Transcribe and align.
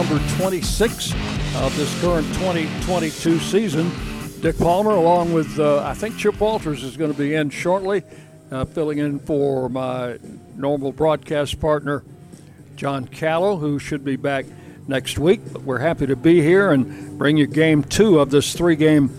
number 0.00 0.34
26 0.36 1.12
of 1.56 1.76
this 1.76 2.00
current 2.00 2.26
2022 2.36 3.38
season. 3.38 3.92
Dick 4.40 4.56
Palmer, 4.56 4.92
along 4.92 5.34
with 5.34 5.58
uh, 5.58 5.84
I 5.84 5.92
think 5.92 6.16
Chip 6.16 6.40
Walters, 6.40 6.82
is 6.82 6.96
going 6.96 7.12
to 7.12 7.18
be 7.18 7.34
in 7.34 7.50
shortly, 7.50 8.02
uh, 8.50 8.64
filling 8.64 8.96
in 8.96 9.18
for 9.18 9.68
my 9.68 10.18
normal 10.56 10.90
broadcast 10.90 11.60
partner, 11.60 12.02
John 12.76 13.08
Callow, 13.08 13.56
who 13.56 13.78
should 13.78 14.02
be 14.02 14.16
back 14.16 14.46
next 14.88 15.18
week. 15.18 15.42
But 15.52 15.64
we're 15.64 15.80
happy 15.80 16.06
to 16.06 16.16
be 16.16 16.40
here 16.40 16.72
and 16.72 17.18
bring 17.18 17.36
you 17.36 17.46
game 17.46 17.84
two 17.84 18.20
of 18.20 18.30
this 18.30 18.54
three 18.54 18.76
game 18.76 19.14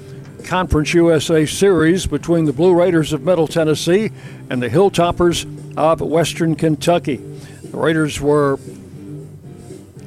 Conference 0.45 0.95
USA 0.95 1.45
series 1.45 2.07
between 2.07 2.45
the 2.45 2.53
Blue 2.53 2.73
Raiders 2.73 3.13
of 3.13 3.21
Middle 3.21 3.47
Tennessee 3.47 4.09
and 4.49 4.59
the 4.59 4.69
Hilltoppers 4.69 5.45
of 5.77 6.01
Western 6.01 6.55
Kentucky. 6.55 7.17
The 7.17 7.77
Raiders 7.77 8.19
were 8.19 8.57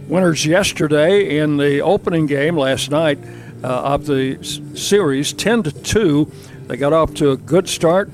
winners 0.08 0.44
yesterday 0.44 1.38
in 1.38 1.56
the 1.56 1.80
opening 1.80 2.26
game 2.26 2.56
last 2.56 2.90
night 2.90 3.18
uh, 3.62 3.66
of 3.66 4.06
the 4.06 4.42
series, 4.74 5.32
10 5.32 5.62
to 5.64 5.72
2. 5.72 6.32
They 6.66 6.76
got 6.76 6.92
off 6.92 7.14
to 7.14 7.30
a 7.30 7.36
good 7.36 7.68
start 7.68 8.10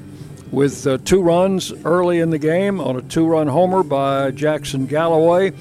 with 0.50 0.86
uh, 0.86 0.98
two 0.98 1.22
runs 1.22 1.72
early 1.84 2.20
in 2.20 2.30
the 2.30 2.38
game 2.38 2.80
on 2.80 2.96
a 2.96 3.02
two-run 3.02 3.48
homer 3.48 3.82
by 3.82 4.30
Jackson 4.30 4.86
Galloway. 4.86 5.52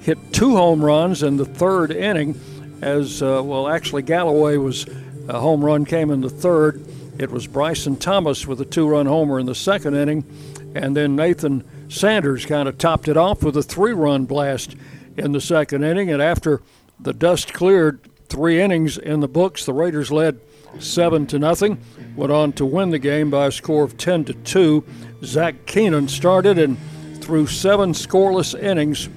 Hit 0.00 0.18
two 0.32 0.56
home 0.56 0.84
runs 0.84 1.22
in 1.22 1.36
the 1.36 1.44
third 1.44 1.90
inning, 1.90 2.38
as 2.80 3.22
uh, 3.22 3.42
well. 3.44 3.68
Actually, 3.68 4.02
Galloway 4.02 4.56
was 4.56 4.86
a 5.28 5.40
home 5.40 5.64
run 5.64 5.84
came 5.84 6.10
in 6.10 6.20
the 6.20 6.30
third. 6.30 6.84
It 7.18 7.30
was 7.30 7.46
Bryson 7.46 7.96
Thomas 7.96 8.46
with 8.46 8.60
a 8.60 8.64
two-run 8.64 9.06
homer 9.06 9.38
in 9.38 9.46
the 9.46 9.54
second 9.54 9.94
inning, 9.94 10.24
and 10.74 10.96
then 10.96 11.16
Nathan 11.16 11.64
Sanders 11.88 12.46
kind 12.46 12.68
of 12.68 12.78
topped 12.78 13.08
it 13.08 13.16
off 13.16 13.42
with 13.42 13.56
a 13.56 13.62
three-run 13.62 14.24
blast 14.24 14.76
in 15.18 15.32
the 15.32 15.40
second 15.40 15.84
inning. 15.84 16.10
And 16.10 16.22
after 16.22 16.62
the 17.00 17.12
dust 17.12 17.52
cleared, 17.52 18.00
three 18.28 18.60
innings 18.60 18.98
in 18.98 19.20
the 19.20 19.28
books, 19.28 19.64
the 19.64 19.72
Raiders 19.72 20.10
led 20.10 20.40
seven 20.78 21.26
to 21.26 21.38
nothing. 21.38 21.82
Went 22.16 22.32
on 22.32 22.52
to 22.54 22.66
win 22.66 22.90
the 22.90 22.98
game 22.98 23.30
by 23.30 23.46
a 23.46 23.52
score 23.52 23.84
of 23.84 23.96
ten 23.96 24.24
to 24.24 24.34
two. 24.34 24.84
Zach 25.24 25.66
Keenan 25.66 26.08
started 26.08 26.58
and 26.58 26.78
threw 27.20 27.46
seven 27.46 27.92
scoreless 27.92 28.58
innings 28.60 29.08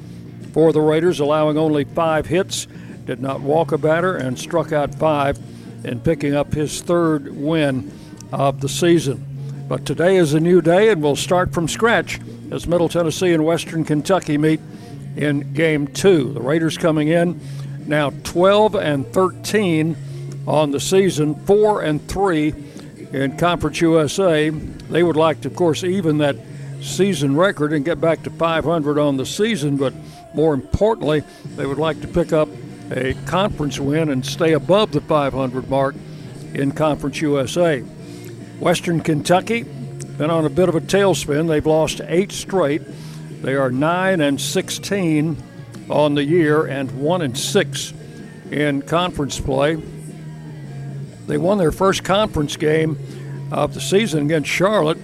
for 0.54 0.74
the 0.74 0.82
Raiders, 0.82 1.20
allowing 1.20 1.58
only 1.58 1.84
five 1.84 2.26
hits. 2.26 2.68
Did 3.06 3.20
not 3.22 3.42
walk 3.42 3.72
a 3.72 3.78
batter 3.78 4.16
and 4.16 4.38
struck 4.38 4.72
out 4.72 4.96
five 4.96 5.40
in 5.84 6.00
picking 6.00 6.36
up 6.36 6.54
his 6.54 6.82
third 6.82 7.36
win 7.36 7.92
of 8.32 8.62
the 8.62 8.70
season. 8.70 9.26
But 9.68 9.86
today 9.86 10.18
is 10.18 10.34
a 10.34 10.40
new 10.40 10.62
day, 10.62 10.90
and 10.90 11.02
we'll 11.02 11.16
start 11.16 11.54
from 11.54 11.68
scratch 11.68 12.20
as 12.52 12.68
Middle 12.68 12.90
Tennessee 12.90 13.34
and 13.34 13.46
Western 13.46 13.84
Kentucky 13.84 14.38
meet 14.38 14.60
in 15.16 15.54
game 15.54 15.88
two. 15.88 16.34
The 16.34 16.42
Raiders 16.42 16.78
coming 16.78 17.10
in 17.10 17.40
now 17.88 18.12
12 18.24 18.76
and 18.76 19.08
13 19.08 19.96
on 20.48 20.72
the 20.72 20.80
season, 20.80 21.36
4 21.36 21.82
and 21.82 22.08
3 22.08 22.54
in 23.12 23.38
Conference 23.38 23.82
USA. 23.82 24.50
They 24.50 25.04
would 25.04 25.16
like 25.16 25.42
to, 25.42 25.50
of 25.50 25.56
course, 25.56 25.84
even 25.84 26.20
that 26.20 26.36
season 26.82 27.36
record 27.36 27.74
and 27.74 27.86
get 27.86 28.02
back 28.02 28.24
to 28.24 28.30
500 28.30 28.98
on 28.98 29.18
the 29.18 29.26
season, 29.26 29.78
but 29.78 29.94
more 30.34 30.54
importantly, 30.54 31.24
they 31.56 31.66
would 31.66 31.78
like 31.78 32.02
to 32.02 32.08
pick 32.08 32.34
up 32.34 32.50
a 32.92 33.14
conference 33.26 33.80
win 33.80 34.10
and 34.10 34.26
stay 34.26 34.54
above 34.54 34.92
the 34.92 35.02
500 35.02 35.70
mark 35.70 35.96
in 36.54 36.72
Conference 36.72 37.22
USA. 37.22 37.82
Western 38.60 39.02
Kentucky 39.02 39.64
been 40.18 40.30
on 40.30 40.46
a 40.46 40.50
bit 40.50 40.70
of 40.70 40.76
a 40.76 40.82
tailspin. 40.82 41.48
They've 41.48 41.66
lost 41.66 42.02
eight 42.06 42.32
straight. 42.32 42.82
They 43.42 43.56
are 43.56 43.72
9 43.72 44.22
and 44.22 44.40
16 44.40 45.36
on 45.90 46.14
the 46.14 46.24
year 46.24 46.66
and 46.68 46.92
1 46.92 47.22
and 47.24 47.38
6 47.38 47.94
in 48.52 48.84
conference 48.84 49.40
play. 49.40 49.82
They 51.26 51.40
won 51.40 51.58
their 51.58 51.72
first 51.72 52.04
conference 52.04 52.56
game 52.56 53.00
of 53.52 53.74
the 53.74 53.82
season 53.82 54.26
against 54.26 54.50
Charlotte 54.50 55.00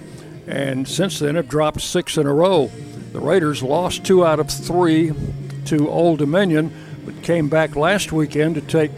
and 0.46 0.86
since 0.86 1.18
then 1.18 1.34
have 1.34 1.48
dropped 1.48 1.80
6 1.80 2.16
in 2.16 2.26
a 2.26 2.32
row. 2.32 2.70
The 3.12 3.20
Raiders 3.20 3.60
lost 3.62 4.04
2 4.04 4.24
out 4.24 4.38
of 4.38 4.48
3 4.48 5.12
to 5.66 5.88
Old 5.88 6.20
Dominion 6.20 6.72
but 7.04 7.20
came 7.22 7.48
back 7.48 7.74
last 7.74 8.12
weekend 8.12 8.54
to 8.54 8.60
take 8.60 8.92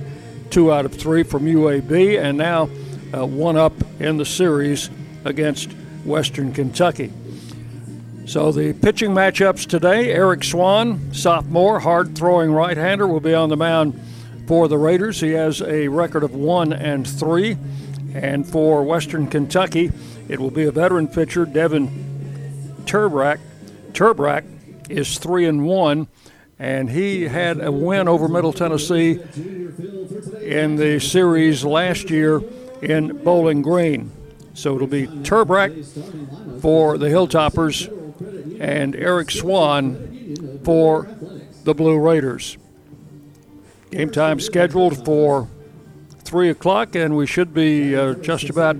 2 0.50 0.70
out 0.70 0.84
of 0.84 0.92
3 0.92 1.22
from 1.22 1.46
UAB 1.46 2.20
and 2.22 2.36
now 2.36 2.68
uh, 3.16 3.24
one 3.24 3.56
up 3.56 3.72
in 4.00 4.18
the 4.18 4.26
series 4.26 4.90
against 5.24 5.72
Western 6.04 6.52
Kentucky. 6.52 7.10
So 8.30 8.52
the 8.52 8.74
pitching 8.74 9.10
matchups 9.10 9.66
today 9.66 10.12
Eric 10.12 10.44
Swan, 10.44 11.12
sophomore, 11.12 11.80
hard 11.80 12.16
throwing 12.16 12.52
right 12.52 12.76
hander, 12.76 13.08
will 13.08 13.18
be 13.18 13.34
on 13.34 13.48
the 13.48 13.56
mound 13.56 14.00
for 14.46 14.68
the 14.68 14.78
Raiders. 14.78 15.18
He 15.18 15.32
has 15.32 15.60
a 15.60 15.88
record 15.88 16.22
of 16.22 16.32
1 16.32 16.72
and 16.72 17.04
3. 17.04 17.56
And 18.14 18.46
for 18.46 18.84
Western 18.84 19.26
Kentucky, 19.26 19.90
it 20.28 20.38
will 20.38 20.52
be 20.52 20.62
a 20.62 20.70
veteran 20.70 21.08
pitcher, 21.08 21.44
Devin 21.44 21.88
Turbrack. 22.84 23.40
Turbrack 23.94 24.44
is 24.88 25.18
3 25.18 25.46
and 25.46 25.66
1 25.66 26.06
and 26.60 26.88
he 26.88 27.22
had 27.22 27.60
a 27.60 27.72
win 27.72 28.06
over 28.06 28.28
Middle 28.28 28.52
Tennessee 28.52 29.18
in 30.40 30.76
the 30.76 31.00
series 31.00 31.64
last 31.64 32.10
year 32.10 32.40
in 32.80 33.24
Bowling 33.24 33.62
Green. 33.62 34.12
So 34.54 34.76
it'll 34.76 34.86
be 34.86 35.08
Turbrack 35.08 36.60
for 36.60 36.96
the 36.96 37.06
Hilltoppers 37.06 37.96
and 38.60 38.94
Eric 38.94 39.30
Swan 39.30 40.60
for 40.62 41.08
the 41.64 41.74
Blue 41.74 41.98
Raiders. 41.98 42.58
Game 43.90 44.10
time 44.10 44.38
scheduled 44.38 45.04
for 45.04 45.48
3 46.24 46.50
o'clock, 46.50 46.94
and 46.94 47.16
we 47.16 47.26
should 47.26 47.52
be 47.52 47.96
uh, 47.96 48.14
just 48.14 48.50
about 48.50 48.76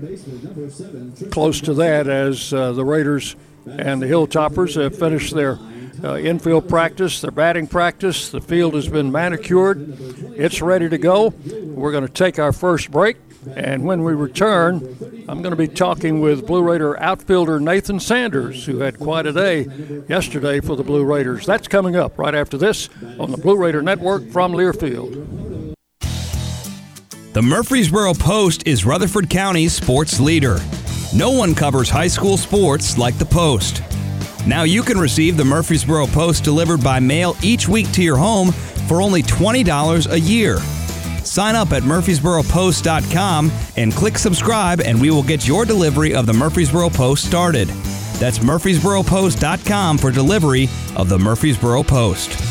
close 1.31 1.59
to 1.61 1.73
that 1.73 2.07
as 2.07 2.53
uh, 2.53 2.71
the 2.71 2.85
Raiders 2.85 3.35
and 3.65 4.01
the 4.01 4.05
Hilltoppers 4.05 4.81
have 4.81 4.97
finished 4.97 5.33
their 5.33 5.59
uh, 6.03 6.17
infield 6.17 6.69
practice, 6.69 7.19
their 7.19 7.31
batting 7.31 7.67
practice. 7.67 8.29
The 8.29 8.39
field 8.39 8.75
has 8.75 8.87
been 8.87 9.11
manicured, 9.11 9.97
it's 10.37 10.61
ready 10.61 10.87
to 10.89 10.97
go. 10.97 11.29
We're 11.29 11.91
going 11.91 12.07
to 12.07 12.13
take 12.13 12.39
our 12.39 12.53
first 12.53 12.91
break. 12.91 13.17
And 13.55 13.83
when 13.85 14.03
we 14.03 14.13
return, 14.13 14.75
I'm 15.27 15.41
going 15.41 15.51
to 15.51 15.55
be 15.55 15.67
talking 15.67 16.21
with 16.21 16.45
Blue 16.45 16.61
Raider 16.61 16.99
outfielder 16.99 17.59
Nathan 17.59 17.99
Sanders, 17.99 18.65
who 18.65 18.79
had 18.79 18.99
quite 18.99 19.25
a 19.25 19.33
day 19.33 19.67
yesterday 20.07 20.59
for 20.59 20.75
the 20.75 20.83
Blue 20.83 21.03
Raiders. 21.03 21.45
That's 21.45 21.67
coming 21.67 21.95
up 21.95 22.17
right 22.17 22.35
after 22.35 22.57
this 22.57 22.89
on 23.19 23.31
the 23.31 23.37
Blue 23.37 23.57
Raider 23.57 23.81
Network 23.81 24.29
from 24.29 24.53
Learfield. 24.53 25.75
The 27.33 27.41
Murfreesboro 27.41 28.13
Post 28.15 28.67
is 28.67 28.85
Rutherford 28.85 29.29
County's 29.29 29.73
sports 29.73 30.19
leader. 30.19 30.57
No 31.15 31.31
one 31.31 31.55
covers 31.55 31.89
high 31.89 32.07
school 32.07 32.37
sports 32.37 32.97
like 32.97 33.17
the 33.17 33.25
Post. 33.25 33.81
Now 34.45 34.63
you 34.63 34.83
can 34.83 34.97
receive 34.97 35.37
the 35.37 35.45
Murfreesboro 35.45 36.07
Post 36.07 36.43
delivered 36.43 36.83
by 36.83 36.99
mail 36.99 37.37
each 37.41 37.67
week 37.67 37.91
to 37.93 38.03
your 38.03 38.17
home 38.17 38.51
for 38.51 39.01
only 39.01 39.23
$20 39.23 40.11
a 40.11 40.19
year. 40.19 40.57
Sign 41.31 41.55
up 41.55 41.71
at 41.71 41.83
murfreesboropost.com 41.83 43.51
and 43.77 43.93
click 43.93 44.17
subscribe, 44.17 44.81
and 44.81 44.99
we 44.99 45.11
will 45.11 45.23
get 45.23 45.47
your 45.47 45.63
delivery 45.63 46.13
of 46.13 46.25
the 46.25 46.33
Murfreesboro 46.33 46.89
Post 46.89 47.25
started. 47.25 47.69
That's 48.19 48.39
murfreesboropost.com 48.39 49.97
for 49.97 50.11
delivery 50.11 50.67
of 50.97 51.07
the 51.07 51.17
Murfreesboro 51.17 51.83
Post. 51.83 52.50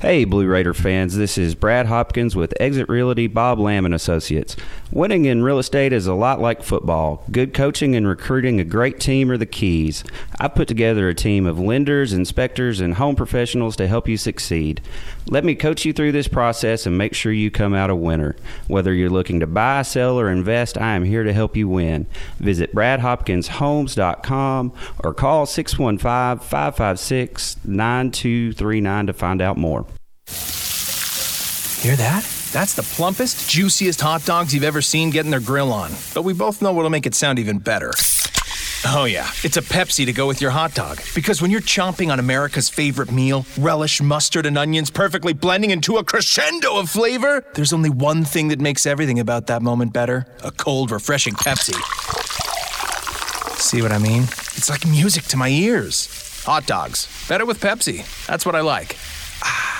Hey, 0.00 0.24
Blue 0.24 0.46
Raider 0.46 0.72
fans, 0.72 1.14
this 1.14 1.36
is 1.36 1.54
Brad 1.54 1.84
Hopkins 1.84 2.34
with 2.34 2.54
Exit 2.58 2.88
Realty 2.88 3.26
Bob 3.26 3.58
Lamb 3.58 3.84
and 3.84 3.94
Associates. 3.94 4.56
Winning 4.90 5.26
in 5.26 5.42
real 5.42 5.58
estate 5.58 5.92
is 5.92 6.06
a 6.06 6.14
lot 6.14 6.40
like 6.40 6.62
football. 6.62 7.22
Good 7.30 7.52
coaching 7.52 7.94
and 7.94 8.08
recruiting 8.08 8.58
a 8.58 8.64
great 8.64 8.98
team 8.98 9.30
are 9.30 9.36
the 9.36 9.44
keys. 9.44 10.02
I 10.38 10.48
put 10.48 10.68
together 10.68 11.06
a 11.10 11.14
team 11.14 11.44
of 11.44 11.60
lenders, 11.60 12.14
inspectors, 12.14 12.80
and 12.80 12.94
home 12.94 13.14
professionals 13.14 13.76
to 13.76 13.86
help 13.86 14.08
you 14.08 14.16
succeed. 14.16 14.80
Let 15.26 15.44
me 15.44 15.54
coach 15.54 15.84
you 15.84 15.92
through 15.92 16.12
this 16.12 16.28
process 16.28 16.86
and 16.86 16.96
make 16.96 17.14
sure 17.14 17.32
you 17.32 17.50
come 17.50 17.74
out 17.74 17.90
a 17.90 17.96
winner. 17.96 18.36
Whether 18.68 18.94
you're 18.94 19.10
looking 19.10 19.40
to 19.40 19.46
buy, 19.46 19.82
sell, 19.82 20.18
or 20.18 20.30
invest, 20.30 20.78
I 20.78 20.94
am 20.94 21.04
here 21.04 21.24
to 21.24 21.32
help 21.32 21.56
you 21.56 21.68
win. 21.68 22.06
Visit 22.38 22.74
bradhopkinshomes.com 22.74 24.72
or 25.04 25.14
call 25.14 25.46
615 25.46 26.46
556 26.46 27.56
9239 27.64 29.06
to 29.06 29.12
find 29.12 29.42
out 29.42 29.56
more. 29.56 29.86
Hear 31.80 31.96
that? 31.96 32.22
That's 32.52 32.74
the 32.74 32.82
plumpest, 32.82 33.48
juiciest 33.48 34.00
hot 34.00 34.24
dogs 34.24 34.52
you've 34.52 34.64
ever 34.64 34.82
seen 34.82 35.10
getting 35.10 35.30
their 35.30 35.40
grill 35.40 35.72
on. 35.72 35.92
But 36.14 36.22
we 36.22 36.32
both 36.32 36.60
know 36.60 36.72
what'll 36.72 36.90
make 36.90 37.06
it 37.06 37.14
sound 37.14 37.38
even 37.38 37.58
better. 37.58 37.92
Oh, 38.86 39.04
yeah, 39.04 39.30
it's 39.44 39.58
a 39.58 39.62
Pepsi 39.62 40.06
to 40.06 40.12
go 40.12 40.26
with 40.26 40.40
your 40.40 40.50
hot 40.50 40.74
dog. 40.74 41.00
Because 41.14 41.42
when 41.42 41.50
you're 41.50 41.60
chomping 41.60 42.10
on 42.10 42.18
America's 42.18 42.70
favorite 42.70 43.12
meal, 43.12 43.44
relish, 43.58 44.00
mustard, 44.00 44.46
and 44.46 44.56
onions 44.56 44.90
perfectly 44.90 45.34
blending 45.34 45.70
into 45.70 45.98
a 45.98 46.04
crescendo 46.04 46.78
of 46.78 46.88
flavor, 46.88 47.44
there's 47.54 47.74
only 47.74 47.90
one 47.90 48.24
thing 48.24 48.48
that 48.48 48.58
makes 48.58 48.86
everything 48.86 49.20
about 49.20 49.46
that 49.48 49.60
moment 49.60 49.92
better 49.92 50.26
a 50.42 50.50
cold, 50.50 50.90
refreshing 50.90 51.34
Pepsi. 51.34 51.74
See 53.58 53.82
what 53.82 53.92
I 53.92 53.98
mean? 53.98 54.22
It's 54.22 54.70
like 54.70 54.86
music 54.86 55.24
to 55.24 55.36
my 55.36 55.48
ears. 55.48 56.42
Hot 56.46 56.66
dogs. 56.66 57.06
Better 57.28 57.44
with 57.44 57.60
Pepsi. 57.60 58.04
That's 58.26 58.46
what 58.46 58.54
I 58.56 58.60
like. 58.62 58.96
Ah. 59.42 59.79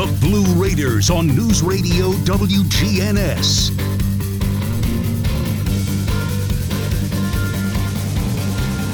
The 0.00 0.18
Blue 0.18 0.46
Raiders 0.54 1.10
on 1.10 1.26
News 1.26 1.62
Radio 1.62 2.12
WGNS. 2.24 3.76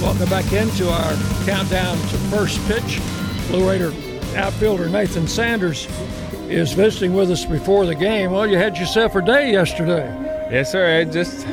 Welcome 0.02 0.28
back 0.28 0.52
into 0.52 0.90
our 0.90 1.14
countdown 1.44 1.96
to 1.96 2.18
first 2.28 2.58
pitch. 2.66 3.00
Blue 3.46 3.70
Raider 3.70 3.92
outfielder 4.34 4.88
Nathan 4.88 5.28
Sanders 5.28 5.86
is 6.48 6.72
visiting 6.72 7.14
with 7.14 7.30
us 7.30 7.44
before 7.44 7.86
the 7.86 7.94
game. 7.94 8.32
Well, 8.32 8.48
you 8.48 8.58
had 8.58 8.76
yourself 8.76 9.14
a 9.14 9.22
day 9.22 9.52
yesterday. 9.52 10.08
Yes, 10.50 10.72
sir. 10.72 11.02
It 11.02 11.12
just 11.12 11.46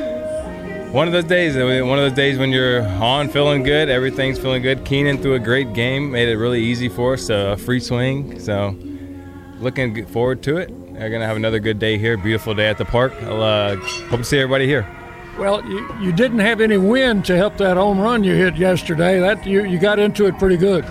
one 0.92 1.06
of 1.06 1.12
those 1.12 1.22
days. 1.22 1.56
Uh, 1.56 1.86
one 1.86 2.00
of 2.00 2.04
those 2.04 2.16
days 2.16 2.38
when 2.38 2.50
you're 2.50 2.82
on, 2.84 3.28
feeling 3.28 3.62
good, 3.62 3.88
everything's 3.88 4.36
feeling 4.36 4.62
good. 4.62 4.84
Keenan 4.84 5.18
threw 5.18 5.34
a 5.34 5.38
great 5.38 5.74
game, 5.74 6.10
made 6.10 6.28
it 6.28 6.38
really 6.38 6.60
easy 6.60 6.88
for 6.88 7.12
us. 7.12 7.30
Uh, 7.30 7.54
a 7.54 7.56
free 7.56 7.78
swing, 7.78 8.40
so 8.40 8.76
looking 9.60 10.06
forward 10.06 10.42
to 10.44 10.56
it. 10.56 10.70
We're 10.70 11.10
gonna 11.10 11.26
have 11.26 11.36
another 11.36 11.58
good 11.58 11.78
day 11.78 11.98
here. 11.98 12.16
Beautiful 12.16 12.54
day 12.54 12.68
at 12.68 12.78
the 12.78 12.84
park. 12.84 13.12
I'll 13.22 13.42
uh, 13.42 13.76
hope 13.76 14.20
to 14.20 14.24
see 14.24 14.38
everybody 14.38 14.66
here. 14.66 14.86
Well, 15.38 15.64
you, 15.66 15.94
you 16.00 16.12
didn't 16.12 16.38
have 16.38 16.60
any 16.60 16.76
wind 16.76 17.24
to 17.24 17.36
help 17.36 17.56
that 17.56 17.76
home 17.76 17.98
run 17.98 18.22
you 18.22 18.34
hit 18.34 18.56
yesterday. 18.56 19.18
That 19.18 19.44
you, 19.44 19.64
you 19.64 19.78
got 19.78 19.98
into 19.98 20.26
it 20.26 20.38
pretty 20.38 20.56
good. 20.56 20.84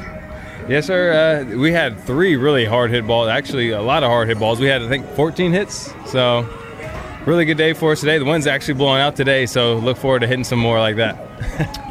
Yes, 0.68 0.88
sir. 0.88 1.46
Uh, 1.52 1.58
we 1.58 1.72
had 1.72 2.00
three 2.00 2.36
really 2.36 2.66
hard 2.66 2.92
hit 2.92 3.06
balls. 3.08 3.30
Actually, 3.30 3.72
a 3.72 3.82
lot 3.82 4.04
of 4.04 4.10
hard 4.10 4.28
hit 4.28 4.40
balls. 4.40 4.60
We 4.60 4.68
had, 4.68 4.82
I 4.82 4.88
think, 4.88 5.06
14 5.12 5.52
hits. 5.52 5.94
So, 6.06 6.48
really 7.26 7.46
good 7.46 7.58
day 7.58 7.74
for 7.74 7.92
us 7.92 8.00
today. 8.00 8.18
The 8.18 8.26
wind's 8.26 8.48
actually 8.48 8.76
blowing 8.76 9.02
out 9.02 9.16
today, 9.16 9.46
so 9.46 9.76
look 9.76 9.98
forward 9.98 10.20
to 10.20 10.28
hitting 10.28 10.46
some 10.46 10.60
more 10.60 10.80
like 10.80 10.96
that. 10.98 11.33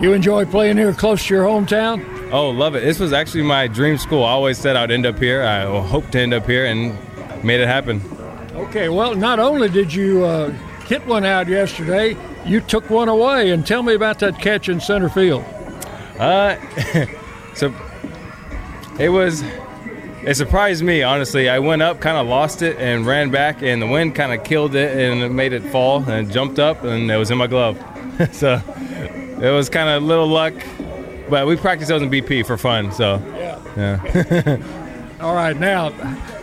You 0.00 0.12
enjoy 0.12 0.44
playing 0.44 0.76
here 0.76 0.92
close 0.92 1.26
to 1.26 1.34
your 1.34 1.44
hometown? 1.44 2.30
Oh, 2.32 2.50
love 2.50 2.74
it. 2.74 2.80
This 2.80 2.98
was 2.98 3.12
actually 3.12 3.42
my 3.42 3.66
dream 3.66 3.98
school. 3.98 4.24
I 4.24 4.30
always 4.30 4.58
said 4.58 4.74
I'd 4.74 4.90
end 4.90 5.04
up 5.04 5.18
here. 5.18 5.42
I 5.42 5.64
hope 5.82 6.10
to 6.12 6.18
end 6.18 6.32
up 6.32 6.46
here 6.46 6.64
and 6.64 6.96
made 7.44 7.60
it 7.60 7.66
happen. 7.66 8.00
Okay, 8.54 8.88
well, 8.88 9.14
not 9.14 9.38
only 9.38 9.68
did 9.68 9.92
you 9.92 10.24
uh, 10.24 10.50
hit 10.86 11.06
one 11.06 11.24
out 11.24 11.48
yesterday, 11.48 12.16
you 12.46 12.60
took 12.60 12.88
one 12.90 13.08
away. 13.08 13.50
And 13.50 13.66
tell 13.66 13.82
me 13.82 13.94
about 13.94 14.18
that 14.20 14.38
catch 14.38 14.68
in 14.68 14.80
center 14.80 15.08
field. 15.08 15.44
Uh, 16.18 16.56
so 17.54 17.74
it 18.98 19.08
was. 19.08 19.42
It 20.24 20.36
surprised 20.36 20.84
me, 20.84 21.02
honestly. 21.02 21.48
I 21.48 21.58
went 21.58 21.82
up, 21.82 22.00
kind 22.00 22.16
of 22.16 22.28
lost 22.28 22.62
it, 22.62 22.78
and 22.78 23.04
ran 23.04 23.30
back, 23.30 23.60
and 23.60 23.82
the 23.82 23.88
wind 23.88 24.14
kind 24.14 24.32
of 24.32 24.44
killed 24.44 24.76
it 24.76 24.96
and 24.96 25.20
it 25.20 25.30
made 25.30 25.52
it 25.52 25.64
fall 25.72 26.08
and 26.08 26.30
jumped 26.30 26.60
up, 26.60 26.84
and 26.84 27.10
it 27.10 27.16
was 27.16 27.32
in 27.32 27.38
my 27.38 27.48
glove. 27.48 27.76
so 28.32 28.62
it 29.42 29.50
was 29.50 29.68
kind 29.68 29.88
of 29.88 30.04
little 30.04 30.28
luck, 30.28 30.54
but 31.28 31.46
we 31.46 31.56
practiced 31.56 31.88
those 31.88 32.00
in 32.00 32.10
BP 32.10 32.46
for 32.46 32.56
fun. 32.56 32.92
So 32.92 33.20
yeah. 33.36 33.60
yeah. 33.76 34.78
All 35.20 35.34
right, 35.34 35.56
now 35.56 35.90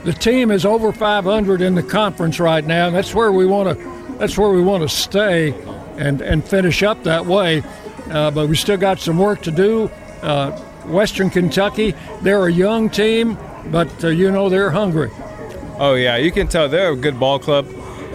the 0.03 0.13
team 0.13 0.51
is 0.51 0.65
over 0.65 0.91
500 0.91 1.61
in 1.61 1.75
the 1.75 1.83
conference 1.83 2.39
right 2.39 2.65
now. 2.65 2.87
And 2.87 2.95
that's 2.95 3.15
where 3.15 3.31
we 3.31 3.45
want 3.45 3.77
to. 3.77 4.15
That's 4.17 4.37
where 4.37 4.49
we 4.49 4.61
want 4.61 4.83
to 4.83 4.89
stay, 4.89 5.53
and 5.97 6.21
and 6.21 6.43
finish 6.43 6.83
up 6.83 7.03
that 7.03 7.25
way. 7.25 7.63
Uh, 8.09 8.31
but 8.31 8.49
we 8.49 8.55
still 8.55 8.77
got 8.77 8.99
some 8.99 9.17
work 9.17 9.41
to 9.43 9.51
do. 9.51 9.89
Uh, 10.21 10.51
Western 10.85 11.29
Kentucky, 11.29 11.93
they're 12.21 12.47
a 12.47 12.51
young 12.51 12.89
team, 12.89 13.37
but 13.67 14.03
uh, 14.03 14.07
you 14.07 14.29
know 14.31 14.49
they're 14.49 14.71
hungry. 14.71 15.11
Oh 15.77 15.93
yeah, 15.93 16.17
you 16.17 16.31
can 16.31 16.47
tell 16.47 16.67
they're 16.67 16.91
a 16.91 16.97
good 16.97 17.19
ball 17.19 17.39
club. 17.39 17.65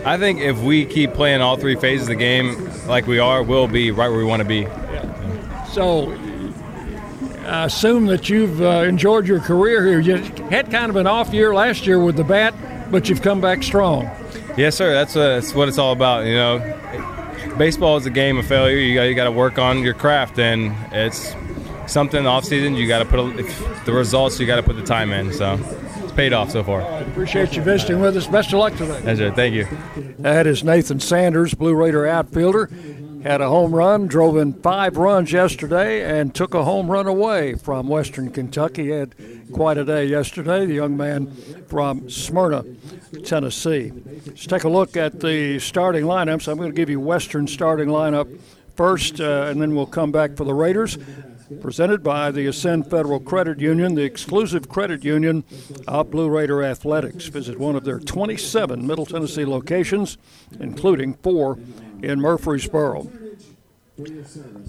I 0.05 0.19
think 0.19 0.41
if 0.41 0.61
we 0.61 0.85
keep 0.85 1.15
playing 1.15 1.41
all 1.41 1.57
three 1.57 1.77
phases 1.77 2.03
of 2.03 2.09
the 2.09 2.17
game 2.17 2.71
like 2.87 3.07
we 3.07 3.19
are, 3.19 3.43
we'll 3.43 3.69
be 3.69 3.91
right 3.91 4.09
where 4.09 4.19
we 4.19 4.25
want 4.25 4.43
to 4.43 4.49
be. 4.49 4.67
So 5.73 6.13
I 7.47 7.65
assume 7.65 8.07
that 8.07 8.29
you've 8.29 8.61
uh, 8.61 8.85
enjoyed 8.85 9.27
your 9.27 9.41
career 9.41 9.87
here. 9.87 10.01
You 10.01 10.17
had 10.49 10.71
kind 10.71 10.91
of 10.91 10.97
an 10.97 11.07
off 11.07 11.33
year 11.33 11.55
last 11.55 11.87
year 11.87 12.01
with 12.01 12.17
the 12.17 12.25
bat, 12.25 12.55
but 12.91 13.09
you've 13.09 13.23
come 13.23 13.41
back 13.41 13.63
strong. 13.63 14.11
Yes, 14.57 14.77
sir. 14.77 14.93
That's, 14.93 15.17
uh, 15.17 15.41
that's 15.41 15.55
what 15.55 15.69
it's 15.69 15.79
all 15.79 15.93
about. 15.93 16.27
You 16.27 16.35
know, 16.35 17.55
baseball 17.59 17.97
is 17.97 18.07
a 18.07 18.11
game 18.11 18.39
of 18.39 18.47
failure. 18.47 18.77
You 18.77 18.95
got 18.95 19.03
you 19.05 19.15
got 19.15 19.25
to 19.25 19.33
work 19.33 19.59
on 19.59 19.83
your 19.83 19.95
craft, 19.95 20.39
and 20.39 20.75
it's 20.93 21.35
something 21.87 22.27
off 22.27 22.45
season. 22.45 22.75
You 22.75 22.87
got 22.89 23.01
to 23.01 23.05
put 23.05 23.21
a, 23.21 23.85
the 23.85 23.93
results. 23.93 24.39
You 24.41 24.47
got 24.47 24.57
to 24.57 24.63
put 24.63 24.77
the 24.77 24.85
time 24.85 25.13
in. 25.13 25.33
So 25.33 25.57
paid 26.15 26.33
off 26.33 26.51
so 26.51 26.63
far. 26.63 26.83
I 26.83 27.01
appreciate 27.01 27.57
you 27.57 27.63
visiting 27.63 28.01
with 28.01 28.17
us. 28.17 28.27
Best 28.27 28.53
of 28.53 28.59
luck 28.59 28.77
today. 28.77 29.01
That's 29.03 29.21
it. 29.21 29.35
Thank 29.35 29.55
you. 29.55 29.67
That 30.19 30.47
is 30.47 30.65
Nathan 30.65 31.01
Sanders, 31.01 31.55
Blue 31.55 31.75
Raider 31.75 32.07
outfielder 32.07 32.71
had 33.25 33.41
a 33.41 33.49
home 33.49 33.75
run, 33.75 34.07
drove 34.07 34.37
in 34.37 34.53
five 34.53 34.99
runs 34.99 35.33
yesterday, 35.33 36.05
and 36.05 36.35
took 36.35 36.53
a 36.53 36.63
home 36.63 36.91
run 36.91 37.07
away 37.07 37.55
from 37.55 37.89
Western 37.89 38.31
Kentucky. 38.31 38.91
Had 38.91 39.15
quite 39.51 39.79
a 39.79 39.85
day 39.85 40.05
yesterday, 40.05 40.67
the 40.67 40.75
young 40.75 40.95
man 40.95 41.35
from 41.67 42.11
Smyrna, 42.11 42.65
Tennessee. 43.25 43.93
Let's 44.27 44.47
take 44.47 44.65
a 44.65 44.69
look 44.69 44.95
at 44.99 45.21
the 45.21 45.59
starting 45.59 46.05
lineups. 46.05 46.49
I'm 46.49 46.59
going 46.59 46.71
to 46.71 46.77
give 46.77 46.91
you 46.91 47.01
Western 47.01 47.47
starting 47.47 47.89
lineup 47.89 48.39
first, 48.77 49.21
uh, 49.21 49.47
and 49.49 49.61
then 49.61 49.75
we'll 49.75 49.87
come 49.87 50.13
back 50.13 50.37
for 50.37 50.45
the 50.45 50.55
Raiders. 50.55 50.99
Presented 51.61 52.03
by 52.03 52.31
the 52.31 52.47
Ascend 52.47 52.91
Federal 52.91 53.21
Credit 53.21 53.59
Union, 53.61 53.95
the 53.95 54.03
exclusive 54.03 54.69
credit 54.69 55.05
union 55.05 55.45
of 55.87 56.11
Blue 56.11 56.29
Raider 56.29 56.63
Athletics. 56.63 57.27
Visit 57.27 57.59
one 57.59 57.77
of 57.77 57.85
their 57.85 57.99
27 57.99 58.87
Middle 58.87 59.07
Tennessee 59.07 59.45
locations, 59.45 60.19
including 60.59 61.15
four 61.15 61.59
in 62.03 62.21
Murfreesboro. 62.21 63.11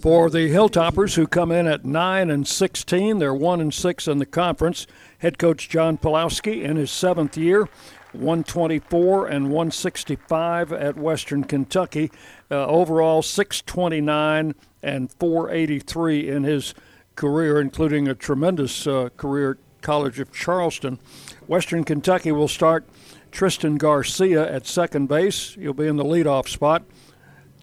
For 0.02 0.30
the 0.30 0.52
Hilltoppers, 0.52 1.16
who 1.16 1.26
come 1.26 1.52
in 1.52 1.66
at 1.66 1.84
9 1.84 2.30
and 2.30 2.48
16, 2.48 3.18
they're 3.18 3.34
1 3.34 3.60
and 3.60 3.74
6 3.74 4.08
in 4.08 4.20
the 4.20 4.26
conference. 4.26 4.86
Head 5.18 5.40
coach 5.40 5.68
John 5.68 5.98
Pawlowski 5.98 6.62
in 6.64 6.76
his 6.76 6.92
seventh 6.92 7.36
year 7.36 7.68
124 8.16 9.28
and 9.28 9.46
165 9.46 10.72
at 10.74 10.98
Western 10.98 11.44
Kentucky. 11.44 12.12
Uh, 12.50 12.66
overall, 12.66 13.22
629 13.22 14.56
and 14.84 15.12
483 15.14 16.30
in 16.30 16.44
his 16.44 16.74
career, 17.16 17.60
including 17.60 18.08
a 18.08 18.16
tremendous 18.16 18.86
uh, 18.88 19.10
career 19.18 19.52
at 19.52 19.58
College 19.82 20.20
of 20.20 20.32
Charleston. 20.32 21.00
Western 21.48 21.84
Kentucky 21.84 22.32
will 22.32 22.48
start 22.48 22.86
Tristan 23.32 23.78
Garcia 23.78 24.52
at 24.52 24.66
second 24.66 25.08
base. 25.08 25.56
He'll 25.56 25.74
be 25.74 25.88
in 25.88 25.98
the 25.98 26.04
leadoff 26.04 26.48
spot. 26.48 26.84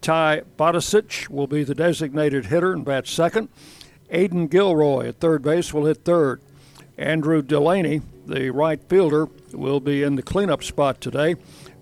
Ty 0.01 0.43
Bodicic 0.59 1.29
will 1.29 1.47
be 1.47 1.65
the 1.65 1.75
designated 1.75 2.47
hitter 2.47 2.73
and 2.73 2.85
bat 2.85 3.07
second. 3.07 3.49
Aiden 4.13 4.51
Gilroy 4.51 5.09
at 5.09 5.21
third 5.21 5.43
base 5.43 5.73
will 5.73 5.87
hit 5.87 6.05
third. 6.05 6.41
Andrew 6.99 7.41
Delaney, 7.41 8.03
the 8.27 8.51
right 8.51 8.83
fielder, 8.85 9.29
will 9.53 9.81
be 9.81 10.03
in 10.03 10.17
the 10.17 10.23
cleanup 10.23 10.63
spot 10.63 11.01
today. 11.01 11.37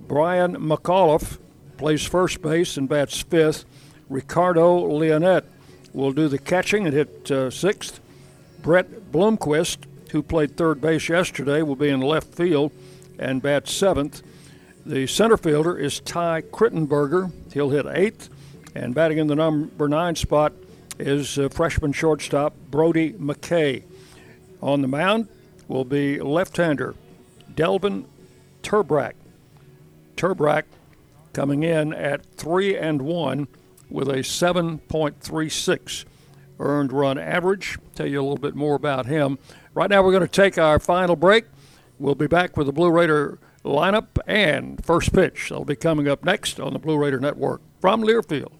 Brian 0.06 0.56
McAuliffe 0.56 1.38
plays 1.76 2.04
first 2.04 2.42
base 2.42 2.76
and 2.76 2.88
bats 2.88 3.20
fifth. 3.20 3.64
Ricardo 4.08 4.88
Leonette 4.88 5.44
will 5.92 6.12
do 6.12 6.28
the 6.28 6.38
catching 6.38 6.86
and 6.86 6.94
hit 6.94 7.30
uh, 7.30 7.50
sixth. 7.50 8.00
Brett 8.62 9.12
Bloomquist, 9.12 9.78
who 10.10 10.22
played 10.22 10.56
third 10.56 10.80
base 10.80 11.08
yesterday, 11.08 11.62
will 11.62 11.76
be 11.76 11.88
in 11.88 12.00
left 12.00 12.34
field 12.34 12.72
and 13.18 13.40
bat 13.40 13.68
seventh. 13.68 14.22
The 14.84 15.06
center 15.06 15.36
fielder 15.36 15.78
is 15.78 16.00
Ty 16.00 16.42
Crittenberger. 16.50 17.32
He'll 17.52 17.70
hit 17.70 17.86
eighth. 17.86 18.28
And 18.74 18.94
batting 18.94 19.18
in 19.18 19.26
the 19.26 19.34
number 19.34 19.88
nine 19.88 20.16
spot 20.16 20.52
is 20.98 21.38
uh, 21.38 21.48
freshman 21.48 21.92
shortstop 21.92 22.54
Brody 22.70 23.12
McKay. 23.12 23.82
On 24.62 24.82
the 24.82 24.88
mound 24.88 25.28
will 25.70 25.84
be 25.84 26.18
left-hander 26.20 26.96
Delvin 27.54 28.04
Turbrack. 28.62 29.12
Turbrack 30.16 30.64
coming 31.32 31.62
in 31.62 31.94
at 31.94 32.26
three 32.34 32.76
and 32.76 33.00
one 33.00 33.46
with 33.88 34.08
a 34.08 34.18
7.36 34.18 36.04
earned 36.58 36.92
run 36.92 37.18
average. 37.18 37.78
Tell 37.94 38.06
you 38.06 38.20
a 38.20 38.22
little 38.22 38.36
bit 38.36 38.56
more 38.56 38.74
about 38.74 39.06
him. 39.06 39.38
Right 39.72 39.88
now, 39.88 40.02
we're 40.02 40.10
going 40.10 40.26
to 40.26 40.28
take 40.28 40.58
our 40.58 40.80
final 40.80 41.14
break. 41.14 41.44
We'll 42.00 42.16
be 42.16 42.26
back 42.26 42.56
with 42.56 42.66
the 42.66 42.72
Blue 42.72 42.90
Raider 42.90 43.38
lineup 43.64 44.18
and 44.26 44.84
first 44.84 45.12
pitch. 45.12 45.50
That'll 45.50 45.64
be 45.64 45.76
coming 45.76 46.08
up 46.08 46.24
next 46.24 46.58
on 46.58 46.72
the 46.72 46.80
Blue 46.80 46.96
Raider 46.96 47.20
Network 47.20 47.60
from 47.80 48.02
Learfield. 48.02 48.59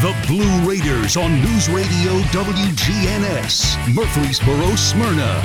The 0.00 0.14
Blue 0.28 0.64
Raiders 0.64 1.16
on 1.16 1.34
News 1.42 1.68
Radio 1.68 2.20
WGNS, 2.30 3.92
Murfreesboro, 3.92 4.76
Smyrna. 4.76 5.42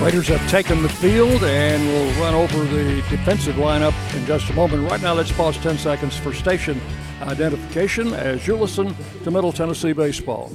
Raiders 0.00 0.28
have 0.28 0.48
taken 0.48 0.82
the 0.82 0.88
field 0.88 1.44
and 1.44 1.86
we'll 1.86 2.22
run 2.22 2.32
over 2.32 2.64
the 2.64 3.02
defensive 3.10 3.56
lineup 3.56 3.92
in 4.16 4.24
just 4.24 4.48
a 4.48 4.54
moment. 4.54 4.90
Right 4.90 5.02
now, 5.02 5.12
let's 5.12 5.30
pause 5.30 5.58
10 5.58 5.76
seconds 5.76 6.16
for 6.16 6.32
station 6.32 6.80
identification 7.20 8.14
as 8.14 8.46
you 8.46 8.56
listen 8.56 8.96
to 9.24 9.30
Middle 9.30 9.52
Tennessee 9.52 9.92
Baseball. 9.92 10.50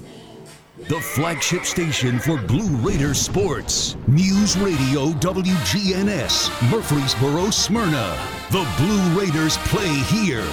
The 0.87 0.99
flagship 0.99 1.65
station 1.65 2.17
for 2.17 2.41
Blue 2.41 2.75
Raider 2.77 3.13
sports. 3.13 3.97
News 4.07 4.57
Radio 4.57 5.11
WGNS, 5.19 6.71
Murfreesboro, 6.71 7.51
Smyrna. 7.51 8.17
The 8.49 8.67
Blue 8.79 9.21
Raiders 9.21 9.57
play 9.57 9.93
here. 9.93 10.47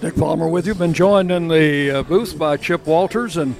Dick 0.00 0.14
Palmer 0.14 0.48
with 0.48 0.64
you. 0.64 0.76
Been 0.76 0.94
joined 0.94 1.32
in 1.32 1.48
the 1.48 1.90
uh, 1.90 2.02
booth 2.04 2.38
by 2.38 2.56
Chip 2.56 2.86
Walters 2.86 3.36
and 3.36 3.56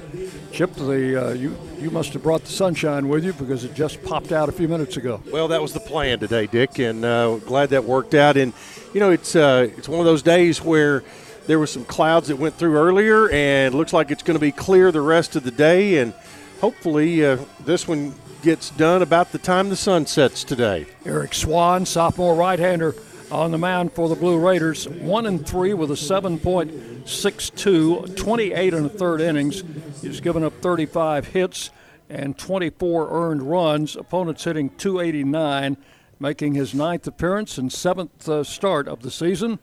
Chip. 0.52 0.72
The 0.74 1.30
uh, 1.30 1.32
you 1.32 1.58
you 1.80 1.90
must 1.90 2.12
have 2.12 2.22
brought 2.22 2.44
the 2.44 2.52
sunshine 2.52 3.08
with 3.08 3.24
you 3.24 3.32
because 3.32 3.64
it 3.64 3.74
just 3.74 4.00
popped 4.04 4.30
out 4.30 4.48
a 4.48 4.52
few 4.52 4.68
minutes 4.68 4.96
ago. 4.96 5.20
Well, 5.32 5.48
that 5.48 5.60
was 5.60 5.72
the 5.72 5.80
plan 5.80 6.20
today, 6.20 6.46
Dick, 6.46 6.78
and 6.78 7.04
uh, 7.04 7.38
glad 7.38 7.70
that 7.70 7.82
worked 7.82 8.14
out. 8.14 8.36
And 8.36 8.52
you 8.94 9.00
know, 9.00 9.10
it's 9.10 9.34
uh, 9.34 9.68
it's 9.76 9.88
one 9.88 9.98
of 9.98 10.06
those 10.06 10.22
days 10.22 10.62
where 10.62 11.02
there 11.48 11.58
was 11.58 11.72
some 11.72 11.84
clouds 11.84 12.28
that 12.28 12.36
went 12.36 12.54
through 12.54 12.76
earlier, 12.76 13.28
and 13.30 13.74
looks 13.74 13.92
like 13.92 14.12
it's 14.12 14.22
going 14.22 14.36
to 14.36 14.40
be 14.40 14.52
clear 14.52 14.92
the 14.92 15.00
rest 15.00 15.34
of 15.34 15.42
the 15.42 15.50
day, 15.50 15.98
and 15.98 16.14
hopefully 16.60 17.24
uh, 17.24 17.38
this 17.64 17.88
one 17.88 18.14
gets 18.42 18.70
done 18.70 19.02
about 19.02 19.32
the 19.32 19.38
time 19.38 19.70
the 19.70 19.76
sun 19.76 20.06
sets 20.06 20.44
today. 20.44 20.86
Eric 21.04 21.34
Swan, 21.34 21.84
sophomore 21.84 22.36
right-hander 22.36 22.94
on 23.30 23.50
the 23.50 23.58
mound 23.58 23.92
for 23.92 24.08
the 24.08 24.14
Blue 24.14 24.38
Raiders. 24.38 24.88
One 24.88 25.26
and 25.26 25.46
three 25.46 25.74
with 25.74 25.90
a 25.90 25.94
7.62, 25.94 28.16
28 28.16 28.74
and 28.74 28.86
a 28.86 28.88
third 28.88 29.20
innings. 29.20 29.62
He's 30.00 30.20
given 30.20 30.42
up 30.44 30.54
35 30.62 31.26
hits 31.28 31.70
and 32.08 32.38
24 32.38 33.10
earned 33.10 33.42
runs. 33.42 33.96
Opponents 33.96 34.44
hitting 34.44 34.70
289, 34.70 35.76
making 36.18 36.54
his 36.54 36.74
ninth 36.74 37.06
appearance 37.06 37.58
and 37.58 37.70
seventh 37.72 38.26
uh, 38.28 38.42
start 38.44 38.88
of 38.88 39.02
the 39.02 39.10
season. 39.10 39.58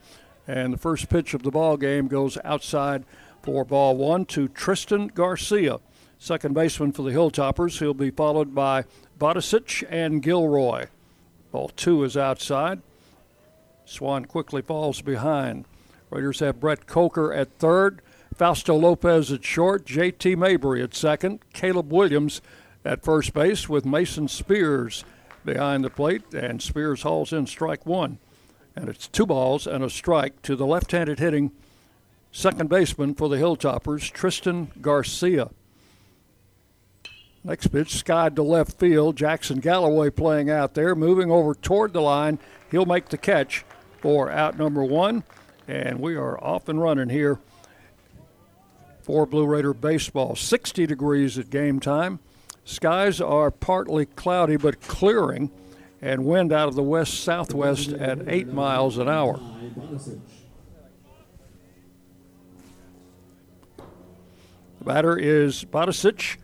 And 0.48 0.74
the 0.74 0.78
first 0.78 1.10
pitch 1.10 1.34
of 1.34 1.42
the 1.44 1.52
ball 1.52 1.78
game 1.78 2.08
goes 2.08 2.38
outside 2.44 3.04
for 3.42 3.66
ball 3.66 3.98
one 3.98 4.26
to 4.26 4.48
Tristan 4.48 5.08
Garcia, 5.08 5.80
second 6.20 6.54
baseman 6.54 6.92
for 6.92 7.02
the 7.02 7.10
Hilltoppers. 7.12 7.80
He'll 7.80 7.96
be 7.96 8.12
followed 8.12 8.54
by 8.54 8.84
Bodicic 9.20 9.84
and 9.90 10.22
Gilroy. 10.22 10.86
Ball 11.52 11.70
two 11.70 12.04
is 12.04 12.16
outside. 12.16 12.82
Swan 13.86 14.26
quickly 14.26 14.62
falls 14.62 15.02
behind. 15.02 15.66
Raiders 16.10 16.40
have 16.40 16.60
Brett 16.60 16.88
Coker 16.88 17.34
at 17.34 17.58
third. 17.60 18.02
Fausto 18.36 18.76
Lopez 18.76 19.32
at 19.32 19.46
short, 19.46 19.86
J.T. 19.86 20.36
Mabry 20.36 20.84
at 20.84 20.94
second, 20.94 21.40
Caleb 21.54 21.92
Williams 21.92 22.42
at 22.84 23.04
first 23.04 23.34
base 23.34 23.70
with 23.70 23.86
Mason 23.86 24.28
Spears 24.28 25.06
behind 25.46 25.84
the 25.84 25.90
plate, 25.90 26.34
and 26.34 26.62
Spears 26.62 27.04
hauls 27.04 27.32
in 27.32 27.48
strike 27.48 27.86
one. 27.86 28.18
And 28.76 28.90
it's 28.90 29.08
two 29.08 29.26
balls 29.26 29.66
and 29.66 29.84
a 29.84 29.90
strike 29.90 30.42
to 30.42 30.56
the 30.56 30.66
left 30.66 30.92
handed 30.92 31.20
hitting 31.20 31.52
second 32.32 32.70
baseman 32.70 33.16
for 33.16 33.30
the 33.30 33.38
Hilltoppers, 33.38 34.12
Tristan 34.12 34.72
Garcia. 34.82 35.50
Next 37.46 37.68
pitch, 37.68 37.96
skied 37.96 38.36
to 38.36 38.44
left 38.44 38.78
field. 38.78 39.16
Jackson 39.16 39.60
Galloway 39.60 40.10
playing 40.10 40.50
out 40.50 40.74
there, 40.74 40.96
moving 40.96 41.32
over 41.32 41.54
toward 41.54 41.94
the 41.94 42.02
line. 42.02 42.40
He'll 42.72 42.86
make 42.86 43.10
the 43.10 43.18
catch 43.18 43.64
for 44.06 44.30
out 44.30 44.56
number 44.56 44.84
one. 44.84 45.24
And 45.68 46.00
we 46.00 46.16
are 46.16 46.38
off 46.44 46.70
and 46.70 46.80
running 46.80 47.10
here 47.10 47.40
for 49.02 49.26
Blue 49.26 49.48
Raider 49.48 49.74
baseball. 49.74 50.36
60 50.36 50.86
degrees 50.86 51.40
at 51.40 51.50
game 51.50 51.80
time. 51.80 52.20
Skies 52.66 53.20
are 53.20 53.50
partly 53.50 54.06
cloudy 54.06 54.58
but 54.58 54.80
clearing, 54.80 55.50
and 56.04 56.24
wind 56.24 56.54
out 56.54 56.68
of 56.68 56.76
the 56.76 56.84
west 56.84 57.24
southwest 57.24 57.94
at 57.94 58.20
8 58.28 58.50
miles 58.50 59.00
an 59.00 59.10
hour. 59.10 59.40
The 64.78 64.86
batter 64.86 65.18
is 65.18 65.66
Bodicic, 65.66 66.38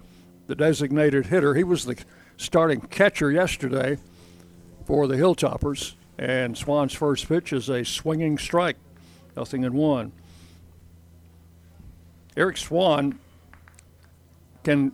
the 0.47 0.55
designated 0.55 1.27
hitter. 1.27 1.53
He 1.53 1.63
was 1.63 1.85
the 1.85 1.95
starting 2.37 2.81
catcher 2.81 3.31
yesterday 3.31 3.99
for 4.87 5.05
the 5.05 5.17
Hilltoppers, 5.17 5.93
and 6.21 6.55
Swan's 6.55 6.93
first 6.93 7.27
pitch 7.27 7.51
is 7.51 7.67
a 7.67 7.83
swinging 7.83 8.37
strike, 8.37 8.77
nothing 9.35 9.63
in 9.63 9.73
one. 9.73 10.11
Eric 12.37 12.57
Swan 12.57 13.17
can 14.63 14.91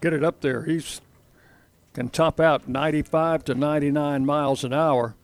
get 0.00 0.12
it 0.12 0.22
up 0.22 0.40
there. 0.40 0.62
He's 0.62 1.00
can 1.94 2.08
top 2.08 2.38
out 2.38 2.68
95 2.68 3.44
to 3.46 3.54
99 3.56 4.24
miles 4.24 4.62
an 4.62 4.72
hour. 4.72 5.16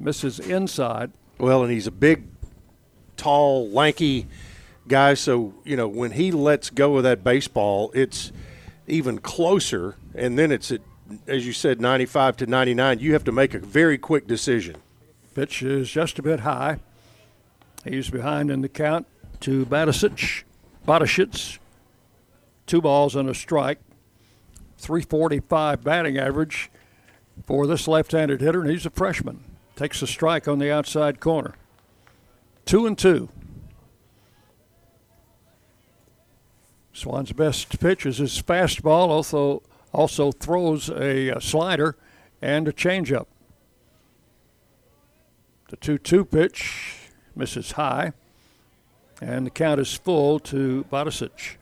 Misses 0.00 0.40
inside. 0.40 1.12
Well, 1.36 1.62
and 1.62 1.70
he's 1.70 1.86
a 1.86 1.92
big, 1.92 2.24
tall, 3.18 3.68
lanky 3.68 4.26
guy. 4.88 5.12
So 5.12 5.52
you 5.64 5.76
know 5.76 5.86
when 5.86 6.12
he 6.12 6.32
lets 6.32 6.70
go 6.70 6.96
of 6.96 7.02
that 7.02 7.22
baseball, 7.22 7.90
it's 7.94 8.32
even 8.86 9.18
closer, 9.18 9.96
and 10.14 10.38
then 10.38 10.50
it's 10.50 10.72
at, 10.72 10.80
as 11.26 11.46
you 11.46 11.52
said, 11.52 11.80
95 11.80 12.36
to 12.38 12.46
99. 12.46 12.98
You 12.98 13.12
have 13.12 13.24
to 13.24 13.32
make 13.32 13.54
a 13.54 13.58
very 13.58 13.98
quick 13.98 14.26
decision. 14.26 14.76
Pitch 15.34 15.62
is 15.62 15.90
just 15.90 16.18
a 16.18 16.22
bit 16.22 16.40
high. 16.40 16.78
He's 17.84 18.08
behind 18.10 18.50
in 18.50 18.60
the 18.62 18.68
count 18.68 19.06
to 19.40 19.66
Batisic. 19.66 20.44
Batishitz, 20.86 21.58
two 22.66 22.80
balls 22.80 23.16
and 23.16 23.28
a 23.28 23.34
strike. 23.34 23.78
345 24.78 25.82
batting 25.82 26.18
average 26.18 26.70
for 27.46 27.66
this 27.66 27.88
left 27.88 28.12
handed 28.12 28.40
hitter, 28.40 28.60
and 28.60 28.70
he's 28.70 28.86
a 28.86 28.90
freshman. 28.90 29.44
Takes 29.76 30.02
a 30.02 30.06
strike 30.06 30.46
on 30.46 30.58
the 30.58 30.70
outside 30.70 31.20
corner. 31.20 31.54
Two 32.64 32.86
and 32.86 32.96
two. 32.96 33.28
Swan's 36.92 37.32
best 37.32 37.80
pitch 37.80 38.06
is 38.06 38.18
his 38.18 38.40
fastball, 38.40 39.08
also 39.08 39.62
also 39.94 40.32
throws 40.32 40.90
a, 40.90 41.28
a 41.28 41.40
slider 41.40 41.96
and 42.42 42.68
a 42.68 42.72
changeup. 42.72 43.26
The 45.70 45.76
2 45.76 45.98
2 45.98 46.24
pitch 46.24 47.10
misses 47.34 47.72
high, 47.72 48.12
and 49.22 49.46
the 49.46 49.50
count 49.50 49.80
is 49.80 49.94
full 49.94 50.38
to 50.40 50.84
Bodicic. 50.92 51.56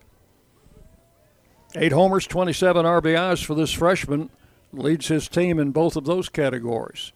Eight 1.74 1.92
homers, 1.92 2.26
27 2.26 2.84
RBIs 2.84 3.44
for 3.44 3.54
this 3.54 3.72
freshman. 3.72 4.30
Leads 4.74 5.08
his 5.08 5.28
team 5.28 5.58
in 5.58 5.70
both 5.70 5.96
of 5.96 6.04
those 6.04 6.30
categories. 6.30 7.12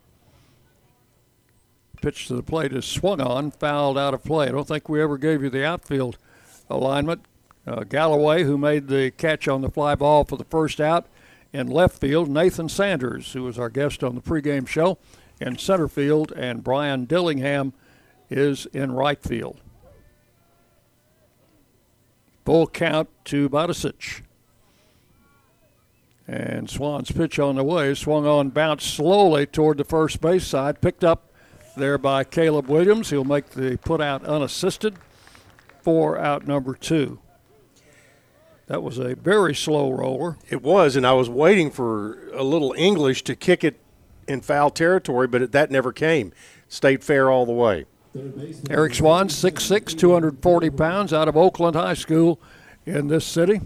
Pitch 2.02 2.28
to 2.28 2.34
the 2.34 2.42
plate 2.42 2.72
is 2.72 2.84
swung 2.84 3.20
on, 3.20 3.50
fouled 3.50 3.96
out 3.96 4.12
of 4.12 4.22
play. 4.22 4.48
I 4.48 4.52
don't 4.52 4.68
think 4.68 4.88
we 4.88 5.02
ever 5.02 5.16
gave 5.16 5.42
you 5.42 5.48
the 5.48 5.64
outfield 5.64 6.18
alignment. 6.68 7.24
Uh, 7.66 7.82
Galloway, 7.82 8.44
who 8.44 8.56
made 8.56 8.86
the 8.86 9.10
catch 9.10 9.48
on 9.48 9.60
the 9.60 9.70
fly 9.70 9.94
ball 9.96 10.24
for 10.24 10.36
the 10.36 10.44
first 10.44 10.80
out 10.80 11.06
in 11.52 11.66
left 11.66 11.98
field. 12.00 12.28
Nathan 12.28 12.68
Sanders, 12.68 13.32
who 13.32 13.42
was 13.42 13.58
our 13.58 13.68
guest 13.68 14.04
on 14.04 14.14
the 14.14 14.20
pregame 14.20 14.68
show, 14.68 14.98
in 15.40 15.58
center 15.58 15.88
field. 15.88 16.32
And 16.32 16.62
Brian 16.62 17.06
Dillingham 17.06 17.72
is 18.30 18.66
in 18.66 18.92
right 18.92 19.20
field. 19.20 19.60
Full 22.44 22.68
count 22.68 23.08
to 23.24 23.48
Bodicic. 23.48 24.22
And 26.28 26.68
Swan's 26.68 27.10
pitch 27.10 27.38
on 27.38 27.56
the 27.56 27.64
way, 27.64 27.94
swung 27.94 28.26
on, 28.26 28.50
bounced 28.50 28.94
slowly 28.94 29.46
toward 29.46 29.78
the 29.78 29.84
first 29.84 30.20
base 30.20 30.44
side, 30.44 30.80
picked 30.80 31.04
up 31.04 31.32
there 31.76 31.98
by 31.98 32.24
Caleb 32.24 32.68
Williams. 32.68 33.10
He'll 33.10 33.24
make 33.24 33.50
the 33.50 33.78
put 33.78 34.00
out 34.00 34.24
unassisted 34.24 34.96
for 35.82 36.18
out 36.18 36.46
number 36.46 36.74
two. 36.74 37.20
That 38.66 38.82
was 38.82 38.98
a 38.98 39.14
very 39.14 39.54
slow 39.54 39.90
roller. 39.92 40.38
It 40.50 40.62
was, 40.62 40.96
and 40.96 41.06
I 41.06 41.12
was 41.12 41.30
waiting 41.30 41.70
for 41.70 42.28
a 42.30 42.42
little 42.42 42.74
English 42.76 43.22
to 43.24 43.36
kick 43.36 43.62
it 43.62 43.78
in 44.26 44.40
foul 44.40 44.70
territory, 44.70 45.28
but 45.28 45.52
that 45.52 45.70
never 45.70 45.92
came. 45.92 46.32
State 46.68 47.04
fair 47.04 47.30
all 47.30 47.46
the 47.46 47.52
way. 47.52 47.86
Eric 48.70 48.94
Swan, 48.94 49.28
6'6, 49.28 49.96
240 49.96 50.70
pounds, 50.70 51.12
out 51.12 51.28
of 51.28 51.36
Oakland 51.36 51.76
High 51.76 51.94
School 51.94 52.40
in 52.84 53.06
this 53.06 53.24
city. 53.24 53.60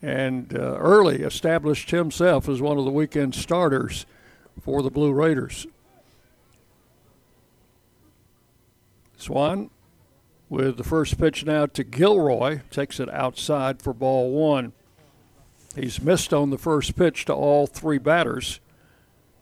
And 0.00 0.56
uh, 0.56 0.76
early 0.76 1.22
established 1.22 1.90
himself 1.90 2.48
as 2.48 2.62
one 2.62 2.78
of 2.78 2.84
the 2.84 2.90
weekend 2.90 3.34
starters 3.34 4.06
for 4.62 4.82
the 4.82 4.90
Blue 4.90 5.12
Raiders. 5.12 5.66
Swan 9.18 9.70
with 10.48 10.76
the 10.76 10.84
first 10.84 11.18
pitch 11.18 11.44
now 11.44 11.66
to 11.66 11.84
Gilroy, 11.84 12.60
takes 12.70 13.00
it 13.00 13.10
outside 13.10 13.82
for 13.82 13.92
ball 13.92 14.30
one. 14.30 14.72
He's 15.74 16.00
missed 16.00 16.32
on 16.32 16.50
the 16.50 16.58
first 16.58 16.96
pitch 16.96 17.24
to 17.26 17.34
all 17.34 17.66
three 17.66 17.98
batters, 17.98 18.60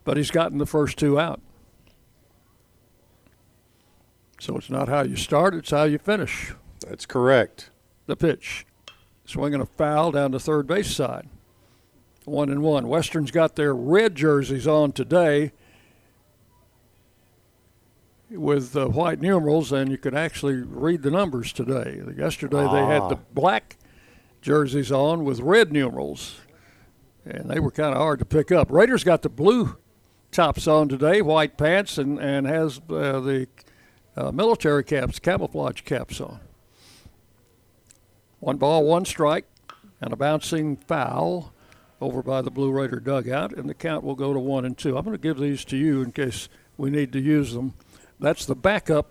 but 0.05 0.17
he's 0.17 0.31
gotten 0.31 0.59
the 0.59 0.67
first 0.67 0.99
two 0.99 1.19
out. 1.19 1.40
So 4.40 4.57
it's 4.57 4.71
not 4.71 4.88
how 4.88 5.03
you 5.03 5.17
start, 5.17 5.55
it's 5.55 5.71
how 5.71 5.85
you 5.85 5.99
finish. 5.99 6.53
That's 6.87 7.07
correct. 7.07 7.71
The 8.07 8.17
pitch. 8.17 8.67
Swinging 9.25 9.61
a 9.61 9.67
foul 9.67 10.12
down 10.12 10.33
the 10.33 10.40
third 10.40 10.67
base 10.67 10.95
side. 10.95 11.29
One 12.25 12.51
and 12.51 12.62
one. 12.62 12.88
Western's 12.88 13.31
got 13.31 13.57
their 13.57 13.75
red 13.75 14.14
jerseys 14.14 14.67
on 14.67 14.93
today 14.93 15.53
with 18.37 18.77
uh, 18.77 18.87
white 18.87 19.20
numerals, 19.20 19.73
and 19.73 19.90
you 19.90 19.99
could 19.99 20.14
actually 20.14 20.57
read 20.57 21.03
the 21.03 21.11
numbers 21.11 21.53
today. 21.53 22.03
Yesterday 22.16 22.66
they 22.70 22.87
had 22.87 23.09
the 23.09 23.18
black 23.33 23.77
jerseys 24.42 24.92
on 24.92 25.25
with 25.25 25.40
red 25.40 25.73
numerals, 25.73 26.40
and 27.25 27.51
they 27.51 27.61
were 27.61 27.70
kind 27.70 27.92
of 27.94 27.99
hard 27.99 28.18
to 28.18 28.25
pick 28.25 28.53
up. 28.53 28.70
Raiders 28.70 29.05
got 29.05 29.23
the 29.23 29.29
blue 29.29 29.77
tops 30.31 30.66
on 30.66 30.88
today, 30.88 31.23
white 31.23 31.57
pants, 31.57 31.99
and, 31.99 32.18
and 32.18 32.47
has 32.47 32.79
uh, 32.90 33.20
the 33.20 33.47
uh, 34.16 34.33
military 34.33 34.85
caps, 34.85 35.18
camouflage 35.18 35.83
caps 35.83 36.20
on. 36.20 36.40
One 38.40 38.59
ball, 38.59 38.85
one 38.85 39.05
strike, 39.05 39.47
and 40.01 40.12
a 40.12 40.16
bouncing 40.16 40.77
foul 40.77 41.53
over 42.01 42.23
by 42.23 42.42
the 42.42 42.51
Blue 42.51 42.70
Raider 42.70 43.01
dugout, 43.01 43.55
and 43.55 43.68
the 43.68 43.75
count 43.75 44.05
will 44.05 44.14
go 44.14 44.35
to 44.35 44.38
one 44.38 44.64
and 44.64 44.77
two. 44.77 44.99
I'm 44.99 45.05
going 45.05 45.16
to 45.16 45.23
give 45.23 45.38
these 45.38 45.64
to 45.66 45.77
you 45.77 46.03
in 46.03 46.12
case 46.12 46.49
we 46.77 46.90
need 46.90 47.12
to 47.12 47.20
use 47.20 47.55
them. 47.55 47.75
That's 48.25 48.47
the 48.47 48.55
backup 48.55 49.11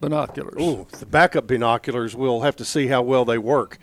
binoculars. 0.00 0.60
Ooh, 0.60 0.88
the 0.98 1.06
backup 1.06 1.46
binoculars. 1.46 2.16
We'll 2.16 2.40
have 2.40 2.56
to 2.56 2.64
see 2.64 2.88
how 2.88 3.00
well 3.02 3.24
they 3.24 3.38
work. 3.38 3.78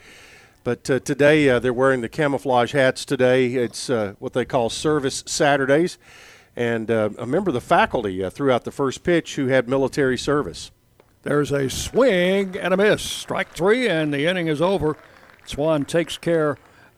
But 0.66 0.90
uh, 0.90 1.00
today 1.00 1.48
uh, 1.48 1.60
they're 1.60 1.72
wearing 1.72 2.02
the 2.02 2.10
camouflage 2.10 2.74
hats. 2.74 3.06
Today 3.06 3.54
it's 3.54 3.90
uh, 3.90 4.16
what 4.20 4.34
they 4.34 4.44
call 4.44 4.70
Service 4.70 5.24
Saturdays, 5.26 5.98
and 6.58 6.92
uh, 6.92 7.12
a 7.18 7.26
member 7.26 7.52
of 7.52 7.54
the 7.54 7.62
faculty 7.62 8.22
uh, 8.22 8.30
threw 8.30 8.52
out 8.52 8.66
the 8.66 8.72
first 8.72 9.04
pitch 9.04 9.36
who 9.36 9.48
had 9.48 9.70
military 9.70 10.18
service. 10.18 10.72
There's 11.22 11.54
a 11.54 11.70
swing 11.70 12.58
and 12.58 12.74
a 12.74 12.78
miss. 12.78 13.02
Strike 13.02 13.54
three, 13.54 13.88
and 13.88 14.14
the 14.14 14.26
inning 14.26 14.48
is 14.48 14.62
over. 14.62 14.98
Swan 15.46 15.86
takes 15.86 16.18
care 16.18 16.58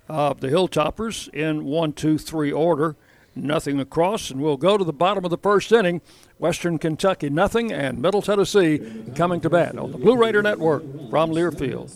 of 0.10 0.40
the 0.40 0.48
Hilltoppers 0.48 1.32
in 1.32 1.64
one, 1.64 1.94
two, 1.94 2.18
three 2.18 2.52
order. 2.52 2.96
Nothing 3.38 3.82
across, 3.82 4.32
and 4.32 4.42
we'll 4.42 4.56
go 4.56 4.78
to 4.78 4.84
the 4.86 4.94
bottom 4.94 5.26
of 5.26 5.32
the 5.32 5.38
first 5.38 5.72
inning. 5.74 6.02
Western 6.40 6.78
Kentucky 6.78 7.30
nothing, 7.30 7.72
and 7.72 8.02
Middle 8.02 8.22
Tennessee 8.22 8.80
coming 9.14 9.42
to 9.42 9.50
bat 9.50 9.78
on 9.78 9.92
the 9.92 9.98
Blue 9.98 10.16
Raider 10.16 10.42
Network 10.42 10.84
from 11.10 11.32
Learfield. 11.32 11.92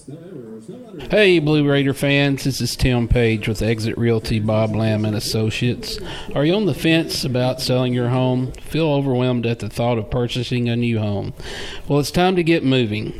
Hey, 1.10 1.39
Blue 1.39 1.67
Raider 1.67 1.93
fans, 1.93 2.43
this 2.43 2.60
is 2.60 2.75
Tim 2.75 3.08
Page 3.08 3.47
with 3.47 3.62
Exit 3.62 3.97
Realty 3.97 4.39
Bob 4.39 4.75
Lamb 4.75 5.06
and 5.06 5.15
Associates. 5.15 5.97
Are 6.36 6.43
you 6.43 6.54
on 6.54 6.65
the 6.65 6.73
fence 6.73 7.23
about 7.23 7.62
selling 7.62 7.93
your 7.93 8.10
home? 8.10 8.52
Feel 8.52 8.88
overwhelmed 8.88 9.45
at 9.45 9.60
the 9.60 9.69
thought 9.69 9.97
of 9.97 10.12
purchasing 10.12 10.67
a 10.67 10.75
new 10.75 10.99
home? 10.99 11.34
Well, 11.88 11.99
it's 11.99 12.12
time 12.12 12.36
to 12.36 12.43
get 12.43 12.65
moving. 12.65 13.19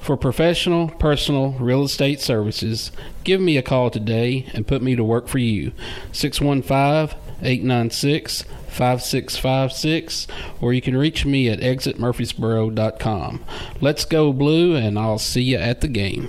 For 0.00 0.16
professional, 0.16 0.88
personal 0.88 1.50
real 1.58 1.82
estate 1.82 2.20
services, 2.20 2.92
give 3.24 3.40
me 3.40 3.56
a 3.56 3.62
call 3.62 3.90
today 3.90 4.46
and 4.54 4.68
put 4.68 4.82
me 4.82 4.94
to 4.94 5.02
work 5.02 5.26
for 5.26 5.38
you. 5.38 5.72
615 6.12 7.25
896 7.42 8.42
5656, 8.42 10.26
or 10.60 10.72
you 10.74 10.82
can 10.82 10.96
reach 10.96 11.24
me 11.24 11.48
at 11.48 11.60
exitmurfreesboro.com. 11.60 13.44
Let's 13.80 14.04
go, 14.04 14.32
Blue, 14.32 14.76
and 14.76 14.98
I'll 14.98 15.18
see 15.18 15.42
you 15.42 15.56
at 15.56 15.80
the 15.80 15.88
game. 15.88 16.28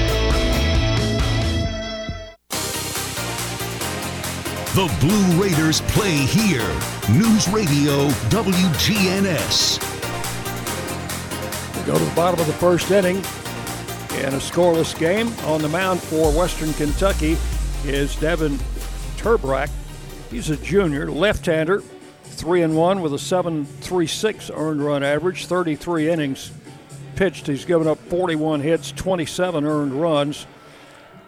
The 4.73 4.87
Blue 5.01 5.43
Raiders 5.43 5.81
play 5.81 6.15
here. 6.15 6.65
News 7.11 7.49
Radio 7.49 8.07
WGNS. 8.29 9.81
We 11.75 11.83
go 11.85 11.99
to 11.99 12.05
the 12.05 12.15
bottom 12.15 12.39
of 12.39 12.47
the 12.47 12.53
first 12.53 12.89
inning 12.89 13.17
in 13.17 14.33
a 14.33 14.39
scoreless 14.39 14.97
game. 14.97 15.27
On 15.43 15.61
the 15.61 15.67
mound 15.67 16.01
for 16.01 16.31
Western 16.31 16.71
Kentucky 16.75 17.35
is 17.83 18.15
Devin 18.15 18.57
Turbrack. 19.17 19.69
He's 20.29 20.49
a 20.49 20.55
junior, 20.55 21.11
left-hander, 21.11 21.83
three 22.23 22.61
and 22.61 22.77
one 22.77 23.01
with 23.01 23.13
a 23.13 23.17
7.36 23.17 24.57
earned 24.57 24.81
run 24.81 25.03
average, 25.03 25.47
33 25.47 26.09
innings 26.09 26.49
pitched. 27.17 27.47
He's 27.47 27.65
given 27.65 27.89
up 27.89 27.97
41 28.07 28.61
hits, 28.61 28.93
27 28.93 29.65
earned 29.65 29.91
runs 29.91 30.47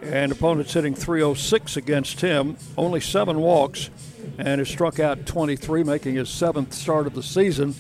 and 0.04 0.32
opponents 0.32 0.74
hitting 0.74 0.96
306 0.96 1.78
against 1.78 2.22
him, 2.22 2.58
only 2.78 3.00
seven 3.00 3.40
walks, 3.40 3.90
and 4.38 4.60
has 4.60 4.70
struck 4.70 5.00
out 5.00 5.26
23, 5.26 5.84
making 5.84 6.16
his 6.16 6.30
seventh 6.30 6.74
start 6.74 7.08
of 7.08 7.14
the 7.14 7.24
season. 7.24 7.76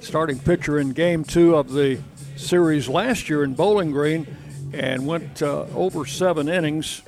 Starting 0.00 0.38
pitcher 0.38 0.78
in 0.78 0.90
game 0.90 1.24
two 1.24 1.54
of 1.54 1.72
the 1.72 2.00
series 2.36 2.88
last 2.88 3.28
year 3.28 3.44
in 3.44 3.54
Bowling 3.54 3.90
Green, 3.90 4.26
and 4.72 5.06
went 5.06 5.42
uh, 5.42 5.66
over 5.74 6.06
seven 6.06 6.48
innings 6.48 7.02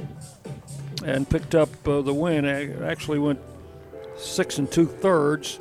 and 1.04 1.28
picked 1.28 1.54
up 1.54 1.70
uh, 1.88 2.02
the 2.02 2.12
win. 2.12 2.44
Actually, 2.44 3.18
went 3.18 3.40
six 4.16 4.58
and 4.58 4.70
two 4.70 4.86
thirds, 4.86 5.58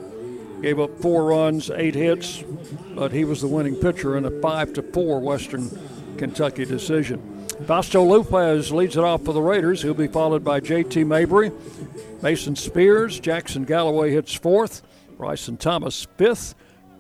gave 0.62 0.80
up 0.80 1.00
four 1.00 1.26
runs, 1.26 1.70
eight 1.72 1.96
hits, 1.96 2.44
but 2.96 3.12
he 3.12 3.24
was 3.24 3.42
the 3.42 3.48
winning 3.48 3.76
pitcher 3.76 4.18
in 4.18 4.26
a 4.26 4.32
five 4.42 4.74
to 4.74 4.82
four 4.82 5.20
Western 5.20 5.70
Kentucky 6.18 6.66
decision. 6.66 7.31
Fausto 7.66 8.04
Lopez 8.04 8.72
leads 8.72 8.98
it 8.98 9.04
off 9.04 9.24
for 9.24 9.34
the 9.34 9.42
Raiders. 9.42 9.82
He'll 9.82 9.94
be 9.94 10.08
followed 10.08 10.44
by 10.44 10.60
J.T. 10.60 11.04
Mabry, 11.04 11.52
Mason 12.22 12.56
Spears, 12.56 13.20
Jackson 13.20 13.64
Galloway 13.66 14.12
hits 14.12 14.34
fourth, 14.34 14.82
Bryson 15.18 15.58
Thomas 15.58 16.08
fifth, 16.18 16.56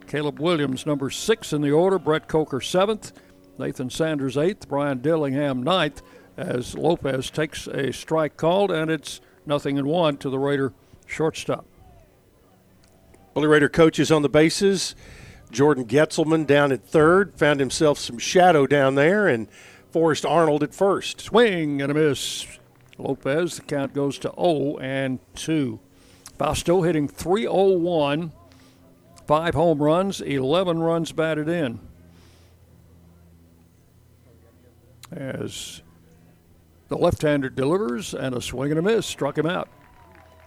Caleb 0.07 0.39
Williams 0.39 0.85
number 0.85 1.09
six 1.09 1.51
in 1.51 1.61
the 1.61 1.71
order, 1.71 1.97
Brett 1.97 2.27
Coker 2.27 2.61
seventh, 2.61 3.11
Nathan 3.57 3.89
Sanders 3.89 4.37
eighth, 4.37 4.69
Brian 4.69 4.99
Dillingham 4.99 5.63
ninth. 5.63 6.01
As 6.37 6.75
Lopez 6.75 7.29
takes 7.29 7.67
a 7.67 7.91
strike 7.91 8.37
called, 8.37 8.71
and 8.71 8.89
it's 8.89 9.19
nothing 9.45 9.77
in 9.77 9.85
one 9.85 10.17
to 10.17 10.29
the 10.29 10.39
Raider 10.39 10.73
shortstop. 11.05 11.65
Bully 13.33 13.47
Raider 13.47 13.69
coaches 13.69 14.11
on 14.11 14.21
the 14.21 14.29
bases. 14.29 14.95
Jordan 15.51 15.85
Getzelman 15.85 16.47
down 16.47 16.71
at 16.71 16.85
third 16.85 17.35
found 17.35 17.59
himself 17.59 17.97
some 17.97 18.17
shadow 18.17 18.65
down 18.65 18.95
there 18.95 19.27
and 19.27 19.47
Forrest 19.91 20.25
Arnold 20.25 20.63
at 20.63 20.73
first. 20.73 21.21
Swing 21.21 21.81
and 21.81 21.91
a 21.91 21.95
miss. 21.95 22.47
Lopez, 22.97 23.57
the 23.57 23.61
count 23.63 23.93
goes 23.93 24.17
to 24.19 24.33
0 24.39 24.77
and 24.77 25.19
2. 25.35 25.79
Fausto 26.37 26.81
hitting 26.81 27.07
301, 27.07 28.31
five 29.27 29.53
home 29.53 29.81
runs, 29.81 30.21
11 30.21 30.79
runs 30.79 31.11
batted 31.11 31.47
in. 31.49 31.79
As 35.11 35.81
the 36.87 36.97
left 36.97 37.21
hander 37.21 37.49
delivers 37.49 38.13
and 38.13 38.33
a 38.33 38.41
swing 38.41 38.71
and 38.71 38.79
a 38.79 38.81
miss, 38.81 39.05
struck 39.05 39.37
him 39.37 39.45
out. 39.45 39.69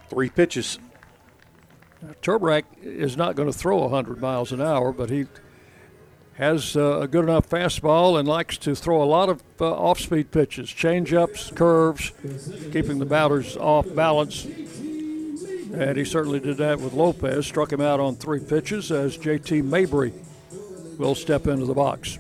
Three 0.09 0.31
pitches. 0.31 0.79
Turbrack 2.23 2.65
is 2.83 3.17
not 3.17 3.37
going 3.37 3.51
to 3.51 3.57
throw 3.57 3.79
100 3.79 4.21
miles 4.21 4.53
an 4.53 4.61
hour, 4.61 4.93
but 4.93 5.11
he 5.11 5.27
has 6.35 6.77
uh, 6.77 7.01
a 7.01 7.09
good 7.09 7.25
enough 7.25 7.49
fastball 7.49 8.19
and 8.19 8.27
likes 8.27 8.59
to 8.59 8.75
throw 8.75 9.03
a 9.03 9.05
lot 9.05 9.29
of 9.29 9.43
uh, 9.61 9.73
off-speed 9.73 10.31
pitches, 10.31 10.69
change-ups, 10.71 11.53
curves, 11.53 12.13
keeping 12.73 12.99
the 12.99 13.07
batters 13.07 13.57
off 13.57 13.87
balance. 13.95 14.45
And 14.45 15.97
he 15.97 16.05
certainly 16.05 16.41
did 16.41 16.57
that 16.59 16.81
with 16.81 16.93
Lopez. 16.93 17.47
Struck 17.47 17.73
him 17.73 17.81
out 17.81 17.99
on 18.01 18.17
three 18.17 18.41
pitches 18.41 18.93
as 18.93 19.17
J.T. 19.17 19.63
Mabry 19.63 20.13
will 20.99 21.17
step 21.17 21.47
into 21.47 21.67
the 21.67 21.75
box. 21.75 22.19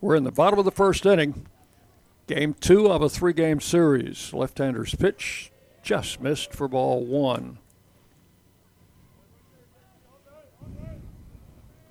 We're 0.00 0.16
in 0.16 0.24
the 0.24 0.32
bottom 0.32 0.58
of 0.58 0.64
the 0.64 0.72
first 0.72 1.06
inning. 1.06 1.46
Game 2.26 2.54
two 2.54 2.86
of 2.86 3.02
a 3.02 3.08
three-game 3.08 3.60
series. 3.60 4.32
Left-hander's 4.32 4.94
pitch 4.94 5.52
just 5.82 6.20
missed 6.20 6.52
for 6.52 6.68
ball 6.68 7.04
one. 7.04 7.58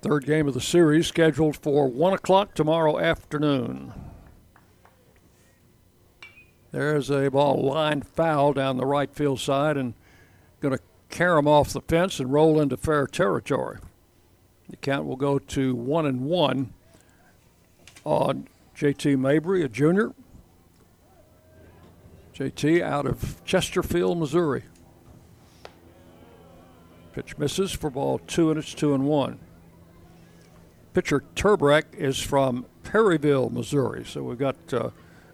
Third 0.02 0.24
game 0.24 0.48
of 0.48 0.54
the 0.54 0.62
series 0.62 1.08
scheduled 1.08 1.58
for 1.58 1.86
1 1.86 2.14
o'clock 2.14 2.54
tomorrow 2.54 2.98
afternoon. 2.98 3.92
There's 6.72 7.10
a 7.10 7.28
ball 7.30 7.62
line 7.62 8.00
foul 8.00 8.54
down 8.54 8.78
the 8.78 8.86
right 8.86 9.14
field 9.14 9.40
side 9.40 9.76
and 9.76 9.92
going 10.60 10.74
to 10.74 10.82
carry 11.10 11.38
him 11.38 11.46
off 11.46 11.74
the 11.74 11.82
fence 11.82 12.18
and 12.18 12.32
roll 12.32 12.60
into 12.60 12.78
fair 12.78 13.06
territory. 13.06 13.78
The 14.70 14.76
count 14.76 15.04
will 15.04 15.16
go 15.16 15.38
to 15.38 15.74
1 15.74 16.06
and 16.06 16.22
1 16.22 16.72
on 18.04 18.48
JT 18.74 19.18
Mabry, 19.18 19.62
a 19.62 19.68
junior. 19.68 20.12
JT 22.34 22.80
out 22.80 23.04
of 23.04 23.44
Chesterfield, 23.44 24.16
Missouri. 24.16 24.62
Pitch 27.12 27.36
misses 27.36 27.72
for 27.72 27.90
ball 27.90 28.18
two, 28.18 28.48
and 28.50 28.58
it's 28.58 28.72
two 28.72 28.94
and 28.94 29.04
one. 29.04 29.40
Pitcher 30.92 31.22
Turbrack 31.36 31.94
is 31.94 32.20
from 32.20 32.66
Perryville, 32.82 33.50
Missouri. 33.50 34.04
So 34.04 34.24
we've 34.24 34.38
got 34.38 34.56
uh, 34.72 34.90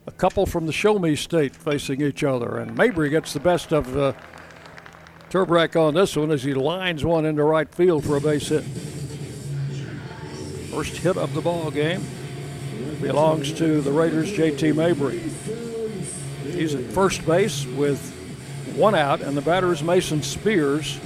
a 0.06 0.10
couple 0.10 0.44
from 0.44 0.66
the 0.66 0.72
Show 0.72 0.98
Me 0.98 1.16
State 1.16 1.56
facing 1.56 2.02
each 2.02 2.22
other. 2.22 2.58
And 2.58 2.76
Mabry 2.76 3.08
gets 3.08 3.32
the 3.32 3.40
best 3.40 3.72
of 3.72 3.96
uh, 3.96 4.12
Turbrack 5.30 5.74
on 5.80 5.94
this 5.94 6.14
one 6.16 6.30
as 6.30 6.42
he 6.42 6.52
lines 6.52 7.04
one 7.04 7.24
into 7.24 7.42
right 7.42 7.72
field 7.74 8.04
for 8.04 8.16
a 8.16 8.20
base 8.20 8.48
hit. 8.48 8.64
First 10.70 10.98
hit 10.98 11.16
of 11.16 11.32
the 11.32 11.40
ball 11.40 11.70
game 11.70 12.04
belongs 13.00 13.52
to 13.54 13.80
the 13.80 13.92
Raiders' 13.92 14.30
JT 14.32 14.74
Mabry. 14.74 15.18
He's 16.52 16.74
at 16.74 16.84
first 16.92 17.24
base 17.26 17.64
with 17.66 18.12
one 18.76 18.94
out, 18.94 19.22
and 19.22 19.36
the 19.36 19.42
batter 19.42 19.72
is 19.72 19.82
Mason 19.82 20.22
Spears. 20.22 20.98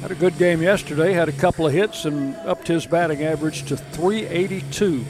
Had 0.00 0.12
a 0.12 0.14
good 0.14 0.38
game 0.38 0.62
yesterday, 0.62 1.12
had 1.12 1.28
a 1.28 1.32
couple 1.32 1.66
of 1.66 1.74
hits 1.74 2.06
and 2.06 2.34
upped 2.36 2.68
his 2.68 2.86
batting 2.86 3.22
average 3.22 3.64
to 3.64 3.76
382. 3.76 5.04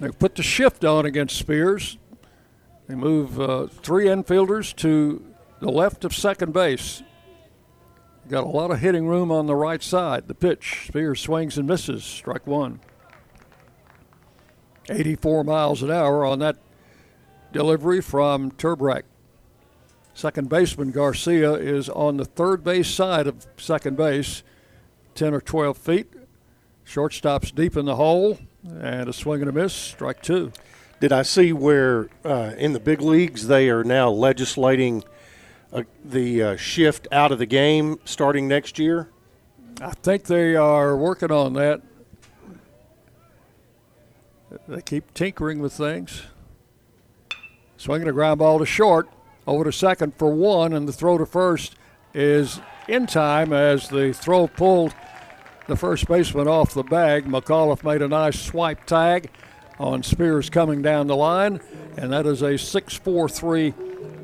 They 0.00 0.08
put 0.10 0.34
the 0.34 0.42
shift 0.42 0.84
on 0.84 1.06
against 1.06 1.36
Spears. 1.36 1.96
They 2.88 2.96
move 2.96 3.40
uh, 3.40 3.68
three 3.68 4.06
infielders 4.06 4.74
to 4.76 5.24
the 5.60 5.70
left 5.70 6.04
of 6.04 6.12
second 6.12 6.52
base. 6.52 7.04
Got 8.28 8.42
a 8.42 8.48
lot 8.48 8.72
of 8.72 8.80
hitting 8.80 9.06
room 9.06 9.30
on 9.30 9.46
the 9.46 9.54
right 9.54 9.82
side. 9.82 10.26
The 10.26 10.34
pitch, 10.34 10.86
Spears 10.88 11.20
swings 11.20 11.56
and 11.58 11.68
misses, 11.68 12.02
strike 12.02 12.46
one. 12.46 12.80
84 14.90 15.44
miles 15.44 15.80
an 15.80 15.92
hour 15.92 16.24
on 16.24 16.40
that 16.40 16.56
delivery 17.52 18.00
from 18.00 18.50
Turbrack. 18.50 19.04
Second 20.14 20.48
baseman 20.48 20.92
Garcia 20.92 21.54
is 21.54 21.88
on 21.88 22.16
the 22.16 22.24
third 22.24 22.62
base 22.62 22.88
side 22.88 23.26
of 23.26 23.46
second 23.56 23.96
base, 23.96 24.44
10 25.16 25.34
or 25.34 25.40
12 25.40 25.76
feet. 25.76 26.12
Shortstop's 26.84 27.50
deep 27.50 27.76
in 27.76 27.84
the 27.84 27.96
hole. 27.96 28.38
And 28.64 29.08
a 29.08 29.12
swing 29.12 29.40
and 29.40 29.50
a 29.50 29.52
miss, 29.52 29.74
strike 29.74 30.22
two. 30.22 30.52
Did 31.00 31.12
I 31.12 31.22
see 31.22 31.52
where 31.52 32.08
uh, 32.24 32.52
in 32.56 32.72
the 32.72 32.80
big 32.80 33.02
leagues 33.02 33.48
they 33.48 33.68
are 33.68 33.84
now 33.84 34.08
legislating 34.08 35.04
uh, 35.72 35.82
the 36.04 36.42
uh, 36.42 36.56
shift 36.56 37.08
out 37.10 37.32
of 37.32 37.38
the 37.38 37.46
game 37.46 37.98
starting 38.04 38.48
next 38.48 38.78
year? 38.78 39.10
I 39.80 39.90
think 39.90 40.24
they 40.24 40.54
are 40.54 40.96
working 40.96 41.32
on 41.32 41.54
that. 41.54 41.82
They 44.68 44.80
keep 44.80 45.12
tinkering 45.12 45.58
with 45.58 45.72
things. 45.72 46.22
Swinging 47.76 48.08
a 48.08 48.12
ground 48.12 48.38
ball 48.38 48.60
to 48.60 48.66
short, 48.66 49.08
over 49.46 49.64
to 49.64 49.72
second 49.72 50.14
for 50.16 50.30
one, 50.30 50.72
and 50.72 50.88
the 50.88 50.92
throw 50.92 51.18
to 51.18 51.26
first 51.26 51.76
is 52.12 52.60
in 52.88 53.06
time 53.06 53.52
as 53.52 53.88
the 53.88 54.12
throw 54.12 54.46
pulled 54.46 54.94
the 55.66 55.76
first 55.76 56.06
baseman 56.06 56.48
off 56.48 56.74
the 56.74 56.82
bag. 56.82 57.24
McAuliffe 57.24 57.84
made 57.84 58.02
a 58.02 58.08
nice 58.08 58.38
swipe 58.38 58.84
tag 58.84 59.30
on 59.78 60.02
Spears 60.02 60.50
coming 60.50 60.82
down 60.82 61.06
the 61.06 61.16
line, 61.16 61.60
and 61.96 62.12
that 62.12 62.26
is 62.26 62.42
a 62.42 62.56
6 62.56 62.94
4 62.94 63.28
3 63.28 63.74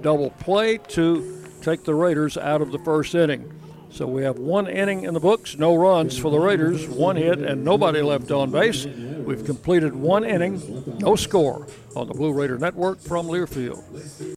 double 0.02 0.30
play 0.30 0.78
to 0.78 1.44
take 1.62 1.84
the 1.84 1.94
Raiders 1.94 2.36
out 2.36 2.62
of 2.62 2.72
the 2.72 2.78
first 2.78 3.14
inning. 3.14 3.52
So 3.90 4.06
we 4.06 4.22
have 4.22 4.38
one 4.38 4.68
inning 4.68 5.02
in 5.02 5.14
the 5.14 5.20
books, 5.20 5.56
no 5.58 5.74
runs 5.74 6.16
for 6.16 6.30
the 6.30 6.38
Raiders, 6.38 6.88
one 6.88 7.16
hit, 7.16 7.40
and 7.40 7.64
nobody 7.64 8.00
left 8.02 8.30
on 8.30 8.50
base. 8.50 8.86
We've 8.86 9.44
completed 9.44 9.94
one 9.94 10.24
inning, 10.24 10.98
no 11.00 11.16
score 11.16 11.66
on 11.96 12.06
the 12.06 12.14
Blue 12.14 12.32
Raider 12.32 12.56
Network 12.56 13.00
from 13.00 13.26
Learfield. 13.26 14.36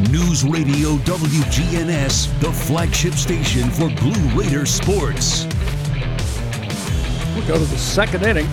News 0.00 0.42
Radio 0.42 0.96
WGNS, 0.96 2.40
the 2.40 2.52
flagship 2.52 3.14
station 3.14 3.70
for 3.70 3.88
Blue 4.00 4.28
Raider 4.30 4.66
sports. 4.66 5.44
We 7.36 7.42
go 7.42 7.54
to 7.54 7.64
the 7.64 7.78
second 7.78 8.24
inning 8.24 8.46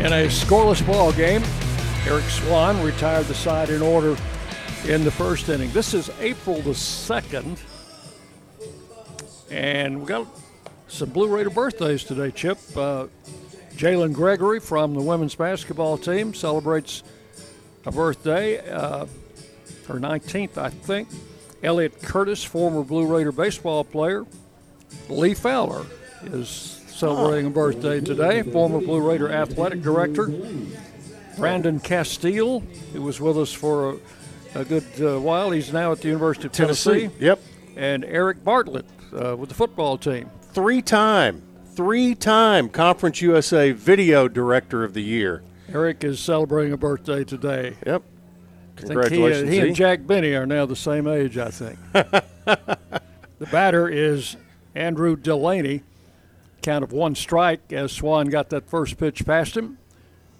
in 0.00 0.14
a 0.14 0.28
scoreless 0.28 0.84
ball 0.86 1.12
game. 1.12 1.42
Eric 2.06 2.24
Swan 2.24 2.82
retired 2.82 3.26
the 3.26 3.34
side 3.34 3.68
in 3.68 3.82
order 3.82 4.16
in 4.86 5.04
the 5.04 5.10
first 5.10 5.50
inning. 5.50 5.70
This 5.72 5.92
is 5.92 6.10
April 6.20 6.62
the 6.62 6.70
2nd. 6.70 7.58
And 9.50 10.00
we 10.00 10.06
got 10.06 10.26
some 10.88 11.10
Blue 11.10 11.28
Raider 11.28 11.50
birthdays 11.50 12.02
today, 12.04 12.30
Chip. 12.30 12.58
Uh, 12.74 13.08
Jalen 13.74 14.14
Gregory 14.14 14.58
from 14.58 14.94
the 14.94 15.02
women's 15.02 15.34
basketball 15.34 15.98
team 15.98 16.32
celebrates 16.32 17.02
a 17.84 17.92
birthday, 17.92 18.58
uh, 18.70 19.04
her 19.88 19.98
19th, 19.98 20.56
I 20.56 20.70
think. 20.70 21.08
Elliot 21.62 22.00
Curtis, 22.02 22.44
former 22.44 22.82
Blue 22.84 23.06
Raider 23.06 23.32
baseball 23.32 23.84
player. 23.84 24.24
Lee 25.08 25.34
Fowler 25.34 25.84
is 26.24 26.80
celebrating 26.86 27.46
a 27.46 27.50
birthday 27.50 28.00
today, 28.00 28.42
former 28.42 28.80
Blue 28.80 29.00
Raider 29.00 29.30
athletic 29.30 29.82
director. 29.82 30.30
Brandon 31.36 31.78
Castile, 31.78 32.60
who 32.92 33.02
was 33.02 33.20
with 33.20 33.38
us 33.38 33.52
for 33.52 33.92
a, 33.92 34.60
a 34.60 34.64
good 34.64 34.84
uh, 35.00 35.20
while. 35.20 35.50
He's 35.50 35.72
now 35.72 35.92
at 35.92 36.00
the 36.00 36.08
University 36.08 36.46
of 36.46 36.52
Tennessee. 36.52 37.02
Tennessee. 37.02 37.24
Yep. 37.24 37.40
And 37.76 38.04
Eric 38.04 38.42
Bartlett 38.42 38.86
uh, 39.12 39.36
with 39.36 39.48
the 39.48 39.54
football 39.54 39.96
team. 39.98 40.30
Three 40.52 40.82
time, 40.82 41.42
three 41.74 42.14
time 42.16 42.68
Conference 42.68 43.22
USA 43.22 43.70
Video 43.70 44.26
Director 44.26 44.82
of 44.82 44.94
the 44.94 45.02
Year. 45.02 45.42
Eric 45.72 46.02
is 46.02 46.18
celebrating 46.18 46.72
a 46.72 46.76
birthday 46.76 47.22
today. 47.22 47.76
Yep. 47.86 48.02
Congratulations. 48.78 49.50
He, 49.50 49.58
uh, 49.58 49.62
he 49.62 49.68
and 49.68 49.76
Jack 49.76 50.06
Benny 50.06 50.34
are 50.34 50.46
now 50.46 50.66
the 50.66 50.76
same 50.76 51.06
age, 51.06 51.38
I 51.38 51.50
think. 51.50 51.78
the 51.92 53.46
batter 53.50 53.88
is 53.88 54.36
Andrew 54.74 55.16
Delaney. 55.16 55.82
Count 56.62 56.82
of 56.82 56.92
one 56.92 57.14
strike 57.14 57.72
as 57.72 57.92
Swan 57.92 58.26
got 58.28 58.50
that 58.50 58.68
first 58.68 58.98
pitch 58.98 59.24
past 59.24 59.56
him. 59.56 59.78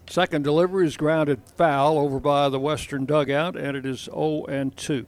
Second 0.08 0.42
delivery 0.42 0.86
is 0.86 0.96
grounded 0.96 1.42
foul 1.56 1.98
over 1.98 2.18
by 2.18 2.48
the 2.48 2.58
western 2.58 3.04
dugout, 3.04 3.56
and 3.56 3.76
it 3.76 3.84
is 3.84 4.04
0 4.04 4.46
and 4.46 4.76
2. 4.76 5.06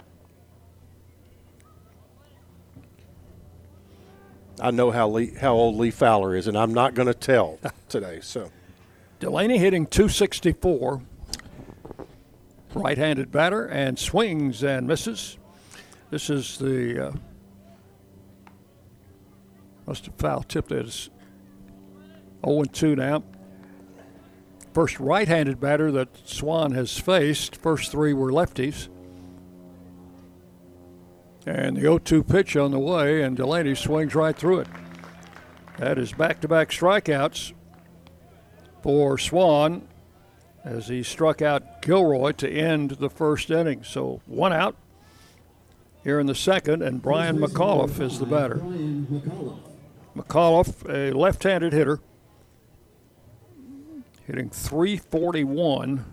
I 4.60 4.70
know 4.70 4.90
how 4.90 5.08
Lee, 5.08 5.32
how 5.40 5.54
old 5.54 5.76
Lee 5.76 5.90
Fowler 5.90 6.36
is, 6.36 6.46
and 6.46 6.56
I'm 6.56 6.74
not 6.74 6.94
going 6.94 7.08
to 7.08 7.14
tell 7.14 7.58
today. 7.88 8.20
So 8.22 8.50
Delaney 9.18 9.58
hitting 9.58 9.86
264. 9.86 11.02
Right 12.74 12.98
handed 12.98 13.32
batter 13.32 13.66
and 13.66 13.98
swings 13.98 14.62
and 14.62 14.86
misses. 14.86 15.38
This 16.10 16.30
is 16.30 16.58
the. 16.58 17.08
Uh, 17.08 17.12
must 19.86 20.06
have 20.06 20.14
foul 20.16 20.42
tipped 20.44 20.70
it. 20.70 20.86
It's 20.86 21.10
0 22.46 22.62
2 22.64 22.96
now. 22.96 23.24
First 24.72 25.00
right 25.00 25.26
handed 25.26 25.58
batter 25.58 25.90
that 25.90 26.28
Swan 26.28 26.72
has 26.72 26.96
faced. 26.96 27.56
First 27.56 27.90
three 27.90 28.12
were 28.12 28.30
lefties. 28.30 28.88
And 31.44 31.76
the 31.76 31.80
0 31.80 31.98
2 31.98 32.22
pitch 32.22 32.56
on 32.56 32.70
the 32.70 32.78
way, 32.78 33.22
and 33.22 33.36
Delaney 33.36 33.74
swings 33.74 34.14
right 34.14 34.36
through 34.36 34.60
it. 34.60 34.68
That 35.78 35.98
is 35.98 36.12
back 36.12 36.40
to 36.42 36.48
back 36.48 36.70
strikeouts 36.70 37.52
for 38.82 39.18
Swan 39.18 39.88
as 40.64 40.88
he 40.88 41.02
struck 41.02 41.40
out 41.40 41.82
Gilroy 41.82 42.32
to 42.32 42.50
end 42.50 42.92
the 42.92 43.10
first 43.10 43.50
inning. 43.50 43.82
So 43.82 44.20
one 44.26 44.52
out 44.52 44.76
here 46.04 46.20
in 46.20 46.26
the 46.26 46.34
second, 46.34 46.82
and 46.82 47.02
Brian 47.02 47.38
McAuliffe 47.38 48.00
is 48.00 48.18
the 48.18 48.26
batter. 48.26 48.56
McAuliffe, 50.16 50.88
a 50.88 51.16
left 51.16 51.42
handed 51.42 51.72
hitter, 51.72 52.00
hitting 54.26 54.50
341. 54.50 56.04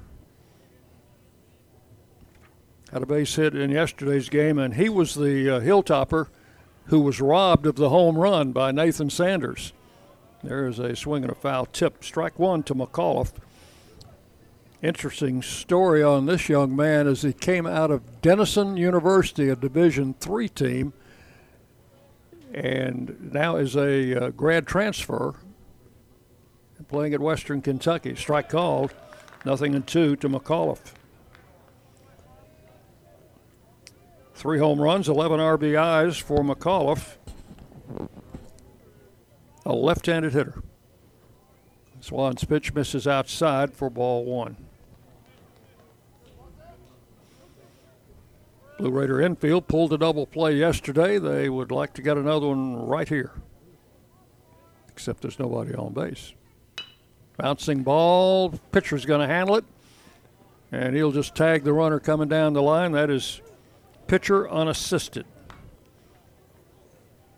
Had 2.92 3.04
a 3.04 3.06
base 3.06 3.36
hit 3.36 3.54
in 3.54 3.72
yesterday's 3.72 4.30
game, 4.30 4.58
and 4.58 4.76
he 4.76 4.88
was 4.88 5.16
the 5.16 5.50
uh, 5.50 5.60
Hilltopper 5.60 6.28
who 6.86 7.02
was 7.02 7.20
robbed 7.20 7.66
of 7.66 7.76
the 7.76 7.90
home 7.90 8.18
run 8.18 8.52
by 8.52 8.72
Nathan 8.72 9.10
Sanders. 9.10 9.74
There 10.44 10.68
is 10.68 10.80
a 10.80 10.96
swing 10.96 11.24
and 11.24 11.32
a 11.32 11.36
foul 11.36 11.66
tip. 11.66 12.04
Strike 12.04 12.40
one 12.40 12.64
to 12.64 12.76
McAuliffe. 12.76 13.34
Interesting 14.88 15.42
story 15.42 16.02
on 16.02 16.28
this 16.28 16.48
young 16.48 16.74
man 16.74 17.08
as 17.08 17.22
he 17.22 17.34
came 17.34 17.68
out 17.68 17.92
of 17.92 18.22
Denison 18.22 18.78
University, 18.78 19.50
a 19.50 19.56
Division 19.58 20.16
three 20.22 20.48
team, 20.48 20.94
and 22.54 23.34
now 23.34 23.58
is 23.58 23.76
a 23.76 24.16
uh, 24.16 24.30
grad 24.30 24.66
transfer 24.66 25.36
playing 26.88 27.14
at 27.14 27.20
Western 27.20 27.62
Kentucky. 27.62 28.16
Strike 28.16 28.48
called, 28.48 28.94
nothing 29.44 29.76
and 29.76 29.86
two 29.86 30.16
to 30.16 30.30
McAuliffe. 30.30 30.94
Three 34.36 34.60
home 34.60 34.80
runs, 34.80 35.10
11 35.10 35.38
RBIs 35.42 36.22
for 36.22 36.46
McAuliffe. 36.46 37.18
A 39.66 39.74
left 39.74 40.06
handed 40.06 40.32
hitter. 40.32 40.64
Swan's 42.00 42.46
pitch 42.46 42.74
misses 42.74 43.06
outside 43.06 43.74
for 43.74 43.90
ball 43.90 44.24
one. 44.24 44.67
Blue 48.78 48.92
Raider 48.92 49.20
infield 49.22 49.68
pulled 49.68 49.92
a 49.94 49.98
double 49.98 50.26
play 50.28 50.56
yesterday. 50.56 51.18
They 51.18 51.50
would 51.50 51.72
like 51.72 51.94
to 51.94 52.02
get 52.02 52.16
another 52.18 52.48
one 52.48 52.76
right 52.88 53.10
here. 53.10 53.32
except 54.98 55.22
there's 55.22 55.38
nobody 55.38 55.76
on 55.76 55.94
base. 55.94 56.34
Bouncing 57.38 57.84
ball, 57.84 58.50
pitcher's 58.72 59.06
going 59.06 59.22
to 59.22 59.28
handle 59.32 59.56
it, 59.58 59.66
and 60.72 60.96
he'll 60.96 61.12
just 61.12 61.36
tag 61.36 61.64
the 61.64 61.72
runner 61.72 62.00
coming 62.00 62.28
down 62.28 62.54
the 62.54 62.64
line. 62.64 62.94
That 62.94 63.12
is 63.12 63.40
pitcher 64.08 64.50
unassisted 64.50 65.26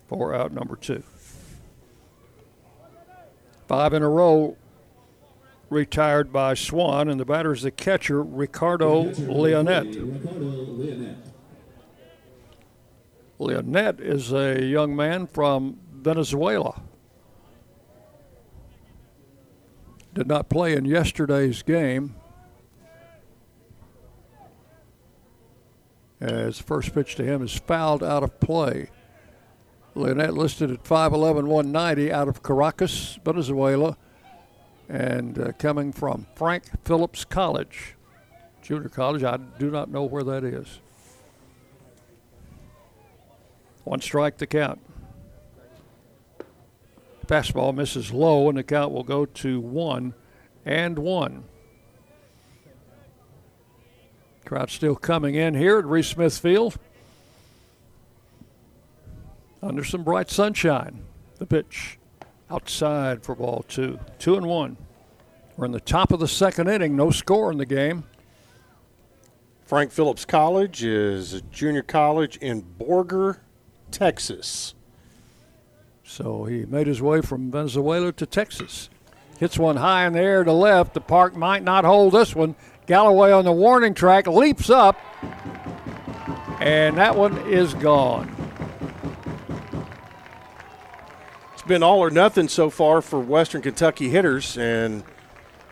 for 0.07 0.33
out 0.33 0.53
number 0.53 0.77
two. 0.77 1.03
Five 3.67 3.93
in 3.93 4.03
a 4.03 4.09
row 4.09 4.55
retired 5.69 6.31
by 6.31 6.53
Swan, 6.53 7.09
and 7.09 7.19
the 7.19 7.25
batter 7.25 7.51
is 7.51 7.63
the 7.63 7.71
catcher, 7.71 8.23
Ricardo 8.23 9.03
Leonette. 9.03 9.93
Leonette 13.39 14.01
is 14.01 14.33
a 14.33 14.61
young 14.61 14.93
man 14.93 15.25
from 15.25 15.79
Venezuela. 15.93 16.81
Did 20.13 20.27
not 20.27 20.49
play 20.49 20.73
in 20.73 20.83
yesterday's 20.83 21.63
game. 21.63 22.15
As 26.19 26.59
first 26.59 26.93
pitch 26.93 27.15
to 27.15 27.23
him 27.23 27.41
is 27.41 27.55
fouled 27.55 28.03
out 28.03 28.23
of 28.23 28.41
play. 28.41 28.89
Leonette 29.95 30.33
listed 30.35 30.69
at 30.69 30.83
5'11, 30.83 31.47
190 31.47 32.11
out 32.11 32.27
of 32.27 32.43
Caracas, 32.43 33.19
Venezuela, 33.23 33.95
and 34.89 35.39
uh, 35.39 35.51
coming 35.53 35.93
from 35.93 36.27
Frank 36.35 36.63
Phillips 36.83 37.23
College, 37.23 37.95
junior 38.61 38.89
college. 38.89 39.23
I 39.23 39.37
do 39.37 39.71
not 39.71 39.89
know 39.89 40.03
where 40.03 40.23
that 40.23 40.43
is. 40.43 40.81
One 43.89 44.01
strike 44.01 44.37
to 44.37 44.45
count. 44.45 44.79
Fastball 47.25 47.73
misses 47.73 48.11
low, 48.11 48.47
and 48.47 48.55
the 48.55 48.61
count 48.61 48.93
will 48.93 49.01
go 49.01 49.25
to 49.25 49.59
one 49.59 50.13
and 50.63 50.99
one. 50.99 51.45
Crowd 54.45 54.69
still 54.69 54.95
coming 54.95 55.33
in 55.33 55.55
here 55.55 55.79
at 55.79 55.85
Reese 55.85 56.09
Smith 56.09 56.37
Field. 56.37 56.77
Under 59.63 59.83
some 59.83 60.03
bright 60.03 60.29
sunshine. 60.29 61.03
The 61.39 61.47
pitch 61.47 61.97
outside 62.51 63.23
for 63.23 63.33
ball 63.33 63.65
two. 63.67 63.97
Two 64.19 64.35
and 64.35 64.45
one. 64.45 64.77
We're 65.57 65.65
in 65.65 65.71
the 65.71 65.79
top 65.79 66.11
of 66.11 66.19
the 66.19 66.27
second 66.27 66.67
inning. 66.67 66.95
No 66.95 67.09
score 67.09 67.51
in 67.51 67.57
the 67.57 67.65
game. 67.65 68.03
Frank 69.65 69.91
Phillips 69.91 70.25
College 70.25 70.83
is 70.83 71.33
a 71.33 71.41
junior 71.41 71.81
college 71.81 72.37
in 72.37 72.61
Borger, 72.61 73.39
Texas. 73.91 74.75
So 76.03 76.45
he 76.45 76.65
made 76.65 76.87
his 76.87 77.01
way 77.01 77.21
from 77.21 77.51
Venezuela 77.51 78.11
to 78.13 78.25
Texas. 78.25 78.89
Hits 79.39 79.57
one 79.57 79.77
high 79.77 80.05
in 80.05 80.13
the 80.13 80.19
air 80.19 80.43
to 80.43 80.51
left. 80.51 80.93
The 80.93 81.01
park 81.01 81.35
might 81.35 81.63
not 81.63 81.85
hold 81.85 82.13
this 82.13 82.35
one. 82.35 82.55
Galloway 82.87 83.31
on 83.31 83.45
the 83.45 83.51
warning 83.51 83.93
track 83.93 84.27
leaps 84.27 84.69
up, 84.69 84.99
and 86.59 86.97
that 86.97 87.15
one 87.15 87.37
is 87.47 87.73
gone. 87.75 88.35
It's 91.53 91.61
been 91.61 91.83
all 91.83 91.99
or 91.99 92.09
nothing 92.09 92.47
so 92.47 92.69
far 92.69 93.01
for 93.01 93.19
Western 93.19 93.61
Kentucky 93.61 94.09
hitters, 94.09 94.57
and 94.57 95.03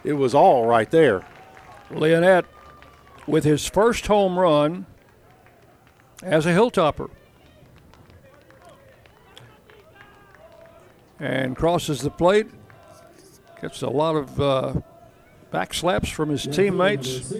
it 0.03 0.13
was 0.13 0.35
all 0.35 0.67
right 0.67 0.89
there. 0.91 1.25
Leonette 1.89 2.45
with 3.25 3.43
his 3.43 3.67
first 3.67 4.07
home 4.07 4.37
run 4.37 4.85
as 6.21 6.45
a 6.45 6.53
Hilltopper. 6.53 7.09
And 11.19 11.55
crosses 11.55 12.01
the 12.01 12.11
plate. 12.11 12.47
Gets 13.61 13.81
a 13.81 13.89
lot 13.89 14.15
of 14.15 14.39
uh, 14.39 14.73
back 15.51 15.73
slaps 15.73 16.09
from 16.09 16.29
his 16.29 16.43
teammates. 16.45 17.31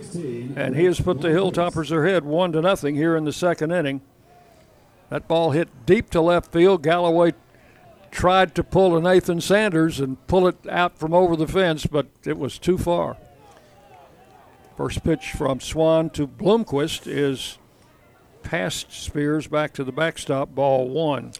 And 0.55 0.75
he 0.75 0.85
has 0.85 0.99
put 0.99 1.21
the 1.21 1.27
Hilltoppers 1.27 1.91
ahead 1.91 2.25
one 2.25 2.51
to 2.53 2.61
nothing 2.61 2.95
here 2.95 3.15
in 3.15 3.25
the 3.25 3.33
second 3.33 3.71
inning. 3.71 4.01
That 5.09 5.27
ball 5.27 5.51
hit 5.51 5.85
deep 5.85 6.09
to 6.11 6.21
left 6.21 6.51
field. 6.51 6.83
Galloway 6.83 7.33
tried 8.11 8.55
to 8.55 8.63
pull 8.63 8.97
a 8.97 9.01
Nathan 9.01 9.39
Sanders 9.39 9.99
and 9.99 10.25
pull 10.27 10.47
it 10.47 10.57
out 10.69 10.97
from 10.97 11.13
over 11.13 11.35
the 11.35 11.47
fence, 11.47 11.85
but 11.85 12.07
it 12.25 12.37
was 12.37 12.57
too 12.57 12.77
far. 12.77 13.17
First 14.75 15.03
pitch 15.03 15.31
from 15.31 15.59
Swan 15.59 16.09
to 16.11 16.27
Bloomquist 16.27 17.07
is 17.07 17.57
past 18.43 18.91
Spears 18.91 19.47
back 19.47 19.73
to 19.73 19.83
the 19.83 19.91
backstop, 19.91 20.53
ball 20.53 20.89
one. 20.89 21.33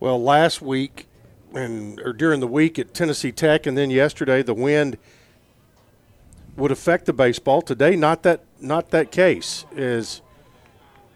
Well, 0.00 0.22
last 0.22 0.62
week 0.62 1.07
and 1.54 2.00
or 2.00 2.12
during 2.12 2.40
the 2.40 2.46
week 2.46 2.78
at 2.78 2.94
Tennessee 2.94 3.32
Tech, 3.32 3.66
and 3.66 3.76
then 3.76 3.90
yesterday 3.90 4.42
the 4.42 4.54
wind 4.54 4.98
would 6.56 6.70
affect 6.70 7.06
the 7.06 7.12
baseball. 7.12 7.62
Today, 7.62 7.96
not 7.96 8.22
that 8.22 8.42
not 8.60 8.90
that 8.90 9.10
case. 9.10 9.64
Is 9.72 10.22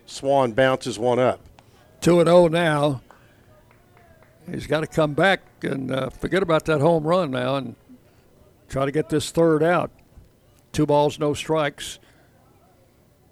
Swan 0.07 0.53
bounces 0.53 0.99
one 0.99 1.19
up, 1.19 1.41
two 2.01 2.21
and 2.21 2.29
zero 2.29 2.49
now. 2.49 3.03
He's 4.51 4.67
got 4.67 4.81
to 4.81 4.87
come 4.87 5.15
back 5.15 5.41
and 5.63 5.91
uh, 5.91 6.11
forget 6.11 6.43
about 6.43 6.65
that 6.65 6.81
home 6.81 7.05
run 7.05 7.31
now 7.31 7.57
and 7.57 7.77
try 8.69 8.85
to 8.85 8.91
get 8.91 9.09
this 9.09 9.31
third 9.31 9.63
out. 9.63 9.91
Two 10.73 10.87
balls, 10.87 11.19
no 11.19 11.33
strikes. 11.35 11.99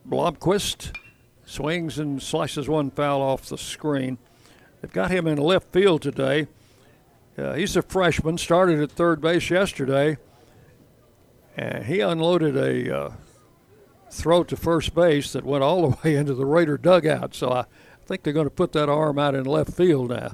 Blomquist 0.09 0.97
swings 1.45 1.99
and 1.99 2.23
slices 2.23 2.69
one 2.69 2.91
foul 2.91 3.21
off 3.23 3.47
the 3.47 3.59
screen. 3.59 4.19
They've 4.81 4.93
got 4.93 5.11
him 5.11 5.27
in 5.27 5.37
left 5.37 5.73
field 5.73 6.03
today. 6.03 6.47
Uh, 7.39 7.55
he's 7.55 7.77
a 7.77 7.83
freshman, 7.83 8.37
started 8.39 8.81
at 8.81 8.91
third 8.91 9.21
base 9.21 9.51
yesterday, 9.51 10.19
and 11.57 11.85
he 11.85 12.01
unloaded 12.01 12.57
a 12.57 12.97
uh, 12.97 13.13
throw 14.11 14.45
to 14.45 14.57
first 14.57 14.95
base 14.95 15.33
that 15.33 15.45
went 15.45 15.65
all 15.65 15.91
the 15.91 15.97
way 16.03 16.17
into 16.17 16.35
the 16.35 16.47
Raider 16.47 16.77
dugout. 16.77 17.35
So 17.35 17.51
I 17.51 17.65
think 18.05 18.23
they're 18.23 18.33
going 18.33 18.47
to 18.47 18.51
put 18.51 18.73
that 18.73 18.89
arm 18.89 19.19
out 19.19 19.35
in 19.35 19.45
left 19.45 19.73
field 19.73 20.11
now 20.11 20.33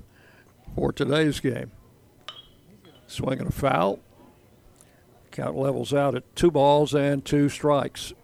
for 0.74 0.92
today's 0.92 1.40
game. 1.40 1.70
Swinging 3.06 3.46
a 3.46 3.52
foul. 3.52 4.00
Count 5.30 5.56
levels 5.56 5.92
out 5.92 6.14
at 6.14 6.34
two 6.34 6.50
balls 6.50 6.94
and 6.94 7.24
two 7.24 7.48
strikes. 7.48 8.14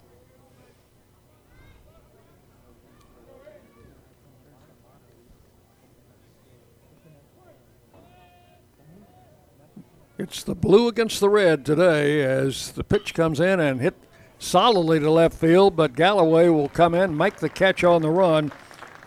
It's 10.22 10.44
the 10.44 10.54
blue 10.54 10.87
against 10.87 11.18
the 11.18 11.28
red 11.28 11.66
today 11.66 12.22
as 12.22 12.70
the 12.70 12.85
pitch 12.85 13.12
comes 13.12 13.40
in 13.40 13.58
and 13.58 13.80
hit 13.80 13.96
solidly 14.38 15.00
to 15.00 15.11
left 15.11 15.37
field, 15.37 15.74
but 15.74 15.96
Galloway 15.96 16.48
will 16.48 16.68
come 16.68 16.94
in, 16.94 17.16
make 17.16 17.38
the 17.38 17.48
catch 17.48 17.82
on 17.82 18.02
the 18.02 18.08
run. 18.08 18.52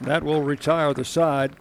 That 0.01 0.23
will 0.23 0.41
retire 0.41 0.93
the 0.93 1.06
side. 1.06 1.54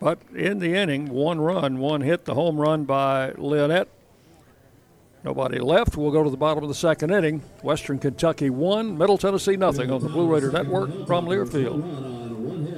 But 0.00 0.18
in 0.36 0.58
the 0.58 0.74
inning, 0.74 1.08
one 1.08 1.40
run, 1.40 1.78
one 1.78 2.02
hit, 2.02 2.26
the 2.26 2.34
home 2.34 2.60
run 2.60 2.84
by 2.84 3.30
Leonette. 3.38 3.88
Nobody 5.24 5.60
left. 5.60 5.96
We'll 5.96 6.12
go 6.12 6.22
to 6.22 6.28
the 6.28 6.36
bottom 6.36 6.62
of 6.62 6.68
the 6.68 6.74
second 6.74 7.10
inning. 7.10 7.40
Western 7.62 7.98
Kentucky 7.98 8.50
one, 8.50 8.98
Middle 8.98 9.16
Tennessee 9.16 9.56
nothing 9.56 9.90
on 9.90 10.02
the 10.02 10.10
Blue 10.10 10.30
Raider 10.30 10.52
Network 10.52 10.90
from 11.06 11.24
Learfield. 11.24 12.77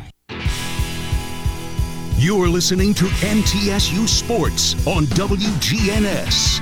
You're 2.23 2.49
listening 2.49 2.93
to 2.93 3.05
MTSU 3.05 4.07
Sports 4.07 4.75
on 4.85 5.05
WGNS. 5.05 6.61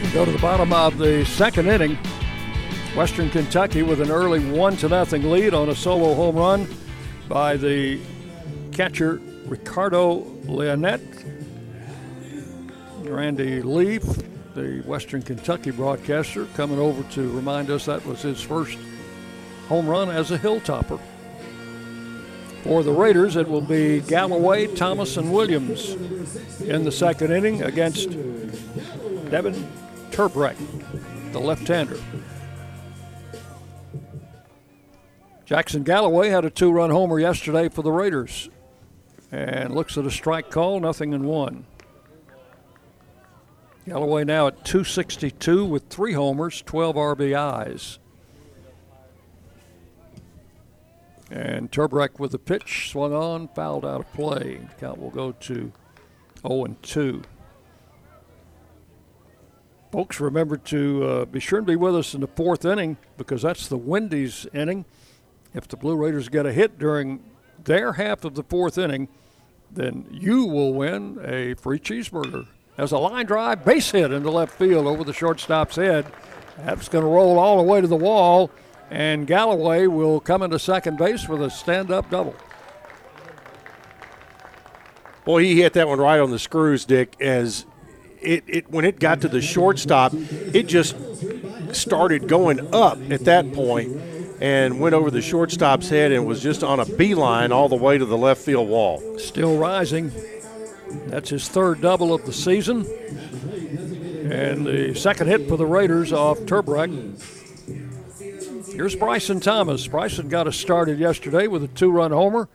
We 0.00 0.10
go 0.12 0.24
to 0.24 0.30
the 0.30 0.38
bottom 0.38 0.72
of 0.72 0.96
the 0.96 1.24
second 1.24 1.66
inning. 1.66 1.98
Western 2.94 3.30
Kentucky 3.30 3.82
with 3.82 4.00
an 4.00 4.12
early 4.12 4.38
one 4.48 4.76
to 4.76 4.88
nothing 4.88 5.28
lead 5.28 5.54
on 5.54 5.70
a 5.70 5.74
solo 5.74 6.14
home 6.14 6.36
run 6.36 6.68
by 7.28 7.56
the 7.56 7.98
catcher 8.70 9.20
Ricardo 9.46 10.20
Leonette. 10.44 11.24
Randy 13.02 13.60
Leaf, 13.60 14.04
the 14.54 14.84
Western 14.86 15.20
Kentucky 15.20 15.72
broadcaster, 15.72 16.46
coming 16.54 16.78
over 16.78 17.02
to 17.14 17.28
remind 17.32 17.70
us 17.70 17.86
that 17.86 18.06
was 18.06 18.22
his 18.22 18.40
first 18.40 18.78
home 19.66 19.88
run 19.88 20.10
as 20.10 20.30
a 20.30 20.38
Hilltopper. 20.38 21.00
For 22.64 22.82
the 22.82 22.92
Raiders, 22.92 23.36
it 23.36 23.46
will 23.46 23.60
be 23.60 24.00
Galloway, 24.00 24.68
Thomas, 24.68 25.18
and 25.18 25.30
Williams 25.30 25.90
in 26.62 26.82
the 26.84 26.90
second 26.90 27.30
inning 27.30 27.62
against 27.62 28.08
Devin 29.28 29.68
Turbreck, 30.10 30.56
the 31.32 31.40
left-hander. 31.40 31.98
Jackson 35.44 35.82
Galloway 35.82 36.30
had 36.30 36.46
a 36.46 36.50
two-run 36.50 36.88
homer 36.88 37.20
yesterday 37.20 37.68
for 37.68 37.82
the 37.82 37.92
Raiders, 37.92 38.48
and 39.30 39.74
looks 39.74 39.98
at 39.98 40.06
a 40.06 40.10
strike 40.10 40.50
call, 40.50 40.80
nothing 40.80 41.12
in 41.12 41.24
one. 41.24 41.66
Galloway 43.86 44.24
now 44.24 44.46
at 44.46 44.64
262 44.64 45.66
with 45.66 45.90
three 45.90 46.14
homers, 46.14 46.62
12 46.62 46.96
RBIs. 46.96 47.98
And 51.34 51.68
Turbreck 51.72 52.20
with 52.20 52.30
the 52.30 52.38
pitch, 52.38 52.90
swung 52.92 53.12
on, 53.12 53.48
fouled 53.48 53.84
out 53.84 54.02
of 54.02 54.12
play. 54.12 54.60
Count 54.78 55.00
will 55.00 55.10
go 55.10 55.32
to 55.32 55.72
0 56.46 56.64
and 56.64 56.80
2. 56.84 57.22
Folks, 59.90 60.20
remember 60.20 60.56
to 60.56 61.04
uh, 61.04 61.24
be 61.24 61.40
sure 61.40 61.58
and 61.58 61.66
be 61.66 61.74
with 61.74 61.96
us 61.96 62.14
in 62.14 62.20
the 62.20 62.28
fourth 62.28 62.64
inning 62.64 62.98
because 63.16 63.42
that's 63.42 63.66
the 63.66 63.76
Wendy's 63.76 64.46
inning. 64.54 64.84
If 65.52 65.66
the 65.66 65.76
Blue 65.76 65.96
Raiders 65.96 66.28
get 66.28 66.46
a 66.46 66.52
hit 66.52 66.78
during 66.78 67.24
their 67.64 67.94
half 67.94 68.24
of 68.24 68.36
the 68.36 68.44
fourth 68.44 68.78
inning, 68.78 69.08
then 69.72 70.06
you 70.12 70.44
will 70.44 70.72
win 70.72 71.18
a 71.24 71.54
free 71.54 71.80
cheeseburger. 71.80 72.46
As 72.78 72.92
a 72.92 72.98
line 72.98 73.26
drive 73.26 73.64
base 73.64 73.90
hit 73.90 74.12
into 74.12 74.30
left 74.30 74.56
field 74.56 74.86
over 74.86 75.02
the 75.02 75.12
shortstop's 75.12 75.74
head. 75.74 76.06
That's 76.58 76.88
going 76.88 77.02
to 77.02 77.10
roll 77.10 77.40
all 77.40 77.56
the 77.56 77.64
way 77.64 77.80
to 77.80 77.88
the 77.88 77.96
wall, 77.96 78.52
and 78.90 79.26
Galloway 79.26 79.86
will 79.86 80.20
come 80.20 80.42
into 80.42 80.58
second 80.58 80.98
base 80.98 81.28
with 81.28 81.42
a 81.42 81.50
stand 81.50 81.90
up 81.90 82.10
double. 82.10 82.34
Boy, 85.24 85.42
he 85.44 85.62
hit 85.62 85.72
that 85.72 85.88
one 85.88 85.98
right 85.98 86.20
on 86.20 86.30
the 86.30 86.38
screws, 86.38 86.84
Dick. 86.84 87.16
As 87.20 87.64
it, 88.20 88.44
it 88.46 88.70
when 88.70 88.84
it 88.84 89.00
got 89.00 89.22
to 89.22 89.28
the 89.28 89.40
shortstop, 89.40 90.12
it 90.14 90.64
just 90.64 90.96
started 91.74 92.28
going 92.28 92.74
up 92.74 92.98
at 93.10 93.24
that 93.24 93.52
point 93.52 93.96
and 94.40 94.80
went 94.80 94.94
over 94.94 95.10
the 95.10 95.22
shortstop's 95.22 95.88
head 95.88 96.12
and 96.12 96.26
was 96.26 96.42
just 96.42 96.62
on 96.62 96.80
a 96.80 96.84
beeline 96.84 97.52
all 97.52 97.68
the 97.68 97.76
way 97.76 97.96
to 97.96 98.04
the 98.04 98.18
left 98.18 98.42
field 98.42 98.68
wall. 98.68 99.18
Still 99.18 99.56
rising. 99.56 100.12
That's 101.06 101.30
his 101.30 101.48
third 101.48 101.80
double 101.80 102.12
of 102.12 102.26
the 102.26 102.32
season. 102.32 102.86
And 104.30 104.66
the 104.66 104.94
second 104.94 105.28
hit 105.28 105.48
for 105.48 105.56
the 105.56 105.66
Raiders 105.66 106.12
off 106.12 106.38
Turbreck. 106.40 107.43
Here's 108.74 108.96
Bryson 108.96 109.38
Thomas. 109.38 109.86
Bryson 109.86 110.28
got 110.28 110.48
us 110.48 110.56
started 110.56 110.98
yesterday 110.98 111.46
with 111.46 111.62
a 111.62 111.68
two 111.68 111.92
run 111.92 112.10
homer 112.10 112.48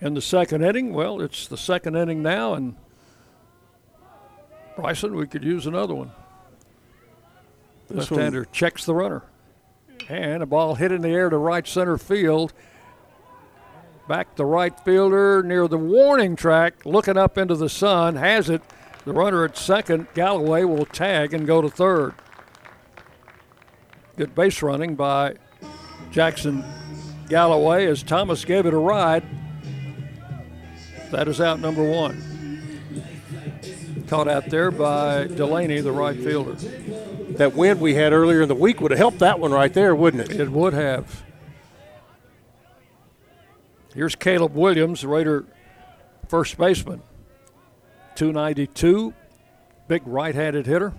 in 0.00 0.14
the 0.14 0.22
second 0.22 0.62
inning. 0.62 0.92
Well, 0.92 1.20
it's 1.20 1.48
the 1.48 1.56
second 1.56 1.96
inning 1.96 2.22
now, 2.22 2.54
and 2.54 2.76
Bryson, 4.76 5.16
we 5.16 5.26
could 5.26 5.42
use 5.42 5.66
another 5.66 5.92
one. 5.92 6.12
Left 7.90 8.10
hander 8.10 8.44
checks 8.44 8.84
the 8.84 8.94
runner. 8.94 9.24
And 10.08 10.40
a 10.40 10.46
ball 10.46 10.76
hit 10.76 10.92
in 10.92 11.02
the 11.02 11.08
air 11.08 11.30
to 11.30 11.36
right 11.36 11.66
center 11.66 11.98
field. 11.98 12.52
Back 14.06 14.36
the 14.36 14.44
right 14.44 14.78
fielder 14.80 15.42
near 15.42 15.66
the 15.66 15.78
warning 15.78 16.36
track, 16.36 16.86
looking 16.86 17.16
up 17.16 17.36
into 17.36 17.56
the 17.56 17.68
sun, 17.68 18.14
has 18.14 18.48
it. 18.48 18.62
The 19.04 19.12
runner 19.12 19.44
at 19.44 19.56
second, 19.56 20.06
Galloway, 20.14 20.62
will 20.62 20.86
tag 20.86 21.34
and 21.34 21.44
go 21.44 21.60
to 21.60 21.68
third. 21.68 22.14
Good 24.16 24.32
base 24.36 24.62
running 24.62 24.94
by 24.94 25.34
Jackson 26.10 26.64
Galloway 27.28 27.86
as 27.86 28.02
Thomas 28.02 28.44
gave 28.44 28.66
it 28.66 28.74
a 28.74 28.78
ride. 28.78 29.24
That 31.10 31.28
is 31.28 31.40
out 31.40 31.60
number 31.60 31.82
one. 31.82 32.22
Caught 34.08 34.28
out 34.28 34.46
there 34.50 34.70
by 34.70 35.26
Delaney, 35.26 35.80
the 35.80 35.92
right 35.92 36.16
fielder. 36.16 36.54
That 37.34 37.54
wind 37.54 37.80
we 37.80 37.94
had 37.94 38.12
earlier 38.12 38.42
in 38.42 38.48
the 38.48 38.54
week 38.54 38.80
would 38.80 38.92
have 38.92 38.98
helped 38.98 39.18
that 39.18 39.40
one 39.40 39.50
right 39.50 39.72
there, 39.72 39.94
wouldn't 39.94 40.30
it? 40.30 40.40
It 40.40 40.50
would 40.50 40.72
have. 40.72 41.24
Here's 43.94 44.14
Caleb 44.14 44.54
Williams, 44.54 45.00
the 45.00 45.08
Raider 45.08 45.44
first 46.28 46.56
baseman. 46.56 47.02
292, 48.14 49.12
big 49.88 50.02
right 50.06 50.34
handed 50.34 50.66
hitter. 50.66 50.94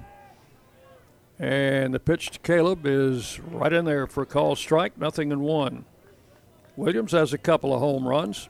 And 1.39 1.93
the 1.93 1.99
pitch 1.99 2.31
to 2.31 2.39
Caleb 2.39 2.85
is 2.85 3.39
right 3.39 3.71
in 3.71 3.85
there 3.85 4.07
for 4.07 4.23
a 4.23 4.25
call 4.25 4.55
strike, 4.55 4.97
nothing 4.97 5.31
in 5.31 5.41
one. 5.41 5.85
Williams 6.75 7.11
has 7.11 7.33
a 7.33 7.37
couple 7.37 7.73
of 7.73 7.79
home 7.79 8.07
runs. 8.07 8.49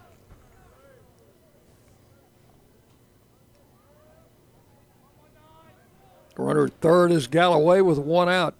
Runner 6.38 6.68
third 6.68 7.12
is 7.12 7.28
Galloway 7.28 7.82
with 7.82 7.98
one 7.98 8.30
out. 8.30 8.54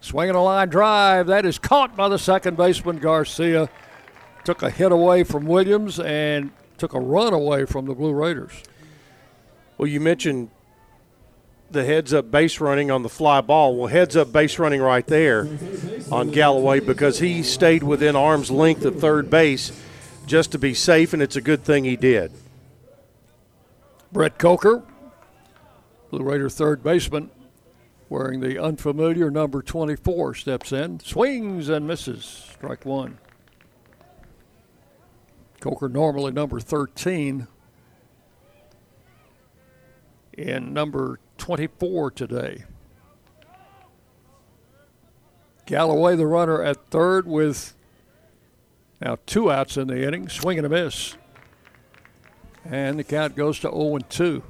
Swinging 0.00 0.34
a 0.34 0.42
line 0.42 0.68
drive. 0.68 1.26
That 1.26 1.46
is 1.46 1.58
caught 1.58 1.96
by 1.96 2.08
the 2.08 2.18
second 2.18 2.56
baseman, 2.56 2.98
Garcia. 2.98 3.68
Took 4.44 4.62
a 4.62 4.70
hit 4.70 4.92
away 4.92 5.24
from 5.24 5.46
Williams 5.46 5.98
and 5.98 6.50
took 6.76 6.94
a 6.94 7.00
run 7.00 7.32
away 7.32 7.64
from 7.64 7.86
the 7.86 7.94
Blue 7.94 8.12
Raiders. 8.12 8.52
Well, 9.78 9.88
you 9.88 10.00
mentioned 10.00 10.50
the 11.70 11.84
heads 11.84 12.14
up 12.14 12.30
base 12.30 12.60
running 12.60 12.90
on 12.90 13.02
the 13.02 13.08
fly 13.08 13.40
ball. 13.40 13.76
Well, 13.76 13.88
heads 13.88 14.16
up 14.16 14.32
base 14.32 14.58
running 14.58 14.80
right 14.80 15.06
there 15.06 15.48
on 16.10 16.30
Galloway 16.30 16.80
because 16.80 17.18
he 17.18 17.42
stayed 17.42 17.82
within 17.82 18.16
arm's 18.16 18.50
length 18.50 18.84
of 18.84 18.98
third 19.00 19.30
base 19.30 19.72
just 20.26 20.52
to 20.52 20.58
be 20.58 20.74
safe, 20.74 21.12
and 21.12 21.22
it's 21.22 21.36
a 21.36 21.40
good 21.40 21.64
thing 21.64 21.84
he 21.84 21.96
did. 21.96 22.32
Brett 24.12 24.38
Coker, 24.38 24.82
Blue 26.10 26.22
Raider 26.22 26.48
third 26.48 26.82
baseman, 26.82 27.30
wearing 28.08 28.40
the 28.40 28.62
unfamiliar 28.62 29.30
number 29.30 29.60
24, 29.60 30.34
steps 30.34 30.72
in, 30.72 31.00
swings 31.00 31.68
and 31.68 31.86
misses. 31.86 32.24
Strike 32.54 32.86
one. 32.86 33.18
Coker 35.60 35.88
normally 35.88 36.32
number 36.32 36.60
13 36.60 37.46
and 40.38 40.72
number 40.72 41.18
24 41.48 42.10
today. 42.10 42.62
Galloway, 45.64 46.14
the 46.14 46.26
runner 46.26 46.62
at 46.62 46.90
third, 46.90 47.26
with 47.26 47.72
now 49.00 49.16
two 49.24 49.50
outs 49.50 49.78
in 49.78 49.88
the 49.88 50.06
inning, 50.06 50.28
swing 50.28 50.58
and 50.58 50.66
a 50.66 50.68
miss. 50.68 51.16
And 52.66 52.98
the 52.98 53.04
count 53.04 53.34
goes 53.34 53.58
to 53.60 53.70
0 53.70 53.96
2. 54.10 54.42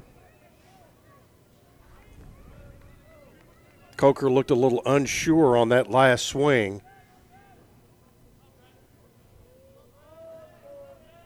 Coker 3.97 4.29
looked 4.29 4.51
a 4.51 4.57
little 4.57 4.83
unsure 4.85 5.57
on 5.57 5.69
that 5.69 5.89
last 5.93 6.27
swing. 6.27 6.83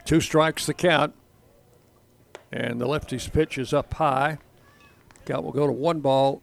Two 0.04 0.20
strikes 0.20 0.66
the 0.66 0.74
count. 0.74 1.14
And 2.52 2.78
the 2.78 2.86
lefty's 2.86 3.26
pitch 3.26 3.56
is 3.56 3.72
up 3.72 3.94
high. 3.94 4.36
Count 5.24 5.44
will 5.44 5.52
go 5.52 5.66
to 5.66 5.72
one 5.72 6.00
ball 6.00 6.42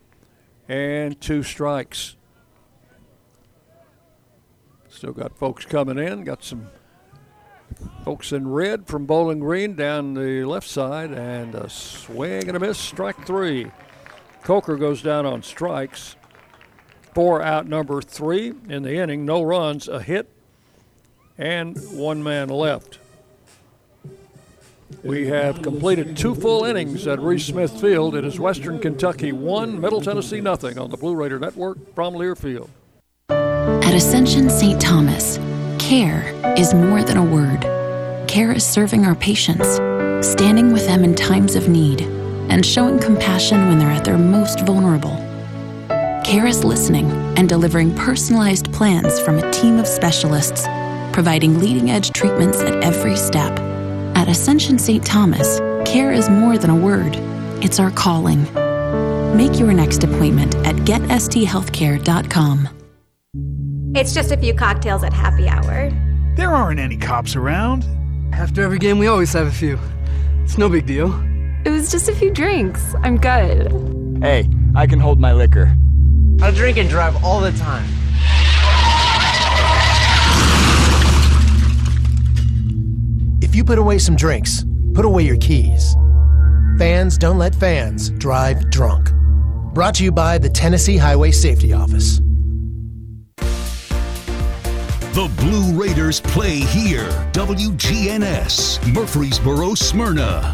and 0.68 1.20
two 1.20 1.44
strikes. 1.44 2.16
Still 4.88 5.12
got 5.14 5.38
folks 5.38 5.66
coming 5.66 5.98
in. 5.98 6.24
Got 6.24 6.44
some 6.44 6.68
folks 8.04 8.32
in 8.32 8.48
red 8.50 8.88
from 8.88 9.06
Bowling 9.06 9.40
Green 9.40 9.76
down 9.76 10.14
the 10.14 10.44
left 10.46 10.68
side. 10.68 11.12
And 11.12 11.56
a 11.56 11.70
swing 11.70 12.48
and 12.48 12.58
a 12.58 12.60
miss. 12.60 12.78
Strike 12.78 13.26
three. 13.26 13.72
Coker 14.44 14.78
goes 14.78 15.02
down 15.02 15.26
on 15.26 15.44
strikes. 15.44 16.16
Four 17.14 17.42
out 17.42 17.68
number 17.68 18.02
three 18.02 18.54
in 18.70 18.84
the 18.84 18.96
inning. 18.96 19.26
No 19.26 19.42
runs, 19.42 19.88
a 19.88 20.02
hit, 20.02 20.30
and 21.38 21.78
one 21.92 22.24
man 22.24 22.50
left. 22.50 23.00
We 25.04 25.28
have 25.28 25.62
completed 25.62 26.18
two 26.18 26.36
full 26.36 26.66
innings 26.66 27.08
at 27.08 27.20
Reese 27.20 27.46
Smith 27.46 27.80
Field. 27.80 28.16
It 28.16 28.26
is 28.26 28.40
Western 28.40 28.80
Kentucky 28.80 29.32
1, 29.32 29.80
Middle 29.80 30.02
Tennessee 30.02 30.42
nothing 30.42 30.78
on 30.78 30.90
the 30.90 30.98
Blue 30.98 31.16
Raider 31.16 31.40
Network 31.40 31.78
from 31.96 32.16
Learfield. 32.16 32.70
At 33.30 33.94
Ascension 33.94 34.50
St. 34.50 34.82
Thomas, 34.82 35.38
care 35.78 36.34
is 36.58 36.74
more 36.74 37.04
than 37.04 37.18
a 37.18 37.24
word. 37.24 37.62
CARE 38.28 38.54
is 38.54 38.66
serving 38.66 39.06
our 39.06 39.16
patients, 39.16 39.76
standing 40.28 40.74
with 40.74 40.86
them 40.86 41.04
in 41.04 41.16
times 41.16 41.56
of 41.56 41.70
need, 41.70 42.02
and 42.50 42.66
showing 42.66 43.00
compassion 43.00 43.68
when 43.68 43.80
they're 43.80 43.90
at 43.90 44.04
their 44.04 44.18
most 44.18 44.60
vulnerable. 44.62 45.18
CARE 46.26 46.48
is 46.48 46.64
listening 46.64 47.10
and 47.38 47.48
delivering 47.48 47.96
personalized 47.96 48.72
plans 48.74 49.20
from 49.22 49.38
a 49.38 49.52
team 49.52 49.80
of 49.80 49.88
specialists, 49.88 50.68
providing 51.14 51.60
leading 51.60 51.90
edge 51.90 52.12
treatments 52.12 52.60
at 52.60 52.84
every 52.84 53.16
step. 53.16 53.69
At 54.20 54.28
Ascension 54.28 54.78
St. 54.78 55.06
Thomas, 55.06 55.60
CARE 55.90 56.12
is 56.12 56.30
more 56.30 56.58
than 56.58 56.70
a 56.70 56.76
word, 56.76 57.16
it's 57.64 57.80
our 57.80 57.90
calling. 57.90 58.44
Make 59.34 59.58
your 59.58 59.72
next 59.72 60.04
appointment 60.04 60.56
at 60.68 60.76
getsthealthcare.com. 60.76 62.68
It's 63.96 64.14
just 64.14 64.34
a 64.34 64.38
few 64.38 64.54
cocktails 64.54 65.06
at 65.06 65.14
happy 65.14 65.48
hour. 65.48 65.90
There 66.36 66.50
aren't 66.50 66.82
any 66.82 66.98
cops 66.98 67.38
around. 67.38 67.86
After 68.34 68.62
every 68.62 68.78
game, 68.78 69.00
we 69.00 69.08
always 69.08 69.32
have 69.32 69.48
a 69.48 69.52
few. 69.52 69.80
It's 70.44 70.58
no 70.58 70.68
big 70.68 70.86
deal. 70.86 71.18
It 71.64 71.70
was 71.70 71.90
just 71.90 72.10
a 72.10 72.14
few 72.14 72.30
drinks. 72.30 72.94
I'm 73.02 73.16
good. 73.16 73.72
Hey, 74.22 74.50
I 74.76 74.86
can 74.86 75.00
hold 75.00 75.22
my 75.22 75.32
liquor. 75.32 75.74
I 76.42 76.52
drink 76.52 76.78
and 76.78 76.90
drive 76.90 77.24
all 77.24 77.40
the 77.40 77.54
time. 77.54 77.88
If 83.42 83.56
you 83.56 83.64
put 83.64 83.80
away 83.80 84.00
some 84.00 84.18
drinks, 84.18 84.66
put 84.94 85.06
away 85.06 85.24
your 85.24 85.38
keys. 85.38 85.96
Fans 86.78 87.18
don't 87.18 87.38
let 87.38 87.56
fans 87.56 88.10
drive 88.10 88.70
drunk. 88.70 89.12
Brought 89.74 89.96
to 89.96 90.04
you 90.04 90.12
by 90.12 90.38
the 90.38 90.50
Tennessee 90.50 90.98
Highway 90.98 91.32
Safety 91.32 91.72
Office. 91.72 92.18
The 95.16 95.32
Blue 95.38 95.74
Raiders 95.82 96.20
play 96.20 96.60
here. 96.60 97.08
WGNS, 97.32 98.94
Murfreesboro, 98.94 99.74
Smyrna. 99.74 100.54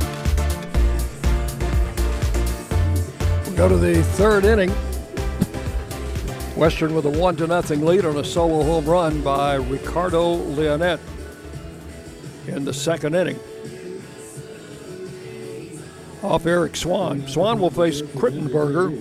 We 3.49 3.55
go 3.55 3.67
to 3.67 3.77
the 3.77 4.03
third 4.13 4.45
inning. 4.45 4.69
Western 6.55 6.93
with 6.93 7.05
a 7.05 7.09
one 7.09 7.35
to 7.37 7.47
nothing 7.47 7.83
lead 7.83 8.05
on 8.05 8.17
a 8.17 8.23
solo 8.23 8.63
home 8.63 8.85
run 8.85 9.21
by 9.21 9.55
Ricardo 9.55 10.37
Leonette 10.37 10.99
in 12.47 12.65
the 12.65 12.73
second 12.73 13.15
inning. 13.15 13.39
Off 16.23 16.45
Eric 16.45 16.75
Swan. 16.75 17.27
Swan 17.27 17.59
will 17.59 17.69
face 17.69 18.01
Krittenberger, 18.01 18.97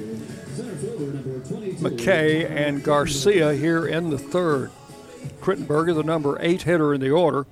McKay, 1.78 2.51
and 2.51 2.82
Garcia 2.82 3.55
here 3.55 3.86
in 3.86 4.11
the 4.11 4.18
third. 4.18 4.70
Krittenberger, 5.40 5.95
the 5.95 6.03
number 6.03 6.36
eight 6.40 6.62
hitter 6.62 6.92
in 6.92 7.01
the 7.01 7.11
order. 7.11 7.47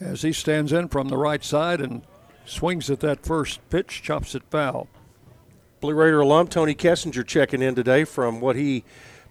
As 0.00 0.22
he 0.22 0.32
stands 0.32 0.72
in 0.72 0.88
from 0.88 1.08
the 1.08 1.16
right 1.16 1.44
side 1.44 1.80
and 1.80 2.02
swings 2.44 2.90
at 2.90 3.00
that 3.00 3.24
first 3.24 3.60
pitch, 3.70 4.02
chops 4.02 4.34
it 4.34 4.42
foul. 4.50 4.88
Blue 5.80 5.94
Raider 5.94 6.20
alum 6.20 6.48
Tony 6.48 6.74
Kessinger 6.74 7.26
checking 7.26 7.62
in 7.62 7.74
today 7.74 8.04
from 8.04 8.40
what 8.40 8.56
he 8.56 8.84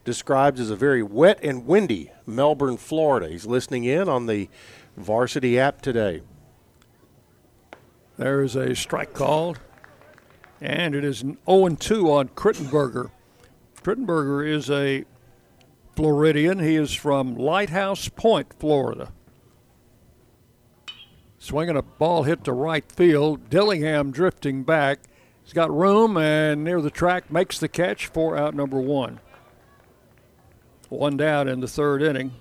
describes 0.03 0.59
as 0.59 0.69
a 0.69 0.75
very 0.75 1.03
wet 1.03 1.39
and 1.43 1.65
windy 1.65 2.11
Melbourne, 2.25 2.77
Florida. 2.77 3.29
He's 3.29 3.45
listening 3.45 3.83
in 3.83 4.09
on 4.09 4.25
the 4.25 4.49
varsity 4.97 5.59
app 5.59 5.81
today. 5.81 6.21
There's 8.17 8.55
a 8.55 8.75
strike 8.75 9.13
called, 9.13 9.59
and 10.59 10.93
it 10.93 11.03
is 11.03 11.21
an 11.21 11.37
0 11.49 11.69
2 11.69 12.11
on 12.11 12.29
Krittenberger. 12.29 13.09
Krittenberger 13.83 14.47
is 14.47 14.69
a 14.69 15.05
Floridian. 15.95 16.59
He 16.59 16.75
is 16.75 16.93
from 16.93 17.35
Lighthouse 17.35 18.09
Point, 18.09 18.53
Florida. 18.59 19.11
Swinging 21.39 21.75
a 21.75 21.81
ball 21.81 22.23
hit 22.23 22.43
to 22.43 22.53
right 22.53 22.89
field. 22.91 23.49
Dillingham 23.49 24.11
drifting 24.11 24.63
back. 24.63 24.99
He's 25.43 25.53
got 25.53 25.75
room 25.75 26.15
and 26.15 26.63
near 26.63 26.81
the 26.81 26.91
track 26.91 27.31
makes 27.31 27.57
the 27.57 27.67
catch 27.67 28.05
for 28.07 28.37
out 28.37 28.53
number 28.53 28.79
one. 28.79 29.19
One 30.91 31.15
down 31.15 31.47
in 31.47 31.61
the 31.61 31.69
third 31.69 32.01
inning. 32.01 32.33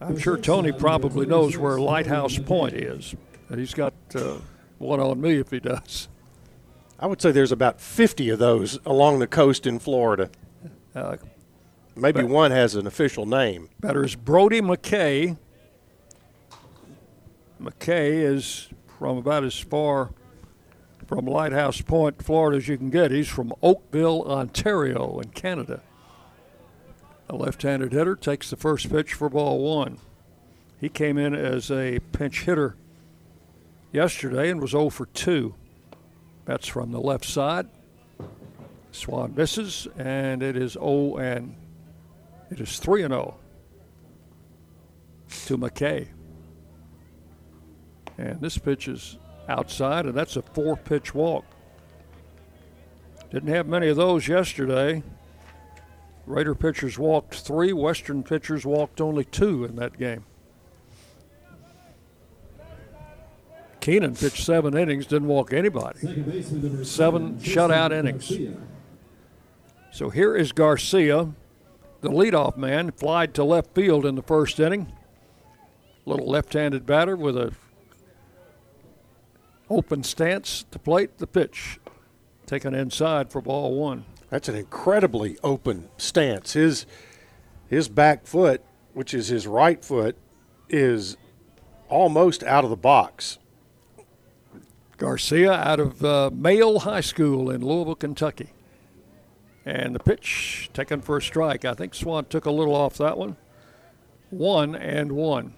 I'm 0.00 0.16
sure 0.16 0.36
Tony 0.36 0.70
probably 0.70 1.26
knows 1.26 1.58
where 1.58 1.80
Lighthouse 1.80 2.38
Point 2.38 2.74
is. 2.74 3.12
And 3.48 3.58
he's 3.58 3.74
got 3.74 3.92
uh, 4.14 4.36
one 4.78 5.00
on 5.00 5.20
me 5.20 5.40
if 5.40 5.50
he 5.50 5.58
does. 5.58 6.06
I 7.00 7.08
would 7.08 7.20
say 7.20 7.32
there's 7.32 7.50
about 7.50 7.80
50 7.80 8.30
of 8.30 8.38
those 8.38 8.78
along 8.86 9.18
the 9.18 9.26
coast 9.26 9.66
in 9.66 9.80
Florida. 9.80 10.30
Uh, 10.94 11.16
Maybe 11.96 12.22
one 12.22 12.52
has 12.52 12.76
an 12.76 12.86
official 12.86 13.26
name. 13.26 13.68
Better 13.80 14.04
is 14.04 14.14
Brody 14.14 14.60
McKay. 14.60 15.38
McKay 17.60 18.22
is 18.22 18.68
from 18.96 19.16
about 19.16 19.42
as 19.42 19.58
far 19.58 20.10
from 21.08 21.26
Lighthouse 21.26 21.80
Point, 21.80 22.22
Florida, 22.22 22.58
as 22.58 22.68
you 22.68 22.78
can 22.78 22.90
get. 22.90 23.10
He's 23.10 23.26
from 23.26 23.52
Oakville, 23.60 24.22
Ontario, 24.22 25.18
in 25.18 25.30
Canada. 25.30 25.82
A 27.30 27.36
left 27.36 27.62
handed 27.62 27.92
hitter 27.92 28.16
takes 28.16 28.50
the 28.50 28.56
first 28.56 28.90
pitch 28.90 29.14
for 29.14 29.28
ball 29.28 29.58
one. 29.60 29.98
He 30.80 30.88
came 30.88 31.18
in 31.18 31.34
as 31.34 31.70
a 31.70 31.98
pinch 32.12 32.44
hitter 32.44 32.76
yesterday 33.92 34.50
and 34.50 34.60
was 34.60 34.70
0 34.70 34.90
for 34.90 35.06
2. 35.06 35.54
That's 36.44 36.66
from 36.66 36.92
the 36.92 37.00
left 37.00 37.24
side. 37.24 37.68
Swan 38.92 39.34
misses, 39.36 39.86
and 39.98 40.42
it 40.42 40.56
is 40.56 40.72
0 40.72 41.16
and 41.16 41.54
it 42.50 42.60
is 42.60 42.78
3 42.78 43.02
and 43.02 43.12
0 43.12 43.36
to 45.46 45.58
McKay. 45.58 46.08
And 48.16 48.40
this 48.40 48.56
pitch 48.56 48.88
is 48.88 49.18
outside, 49.48 50.06
and 50.06 50.14
that's 50.14 50.36
a 50.36 50.42
four 50.42 50.76
pitch 50.76 51.14
walk. 51.14 51.44
Didn't 53.30 53.50
have 53.50 53.66
many 53.66 53.88
of 53.88 53.96
those 53.96 54.26
yesterday. 54.26 55.02
Raider 56.28 56.54
pitchers 56.54 56.98
walked 56.98 57.34
three, 57.34 57.72
Western 57.72 58.22
pitchers 58.22 58.66
walked 58.66 59.00
only 59.00 59.24
two 59.24 59.64
in 59.64 59.76
that 59.76 59.98
game. 59.98 60.24
Keenan 63.80 64.14
pitched 64.14 64.44
seven 64.44 64.76
innings, 64.76 65.06
didn't 65.06 65.28
walk 65.28 65.54
anybody. 65.54 66.00
Seven 66.84 67.38
shutout 67.38 67.92
innings. 67.92 68.30
So 69.90 70.10
here 70.10 70.36
is 70.36 70.52
Garcia, 70.52 71.32
the 72.02 72.10
leadoff 72.10 72.58
man, 72.58 72.90
flied 72.92 73.32
to 73.34 73.44
left 73.44 73.74
field 73.74 74.04
in 74.04 74.14
the 74.14 74.22
first 74.22 74.60
inning. 74.60 74.92
Little 76.04 76.28
left-handed 76.28 76.84
batter 76.84 77.16
with 77.16 77.36
a 77.38 77.52
open 79.70 80.02
stance 80.02 80.66
to 80.70 80.78
plate 80.78 81.16
the 81.18 81.26
pitch, 81.26 81.78
taken 82.44 82.74
inside 82.74 83.30
for 83.30 83.40
ball 83.40 83.74
one. 83.74 84.04
That's 84.30 84.48
an 84.48 84.56
incredibly 84.56 85.38
open 85.42 85.88
stance. 85.96 86.52
His 86.52 86.86
his 87.68 87.88
back 87.88 88.26
foot, 88.26 88.62
which 88.94 89.12
is 89.12 89.28
his 89.28 89.46
right 89.46 89.84
foot, 89.84 90.16
is 90.68 91.16
almost 91.88 92.42
out 92.42 92.64
of 92.64 92.70
the 92.70 92.76
box. 92.76 93.38
Garcia 94.96 95.52
out 95.52 95.78
of 95.78 96.04
uh, 96.04 96.30
Male 96.32 96.80
High 96.80 97.02
School 97.02 97.50
in 97.50 97.64
Louisville, 97.64 97.94
Kentucky. 97.94 98.50
And 99.64 99.94
the 99.94 100.00
pitch 100.00 100.70
taken 100.72 101.00
for 101.02 101.18
a 101.18 101.22
strike. 101.22 101.64
I 101.64 101.74
think 101.74 101.94
Swan 101.94 102.24
took 102.24 102.46
a 102.46 102.50
little 102.50 102.74
off 102.74 102.96
that 102.98 103.16
one. 103.16 103.36
One 104.30 104.74
and 104.74 105.12
one. 105.12 105.54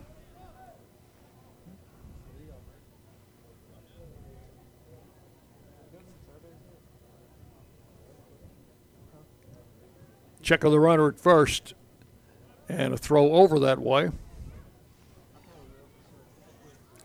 Check 10.50 10.64
of 10.64 10.72
the 10.72 10.80
runner 10.80 11.06
at 11.06 11.16
first, 11.16 11.74
and 12.68 12.92
a 12.92 12.96
throw 12.96 13.34
over 13.34 13.60
that 13.60 13.78
way. 13.78 14.10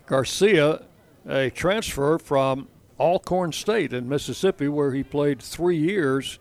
Garcia, 0.08 0.82
a 1.30 1.52
transfer 1.52 2.18
from 2.18 2.68
Alcorn 3.00 3.52
State 3.52 3.93
in 3.93 4.10
Mississippi, 4.10 4.68
where 4.68 4.93
he 4.93 5.04
played 5.04 5.43
three 5.43 5.78
years 5.78 6.39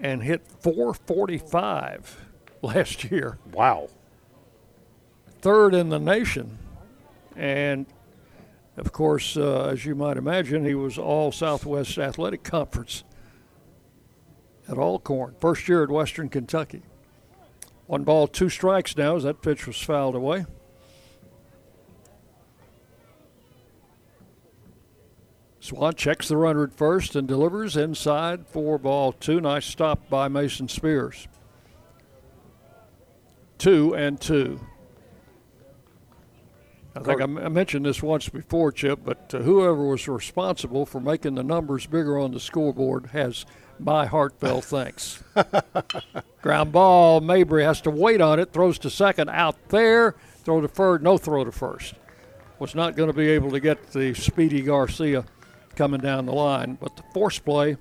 and 0.00 0.22
hit 0.22 0.40
445 0.62 2.24
last 2.62 3.10
year. 3.10 3.36
Wow. 3.52 3.90
Third 5.42 5.74
in 5.74 5.90
the 5.90 5.98
nation. 5.98 6.56
And 7.36 7.84
of 8.78 8.90
course, 8.90 9.36
uh, 9.36 9.64
as 9.64 9.84
you 9.84 9.94
might 9.94 10.16
imagine, 10.16 10.64
he 10.64 10.74
was 10.74 10.96
all 10.96 11.30
Southwest 11.30 11.98
Athletic 11.98 12.42
Conference 12.42 13.04
at 14.72 14.78
Alcorn. 14.78 15.36
First 15.40 15.68
year 15.68 15.82
at 15.84 15.90
Western 15.90 16.28
Kentucky. 16.28 16.82
One 17.86 18.04
ball, 18.04 18.26
two 18.26 18.48
strikes 18.48 18.96
now 18.96 19.16
as 19.16 19.24
that 19.24 19.42
pitch 19.42 19.66
was 19.66 19.80
fouled 19.80 20.14
away. 20.14 20.46
Swan 25.60 25.94
checks 25.94 26.26
the 26.26 26.36
runner 26.36 26.64
at 26.64 26.72
first 26.72 27.14
and 27.14 27.28
delivers 27.28 27.76
inside 27.76 28.46
four 28.48 28.78
ball 28.78 29.12
two. 29.12 29.40
Nice 29.40 29.66
stop 29.66 30.08
by 30.08 30.26
Mason 30.26 30.68
Spears. 30.68 31.28
two 33.58 33.94
and 33.94 34.20
two. 34.20 34.58
I 36.96 37.00
think 37.00 37.22
I 37.22 37.26
mentioned 37.26 37.86
this 37.86 38.02
once 38.02 38.28
before, 38.28 38.72
Chip, 38.72 39.00
but 39.04 39.32
uh, 39.32 39.38
whoever 39.38 39.86
was 39.86 40.08
responsible 40.08 40.84
for 40.84 41.00
making 41.00 41.36
the 41.36 41.44
numbers 41.44 41.86
bigger 41.86 42.18
on 42.18 42.32
the 42.32 42.40
scoreboard 42.40 43.06
has 43.12 43.46
my 43.78 44.06
heartfelt 44.06 44.64
thanks. 44.64 45.22
Ground 46.42 46.72
ball, 46.72 47.20
Mabry 47.20 47.64
has 47.64 47.80
to 47.82 47.90
wait 47.90 48.20
on 48.20 48.38
it, 48.38 48.52
throws 48.52 48.78
to 48.80 48.90
second 48.90 49.30
out 49.30 49.68
there, 49.68 50.16
throw 50.44 50.60
to 50.60 50.68
third, 50.68 51.02
no 51.02 51.18
throw 51.18 51.44
to 51.44 51.52
first. 51.52 51.94
Was 52.58 52.74
not 52.74 52.96
going 52.96 53.08
to 53.08 53.16
be 53.16 53.28
able 53.28 53.50
to 53.50 53.60
get 53.60 53.92
the 53.92 54.14
speedy 54.14 54.62
Garcia 54.62 55.24
coming 55.74 56.00
down 56.00 56.26
the 56.26 56.32
line, 56.32 56.78
but 56.80 56.96
the 56.96 57.02
force 57.14 57.38
play 57.38 57.76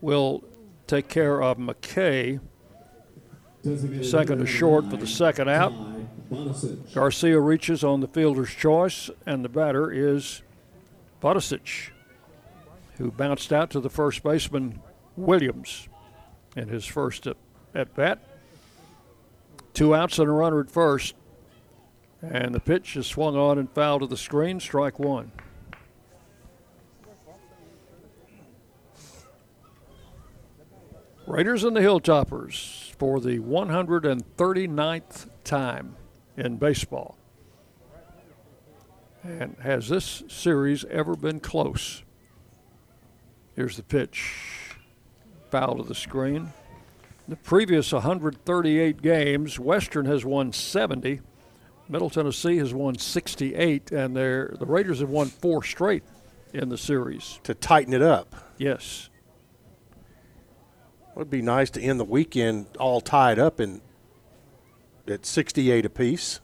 will 0.00 0.42
take 0.86 1.08
care 1.08 1.42
of 1.42 1.58
McKay. 1.58 2.40
Second 4.02 4.38
to 4.38 4.46
short 4.46 4.88
for 4.90 4.96
the 4.96 5.06
second 5.06 5.48
out. 5.48 5.72
Garcia 6.94 7.40
reaches 7.40 7.84
on 7.84 8.00
the 8.00 8.08
fielder's 8.08 8.50
choice, 8.50 9.10
and 9.26 9.44
the 9.44 9.48
batter 9.48 9.90
is 9.90 10.42
Bodicic, 11.22 11.90
who 12.98 13.10
bounced 13.10 13.52
out 13.52 13.70
to 13.70 13.80
the 13.80 13.88
first 13.88 14.22
baseman 14.22 14.80
Williams 15.16 15.88
in 16.56 16.68
his 16.68 16.84
first 16.84 17.26
at, 17.26 17.36
at 17.74 17.94
bat. 17.94 18.18
Two 19.72 19.94
outs 19.94 20.18
and 20.18 20.28
a 20.28 20.32
runner 20.32 20.60
at 20.60 20.70
first, 20.70 21.14
and 22.20 22.54
the 22.54 22.60
pitch 22.60 22.96
is 22.96 23.06
swung 23.06 23.36
on 23.36 23.58
and 23.58 23.70
fouled 23.70 24.02
to 24.02 24.06
the 24.06 24.16
screen, 24.16 24.58
strike 24.58 24.98
one. 24.98 25.30
Raiders 31.26 31.62
and 31.62 31.76
the 31.76 31.80
Hilltoppers 31.80 32.94
for 32.96 33.20
the 33.20 33.38
139th 33.38 35.28
time 35.44 35.94
in 36.36 36.56
baseball. 36.56 37.16
And 39.22 39.54
has 39.60 39.88
this 39.88 40.24
series 40.28 40.84
ever 40.86 41.14
been 41.14 41.38
close? 41.38 42.02
Here's 43.58 43.76
the 43.76 43.82
pitch. 43.82 44.76
Foul 45.50 45.78
to 45.78 45.82
the 45.82 45.92
screen. 45.92 46.52
The 47.26 47.34
previous 47.34 47.92
138 47.92 49.02
games, 49.02 49.58
Western 49.58 50.06
has 50.06 50.24
won 50.24 50.52
70. 50.52 51.20
Middle 51.88 52.08
Tennessee 52.08 52.58
has 52.58 52.72
won 52.72 52.96
68, 52.96 53.90
and 53.90 54.14
the 54.14 54.56
Raiders 54.60 55.00
have 55.00 55.10
won 55.10 55.26
four 55.26 55.64
straight 55.64 56.04
in 56.54 56.68
the 56.68 56.78
series. 56.78 57.40
To 57.42 57.52
tighten 57.52 57.92
it 57.92 58.00
up. 58.00 58.32
Yes. 58.58 59.10
It 61.10 61.16
would 61.16 61.28
be 61.28 61.42
nice 61.42 61.70
to 61.70 61.82
end 61.82 61.98
the 61.98 62.04
weekend 62.04 62.66
all 62.78 63.00
tied 63.00 63.40
up 63.40 63.58
in 63.58 63.80
at 65.08 65.26
68 65.26 65.84
apiece 65.84 66.38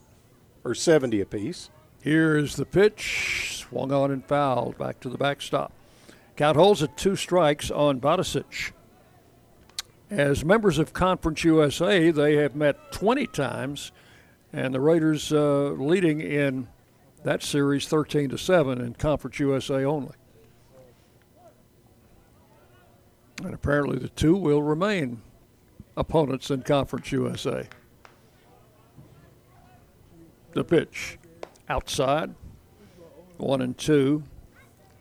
or 0.64 0.74
70 0.74 1.20
apiece. 1.20 1.70
Here 2.02 2.36
is 2.36 2.56
the 2.56 2.66
pitch, 2.66 3.64
swung 3.68 3.92
on 3.92 4.10
and 4.10 4.26
fouled 4.26 4.76
back 4.78 4.98
to 4.98 5.08
the 5.08 5.16
backstop. 5.16 5.72
Count 6.36 6.56
holds 6.56 6.82
at 6.82 6.96
two 6.96 7.16
strikes 7.16 7.70
on 7.70 8.00
Bodicic. 8.00 8.72
As 10.10 10.44
members 10.44 10.78
of 10.78 10.92
Conference 10.92 11.44
USA, 11.44 12.10
they 12.10 12.36
have 12.36 12.54
met 12.54 12.92
20 12.92 13.26
times, 13.28 13.92
and 14.52 14.74
the 14.74 14.80
Raiders 14.80 15.32
uh, 15.32 15.70
leading 15.70 16.20
in 16.20 16.68
that 17.24 17.42
series 17.42 17.86
13 17.86 18.30
to 18.30 18.38
7 18.38 18.80
in 18.80 18.94
Conference 18.94 19.38
USA 19.38 19.84
only. 19.84 20.14
And 23.42 23.54
apparently 23.54 23.98
the 23.98 24.10
two 24.10 24.36
will 24.36 24.62
remain 24.62 25.22
opponents 25.96 26.50
in 26.50 26.62
Conference 26.62 27.10
USA. 27.12 27.68
The 30.52 30.64
pitch 30.64 31.18
outside, 31.68 32.34
one 33.38 33.60
and 33.60 33.76
two. 33.76 34.24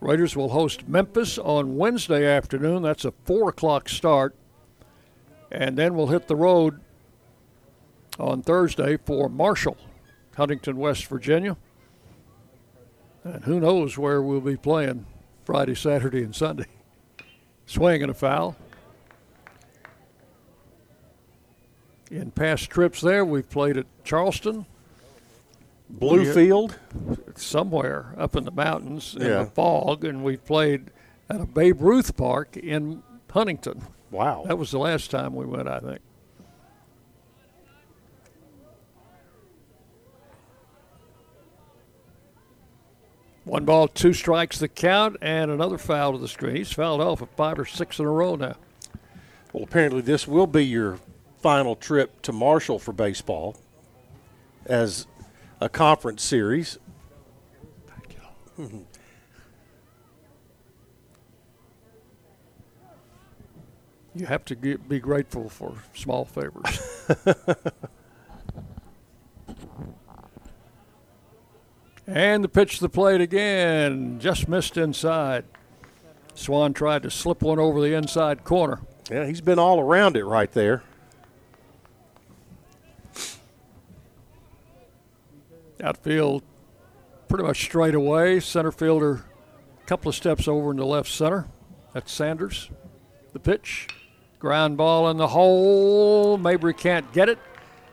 Raiders 0.04 0.36
will 0.36 0.50
host 0.50 0.90
Memphis 0.90 1.38
on 1.38 1.78
Wednesday 1.78 2.26
afternoon. 2.26 2.84
That's 2.84 3.06
a 3.06 3.14
four 3.24 3.48
o'clock 3.50 3.88
start. 3.88 4.36
And 5.50 5.78
then 5.78 5.96
we'll 5.96 6.08
hit 6.08 6.28
the 6.28 6.36
road 6.36 6.82
on 8.20 8.42
Thursday 8.42 8.98
for 8.98 9.30
Marshall, 9.30 9.78
Huntington, 10.36 10.76
West 10.76 11.06
Virginia. 11.06 11.56
And 13.24 13.46
who 13.46 13.62
knows 13.62 13.98
where 13.98 14.22
we'll 14.22 14.42
be 14.42 14.58
playing 14.58 15.06
Friday, 15.46 15.74
Saturday, 15.74 16.22
and 16.24 16.36
Sunday. 16.36 16.68
Swing 17.66 18.02
and 18.02 18.12
a 18.12 18.14
foul. 18.14 18.58
In 22.12 22.30
past 22.32 22.70
trips 22.70 23.00
there, 23.00 23.24
we've 23.24 23.50
played 23.50 23.78
at 23.78 23.86
Charleston, 24.04 24.66
Bluefield, 25.96 26.76
somewhere 27.36 28.14
up 28.18 28.36
in 28.36 28.46
the 28.46 28.52
mountains 28.52 29.16
in 29.16 29.28
Yeah. 29.28 29.44
the 29.44 29.52
fog, 29.52 30.04
and 30.04 30.24
we 30.24 30.38
played 30.38 30.92
at 31.30 31.40
a 31.42 31.46
Babe 31.46 31.82
Ruth 31.82 32.18
Park 32.18 32.58
in 32.58 33.04
Huntington. 33.30 33.82
Wow. 34.12 34.44
That 34.46 34.58
was 34.58 34.72
the 34.72 34.80
last 34.80 35.10
time 35.12 35.34
we 35.36 35.46
went, 35.46 35.68
I 35.68 35.80
think. 35.80 36.00
One 43.46 43.66
ball, 43.66 43.90
two 43.90 44.14
strikes 44.14 44.60
the 44.60 44.70
count, 44.70 45.18
and 45.22 45.52
another 45.52 45.78
foul 45.78 46.14
to 46.14 46.18
the 46.18 46.30
screen. 46.30 46.56
He's 46.56 46.72
fouled 46.72 47.02
off 47.02 47.22
at 47.22 47.36
five 47.36 47.60
or 47.60 47.66
six 47.66 48.00
in 48.00 48.06
a 48.06 48.10
row 48.10 48.36
now. 48.36 48.56
Well, 49.52 49.64
apparently 49.64 50.02
this 50.02 50.28
will 50.28 50.48
be 50.48 50.66
your 50.66 51.00
final 51.42 51.76
trip 51.76 52.22
to 52.22 52.32
Marshall 52.32 52.80
for 52.80 52.94
baseball 52.94 53.58
as 54.66 55.08
a 55.64 55.70
conference 55.70 56.22
series. 56.22 56.78
You 64.16 64.28
have 64.28 64.46
to 64.46 64.54
get, 64.54 64.88
be 64.88 65.00
grateful 65.00 65.50
for 65.50 65.74
small 65.96 66.24
favors. 66.24 66.80
and 72.06 72.44
the 72.44 72.48
pitch 72.48 72.76
to 72.76 72.82
the 72.82 72.90
plate 72.90 73.22
again, 73.22 74.20
just 74.20 74.48
missed 74.48 74.78
inside. 74.78 75.46
Swan 76.36 76.74
tried 76.74 77.02
to 77.02 77.10
slip 77.10 77.42
one 77.42 77.58
over 77.58 77.82
the 77.82 77.96
inside 77.96 78.44
corner. 78.44 78.82
Yeah, 79.10 79.26
he's 79.26 79.42
been 79.42 79.58
all 79.58 79.80
around 79.80 80.16
it 80.16 80.26
right 80.26 80.52
there. 80.52 80.84
Outfield 85.82 86.44
pretty 87.28 87.44
much 87.44 87.64
straight 87.64 87.96
away. 87.96 88.40
Center 88.40 88.72
fielder 88.72 89.26
a 89.82 89.86
couple 89.86 90.10
of 90.10 90.16
steps 90.16 90.48
over 90.48 90.72
in 90.72 90.78
the 90.78 90.86
left 90.86 91.10
center. 91.10 91.48
That's 91.94 92.12
Sanders. 92.12 92.70
The 93.34 93.40
pitch. 93.40 93.88
Ground 94.40 94.78
ball 94.78 95.10
in 95.10 95.18
the 95.18 95.28
hole. 95.28 96.38
Mabry 96.38 96.74
can't 96.74 97.12
get 97.14 97.30
it. 97.30 97.40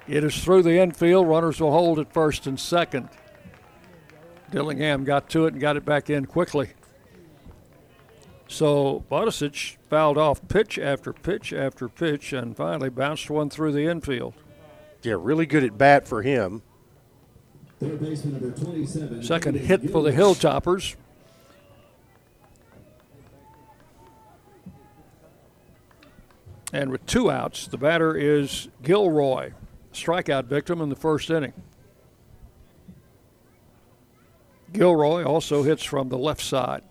It 0.08 0.24
is 0.24 0.42
through 0.42 0.62
the 0.62 0.78
infield. 0.78 1.28
Runners 1.28 1.60
will 1.60 1.70
hold 1.70 1.98
at 1.98 2.12
first 2.12 2.46
and 2.46 2.58
second. 2.58 3.08
Dillingham 4.50 5.04
got 5.04 5.30
to 5.30 5.46
it 5.46 5.52
and 5.52 5.60
got 5.60 5.76
it 5.76 5.84
back 5.84 6.10
in 6.10 6.26
quickly. 6.26 6.70
So 8.48 9.04
Bodicic 9.08 9.76
fouled 9.88 10.18
off 10.18 10.46
pitch 10.48 10.76
after 10.76 11.12
pitch 11.12 11.52
after 11.52 11.88
pitch 11.88 12.32
and 12.32 12.56
finally 12.56 12.90
bounced 12.90 13.30
one 13.30 13.48
through 13.48 13.70
the 13.72 13.86
infield. 13.86 14.34
Yeah, 15.02 15.14
really 15.18 15.46
good 15.46 15.62
at 15.62 15.78
bat 15.78 16.08
for 16.08 16.22
him. 16.22 16.34
Third 16.58 16.58
baseman 16.58 16.58
number 16.58 16.58
27. 16.58 17.69
Second 17.80 19.56
hit 19.56 19.90
for 19.90 20.02
the 20.02 20.12
Hilltoppers. 20.12 20.96
And 26.72 26.90
with 26.90 27.04
two 27.06 27.30
outs, 27.30 27.66
the 27.66 27.78
batter 27.78 28.14
is 28.14 28.68
Gilroy, 28.82 29.52
strikeout 29.92 30.44
victim 30.44 30.80
in 30.80 30.90
the 30.90 30.96
first 30.96 31.30
inning. 31.30 31.54
Gilroy 34.72 35.24
also 35.24 35.62
hits 35.62 35.82
from 35.82 36.10
the 36.10 36.18
left 36.18 36.42
side. 36.42 36.82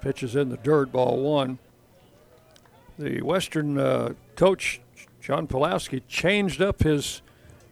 Pitches 0.00 0.34
in 0.34 0.48
the 0.48 0.56
dirt, 0.56 0.92
ball 0.92 1.18
one. 1.18 1.58
The 3.02 3.20
Western 3.20 3.78
uh, 3.78 4.14
coach, 4.36 4.80
John 5.20 5.48
Pawlowski, 5.48 6.02
changed 6.06 6.62
up 6.62 6.84
his 6.84 7.20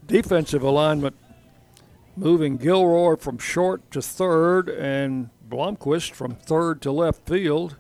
defensive 0.04 0.64
alignment, 0.64 1.14
moving 2.16 2.56
Gilroy 2.56 3.14
from 3.14 3.38
short 3.38 3.92
to 3.92 4.02
third 4.02 4.68
and 4.68 5.30
Blomquist 5.48 6.14
from 6.14 6.34
third 6.34 6.82
to 6.82 6.90
left 6.90 7.28
field. 7.28 7.76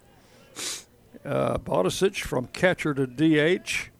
Uh, 1.24 1.58
Bodicic 1.58 2.20
from 2.20 2.46
catcher 2.46 2.94
to 2.94 3.08
DH, 3.08 3.90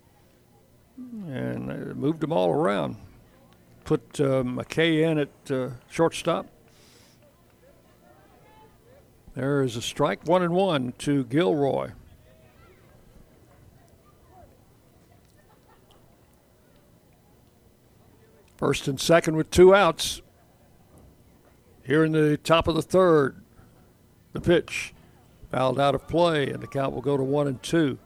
and 1.26 1.72
uh, 1.72 1.94
moved 1.96 2.20
them 2.20 2.32
all 2.32 2.50
around. 2.52 2.98
Put 3.82 4.20
uh, 4.20 4.44
McKay 4.44 5.10
in 5.10 5.18
at 5.18 5.50
uh, 5.50 5.70
shortstop. 5.90 6.46
There 9.34 9.62
is 9.62 9.74
a 9.74 9.82
strike, 9.82 10.24
one 10.28 10.44
and 10.44 10.54
one 10.54 10.92
to 10.98 11.24
Gilroy. 11.24 11.90
First 18.60 18.88
and 18.88 19.00
second 19.00 19.36
with 19.36 19.50
two 19.50 19.74
outs. 19.74 20.20
Here 21.82 22.04
in 22.04 22.12
the 22.12 22.36
top 22.36 22.68
of 22.68 22.74
the 22.74 22.82
third, 22.82 23.42
the 24.34 24.40
pitch 24.40 24.92
fouled 25.50 25.80
out 25.80 25.94
of 25.94 26.06
play, 26.06 26.50
and 26.50 26.62
the 26.62 26.66
count 26.66 26.94
will 26.94 27.00
go 27.00 27.16
to 27.16 27.22
one 27.22 27.48
and 27.48 27.62
two. 27.62 27.98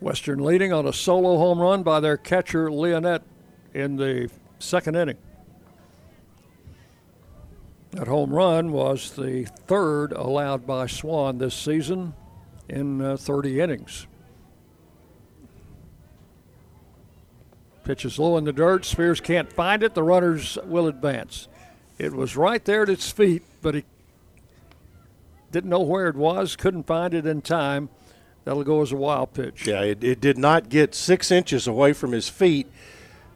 Western 0.00 0.38
leading 0.38 0.72
on 0.72 0.86
a 0.86 0.92
solo 0.92 1.36
home 1.36 1.58
run 1.58 1.82
by 1.82 1.98
their 1.98 2.16
catcher 2.16 2.70
Leonette 2.70 3.22
in 3.74 3.96
the 3.96 4.30
second 4.60 4.94
inning. 4.94 5.18
That 7.90 8.06
home 8.06 8.32
run 8.32 8.70
was 8.70 9.10
the 9.10 9.48
third 9.66 10.12
allowed 10.12 10.64
by 10.64 10.86
Swan 10.86 11.38
this 11.38 11.56
season 11.56 12.14
in 12.68 13.02
uh, 13.02 13.16
30 13.16 13.60
innings. 13.60 14.06
Pitch 17.84 18.04
is 18.04 18.18
low 18.18 18.36
in 18.36 18.44
the 18.44 18.52
dirt. 18.52 18.84
Spears 18.84 19.20
can't 19.20 19.52
find 19.52 19.82
it. 19.82 19.94
The 19.94 20.02
runners 20.02 20.58
will 20.64 20.86
advance. 20.86 21.48
It 21.98 22.12
was 22.12 22.36
right 22.36 22.64
there 22.64 22.82
at 22.82 22.88
its 22.88 23.10
feet, 23.10 23.42
but 23.62 23.74
he 23.74 23.84
didn't 25.50 25.70
know 25.70 25.80
where 25.80 26.08
it 26.08 26.16
was, 26.16 26.56
couldn't 26.56 26.86
find 26.86 27.12
it 27.12 27.26
in 27.26 27.42
time. 27.42 27.88
That'll 28.44 28.64
go 28.64 28.82
as 28.82 28.92
a 28.92 28.96
wild 28.96 29.34
pitch. 29.34 29.66
Yeah, 29.66 29.82
it, 29.82 30.02
it 30.02 30.20
did 30.20 30.38
not 30.38 30.68
get 30.68 30.94
six 30.94 31.30
inches 31.30 31.66
away 31.66 31.92
from 31.92 32.12
his 32.12 32.28
feet, 32.28 32.68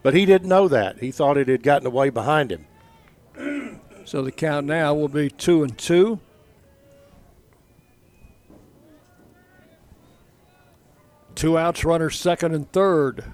but 0.02 0.14
he 0.14 0.24
didn't 0.24 0.48
know 0.48 0.68
that. 0.68 0.98
He 0.98 1.10
thought 1.10 1.36
it 1.36 1.48
had 1.48 1.62
gotten 1.62 1.86
away 1.86 2.10
behind 2.10 2.52
him. 2.52 2.66
So 4.06 4.20
the 4.20 4.32
count 4.32 4.66
now 4.66 4.92
will 4.92 5.08
be 5.08 5.30
two 5.30 5.62
and 5.62 5.78
two. 5.78 6.20
Two 11.34 11.56
outs, 11.56 11.84
runners 11.84 12.20
second 12.20 12.54
and 12.54 12.70
third. 12.70 13.24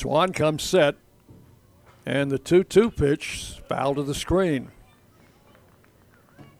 Swan 0.00 0.32
comes 0.32 0.62
set, 0.62 0.94
and 2.06 2.30
the 2.30 2.38
2 2.38 2.64
2 2.64 2.90
pitch 2.90 3.60
foul 3.68 3.94
to 3.96 4.02
the 4.02 4.14
screen. 4.14 4.70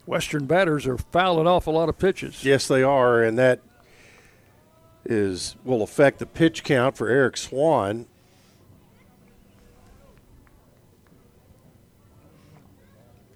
Western 0.05 0.45
batters 0.45 0.87
are 0.87 0.99
fouling 0.99 1.47
off 1.47 1.67
a 1.67 1.71
lot 1.71 1.89
of 1.89 1.99
pitches. 1.99 2.45
Yes, 2.45 2.69
they 2.69 2.83
are, 2.83 3.23
and 3.23 3.39
that 3.39 3.61
is 5.07 5.57
will 5.65 5.83
affect 5.83 6.19
the 6.19 6.27
pitch 6.27 6.65
count 6.65 6.99
for 6.99 7.09
Eric 7.09 7.39
Swan. 7.39 8.05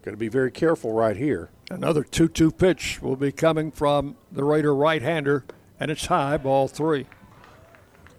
Got 0.03 0.11
to 0.11 0.19
be 0.19 0.29
very 0.29 0.51
careful 0.51 0.93
right 0.93 1.17
here. 1.17 1.49
Another 1.71 2.05
2 2.05 2.29
2 2.29 2.51
pitch 2.51 3.01
will 3.01 3.17
be 3.17 3.33
coming 3.33 3.71
from 3.71 4.17
the 4.31 4.45
Raider 4.45 4.75
right 4.75 5.01
hander, 5.01 5.47
and 5.81 5.91
it's 5.91 6.05
high, 6.05 6.37
ball 6.37 6.69
three. 6.69 7.07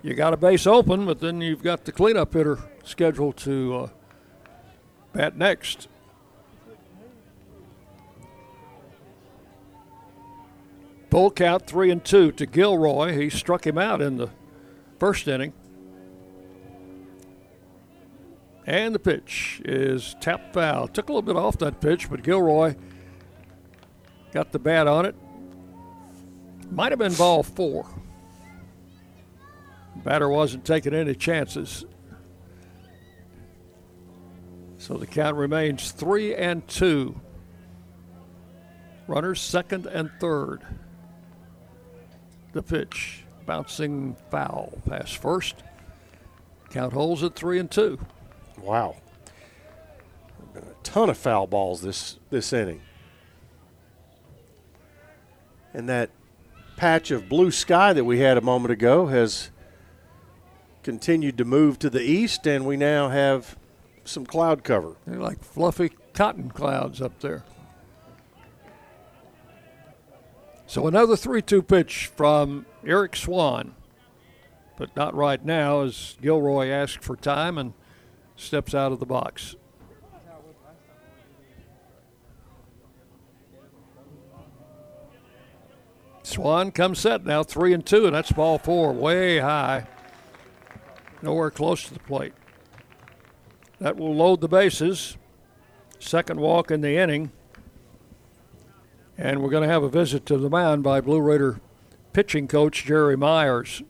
You 0.05 0.13
got 0.13 0.33
a 0.33 0.37
base 0.37 0.67
open, 0.67 1.07
but 1.07 1.19
then 1.19 1.41
you've 1.41 1.63
got 1.63 1.85
the 1.85 1.91
cleanup 1.91 2.31
hitter 2.31 2.59
scheduled 2.83 3.37
to 3.37 3.75
uh, 3.75 3.89
bat 5.13 5.35
next. 5.35 5.87
Full 11.09 11.31
count 11.31 11.65
three 11.65 11.89
and 11.89 12.05
two 12.05 12.31
to 12.33 12.45
Gilroy. 12.45 13.19
He 13.19 13.31
struck 13.31 13.65
him 13.65 13.79
out 13.79 13.99
in 13.99 14.17
the 14.17 14.29
first 14.99 15.27
inning. 15.27 15.53
And 18.67 18.93
the 18.93 18.99
pitch 18.99 19.59
is 19.65 20.15
tap 20.21 20.53
foul. 20.53 20.87
Took 20.87 21.09
a 21.09 21.13
little 21.13 21.23
bit 21.23 21.35
off 21.35 21.57
that 21.57 21.81
pitch, 21.81 22.11
but 22.11 22.21
Gilroy 22.21 22.75
got 24.31 24.51
the 24.51 24.59
bat 24.59 24.85
on 24.85 25.07
it. 25.07 25.15
Might 26.69 26.91
have 26.91 26.99
been 26.99 27.15
ball 27.15 27.41
four. 27.41 27.87
Batter 30.05 30.29
wasn't 30.29 30.63
taking 30.63 30.93
any 30.93 31.15
chances. 31.15 31.83
So 34.77 34.97
the 34.97 35.07
count 35.07 35.35
remains 35.35 35.91
three 35.91 36.35
and 36.35 36.65
two. 36.67 37.19
Runners 39.07 39.41
second 39.41 39.87
and 39.87 40.11
third. 40.19 40.61
The 42.53 42.61
pitch 42.61 43.23
bouncing 43.47 44.15
foul 44.29 44.79
past 44.87 45.17
first. 45.17 45.63
Count 46.69 46.93
holds 46.93 47.23
at 47.23 47.35
three 47.35 47.57
and 47.57 47.69
two. 47.69 47.97
Wow. 48.61 48.97
A 50.55 50.61
ton 50.83 51.09
of 51.09 51.17
foul 51.17 51.47
balls 51.47 51.81
this 51.81 52.19
this 52.29 52.53
inning. 52.53 52.81
And 55.73 55.89
that 55.89 56.11
patch 56.77 57.09
of 57.09 57.27
blue 57.27 57.49
sky 57.49 57.91
that 57.91 58.05
we 58.05 58.19
had 58.19 58.37
a 58.37 58.41
moment 58.41 58.71
ago 58.71 59.07
has 59.07 59.49
continued 60.85 61.35
to 61.35 61.43
move 61.43 61.79
to 61.79 61.89
the 61.89 62.03
east, 62.03 62.45
and 62.45 62.63
we 62.63 62.77
now 62.77 63.09
have 63.09 63.57
some 64.03 64.23
cloud 64.23 64.63
cover. 64.63 64.95
They're 65.07 65.19
like 65.19 65.43
fluffy 65.43 65.89
cotton 66.13 66.51
clouds 66.51 67.01
up 67.01 67.21
there. 67.21 67.43
So 70.67 70.85
another 70.85 71.15
3 71.15 71.41
2 71.41 71.63
pitch 71.63 72.11
from 72.15 72.67
Eric 72.85 73.15
Swan, 73.15 73.73
but 74.77 74.95
not 74.95 75.15
right 75.15 75.43
now 75.43 75.81
as 75.81 76.17
Gilroy 76.21 76.69
asks 76.69 77.03
for 77.03 77.15
time 77.15 77.57
and 77.57 77.73
steps 78.35 78.75
out 78.75 78.91
of 78.91 78.99
the 78.99 79.07
box. 79.07 79.55
Swan 86.21 86.71
comes 86.71 86.99
set 86.99 87.25
now, 87.25 87.41
three 87.41 87.73
and 87.73 87.83
two, 87.83 88.05
and 88.05 88.15
that's 88.15 88.31
ball 88.31 88.59
four, 88.59 88.93
way 88.93 89.39
high. 89.39 89.87
Nowhere 91.25 91.49
close 91.49 91.83
to 91.85 91.93
the 91.95 91.99
plate. 92.01 92.33
That 93.79 93.97
will 93.97 94.13
load 94.13 94.41
the 94.41 94.47
bases. 94.47 95.17
Second 95.97 96.39
walk 96.39 96.69
in 96.69 96.81
the 96.81 96.97
inning. 96.97 97.31
And 99.17 99.41
we're 99.41 99.49
going 99.49 99.63
to 99.63 99.73
have 99.73 99.81
a 99.81 99.89
visit 99.89 100.27
to 100.27 100.37
the 100.37 100.51
mound 100.51 100.83
by 100.83 101.01
Blue 101.01 101.19
Raider 101.19 101.59
pitching 102.13 102.47
coach 102.47 102.85
Jerry 102.85 103.17
Myers. 103.17 103.81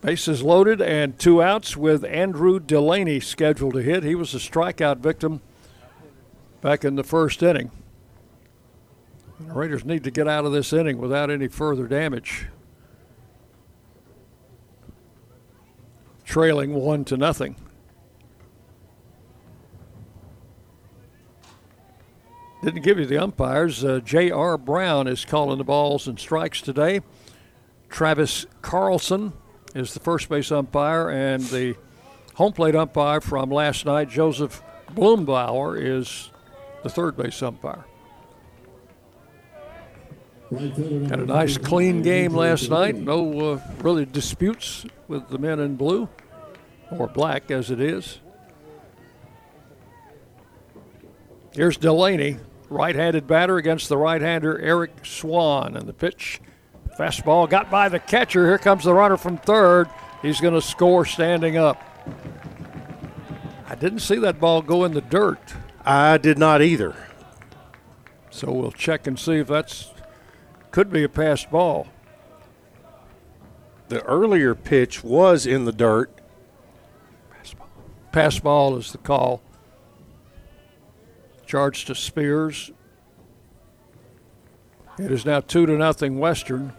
Bases 0.00 0.44
loaded 0.44 0.80
and 0.80 1.18
two 1.18 1.42
outs 1.42 1.76
with 1.76 2.04
Andrew 2.04 2.60
Delaney 2.60 3.18
scheduled 3.18 3.74
to 3.74 3.82
hit. 3.82 4.04
He 4.04 4.14
was 4.14 4.32
a 4.32 4.38
strikeout 4.38 4.98
victim 4.98 5.40
back 6.60 6.84
in 6.84 6.94
the 6.94 7.02
first 7.02 7.42
inning. 7.42 7.72
Raiders 9.40 9.84
need 9.84 10.04
to 10.04 10.10
get 10.10 10.26
out 10.26 10.44
of 10.44 10.52
this 10.52 10.72
inning 10.72 10.98
without 10.98 11.30
any 11.30 11.48
further 11.48 11.86
damage. 11.86 12.46
Trailing 16.24 16.74
one 16.74 17.04
to 17.06 17.16
nothing. 17.16 17.56
Didn't 22.62 22.82
give 22.82 22.98
you 22.98 23.06
the 23.06 23.18
umpires. 23.18 23.84
Uh, 23.84 24.00
J.R. 24.00 24.58
Brown 24.58 25.06
is 25.06 25.24
calling 25.24 25.58
the 25.58 25.64
balls 25.64 26.08
and 26.08 26.18
strikes 26.18 26.60
today. 26.60 27.00
Travis 27.88 28.46
Carlson 28.62 29.32
is 29.74 29.94
the 29.94 30.00
first 30.00 30.28
base 30.28 30.50
umpire, 30.50 31.08
and 31.08 31.42
the 31.44 31.76
home 32.34 32.52
plate 32.52 32.74
umpire 32.74 33.20
from 33.20 33.50
last 33.50 33.86
night, 33.86 34.10
Joseph 34.10 34.62
Bloombauer, 34.92 35.80
is 35.80 36.30
the 36.82 36.90
third 36.90 37.16
base 37.16 37.42
umpire. 37.42 37.84
Had 40.50 41.20
a 41.20 41.26
nice 41.26 41.58
clean 41.58 42.02
game 42.02 42.32
last 42.34 42.70
night. 42.70 42.96
No 42.96 43.52
uh, 43.52 43.60
really 43.82 44.06
disputes 44.06 44.86
with 45.06 45.28
the 45.28 45.36
men 45.38 45.60
in 45.60 45.76
blue, 45.76 46.08
or 46.90 47.06
black 47.06 47.50
as 47.50 47.70
it 47.70 47.80
is. 47.80 48.20
Here's 51.52 51.76
Delaney, 51.76 52.38
right 52.70 52.94
handed 52.94 53.26
batter 53.26 53.58
against 53.58 53.90
the 53.90 53.98
right 53.98 54.22
hander 54.22 54.58
Eric 54.58 55.04
Swan. 55.04 55.76
And 55.76 55.86
the 55.86 55.92
pitch, 55.92 56.40
fastball 56.98 57.48
got 57.48 57.70
by 57.70 57.90
the 57.90 57.98
catcher. 57.98 58.46
Here 58.46 58.58
comes 58.58 58.84
the 58.84 58.94
runner 58.94 59.18
from 59.18 59.36
third. 59.36 59.88
He's 60.22 60.40
going 60.40 60.54
to 60.54 60.62
score 60.62 61.04
standing 61.04 61.58
up. 61.58 61.82
I 63.68 63.74
didn't 63.74 64.00
see 64.00 64.16
that 64.16 64.40
ball 64.40 64.62
go 64.62 64.84
in 64.84 64.94
the 64.94 65.02
dirt. 65.02 65.40
I 65.84 66.16
did 66.16 66.38
not 66.38 66.62
either. 66.62 66.96
So 68.30 68.50
we'll 68.50 68.72
check 68.72 69.06
and 69.06 69.18
see 69.18 69.38
if 69.38 69.48
that's 69.48 69.92
could 70.70 70.90
be 70.90 71.02
a 71.02 71.08
passed 71.08 71.50
ball. 71.50 71.86
The 73.88 74.02
earlier 74.04 74.54
pitch 74.54 75.02
was 75.02 75.46
in 75.46 75.64
the 75.64 75.72
dirt. 75.72 76.10
Pass 78.12 78.38
ball 78.38 78.76
is 78.76 78.92
the 78.92 78.98
call. 78.98 79.42
Charged 81.46 81.86
to 81.86 81.94
Spears. 81.94 82.70
It 84.98 85.12
is 85.12 85.24
now 85.24 85.40
two 85.40 85.64
to 85.66 85.72
nothing 85.72 86.18
Western. 86.18 86.72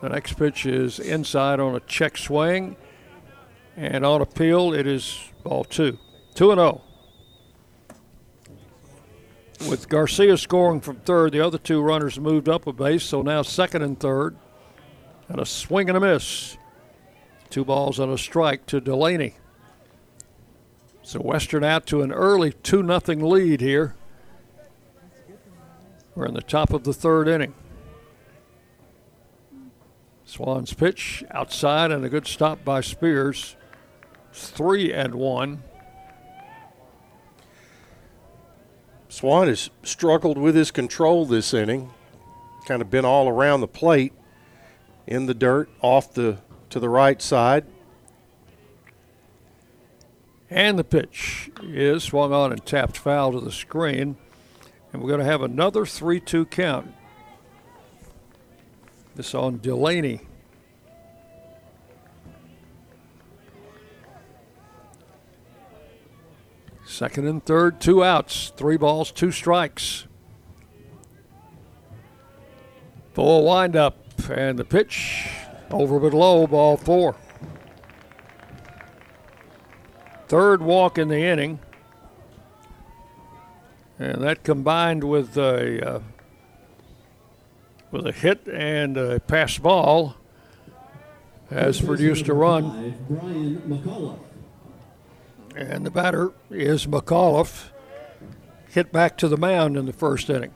The 0.00 0.10
next 0.10 0.34
pitch 0.34 0.66
is 0.66 0.98
inside 0.98 1.58
on 1.60 1.74
a 1.74 1.80
check 1.80 2.18
swing, 2.18 2.76
and 3.76 4.04
on 4.04 4.20
appeal 4.20 4.74
it 4.74 4.86
is 4.86 5.30
ball 5.42 5.64
two, 5.64 5.98
two 6.34 6.50
and 6.50 6.58
zero. 6.58 6.82
With 9.68 9.88
Garcia 9.88 10.36
scoring 10.36 10.80
from 10.80 10.96
third, 10.96 11.32
the 11.32 11.40
other 11.40 11.58
two 11.58 11.80
runners 11.80 12.18
moved 12.18 12.48
up 12.48 12.66
a 12.66 12.72
base, 12.72 13.04
so 13.04 13.22
now 13.22 13.42
second 13.42 13.82
and 13.82 13.98
third. 13.98 14.36
And 15.28 15.40
a 15.40 15.46
swing 15.46 15.88
and 15.88 15.96
a 15.96 16.00
miss. 16.00 16.56
Two 17.50 17.64
balls 17.64 17.98
and 17.98 18.12
a 18.12 18.18
strike 18.18 18.66
to 18.66 18.80
Delaney. 18.80 19.34
So 21.02 21.20
Western 21.20 21.64
out 21.64 21.86
to 21.86 22.02
an 22.02 22.12
early 22.12 22.52
2 22.52 22.86
0 22.86 23.28
lead 23.28 23.60
here. 23.60 23.94
We're 26.14 26.26
in 26.26 26.34
the 26.34 26.42
top 26.42 26.72
of 26.72 26.84
the 26.84 26.92
third 26.92 27.28
inning. 27.28 27.54
Swan's 30.24 30.72
pitch 30.72 31.24
outside 31.30 31.90
and 31.90 32.04
a 32.04 32.08
good 32.08 32.26
stop 32.26 32.64
by 32.64 32.80
Spears. 32.80 33.56
Three 34.32 34.92
and 34.92 35.14
one. 35.14 35.62
Swan 39.12 39.46
has 39.46 39.68
struggled 39.82 40.38
with 40.38 40.54
his 40.54 40.70
control 40.70 41.26
this 41.26 41.52
inning. 41.52 41.90
Kind 42.64 42.80
of 42.80 42.88
been 42.88 43.04
all 43.04 43.28
around 43.28 43.60
the 43.60 43.68
plate, 43.68 44.14
in 45.06 45.26
the 45.26 45.34
dirt, 45.34 45.68
off 45.82 46.14
the 46.14 46.38
to 46.70 46.80
the 46.80 46.88
right 46.88 47.20
side. 47.20 47.66
And 50.48 50.78
the 50.78 50.82
pitch 50.84 51.50
is 51.62 52.04
swung 52.04 52.32
on 52.32 52.52
and 52.52 52.64
tapped 52.64 52.96
foul 52.96 53.32
to 53.32 53.40
the 53.40 53.52
screen. 53.52 54.16
And 54.94 55.02
we're 55.02 55.08
going 55.08 55.20
to 55.20 55.26
have 55.26 55.42
another 55.42 55.84
3 55.84 56.18
2 56.18 56.46
count. 56.46 56.94
This 59.14 59.34
on 59.34 59.58
Delaney. 59.58 60.22
Second 66.92 67.26
and 67.26 67.42
third, 67.42 67.80
two 67.80 68.04
outs, 68.04 68.52
three 68.54 68.76
balls, 68.76 69.10
two 69.10 69.32
strikes. 69.32 70.06
Full 73.14 73.46
windup, 73.46 73.96
and 74.28 74.58
the 74.58 74.64
pitch 74.66 75.26
over 75.70 75.98
but 75.98 76.12
low, 76.12 76.46
ball 76.46 76.76
four. 76.76 77.16
Third 80.28 80.60
walk 80.60 80.98
in 80.98 81.08
the 81.08 81.16
inning. 81.16 81.60
And 83.98 84.22
that 84.22 84.44
combined 84.44 85.02
with 85.02 85.38
a 85.38 85.94
uh, 85.94 86.00
with 87.90 88.06
a 88.06 88.12
hit 88.12 88.46
and 88.46 88.98
a 88.98 89.18
pass 89.18 89.56
ball 89.56 90.16
has 91.48 91.80
produced 91.80 92.28
a 92.28 92.34
run. 92.34 92.94
Brian 93.08 93.62
McCullough. 93.66 94.18
And 95.54 95.84
the 95.84 95.90
batter 95.90 96.32
is 96.50 96.86
McAuliffe, 96.86 97.70
hit 98.70 98.90
back 98.90 99.16
to 99.18 99.28
the 99.28 99.36
mound 99.36 99.76
in 99.76 99.86
the 99.86 99.92
first 99.92 100.30
inning. 100.30 100.54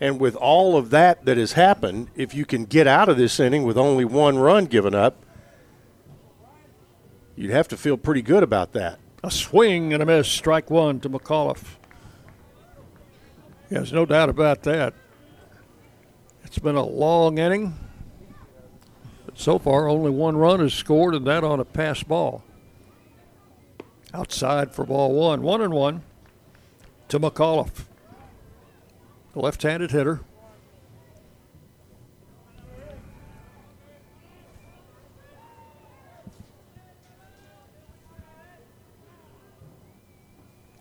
And 0.00 0.18
with 0.18 0.34
all 0.34 0.76
of 0.76 0.90
that 0.90 1.24
that 1.26 1.36
has 1.36 1.52
happened, 1.52 2.08
if 2.16 2.34
you 2.34 2.44
can 2.44 2.64
get 2.64 2.88
out 2.88 3.08
of 3.08 3.16
this 3.16 3.38
inning 3.38 3.62
with 3.62 3.78
only 3.78 4.04
one 4.04 4.38
run 4.38 4.66
given 4.66 4.94
up, 4.94 5.24
you'd 7.36 7.52
have 7.52 7.68
to 7.68 7.76
feel 7.76 7.96
pretty 7.96 8.22
good 8.22 8.42
about 8.42 8.72
that. 8.72 8.98
A 9.22 9.30
swing 9.30 9.92
and 9.92 10.02
a 10.02 10.06
miss, 10.06 10.26
strike 10.26 10.70
one 10.70 10.98
to 11.00 11.08
McAuliffe. 11.08 11.76
There's 13.68 13.92
no 13.92 14.04
doubt 14.04 14.28
about 14.28 14.64
that. 14.64 14.94
It's 16.42 16.58
been 16.58 16.74
a 16.74 16.84
long 16.84 17.38
inning. 17.38 17.78
But 19.24 19.38
so 19.38 19.60
far, 19.60 19.88
only 19.88 20.10
one 20.10 20.36
run 20.36 20.60
is 20.60 20.74
scored, 20.74 21.14
and 21.14 21.26
that 21.28 21.44
on 21.44 21.60
a 21.60 21.64
pass 21.64 22.02
ball. 22.02 22.42
Outside 24.14 24.74
for 24.74 24.84
ball 24.84 25.12
one. 25.14 25.42
One 25.42 25.62
and 25.62 25.72
one 25.72 26.02
to 27.08 27.18
McAuliffe. 27.18 27.86
The 29.32 29.40
left 29.40 29.62
handed 29.62 29.90
hitter. 29.90 30.20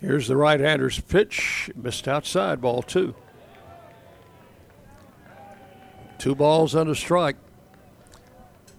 Here's 0.02 0.28
the 0.28 0.36
right 0.36 0.60
hander's 0.60 1.00
pitch. 1.00 1.70
Missed 1.76 2.08
outside, 2.08 2.60
ball 2.60 2.82
two. 2.82 3.14
Two 6.18 6.36
balls 6.36 6.76
and 6.76 6.90
a 6.90 6.96
strike. 6.96 7.38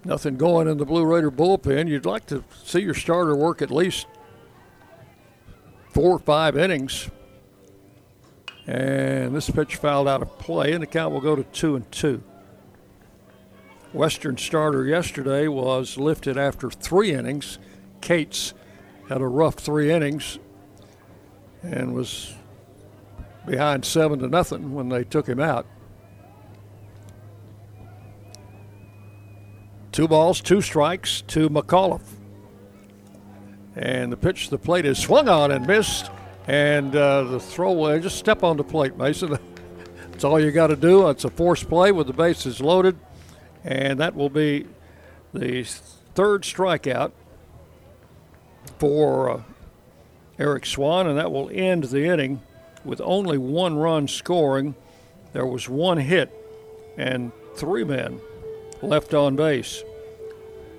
Nothing 0.05 0.35
going 0.35 0.67
in 0.67 0.77
the 0.77 0.85
Blue 0.85 1.05
Raider 1.05 1.31
bullpen. 1.31 1.87
You'd 1.87 2.05
like 2.05 2.25
to 2.27 2.43
see 2.63 2.81
your 2.81 2.93
starter 2.93 3.35
work 3.35 3.61
at 3.61 3.71
least 3.71 4.05
four 5.93 6.11
or 6.11 6.19
five 6.19 6.57
innings. 6.57 7.09
And 8.65 9.35
this 9.35 9.49
pitch 9.49 9.75
fouled 9.75 10.07
out 10.07 10.21
of 10.21 10.39
play, 10.39 10.71
and 10.71 10.81
the 10.81 10.87
count 10.87 11.13
will 11.13 11.21
go 11.21 11.35
to 11.35 11.43
two 11.43 11.75
and 11.75 11.89
two. 11.91 12.23
Western 13.93 14.37
starter 14.37 14.85
yesterday 14.85 15.47
was 15.47 15.97
lifted 15.97 16.37
after 16.37 16.69
three 16.71 17.13
innings. 17.13 17.59
Cates 18.01 18.53
had 19.07 19.21
a 19.21 19.27
rough 19.27 19.55
three 19.55 19.91
innings 19.91 20.39
and 21.61 21.93
was 21.93 22.33
behind 23.45 23.85
seven 23.85 24.19
to 24.19 24.27
nothing 24.27 24.73
when 24.73 24.89
they 24.89 25.03
took 25.03 25.27
him 25.27 25.39
out. 25.39 25.67
Two 29.91 30.07
balls, 30.07 30.41
two 30.41 30.61
strikes 30.61 31.21
to 31.21 31.49
McAuliffe. 31.49 32.22
And 33.75 34.11
the 34.11 34.17
pitch 34.17 34.45
to 34.45 34.51
the 34.51 34.57
plate 34.57 34.85
is 34.85 34.97
swung 34.99 35.27
on 35.27 35.51
and 35.51 35.65
missed. 35.65 36.11
And 36.47 36.95
uh, 36.95 37.23
the 37.23 37.39
throw, 37.39 37.99
just 37.99 38.17
step 38.17 38.43
on 38.43 38.57
the 38.57 38.63
plate, 38.63 38.97
Mason. 38.97 39.37
That's 40.11 40.23
all 40.23 40.39
you 40.39 40.51
got 40.51 40.67
to 40.67 40.75
do. 40.75 41.09
It's 41.09 41.23
a 41.23 41.29
force 41.29 41.63
play 41.63 41.91
with 41.91 42.07
the 42.07 42.13
bases 42.13 42.61
loaded. 42.61 42.97
And 43.63 43.99
that 43.99 44.15
will 44.15 44.29
be 44.29 44.67
the 45.33 45.63
third 46.15 46.43
strikeout 46.43 47.11
for 48.77 49.29
uh, 49.29 49.41
Eric 50.37 50.65
Swan, 50.65 51.07
and 51.07 51.17
that 51.17 51.31
will 51.31 51.49
end 51.53 51.85
the 51.85 52.05
inning 52.05 52.41
with 52.83 53.01
only 53.01 53.37
one 53.37 53.75
run 53.75 54.07
scoring. 54.07 54.75
There 55.31 55.45
was 55.45 55.69
one 55.69 55.97
hit 55.97 56.31
and 56.97 57.31
three 57.55 57.83
men 57.83 58.19
left 58.81 59.13
on 59.13 59.35
base. 59.35 59.83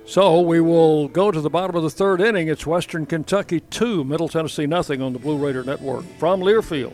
So 0.07 0.39
we 0.39 0.61
will 0.61 1.07
go 1.07 1.31
to 1.31 1.41
the 1.41 1.49
bottom 1.49 1.75
of 1.75 1.81
the 1.81 1.89
third 1.89 2.21
inning. 2.21 2.47
It's 2.47 2.65
Western 2.65 3.07
Kentucky 3.07 3.59
2, 3.59 4.03
Middle 4.03 4.29
Tennessee 4.29 4.67
nothing 4.67 5.01
on 5.01 5.13
the 5.13 5.19
Blue 5.19 5.35
Raider 5.35 5.63
Network 5.63 6.05
from 6.19 6.41
Learfield. 6.41 6.93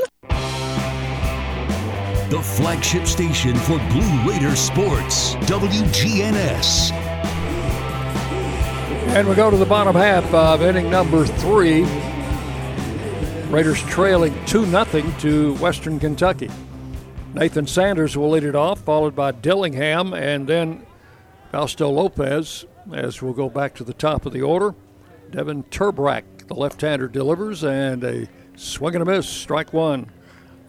The 2.31 2.41
flagship 2.41 3.07
station 3.07 3.57
for 3.57 3.77
Blue 3.89 4.29
Raider 4.31 4.55
sports, 4.55 5.35
WGNS. 5.35 6.93
And 9.13 9.27
we 9.27 9.35
go 9.35 9.51
to 9.51 9.57
the 9.57 9.65
bottom 9.65 9.93
half 9.93 10.33
of 10.33 10.61
inning 10.61 10.89
number 10.89 11.25
three. 11.25 11.83
Raiders 13.49 13.81
trailing 13.81 14.33
2 14.45 14.65
0 14.65 14.85
to 15.19 15.55
Western 15.55 15.99
Kentucky. 15.99 16.49
Nathan 17.33 17.67
Sanders 17.67 18.15
will 18.15 18.29
lead 18.29 18.45
it 18.45 18.55
off, 18.55 18.79
followed 18.79 19.13
by 19.13 19.33
Dillingham 19.33 20.13
and 20.13 20.47
then 20.47 20.85
Fausto 21.51 21.89
Lopez 21.89 22.63
as 22.93 23.21
we'll 23.21 23.33
go 23.33 23.49
back 23.49 23.75
to 23.75 23.83
the 23.83 23.93
top 23.93 24.25
of 24.25 24.31
the 24.31 24.41
order. 24.41 24.73
Devin 25.31 25.63
Turbrack, 25.63 26.23
the 26.47 26.55
left 26.55 26.79
hander, 26.79 27.09
delivers, 27.09 27.65
and 27.65 28.05
a 28.05 28.29
Swing 28.61 28.93
and 28.93 29.01
a 29.01 29.05
miss, 29.05 29.27
strike 29.27 29.73
one 29.73 30.11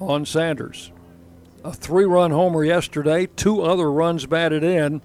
on 0.01 0.25
Sanders. 0.25 0.91
A 1.63 1.75
three 1.75 2.07
run 2.07 2.31
homer 2.31 2.65
yesterday, 2.65 3.27
two 3.27 3.61
other 3.61 3.93
runs 3.93 4.25
batted 4.25 4.65
in. 4.65 5.03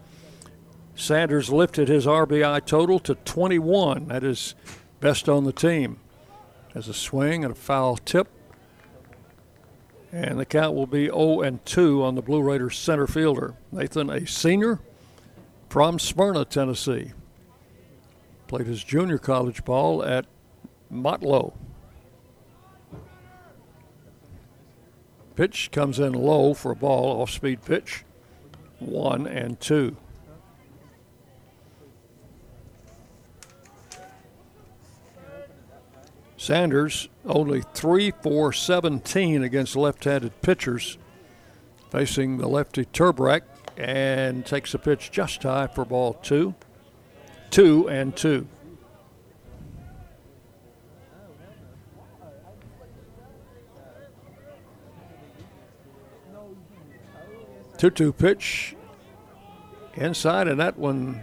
Sanders 0.96 1.50
lifted 1.50 1.90
his 1.90 2.06
RBI 2.06 2.66
total 2.66 2.98
to 3.00 3.16
21. 3.16 4.08
That 4.08 4.24
is 4.24 4.56
best 5.02 5.28
on 5.28 5.44
the 5.44 5.52
team. 5.52 6.00
As 6.74 6.88
a 6.88 6.94
swing 6.94 7.44
and 7.44 7.52
a 7.52 7.56
foul 7.56 7.98
tip. 7.98 8.30
And 10.14 10.40
the 10.40 10.46
count 10.46 10.74
will 10.74 10.88
be 10.88 11.08
0 11.08 11.42
and 11.42 11.64
2 11.66 12.02
on 12.02 12.16
the 12.16 12.22
Blue 12.22 12.42
Raiders 12.42 12.78
center 12.78 13.06
fielder. 13.06 13.56
Nathan, 13.70 14.10
a 14.10 14.26
senior 14.26 14.80
from 15.68 16.00
Smyrna, 16.00 16.46
Tennessee. 16.46 17.12
Played 18.48 18.68
his 18.68 18.82
junior 18.82 19.18
college 19.18 19.66
ball 19.66 20.06
at 20.06 20.26
Motlow. 20.90 21.54
Pitch 25.38 25.70
comes 25.72 26.00
in 26.00 26.14
low 26.14 26.56
for 26.56 26.72
a 26.72 26.76
ball, 26.76 27.22
off 27.22 27.30
speed 27.30 27.64
pitch. 27.64 28.04
One 28.80 29.28
and 29.28 29.60
two. 29.60 29.96
Sanders 36.38 37.08
only 37.24 37.62
3 37.76 38.12
4 38.24 38.52
17 38.52 39.44
against 39.44 39.76
left 39.76 40.06
handed 40.06 40.42
pitchers, 40.42 40.98
facing 41.92 42.40
the 42.40 42.48
lefty 42.48 42.86
Turbrack, 42.86 43.42
and 43.78 44.44
takes 44.44 44.74
a 44.74 44.80
pitch 44.80 45.12
just 45.12 45.44
high 45.44 45.68
for 45.68 45.86
ball 45.86 46.14
two. 46.16 46.56
Two 47.52 47.88
and 47.88 48.16
two. 48.16 48.48
2 57.78 57.90
2 57.92 58.14
pitch 58.14 58.76
inside, 59.96 60.48
and 60.48 60.60
that 60.60 60.78
one 60.78 61.22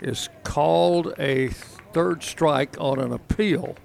is 0.00 0.28
called 0.44 1.14
a 1.18 1.48
third 1.92 2.22
strike 2.22 2.76
on 2.80 2.98
an 2.98 3.12
appeal. 3.12 3.76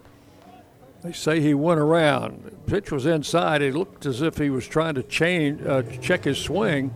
They 1.04 1.12
say 1.12 1.40
he 1.40 1.54
went 1.54 1.80
around. 1.80 2.52
Pitch 2.66 2.92
was 2.92 3.06
inside. 3.06 3.62
It 3.62 3.76
looked 3.76 4.08
as 4.08 4.22
if 4.22 4.38
he 4.38 4.50
was 4.50 4.68
trying 4.68 4.96
to 4.96 5.04
change, 5.04 5.62
uh, 5.66 5.84
check 6.02 6.24
his 6.24 6.40
swing, 6.40 6.94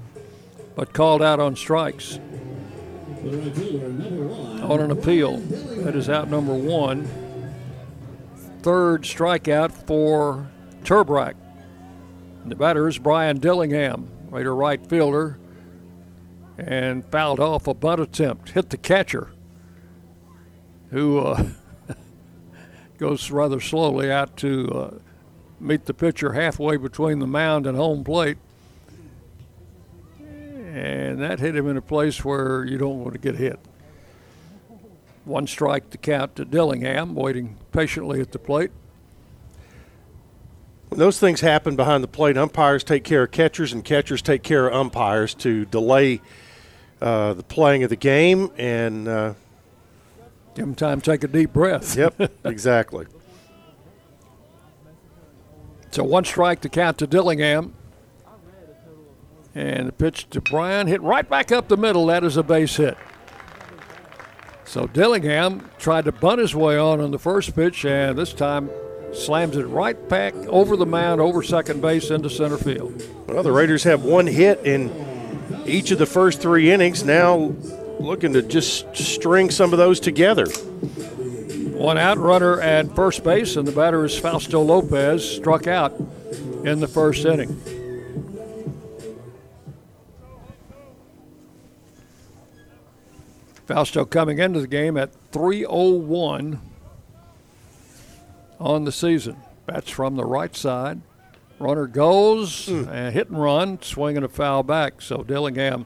but 0.76 0.94
called 0.94 1.22
out 1.22 1.40
on 1.40 1.56
strikes. 1.56 2.20
On 3.24 4.80
an 4.80 4.92
appeal. 4.92 5.38
That 5.84 5.96
is 5.96 6.10
out 6.10 6.30
number 6.30 6.54
one. 6.54 7.08
Third 8.62 9.04
strikeout 9.04 9.72
for 9.72 10.50
Turbrack. 10.84 11.36
The 12.46 12.56
batter 12.56 12.88
is 12.88 12.98
Brian 12.98 13.38
Dillingham. 13.38 14.10
Raider 14.30 14.56
right 14.56 14.86
fielder, 14.86 15.40
and 16.58 17.06
fouled 17.06 17.40
off 17.40 17.68
a 17.68 17.74
bunt 17.74 18.02
attempt. 18.02 18.52
Hit 18.52 18.70
the 18.70 18.78
catcher, 18.78 19.32
who 20.92 21.20
uh, 21.20 21.50
goes 22.98 23.32
rather 23.32 23.60
slowly 23.60 24.12
out 24.12 24.38
to 24.38 24.68
uh, 24.70 24.98
meet 25.60 25.86
the 25.86 25.94
pitcher 25.94 26.34
halfway 26.34 26.78
between 26.78 27.20
the 27.20 27.28
mound 27.28 27.66
and 27.66 27.78
home 27.78 28.04
plate. 28.04 28.38
And 30.20 31.20
that 31.20 31.40
hit 31.40 31.56
him 31.56 31.68
in 31.68 31.78
a 31.78 31.82
place 31.82 32.24
where 32.24 32.64
you 32.64 32.78
don't 32.78 33.00
want 33.00 33.14
to 33.14 33.20
get 33.20 33.36
hit. 33.36 33.60
One 35.26 35.48
strike 35.48 35.90
to 35.92 35.98
count 35.98 36.36
to 36.36 36.46
Dillingham, 36.46 37.16
waiting 37.16 37.58
patiently 37.72 38.22
at 38.22 38.32
the 38.32 38.40
plate. 38.40 38.72
When 40.90 40.98
those 40.98 41.20
things 41.20 41.42
happen 41.42 41.76
behind 41.76 42.04
the 42.04 42.08
plate, 42.08 42.36
umpires 42.36 42.84
take 42.84 43.04
care 43.04 43.24
of 43.24 43.32
catchers, 43.32 43.72
and 43.72 43.86
catchers 43.86 44.24
take 44.24 44.42
care 44.42 44.68
of 44.68 44.74
umpires 44.74 45.36
to 45.36 45.66
delay 45.66 46.20
uh, 47.00 47.34
the 47.36 47.44
playing 47.44 47.84
of 47.84 47.92
the 47.92 47.96
game 47.96 48.52
and 48.58 49.08
uh, 49.08 49.34
give 50.56 50.66
them 50.66 50.76
time 50.76 51.00
to 51.00 51.12
take 51.12 51.24
a 51.24 51.28
deep 51.28 51.54
breath. 51.54 51.96
Yep, 51.96 52.32
exactly. 52.44 53.06
So 55.92 56.04
one 56.04 56.26
strike 56.26 56.62
to 56.62 56.70
count 56.70 56.98
to 57.00 57.08
Dillingham. 57.08 57.76
And 59.56 59.88
the 59.88 59.92
pitch 59.92 60.30
to 60.30 60.42
Brian 60.42 60.88
hit 60.88 61.02
right 61.02 61.28
back 61.28 61.52
up 61.52 61.68
the 61.68 61.78
middle. 61.78 62.06
That 62.08 62.24
is 62.24 62.38
a 62.38 62.44
base 62.44 62.76
hit. 62.76 62.98
So 64.66 64.86
Dillingham 64.86 65.70
tried 65.80 66.06
to 66.06 66.12
bunt 66.12 66.40
his 66.40 66.56
way 66.56 66.78
on 66.78 67.02
on 67.02 67.10
the 67.12 67.18
first 67.18 67.56
pitch, 67.56 67.84
and 67.86 68.18
this 68.18 68.34
time 68.34 68.70
slams 69.14 69.58
it 69.58 69.66
right 69.66 70.10
back 70.10 70.34
over 70.48 70.76
the 70.78 70.86
mound, 70.86 71.22
over 71.22 71.44
second 71.44 71.82
base 71.82 72.10
into 72.10 72.30
center 72.30 72.58
field. 72.58 73.04
Well, 73.28 73.44
the 73.44 73.52
Raiders 73.52 73.84
have 73.84 74.04
one 74.04 74.28
hit 74.28 74.66
in 74.66 75.64
each 75.66 75.92
of 75.92 76.00
the 76.00 76.06
first 76.06 76.42
three 76.42 76.72
innings. 76.72 77.04
Now 77.04 77.54
looking 78.00 78.34
to 78.34 78.42
just 78.42 78.96
string 78.96 79.52
some 79.52 79.74
of 79.74 79.80
those 79.80 80.00
together. 80.00 80.48
One 80.48 81.98
out, 81.98 82.18
runner 82.18 82.60
at 82.60 82.96
first 82.96 83.24
base, 83.24 83.56
and 83.56 83.68
the 83.68 83.72
batter 83.72 84.04
is 84.04 84.18
Fausto 84.18 84.62
Lopez, 84.62 85.24
struck 85.24 85.68
out 85.68 85.94
in 86.66 86.80
the 86.80 86.88
first 86.88 87.26
inning. 87.26 87.60
Fausto 93.66 94.04
coming 94.04 94.40
into 94.40 94.60
the 94.60 94.68
game 94.68 94.98
at 94.98 95.14
301 95.32 96.60
on 98.60 98.86
the 98.86 98.92
season. 98.92 99.38
Bats 99.66 99.90
from 99.90 100.16
the 100.16 100.26
right 100.26 100.56
side. 100.56 101.02
Runner 101.60 101.88
goes, 101.88 102.68
mm. 102.68 102.88
and 102.90 103.14
hit 103.14 103.30
and 103.30 103.42
run, 103.42 103.82
swinging 103.82 104.24
a 104.24 104.30
foul 104.30 104.64
back. 104.64 105.02
So 105.02 105.24
Dillingham 105.24 105.86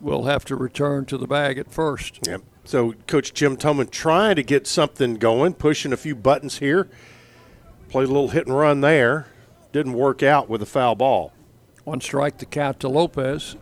will 0.00 0.24
have 0.24 0.44
to 0.46 0.56
return 0.56 1.04
to 1.06 1.18
the 1.18 1.26
bag 1.26 1.58
at 1.58 1.70
first. 1.70 2.26
Yep. 2.26 2.42
So 2.64 2.94
Coach 3.06 3.34
Jim 3.34 3.56
Toman 3.56 3.90
trying 3.90 4.36
to 4.36 4.42
get 4.42 4.66
something 4.66 5.14
going, 5.16 5.54
pushing 5.54 5.92
a 5.92 5.96
few 5.96 6.14
buttons 6.14 6.58
here. 6.58 6.88
Played 7.88 8.08
a 8.08 8.12
little 8.12 8.28
hit 8.28 8.46
and 8.46 8.56
run 8.56 8.80
there. 8.80 9.26
Didn't 9.72 9.94
work 9.94 10.22
out 10.22 10.48
with 10.48 10.62
a 10.62 10.66
foul 10.66 10.94
ball. 10.94 11.32
One 11.84 12.00
strike 12.00 12.38
to 12.38 12.46
count 12.46 12.80
to 12.80 12.88
Lopez. 12.88 13.56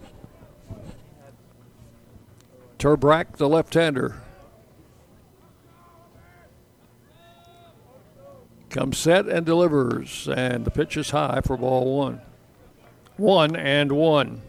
Turbrack, 2.78 3.36
the 3.36 3.48
left-hander, 3.48 4.20
comes 8.76 8.98
set 8.98 9.26
and 9.26 9.46
delivers, 9.46 10.28
and 10.28 10.66
the 10.66 10.70
pitch 10.70 10.98
is 10.98 11.08
high 11.08 11.40
for 11.42 11.56
ball 11.56 11.96
one. 11.96 12.20
One 13.16 13.56
and 13.56 13.90
one. 13.90 14.42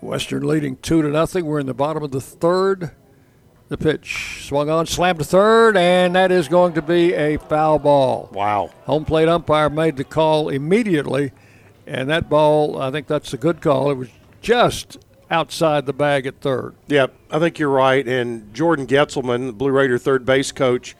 Western 0.00 0.44
leading 0.44 0.76
two 0.78 1.00
to 1.00 1.08
nothing. 1.08 1.46
We're 1.46 1.60
in 1.60 1.66
the 1.66 1.72
bottom 1.72 2.02
of 2.02 2.10
the 2.10 2.20
third. 2.20 2.90
The 3.68 3.78
pitch 3.78 4.44
swung 4.48 4.68
on, 4.68 4.86
slammed 4.86 5.20
to 5.20 5.24
third, 5.24 5.76
and 5.76 6.16
that 6.16 6.32
is 6.32 6.48
going 6.48 6.72
to 6.74 6.82
be 6.82 7.14
a 7.14 7.36
foul 7.38 7.78
ball. 7.78 8.28
Wow. 8.32 8.70
Home 8.86 9.04
plate 9.04 9.28
umpire 9.28 9.70
made 9.70 9.96
the 9.96 10.04
call 10.04 10.48
immediately 10.48 11.30
and 11.86 12.08
that 12.08 12.28
ball, 12.28 12.80
I 12.80 12.90
think 12.90 13.06
that's 13.06 13.32
a 13.32 13.36
good 13.36 13.60
call. 13.60 13.90
It 13.90 13.94
was 13.94 14.08
just 14.40 14.98
outside 15.30 15.86
the 15.86 15.92
bag 15.92 16.26
at 16.26 16.40
third. 16.40 16.74
Yep, 16.88 17.14
I 17.30 17.38
think 17.38 17.58
you're 17.58 17.68
right. 17.68 18.06
And 18.06 18.52
Jordan 18.54 18.86
Getzelman, 18.86 19.46
the 19.46 19.52
Blue 19.52 19.70
Raider 19.70 19.98
third 19.98 20.24
base 20.24 20.52
coach, 20.52 20.96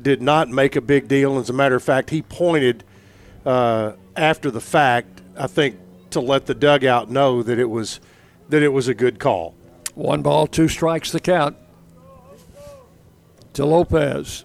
did 0.00 0.22
not 0.22 0.48
make 0.48 0.76
a 0.76 0.80
big 0.80 1.08
deal. 1.08 1.38
As 1.38 1.50
a 1.50 1.52
matter 1.52 1.74
of 1.74 1.82
fact, 1.82 2.10
he 2.10 2.22
pointed 2.22 2.84
uh, 3.44 3.92
after 4.16 4.50
the 4.50 4.60
fact, 4.60 5.22
I 5.36 5.46
think, 5.46 5.76
to 6.10 6.20
let 6.20 6.46
the 6.46 6.54
dugout 6.54 7.10
know 7.10 7.42
that 7.42 7.58
it 7.58 7.68
was 7.68 8.00
that 8.48 8.62
it 8.62 8.68
was 8.68 8.88
a 8.88 8.94
good 8.94 9.18
call. 9.18 9.54
One 9.94 10.22
ball, 10.22 10.46
two 10.46 10.68
strikes 10.68 11.12
the 11.12 11.20
count 11.20 11.56
to 13.54 13.66
Lopez. 13.66 14.44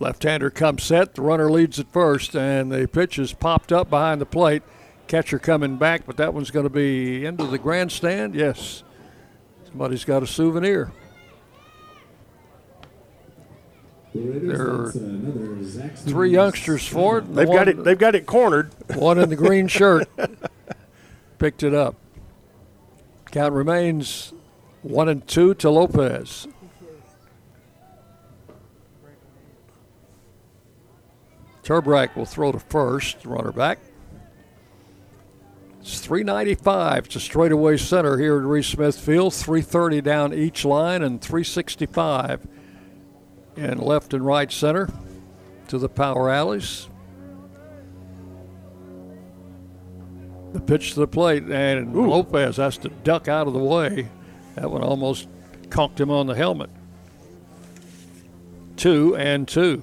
Left-hander 0.00 0.50
comes 0.50 0.82
set. 0.82 1.14
The 1.14 1.22
runner 1.22 1.50
leads 1.50 1.78
at 1.78 1.92
first, 1.92 2.34
and 2.34 2.70
the 2.70 2.88
pitch 2.88 3.18
is 3.18 3.32
popped 3.32 3.72
up 3.72 3.90
behind 3.90 4.20
the 4.20 4.26
plate. 4.26 4.62
Catcher 5.06 5.38
coming 5.38 5.76
back, 5.76 6.06
but 6.06 6.16
that 6.16 6.34
one's 6.34 6.50
going 6.50 6.64
to 6.64 6.70
be 6.70 7.24
into 7.24 7.46
the 7.46 7.58
grandstand. 7.58 8.34
Yes, 8.34 8.82
somebody's 9.68 10.04
got 10.04 10.22
a 10.22 10.26
souvenir. 10.26 10.92
There 14.14 14.70
are 14.70 14.92
three 15.96 16.30
youngsters 16.30 16.86
for 16.86 17.18
it. 17.18 17.34
They've 17.34 17.48
got 17.48 17.68
it. 17.68 17.82
They've 17.82 17.98
got 17.98 18.14
it 18.14 18.26
cornered. 18.26 18.70
One 18.94 19.18
in 19.18 19.28
the 19.28 19.36
green 19.36 19.66
shirt 19.68 20.08
picked 21.38 21.62
it 21.64 21.74
up. 21.74 21.96
Count 23.32 23.52
remains 23.52 24.32
one 24.82 25.08
and 25.08 25.26
two 25.26 25.54
to 25.54 25.68
Lopez. 25.68 26.46
Turbrack 31.64 32.14
will 32.14 32.26
throw 32.26 32.52
to 32.52 32.58
first, 32.58 33.24
runner 33.24 33.50
back. 33.50 33.78
It's 35.80 36.00
395 36.00 37.08
to 37.10 37.20
straightaway 37.20 37.76
center 37.78 38.18
here 38.18 38.38
at 38.38 38.44
Reese 38.44 38.68
Smith 38.68 38.98
Field. 38.98 39.34
330 39.34 40.00
down 40.02 40.32
each 40.32 40.64
line 40.64 41.02
and 41.02 41.20
365 41.20 42.46
in 43.56 43.78
left 43.78 44.14
and 44.14 44.24
right 44.24 44.50
center 44.50 44.90
to 45.68 45.78
the 45.78 45.88
power 45.88 46.30
alleys. 46.30 46.88
The 50.52 50.60
pitch 50.60 50.94
to 50.94 51.00
the 51.00 51.08
plate, 51.08 51.42
and 51.44 51.96
Ooh. 51.96 52.08
Lopez 52.10 52.58
has 52.58 52.78
to 52.78 52.88
duck 52.88 53.26
out 53.26 53.46
of 53.46 53.54
the 53.54 53.58
way. 53.58 54.08
That 54.54 54.70
one 54.70 54.82
almost 54.82 55.28
conked 55.68 55.98
him 55.98 56.10
on 56.10 56.26
the 56.26 56.34
helmet. 56.34 56.70
Two 58.76 59.16
and 59.16 59.48
two. 59.48 59.82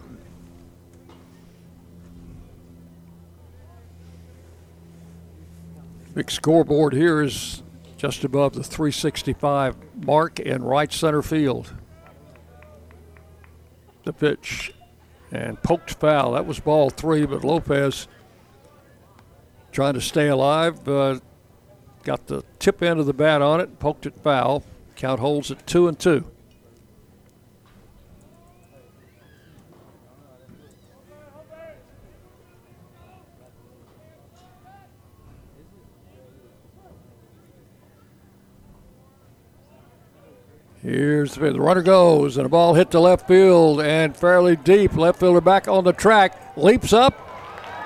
Big 6.14 6.30
scoreboard 6.30 6.94
here 6.94 7.22
is 7.22 7.64
just 7.96 8.24
above 8.24 8.54
the 8.54 8.64
365 8.64 9.76
mark 10.04 10.40
in 10.40 10.64
right 10.64 10.92
center 10.92 11.22
field. 11.22 11.74
The 14.04 14.12
pitch 14.12 14.74
and 15.32 15.62
poked 15.62 15.94
foul. 15.94 16.34
That 16.34 16.46
was 16.46 16.60
ball 16.60 16.90
three, 16.90 17.26
but 17.26 17.44
Lopez 17.44 18.08
trying 19.72 19.94
to 19.94 20.02
stay 20.02 20.28
alive. 20.28 20.86
Uh, 20.88 21.20
got 22.04 22.28
the 22.28 22.44
tip 22.60 22.84
end 22.84 23.00
of 23.00 23.06
the 23.06 23.14
bat 23.14 23.42
on 23.42 23.62
it, 23.62 23.80
poked 23.80 24.06
it 24.06 24.16
foul. 24.22 24.64
Count 24.96 25.20
holds 25.20 25.50
at 25.50 25.66
two 25.66 25.88
and 25.88 25.98
two. 25.98 26.26
Here's 40.82 41.36
the, 41.36 41.52
the 41.52 41.62
runner 41.62 41.84
goes, 41.84 42.38
and 42.38 42.46
the 42.46 42.50
ball 42.50 42.74
hit 42.74 42.90
to 42.92 43.00
left 43.00 43.28
field 43.28 43.82
and 43.82 44.18
fairly 44.18 44.56
deep. 44.56 44.96
Left 44.96 45.20
fielder 45.20 45.40
back 45.40 45.68
on 45.68 45.84
the 45.84 45.94
track, 45.94 46.58
leaps 46.58 46.92
up, 46.92 47.14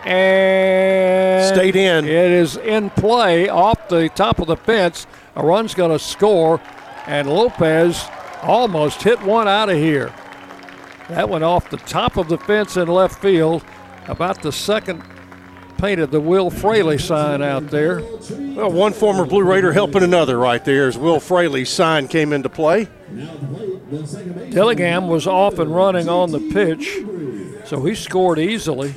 and 0.06 1.54
stayed 1.54 1.76
in. 1.76 2.06
It 2.06 2.32
is 2.32 2.56
in 2.56 2.90
play 2.92 3.50
off 3.50 3.90
the 3.90 4.08
top 4.10 4.40
of 4.40 4.48
the 4.48 4.56
fence. 4.56 5.08
A 5.36 5.46
run's 5.46 5.74
going 5.74 5.92
to 5.92 6.00
score, 6.00 6.62
and 7.06 7.30
Lopez 7.30 8.06
almost 8.42 9.04
hit 9.04 9.22
one 9.24 9.50
out 9.50 9.68
of 9.68 9.76
here. 9.76 10.14
That 11.10 11.28
went 11.28 11.44
off 11.44 11.70
the 11.70 11.78
top 11.78 12.16
of 12.16 12.30
the 12.30 12.38
fence 12.38 12.78
in 12.78 12.88
left 12.88 13.22
field, 13.22 13.66
about 14.08 14.42
the 14.42 14.54
second 14.54 15.04
painted 15.78 16.12
the 16.12 16.20
Will 16.20 16.50
Fraley 16.50 16.98
sign 16.98 17.42
out 17.42 17.70
there. 17.70 18.02
Well, 18.02 18.72
one 18.72 18.94
former 18.94 19.26
Blue 19.26 19.44
Raider 19.44 19.74
helping 19.74 20.04
another 20.04 20.38
right 20.38 20.64
there 20.64 20.88
as 20.88 20.98
Will 20.98 21.20
Fraley's 21.20 21.70
sign 21.70 22.08
came 22.08 22.34
into 22.34 22.50
play. 22.50 22.88
Dillingham 24.50 25.08
was 25.08 25.28
off 25.28 25.60
and 25.60 25.74
running 25.74 26.10
on 26.10 26.32
the 26.32 26.40
pitch, 26.40 26.98
so 27.68 27.84
he 27.84 27.96
scored 27.96 28.40
easily. 28.40 28.96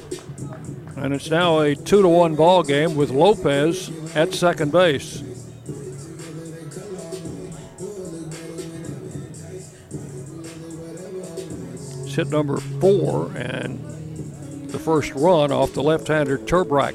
And 0.97 1.14
it's 1.14 1.31
now 1.31 1.61
a 1.61 1.76
two 1.76 2.03
to 2.03 2.09
one 2.09 2.35
ball 2.35 2.62
game 2.62 2.97
with 2.97 3.11
Lopez 3.11 3.91
at 4.16 4.35
second 4.35 4.72
base. 4.72 5.22
It's 12.05 12.14
hit 12.14 12.29
number 12.29 12.57
four, 12.57 13.31
and 13.37 13.85
the 14.68 14.78
first 14.78 15.12
run 15.14 15.50
off 15.50 15.72
the 15.72 15.82
left-hander 15.82 16.38
Turbrack. 16.38 16.94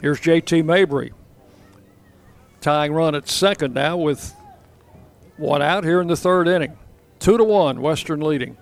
Here's 0.00 0.20
JT 0.20 0.64
Mabry. 0.64 1.12
Tying 2.60 2.92
run 2.92 3.14
at 3.14 3.28
second 3.28 3.74
now 3.74 3.96
with 3.96 4.34
one 5.36 5.62
out 5.62 5.84
here 5.84 6.00
in 6.00 6.08
the 6.08 6.16
third 6.16 6.48
inning. 6.48 6.76
Two 7.18 7.36
to 7.36 7.44
one, 7.44 7.80
Western 7.80 8.20
leading. 8.20 8.56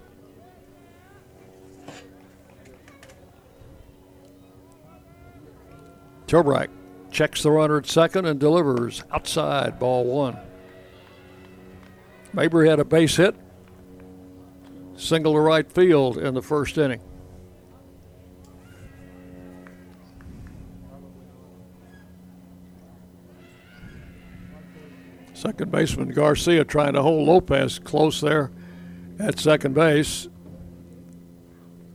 Turbrack 6.26 6.68
checks 7.10 7.42
the 7.42 7.50
runner 7.50 7.76
at 7.76 7.86
second 7.86 8.24
and 8.24 8.40
delivers 8.40 9.04
outside 9.12 9.78
ball 9.78 10.04
one. 10.04 10.36
Mabry 12.32 12.68
had 12.68 12.80
a 12.80 12.84
base 12.84 13.16
hit, 13.16 13.36
single 14.96 15.34
to 15.34 15.40
right 15.40 15.70
field 15.70 16.16
in 16.16 16.32
the 16.32 16.40
first 16.40 16.78
inning. 16.78 17.00
Second 25.42 25.72
baseman 25.72 26.10
Garcia 26.10 26.64
trying 26.64 26.92
to 26.92 27.02
hold 27.02 27.26
Lopez 27.26 27.80
close 27.80 28.20
there 28.20 28.52
at 29.18 29.40
second 29.40 29.74
base. 29.74 30.28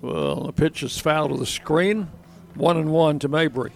Well, 0.02 0.48
the 0.48 0.52
pitch 0.52 0.84
is 0.84 1.00
foul 1.00 1.30
to 1.30 1.38
the 1.38 1.45
screen. 1.45 2.10
One 2.56 2.76
and 2.76 2.91
one 2.91 3.20
to 3.20 3.30
Mabry. 3.30 3.72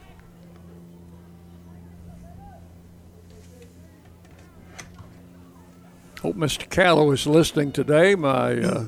Hope 6.21 6.35
Mr. 6.35 6.69
Callow 6.69 7.09
is 7.11 7.25
listening 7.25 7.71
today. 7.71 8.13
My 8.13 8.59
uh, 8.61 8.85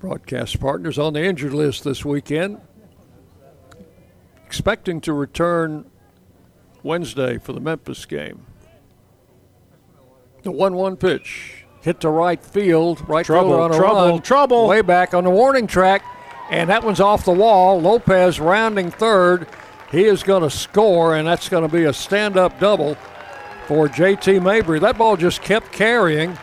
broadcast 0.00 0.58
partners 0.60 0.98
on 0.98 1.12
the 1.12 1.22
injured 1.22 1.52
list 1.52 1.84
this 1.84 2.06
weekend. 2.06 2.62
Expecting 4.46 5.02
to 5.02 5.12
return 5.12 5.90
Wednesday 6.86 7.38
for 7.38 7.52
the 7.52 7.60
Memphis 7.60 8.06
game. 8.06 8.46
The 10.42 10.52
1 10.52 10.74
1 10.74 10.96
pitch 10.96 11.66
hit 11.82 12.00
to 12.00 12.08
right 12.08 12.42
field. 12.42 13.06
Right 13.08 13.26
trouble, 13.26 13.50
fielder 13.50 13.62
on 13.62 13.70
a 13.72 13.76
trouble, 13.76 14.08
run. 14.10 14.22
trouble. 14.22 14.68
Way 14.68 14.80
back 14.80 15.14
on 15.14 15.24
the 15.24 15.30
warning 15.30 15.66
track. 15.66 16.02
And 16.50 16.70
that 16.70 16.84
one's 16.84 17.00
off 17.00 17.24
the 17.24 17.32
wall. 17.32 17.80
Lopez 17.80 18.38
rounding 18.38 18.90
third. 18.90 19.48
He 19.90 20.04
is 20.04 20.22
going 20.22 20.42
to 20.42 20.50
score, 20.50 21.16
and 21.16 21.26
that's 21.26 21.48
going 21.48 21.68
to 21.68 21.74
be 21.74 21.84
a 21.84 21.92
stand 21.92 22.36
up 22.36 22.58
double 22.60 22.96
for 23.66 23.88
JT 23.88 24.42
Mabry. 24.42 24.78
That 24.78 24.98
ball 24.98 25.16
just 25.16 25.42
kept 25.42 25.72
carrying. 25.72 26.38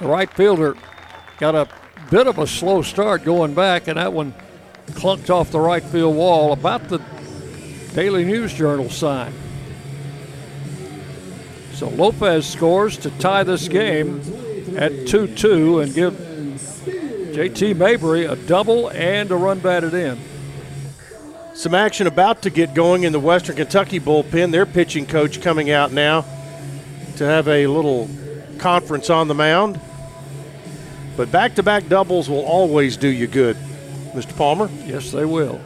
The 0.00 0.06
right 0.06 0.30
fielder 0.30 0.76
got 1.38 1.54
a 1.54 1.68
bit 2.10 2.26
of 2.26 2.38
a 2.38 2.46
slow 2.46 2.82
start 2.82 3.24
going 3.24 3.54
back, 3.54 3.88
and 3.88 3.98
that 3.98 4.12
one 4.12 4.34
clunked 4.90 5.30
off 5.30 5.50
the 5.50 5.60
right 5.60 5.82
field 5.82 6.16
wall 6.16 6.52
about 6.52 6.88
the 6.88 7.00
Daily 7.94 8.24
News 8.24 8.52
Journal 8.52 8.90
sign. 8.90 9.32
So 11.74 11.88
Lopez 11.88 12.46
scores 12.46 12.96
to 12.98 13.10
tie 13.18 13.42
this 13.42 13.66
game 13.66 14.20
at 14.76 15.08
2 15.08 15.34
2 15.34 15.80
and 15.80 15.92
give 15.92 16.14
JT 16.14 17.76
Mabry 17.76 18.26
a 18.26 18.36
double 18.36 18.90
and 18.90 19.28
a 19.32 19.36
run 19.36 19.58
batted 19.58 19.92
in. 19.92 20.16
Some 21.54 21.74
action 21.74 22.06
about 22.06 22.42
to 22.42 22.50
get 22.50 22.74
going 22.74 23.02
in 23.02 23.12
the 23.12 23.18
Western 23.18 23.56
Kentucky 23.56 23.98
bullpen. 23.98 24.52
Their 24.52 24.66
pitching 24.66 25.04
coach 25.04 25.42
coming 25.42 25.70
out 25.72 25.90
now 25.90 26.24
to 27.16 27.24
have 27.24 27.48
a 27.48 27.66
little 27.66 28.08
conference 28.58 29.10
on 29.10 29.26
the 29.26 29.34
mound. 29.34 29.80
But 31.16 31.32
back 31.32 31.56
to 31.56 31.64
back 31.64 31.88
doubles 31.88 32.30
will 32.30 32.44
always 32.44 32.96
do 32.96 33.08
you 33.08 33.26
good, 33.26 33.56
Mr. 34.12 34.36
Palmer. 34.36 34.70
Yes, 34.84 35.10
they 35.10 35.24
will. 35.24 35.60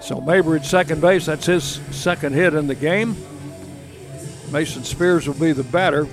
So 0.00 0.20
Mabry 0.20 0.60
at 0.60 0.64
second 0.64 1.00
base, 1.00 1.26
that's 1.26 1.46
his 1.46 1.80
second 1.90 2.34
hit 2.34 2.54
in 2.54 2.68
the 2.68 2.74
game. 2.76 3.16
Mason 4.52 4.84
Spears 4.84 5.26
will 5.26 5.34
be 5.34 5.52
the 5.52 5.64
batter. 5.64 6.06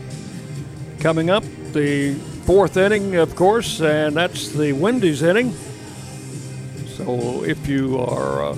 Coming 1.01 1.29
up, 1.29 1.43
the 1.73 2.13
fourth 2.45 2.77
inning, 2.77 3.15
of 3.15 3.35
course, 3.35 3.81
and 3.81 4.15
that's 4.15 4.49
the 4.49 4.71
Wendy's 4.71 5.21
inning. 5.21 5.53
So 6.87 7.43
if 7.43 7.67
you 7.67 7.99
are 7.99 8.45
uh, 8.45 8.57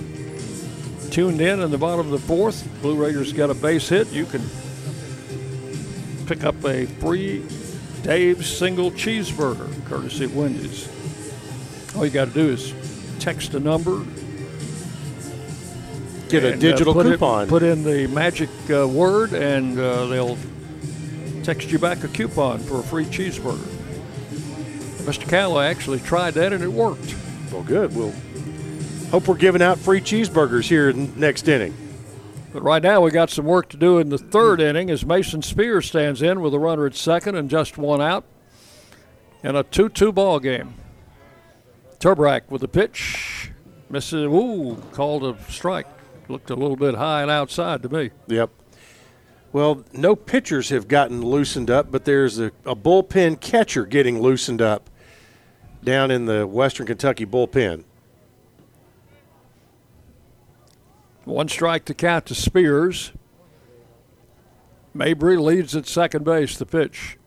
tuned 1.10 1.42
in 1.42 1.62
in 1.62 1.72
the 1.72 1.80
bottom 1.80 2.06
of 2.06 2.12
the 2.12 2.20
fourth, 2.20 2.68
Blue 2.84 2.96
Raiders 2.96 3.34
got 3.34 3.50
a 3.50 3.56
base 3.56 3.90
hit, 3.90 4.12
you 4.12 4.26
can 4.26 4.48
pick 6.28 6.44
up 6.44 6.64
a 6.64 6.86
free 6.86 7.44
Dave's 8.04 8.56
single 8.56 8.92
cheeseburger, 8.92 9.84
courtesy 9.86 10.26
of 10.26 10.36
Wendy's. 10.36 10.88
All 11.96 12.06
you 12.06 12.12
got 12.12 12.28
to 12.28 12.34
do 12.36 12.50
is 12.50 12.74
text 13.20 13.56
a 13.56 13.60
number 13.60 14.06
Get 16.32 16.44
a 16.44 16.54
and, 16.54 16.62
digital 16.62 16.98
uh, 16.98 17.04
put 17.04 17.12
coupon. 17.12 17.44
It, 17.44 17.50
put 17.50 17.64
in 17.64 17.84
the 17.84 18.08
magic 18.08 18.50
uh, 18.70 18.88
word, 18.88 19.34
and 19.34 19.78
uh, 19.78 20.06
they'll 20.08 20.38
text 21.44 21.72
you 21.72 21.80
back 21.80 22.04
a 22.04 22.08
coupon 22.08 22.60
for 22.60 22.80
a 22.80 22.84
free 22.84 23.06
cheeseburger. 23.06 23.58
Mr. 25.04 25.28
Callow 25.28 25.60
actually 25.60 26.00
tried 26.00 26.36
that, 26.36 26.54
and 26.54 26.64
it 26.64 26.72
worked. 26.72 27.16
Well, 27.52 27.64
good. 27.64 27.96
We'll 27.96 28.14
hope 29.10 29.28
we're 29.28 29.36
giving 29.36 29.62
out 29.62 29.78
free 29.78 30.00
cheeseburgers 30.00 30.70
here 30.70 30.90
in 30.90 31.20
next 31.20 31.48
inning. 31.48 31.76
But 32.54 32.64
right 32.64 32.84
now, 32.84 33.02
we 33.02 33.12
got 33.12 33.30
some 33.30 33.46
work 33.46 33.70
to 33.70 33.78
do 33.78 33.98
in 33.98 34.10
the 34.10 34.18
third 34.18 34.62
inning 34.62 34.90
as 34.90 35.06
Mason 35.06 35.42
Spears 35.42 35.88
stands 35.88 36.22
in 36.22 36.42
with 36.42 36.54
a 36.54 36.60
runner 36.60 36.86
at 36.86 36.96
second 36.96 37.36
and 37.36 37.50
just 37.50 37.78
one 37.78 38.02
out 38.02 38.26
in 39.44 39.56
a 39.56 39.64
2 39.64 39.90
2 39.90 40.12
ball 40.12 40.40
game. 40.40 40.76
Turbrack 42.00 42.50
with 42.50 42.62
the 42.62 42.68
pitch. 42.68 43.52
Misses. 43.90 44.26
Ooh, 44.26 44.82
called 44.92 45.24
a 45.24 45.38
strike. 45.50 45.88
Looked 46.32 46.50
a 46.50 46.56
little 46.56 46.78
bit 46.78 46.96
high 46.96 47.24
and 47.24 47.30
outside 47.30 47.84
to 47.84 47.90
me. 47.90 48.12
Yep. 48.28 48.52
Well, 49.52 49.84
no 49.92 50.16
pitchers 50.16 50.70
have 50.70 50.88
gotten 50.88 51.22
loosened 51.22 51.70
up, 51.70 51.92
but 51.92 52.06
there's 52.06 52.40
a, 52.40 52.54
a 52.66 52.74
bullpen 52.74 53.42
catcher 53.42 53.86
getting 53.86 54.22
loosened 54.22 54.62
up 54.62 54.90
down 55.84 56.10
in 56.10 56.28
the 56.28 56.48
Western 56.48 56.88
Kentucky 56.88 57.26
bullpen. 57.26 57.84
One 61.26 61.50
strike 61.50 61.84
to 61.86 61.94
count 61.94 62.28
to 62.28 62.36
Spears. 62.36 63.12
Mabry 64.94 65.36
leads 65.36 65.76
at 65.76 65.86
second 65.86 66.24
base. 66.24 66.58
The 66.58 66.66
pitch 66.66 67.18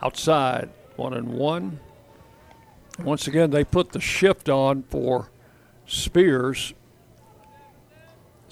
outside, 0.00 0.70
one 0.94 1.14
and 1.14 1.30
one. 1.30 1.80
Once 3.00 3.26
again, 3.26 3.50
they 3.50 3.64
put 3.64 3.90
the 3.90 4.00
shift 4.00 4.48
on 4.48 4.84
for 4.84 5.30
Spears. 5.84 6.74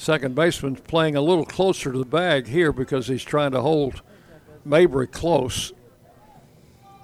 Second 0.00 0.34
baseman 0.34 0.76
playing 0.76 1.14
a 1.14 1.20
little 1.20 1.44
closer 1.44 1.92
to 1.92 1.98
the 1.98 2.06
bag 2.06 2.46
here 2.46 2.72
because 2.72 3.06
he's 3.06 3.22
trying 3.22 3.50
to 3.50 3.60
hold 3.60 4.00
Mabry 4.64 5.06
close. 5.06 5.74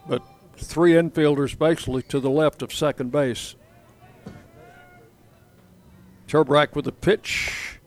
But 0.08 0.22
three 0.56 0.92
infielders 0.92 1.58
basically 1.58 2.00
to 2.04 2.20
the 2.20 2.30
left 2.30 2.62
of 2.62 2.72
second 2.72 3.12
base. 3.12 3.54
Turbrack 6.26 6.74
with 6.74 6.86
the 6.86 6.92
pitch, 6.92 7.80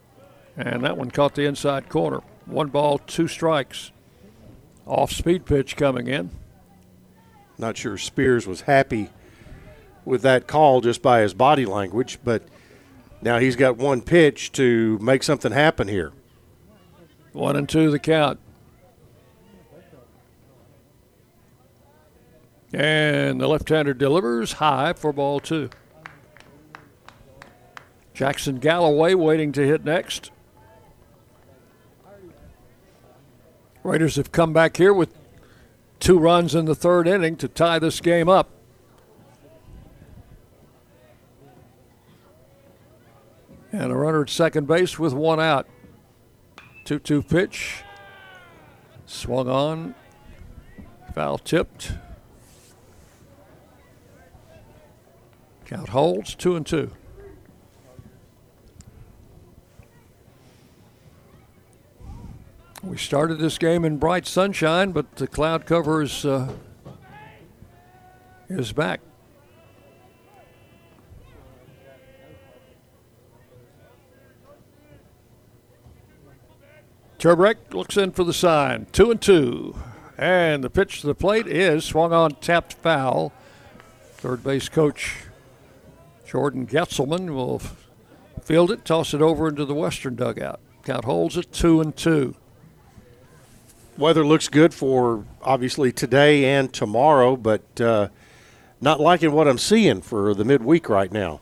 and 0.55 0.83
that 0.83 0.95
one 0.95 1.09
caught 1.09 1.33
the 1.33 1.45
inside 1.45 1.89
corner. 1.89 2.21
One 2.45 2.67
ball, 2.67 2.99
two 2.99 3.27
strikes. 3.27 3.91
Off 4.85 5.11
speed 5.11 5.43
pitch 5.43 5.75
coming 5.75 6.05
in. 6.05 6.29
Not 7.57 7.77
sure 7.77 7.97
Spears 7.97 8.45
was 8.45 8.61
happy 8.61 9.09
with 10.05 10.21
that 10.21 10.45
call 10.45 10.81
just 10.81 11.01
by 11.01 11.21
his 11.21 11.33
body 11.33 11.65
language, 11.65 12.19
but 12.23 12.43
now 13.21 13.39
he's 13.39 13.55
got 13.55 13.77
one 13.77 14.01
pitch 14.01 14.51
to 14.53 14.97
make 14.99 15.23
something 15.23 15.51
happen 15.51 15.87
here. 15.87 16.11
One 17.33 17.55
and 17.55 17.67
two 17.67 17.91
the 17.91 17.99
count. 17.99 18.39
And 22.71 23.41
the 23.41 23.47
left 23.47 23.67
hander 23.69 23.93
delivers 23.93 24.53
high 24.53 24.93
for 24.93 25.11
ball 25.11 25.39
two. 25.39 25.69
Jackson 28.13 28.59
Galloway 28.59 29.13
waiting 29.13 29.51
to 29.53 29.65
hit 29.65 29.83
next. 29.83 30.31
Raiders 33.83 34.17
have 34.17 34.31
come 34.31 34.53
back 34.53 34.77
here 34.77 34.93
with 34.93 35.13
two 35.99 36.19
runs 36.19 36.53
in 36.53 36.65
the 36.65 36.75
third 36.75 37.07
inning 37.07 37.37
to 37.37 37.47
tie 37.47 37.79
this 37.79 38.01
game 38.01 38.27
up. 38.27 38.49
And 43.71 43.91
a 43.91 43.95
runner 43.95 44.23
at 44.23 44.29
second 44.29 44.67
base 44.67 44.97
with 44.97 45.13
one 45.13 45.39
out. 45.39 45.67
2 46.85 46.99
2 46.99 47.21
pitch. 47.21 47.83
Swung 49.05 49.47
on. 49.47 49.95
Foul 51.13 51.37
tipped. 51.37 51.93
Count 55.65 55.89
holds. 55.89 56.33
Two 56.33 56.55
and 56.55 56.65
two. 56.65 56.91
We 62.81 62.97
started 62.97 63.39
this 63.39 63.57
game 63.57 63.83
in 63.85 63.97
bright 63.97 64.25
sunshine, 64.25 64.93
but 64.93 65.17
the 65.17 65.27
cloud 65.27 65.65
cover 65.65 66.01
is, 66.01 66.25
uh, 66.25 66.51
is 68.47 68.71
back. 68.71 69.01
Turbrack 77.19 77.73
looks 77.73 77.97
in 77.97 78.11
for 78.11 78.23
the 78.23 78.33
sign. 78.33 78.87
Two 78.93 79.11
and 79.11 79.21
two. 79.21 79.75
And 80.17 80.63
the 80.63 80.69
pitch 80.69 81.01
to 81.01 81.07
the 81.07 81.15
plate 81.15 81.47
is 81.47 81.83
swung 81.83 82.13
on, 82.13 82.31
tapped 82.35 82.73
foul. 82.73 83.33
Third 84.13 84.41
base 84.41 84.69
coach 84.69 85.25
Jordan 86.25 86.65
Getzelman 86.65 87.33
will 87.33 87.61
field 88.41 88.71
it, 88.71 88.85
toss 88.85 89.13
it 89.13 89.21
over 89.21 89.49
into 89.49 89.65
the 89.65 89.73
western 89.73 90.15
dugout. 90.15 90.61
Count 90.83 91.05
holds 91.05 91.35
it 91.35 91.51
two 91.51 91.81
and 91.81 91.95
two. 91.95 92.35
Weather 93.97 94.25
looks 94.25 94.47
good 94.47 94.73
for 94.73 95.25
obviously 95.41 95.91
today 95.91 96.45
and 96.45 96.71
tomorrow, 96.71 97.35
but 97.35 97.81
uh, 97.81 98.07
not 98.79 99.01
liking 99.01 99.33
what 99.33 99.47
I'm 99.47 99.57
seeing 99.57 100.01
for 100.01 100.33
the 100.33 100.45
midweek 100.45 100.87
right 100.87 101.11
now. 101.11 101.41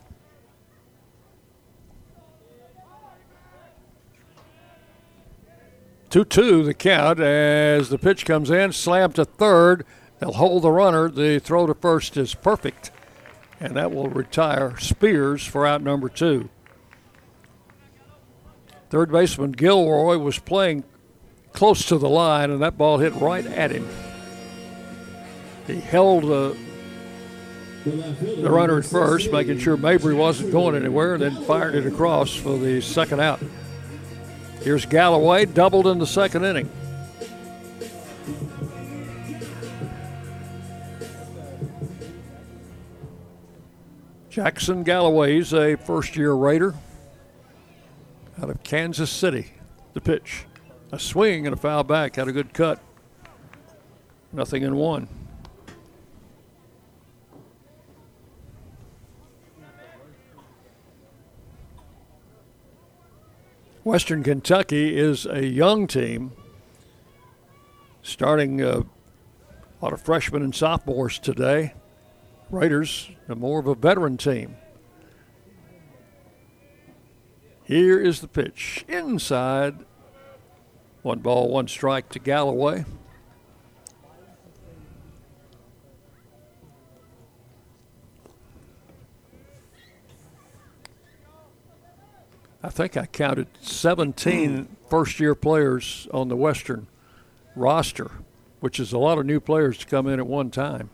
Two-two 6.09 6.63
the 6.63 6.73
count 6.73 7.19
as 7.19 7.89
the 7.89 7.97
pitch 7.97 8.25
comes 8.25 8.49
in, 8.49 8.71
slam 8.71 9.11
to 9.13 9.25
third. 9.25 9.85
They'll 10.19 10.33
hold 10.33 10.63
the 10.63 10.71
runner. 10.71 11.09
The 11.09 11.39
throw 11.39 11.67
to 11.67 11.73
first 11.73 12.15
is 12.17 12.33
perfect, 12.33 12.91
and 13.59 13.75
that 13.75 13.91
will 13.91 14.09
retire 14.09 14.77
Spears 14.77 15.45
for 15.45 15.65
out 15.65 15.81
number 15.81 16.09
two. 16.09 16.49
Third 18.89 19.11
baseman 19.11 19.51
Gilroy 19.51 20.17
was 20.17 20.39
playing 20.39 20.85
close 21.51 21.85
to 21.87 21.97
the 21.97 22.09
line, 22.09 22.51
and 22.51 22.61
that 22.61 22.77
ball 22.77 22.99
hit 22.99 23.13
right 23.15 23.45
at 23.45 23.71
him. 23.71 23.87
He 25.67 25.81
held 25.81 26.23
the, 26.23 26.57
the 27.83 28.49
runner 28.49 28.77
at 28.79 28.85
first, 28.85 29.31
making 29.31 29.59
sure 29.59 29.75
Mabry 29.75 30.15
wasn't 30.15 30.53
going 30.53 30.75
anywhere, 30.75 31.15
and 31.15 31.23
then 31.23 31.43
fired 31.43 31.75
it 31.75 31.85
across 31.85 32.33
for 32.33 32.57
the 32.57 32.79
second 32.79 33.19
out. 33.19 33.41
Here's 34.67 34.85
Galloway, 34.85 35.45
doubled 35.45 35.87
in 35.87 35.97
the 35.97 36.05
second 36.05 36.43
inning. 36.43 36.69
Jackson 44.29 44.83
Galloway's 44.83 45.53
a 45.53 45.77
first 45.77 46.17
year 46.17 46.33
Raider 46.33 46.75
out 48.41 48.49
of 48.49 48.61
Kansas 48.63 49.09
City. 49.09 49.53
The 49.93 50.01
pitch. 50.01 50.43
A 50.91 50.99
swing 50.99 51.47
and 51.47 51.53
a 51.53 51.57
foul 51.57 51.85
back. 51.85 52.17
Had 52.17 52.27
a 52.27 52.33
good 52.33 52.53
cut. 52.53 52.81
Nothing 54.33 54.63
in 54.63 54.75
one. 54.75 55.07
Western 63.87 64.21
Kentucky 64.21 64.97
is 64.97 65.25
a 65.25 65.45
young 65.45 65.87
team, 65.87 66.33
starting 68.01 68.61
uh, 68.61 68.81
a 68.81 69.79
lot 69.81 69.93
of 69.93 70.01
freshmen 70.01 70.41
and 70.41 70.53
sophomores 70.53 71.17
today. 71.17 71.73
Raiders 72.49 73.09
are 73.29 73.35
more 73.35 73.61
of 73.61 73.65
a 73.65 73.75
veteran 73.75 74.17
team. 74.17 74.57
Here 77.63 77.97
is 77.97 78.19
the 78.19 78.27
pitch. 78.27 78.83
Inside. 78.89 79.85
One 81.01 81.19
ball, 81.19 81.47
one 81.47 81.69
strike 81.69 82.09
to 82.09 82.19
Galloway. 82.19 82.83
I 92.67 92.69
think 92.69 92.97
I 92.97 93.05
counted 93.05 93.47
17 93.61 94.67
first 94.89 95.21
year 95.21 95.35
players 95.35 96.05
on 96.13 96.27
the 96.27 96.35
Western 96.35 96.87
roster, 97.55 98.11
which 98.59 98.77
is 98.77 98.91
a 98.91 98.97
lot 98.97 99.17
of 99.17 99.25
new 99.25 99.39
players 99.39 99.77
to 99.77 99.85
come 99.85 100.05
in 100.05 100.19
at 100.19 100.27
one 100.27 100.51
time. 100.51 100.89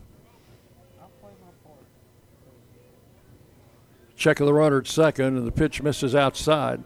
Check 4.14 4.38
of 4.38 4.46
the 4.46 4.54
runner 4.54 4.78
at 4.78 4.86
second, 4.86 5.36
and 5.36 5.44
the 5.44 5.50
pitch 5.50 5.82
misses 5.82 6.14
outside. 6.14 6.84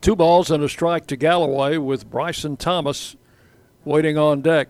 Two 0.00 0.14
balls 0.14 0.48
and 0.48 0.62
a 0.62 0.68
strike 0.68 1.08
to 1.08 1.16
Galloway 1.16 1.76
with 1.76 2.08
Bryson 2.08 2.56
Thomas 2.56 3.16
waiting 3.84 4.16
on 4.16 4.42
deck. 4.42 4.68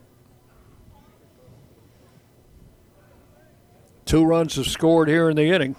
Two 4.13 4.27
runs 4.27 4.57
have 4.57 4.67
scored 4.67 5.09
here 5.09 5.31
in 5.31 5.37
the 5.37 5.51
inning. 5.51 5.75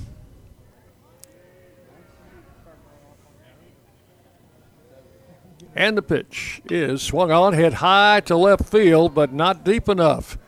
And 5.75 5.95
the 5.95 6.01
pitch 6.01 6.59
is 6.67 7.03
swung 7.03 7.29
on, 7.29 7.53
hit 7.53 7.73
high 7.73 8.21
to 8.21 8.35
left 8.35 8.65
field, 8.65 9.13
but 9.13 9.31
not 9.31 9.63
deep 9.63 9.87
enough. 9.87 10.39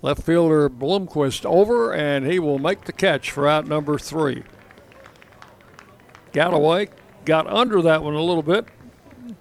Left 0.00 0.22
fielder 0.22 0.70
Bloomquist 0.70 1.44
over, 1.44 1.92
and 1.92 2.24
he 2.24 2.38
will 2.38 2.58
make 2.58 2.84
the 2.84 2.94
catch 2.94 3.30
for 3.30 3.46
out 3.46 3.66
number 3.66 3.98
three. 3.98 4.44
Galloway 6.32 6.88
got 7.26 7.46
under 7.46 7.82
that 7.82 8.02
one 8.02 8.14
a 8.14 8.22
little 8.22 8.42
bit, 8.42 8.68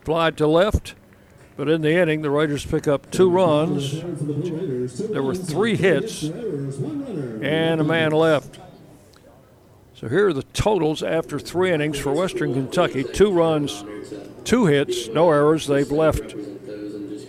flied 0.04 0.36
to 0.40 0.46
left, 0.46 0.94
But 1.58 1.70
in 1.70 1.82
the 1.82 1.92
inning, 1.92 2.22
the 2.22 2.30
Raiders 2.30 2.64
pick 2.64 2.88
up 2.88 3.10
two 3.10 3.32
runs. 3.32 4.00
There 5.10 5.24
were 5.24 5.34
three 5.34 5.76
hits 5.76 6.24
and 6.24 7.82
a 7.82 7.84
man 7.84 8.12
left. 8.12 8.60
So 9.96 10.08
here 10.08 10.28
are 10.28 10.34
the 10.34 10.44
totals 10.44 11.02
after 11.02 11.40
three 11.40 11.74
innings 11.74 11.98
for 11.98 12.14
Western 12.14 12.54
Kentucky 12.54 13.04
two 13.04 13.32
runs, 13.32 13.84
two 14.44 14.68
hits, 14.68 15.08
no 15.08 15.32
errors. 15.32 15.66
They've 15.66 15.92
left 15.92 16.36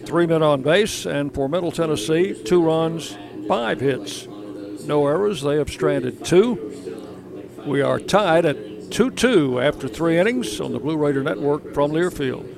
three 0.04 0.26
men 0.26 0.42
on 0.42 0.60
base. 0.60 1.06
And 1.06 1.34
for 1.34 1.48
Middle 1.48 1.72
Tennessee, 1.72 2.34
two 2.34 2.62
runs, 2.62 3.16
five 3.48 3.80
hits, 3.80 4.26
no 4.84 5.06
errors. 5.06 5.40
They 5.40 5.56
have 5.56 5.70
stranded 5.70 6.22
two. 6.26 6.74
We 7.64 7.80
are 7.80 7.98
tied 7.98 8.44
at 8.44 8.90
2 8.90 9.10
2 9.10 9.60
after 9.60 9.88
three 9.88 10.18
innings 10.18 10.60
on 10.60 10.72
the 10.72 10.78
Blue 10.78 10.96
Raider 10.96 11.22
Network 11.22 11.74
from 11.74 11.90
Learfield. 11.92 12.57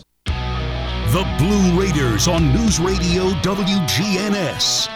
The 1.11 1.27
Blue 1.37 1.77
Raiders 1.77 2.29
on 2.29 2.53
News 2.53 2.79
Radio 2.79 3.31
WGNS. 3.41 4.87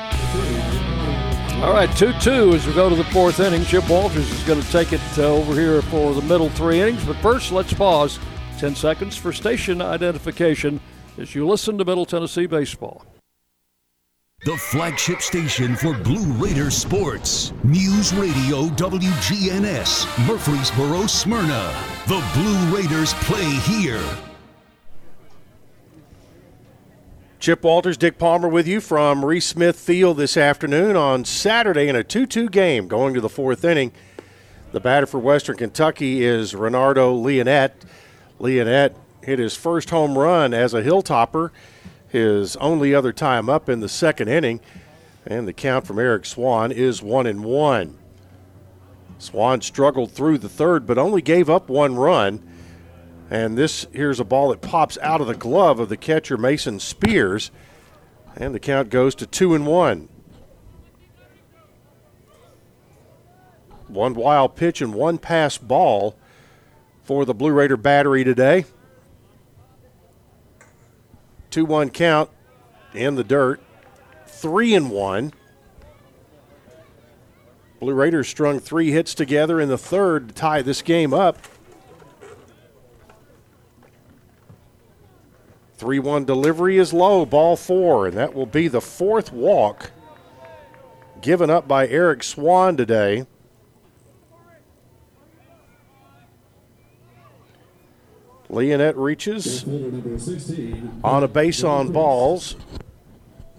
All 1.62 1.74
right, 1.74 1.94
2 1.98 2.14
2 2.22 2.54
as 2.54 2.66
we 2.66 2.74
go 2.74 2.88
to 2.88 2.96
the 2.96 3.04
fourth 3.04 3.42
inning. 3.42 3.66
Chip 3.66 3.90
Walters 3.90 4.32
is 4.32 4.42
going 4.44 4.62
to 4.62 4.72
take 4.72 4.94
it 4.94 5.02
uh, 5.18 5.24
over 5.24 5.54
here 5.54 5.82
for 5.82 6.14
the 6.14 6.22
middle 6.22 6.50
three 6.52 6.80
innings. 6.80 7.04
But 7.04 7.18
first, 7.18 7.52
let's 7.52 7.74
pause 7.74 8.18
10 8.60 8.76
seconds 8.76 9.18
for 9.18 9.34
station 9.34 9.82
identification 9.82 10.80
as 11.18 11.36
you 11.36 11.46
listen 11.46 11.78
to 11.80 11.84
Middle 11.84 12.06
Tennessee 12.06 12.46
Baseball. 12.46 13.06
The 14.46 14.56
flagship 14.56 15.20
station 15.20 15.76
for 15.76 15.94
Blue 15.98 16.32
Raider 16.42 16.72
sports. 16.72 17.52
News 17.66 18.14
Radio 18.14 18.68
WGNS, 18.70 20.26
Murfreesboro, 20.26 21.08
Smyrna. 21.08 21.76
The 22.08 22.26
Blue 22.36 22.74
Raiders 22.74 23.14
play 23.16 23.44
here. 23.44 24.02
Chip 27.46 27.64
Walters, 27.64 27.96
Dick 27.96 28.18
Palmer 28.18 28.48
with 28.48 28.68
you 28.68 28.82
from 28.82 29.24
Reese 29.24 29.46
Smith 29.46 29.76
Field 29.76 30.18
this 30.18 30.36
afternoon 30.36 30.96
on 30.96 31.24
Saturday 31.26 31.88
in 31.88 31.96
a 31.96 32.04
2 32.04 32.26
2 32.26 32.50
game 32.50 32.88
going 32.88 33.14
to 33.14 33.22
the 33.22 33.30
fourth 33.30 33.64
inning. 33.64 33.92
The 34.72 34.80
batter 34.80 35.06
for 35.06 35.20
Western 35.20 35.56
Kentucky 35.56 36.24
is 36.26 36.54
Renardo 36.54 37.16
Leonette. 37.16 37.74
Leonette 38.40 38.96
hit 39.22 39.38
his 39.38 39.56
first 39.56 39.92
home 39.92 40.18
run 40.18 40.56
as 40.56 40.74
a 40.74 40.82
Hilltopper, 40.82 41.52
his 42.08 42.56
only 42.56 42.96
other 42.96 43.14
time 43.14 43.48
up 43.48 43.70
in 43.70 43.80
the 43.80 43.90
second 43.90 44.28
inning, 44.28 44.60
and 45.24 45.48
the 45.48 45.54
count 45.54 45.86
from 45.86 46.00
Eric 46.00 46.26
Swan 46.26 46.72
is 46.72 47.04
1 47.04 47.28
and 47.28 47.44
1. 47.44 47.96
Swan 49.20 49.62
struggled 49.62 50.12
through 50.12 50.40
the 50.40 50.50
third 50.50 50.88
but 50.88 50.98
only 50.98 51.22
gave 51.22 51.48
up 51.48 51.70
one 51.70 51.94
run. 51.94 52.42
And 53.30 53.58
this 53.58 53.88
here's 53.92 54.20
a 54.20 54.26
ball 54.26 54.50
that 54.50 54.62
pops 54.62 54.98
out 55.02 55.22
of 55.22 55.28
the 55.28 55.36
glove 55.36 55.80
of 55.80 55.90
the 55.90 55.98
catcher 55.98 56.38
Mason 56.38 56.80
Spears, 56.80 57.52
and 58.36 58.54
the 58.54 58.60
count 58.60 58.90
goes 58.90 59.16
to 59.16 59.26
two 59.26 59.56
and 59.56 59.66
one. 59.66 60.10
One 63.88 64.14
wild 64.14 64.56
pitch 64.56 64.82
and 64.82 64.94
one 64.94 65.18
pass 65.18 65.58
ball 65.58 66.16
for 67.04 67.24
the 67.24 67.34
Blue 67.34 67.52
Raider 67.52 67.78
battery 67.78 68.24
today. 68.24 68.66
2 71.52 71.64
1 71.64 71.90
count 71.92 72.30
in 72.94 73.16
the 73.16 73.24
dirt. 73.24 73.62
3 74.28 74.76
and 74.76 74.92
1. 74.92 75.32
Blue 77.80 77.94
Raiders 77.94 78.28
strung 78.28 78.60
three 78.60 78.92
hits 78.92 79.14
together 79.14 79.62
in 79.62 79.70
the 79.70 79.78
third 79.78 80.28
to 80.28 80.36
tie 80.36 80.62
this 80.62 80.82
game 80.82 81.14
up. 81.14 81.38
3 85.78 86.00
1 86.00 86.26
delivery 86.26 86.78
is 86.78 86.94
low, 86.94 87.26
ball 87.26 87.58
four, 87.58 88.08
and 88.08 88.16
that 88.18 88.34
will 88.34 88.46
be 88.46 88.68
the 88.68 88.82
fourth 88.82 89.34
walk 89.34 89.92
given 91.22 91.50
up 91.50 91.68
by 91.68 91.88
Eric 91.88 92.24
Swan 92.24 92.78
today. 92.78 93.26
Leonette 98.50 98.96
reaches 98.96 99.66
on 101.04 101.24
a 101.24 101.28
base 101.28 101.64
on 101.64 101.92
balls, 101.92 102.56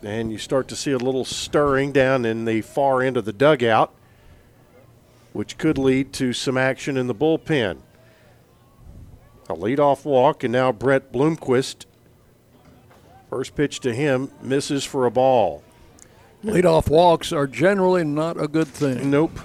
and 0.02 0.32
you 0.32 0.38
start 0.38 0.68
to 0.68 0.76
see 0.76 0.92
a 0.92 0.98
little 0.98 1.24
stirring 1.24 1.92
down 1.92 2.24
in 2.24 2.46
the 2.46 2.62
far 2.62 3.02
end 3.02 3.16
of 3.18 3.26
the 3.26 3.32
dugout, 3.32 3.92
which 5.34 5.58
could 5.58 5.76
lead 5.76 6.14
to 6.14 6.32
some 6.32 6.56
action 6.56 6.96
in 6.96 7.08
the 7.08 7.14
bullpen. 7.14 7.78
A 9.50 9.54
leadoff 9.54 10.04
walk, 10.04 10.44
and 10.44 10.52
now 10.52 10.72
Brett 10.72 11.12
Bloomquist 11.12 11.84
First 13.30 13.54
pitch 13.56 13.80
to 13.80 13.92
him 13.92 14.30
misses 14.40 14.84
for 14.84 15.04
a 15.06 15.10
ball. 15.10 15.64
Leadoff 16.44 16.88
walks 16.88 17.32
are 17.32 17.46
generally 17.46 18.04
not 18.04 18.40
a 18.40 18.46
good 18.46 18.68
thing. 18.68 19.10
Nope. 19.10 19.40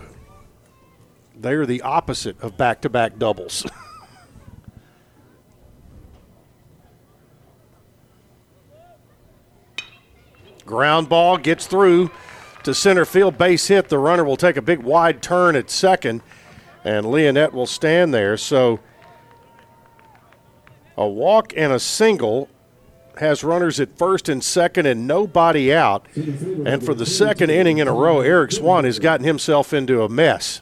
They 1.36 1.53
are 1.53 1.66
the 1.66 1.82
opposite 1.82 2.40
of 2.41 2.58
back 2.58 2.82
to 2.82 2.90
back 2.90 3.18
doubles. 3.18 3.66
Ground 10.66 11.10
ball 11.10 11.38
gets 11.38 11.66
through 11.66 12.12
to 12.64 12.76
center 12.76 13.06
field, 13.06 13.38
base 13.40 13.68
hit. 13.68 13.90
The 13.90 13.98
runner 13.98 14.24
will 14.24 14.38
take 14.38 14.56
a 14.56 14.62
big 14.62 14.84
wide 14.84 15.24
turn 15.24 15.56
at 15.56 15.72
second, 15.72 16.22
and 16.84 17.08
Leonette 17.08 17.53
will 17.53 17.66
stand 17.66 18.14
there. 18.14 18.38
So 18.38 18.80
a 20.95 21.08
walk 21.08 21.53
and 21.58 21.74
a 21.74 21.80
single 21.80 22.48
has 23.22 23.43
runners 23.43 23.80
at 23.80 23.95
first 23.99 24.27
and 24.27 24.43
second 24.43 24.88
and 24.88 25.06
nobody 25.06 25.72
out. 25.72 26.07
And 26.15 26.84
for 26.84 26.95
the 26.95 27.06
second 27.06 27.52
inning 27.52 27.77
in 27.77 27.88
a 27.88 27.93
row, 27.93 28.19
Eric 28.19 28.52
Swan 28.52 28.84
has 28.84 28.98
gotten 28.98 29.26
himself 29.26 29.73
into 29.73 30.02
a 30.02 30.10
mess. 30.10 30.61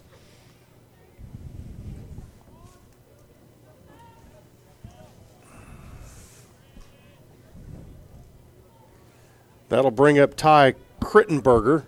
That'll 9.69 9.89
bring 9.89 10.19
up 10.19 10.35
Ty 10.35 10.75
Crittenberger. 10.99 11.85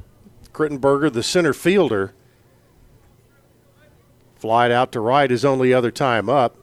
Crittenberger, 0.54 1.12
the 1.12 1.24
center 1.24 1.54
fielder, 1.54 2.14
flied 4.38 4.72
out 4.72 4.94
to 4.94 5.02
right 5.02 5.30
his 5.30 5.44
only 5.44 5.74
other 5.74 5.92
time 5.92 6.30
up. 6.30 6.61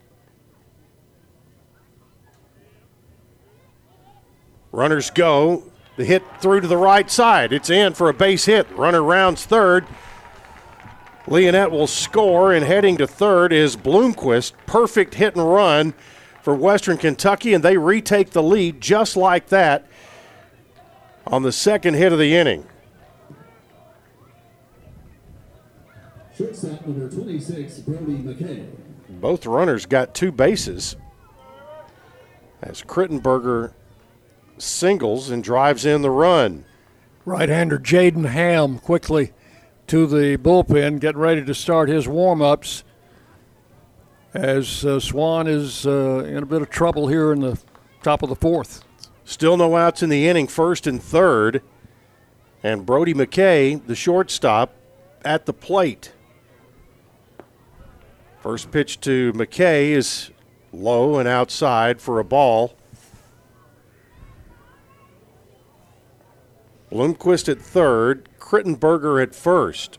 Runners 4.73 5.11
go. 5.11 5.65
The 5.97 6.05
hit 6.05 6.23
through 6.41 6.61
to 6.61 6.69
the 6.69 6.77
right 6.77 7.11
side. 7.11 7.53
It's 7.53 7.71
in 7.71 7.95
for 7.95 8.09
a 8.09 8.15
base 8.15 8.45
hit. 8.45 8.71
Runner 8.71 9.03
rounds 9.03 9.45
third. 9.45 9.87
Leonette 11.27 11.71
will 11.71 11.87
score, 11.87 12.53
and 12.53 12.65
heading 12.65 12.97
to 12.99 13.07
third 13.07 13.53
is 13.53 13.77
Bloomquist. 13.77 14.53
Perfect 14.67 15.15
hit 15.15 15.35
and 15.37 15.53
run 15.53 15.93
for 16.43 16.55
Western 16.55 16.97
Kentucky, 16.97 17.53
and 17.53 17.63
they 17.63 17.77
retake 17.77 18.31
the 18.31 18.43
lead 18.43 18.81
just 18.81 19.17
like 19.17 19.49
that 19.49 19.87
on 21.27 21.43
the 21.43 21.53
second 21.53 21.95
hit 21.95 22.13
of 22.13 22.19
the 22.19 22.35
inning. 22.35 22.67
Shortstop 26.37 26.87
number 26.87 27.11
26, 27.11 27.81
Brody 27.81 28.19
McKay. 28.19 28.69
Both 29.09 29.45
runners 29.45 29.85
got 29.85 30.15
two 30.15 30.31
bases. 30.31 30.97
As 32.63 32.83
Crittenberger 32.83 33.73
singles 34.63 35.31
and 35.31 35.43
drives 35.43 35.85
in 35.87 36.03
the 36.03 36.11
run. 36.11 36.65
Right-hander 37.25 37.79
Jaden 37.79 38.29
Ham 38.29 38.79
quickly 38.79 39.33
to 39.87 40.07
the 40.07 40.37
bullpen, 40.37 41.01
getting 41.01 41.21
ready 41.21 41.45
to 41.45 41.55
start 41.55 41.89
his 41.89 42.09
warm-ups. 42.09 42.85
As 44.35 44.85
uh, 44.85 45.01
Swan 45.01 45.47
is 45.47 45.87
uh, 45.87 46.25
in 46.27 46.43
a 46.43 46.47
bit 46.47 46.63
of 46.63 46.71
trouble 46.71 47.09
here 47.09 47.33
in 47.33 47.41
the 47.41 47.59
top 48.03 48.23
of 48.23 48.29
the 48.29 48.37
fourth. 48.37 48.85
Still 49.25 49.57
no 49.57 49.77
outs 49.77 50.03
in 50.03 50.11
the 50.11 50.29
inning, 50.29 50.47
first 50.47 50.87
and 50.87 51.03
third. 51.03 51.63
And 52.63 52.87
Brody 52.87 53.15
McKay, 53.15 53.85
the 53.87 53.95
shortstop, 53.95 54.75
at 55.25 55.47
the 55.47 55.53
plate. 55.53 56.13
First 58.41 58.71
pitch 58.71 59.01
to 59.01 59.33
McKay 59.33 59.91
is 59.91 60.31
low 60.73 61.19
and 61.19 61.29
outside 61.29 62.01
for 62.01 62.19
a 62.19 62.25
ball. 62.25 62.75
Bloomquist 66.91 67.49
at 67.49 67.61
third, 67.61 68.29
Crittenberger 68.39 69.23
at 69.23 69.35
first. 69.35 69.99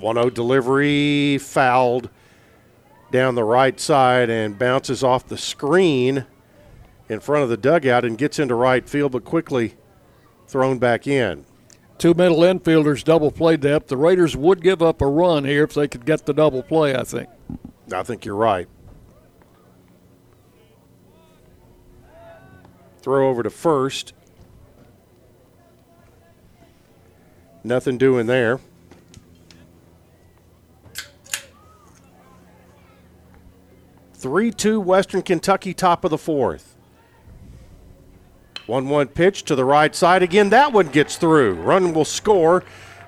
One 0.00 0.16
zero 0.16 0.30
delivery 0.30 1.38
fouled 1.38 2.08
down 3.10 3.34
the 3.34 3.44
right 3.44 3.80
side 3.80 4.30
and 4.30 4.58
bounces 4.58 5.02
off 5.02 5.26
the 5.26 5.38
screen 5.38 6.26
in 7.08 7.20
front 7.20 7.42
of 7.42 7.48
the 7.48 7.56
dugout 7.56 8.04
and 8.04 8.18
gets 8.18 8.38
into 8.38 8.54
right 8.54 8.88
field, 8.88 9.12
but 9.12 9.24
quickly 9.24 9.74
thrown 10.46 10.78
back 10.78 11.06
in. 11.06 11.44
Two 11.96 12.14
middle 12.14 12.38
infielders 12.38 13.02
double 13.02 13.32
play 13.32 13.56
depth. 13.56 13.88
The 13.88 13.96
Raiders 13.96 14.36
would 14.36 14.62
give 14.62 14.82
up 14.82 15.00
a 15.00 15.06
run 15.06 15.44
here 15.44 15.64
if 15.64 15.74
they 15.74 15.88
could 15.88 16.04
get 16.04 16.26
the 16.26 16.34
double 16.34 16.62
play, 16.62 16.94
I 16.94 17.02
think. 17.02 17.28
I 17.92 18.02
think 18.04 18.24
you're 18.24 18.36
right. 18.36 18.68
Throw 23.08 23.30
over 23.30 23.42
to 23.42 23.48
first. 23.48 24.12
Nothing 27.64 27.96
doing 27.96 28.26
there. 28.26 28.60
Three 34.12 34.50
two 34.50 34.78
Western 34.78 35.22
Kentucky 35.22 35.72
top 35.72 36.04
of 36.04 36.10
the 36.10 36.18
fourth. 36.18 36.76
1 38.66 38.90
1 38.90 39.08
pitch 39.08 39.42
to 39.44 39.54
the 39.54 39.64
right 39.64 39.94
side. 39.94 40.22
Again, 40.22 40.50
that 40.50 40.74
one 40.74 40.88
gets 40.88 41.16
through. 41.16 41.54
Run 41.54 41.94
will 41.94 42.04
score. 42.04 42.62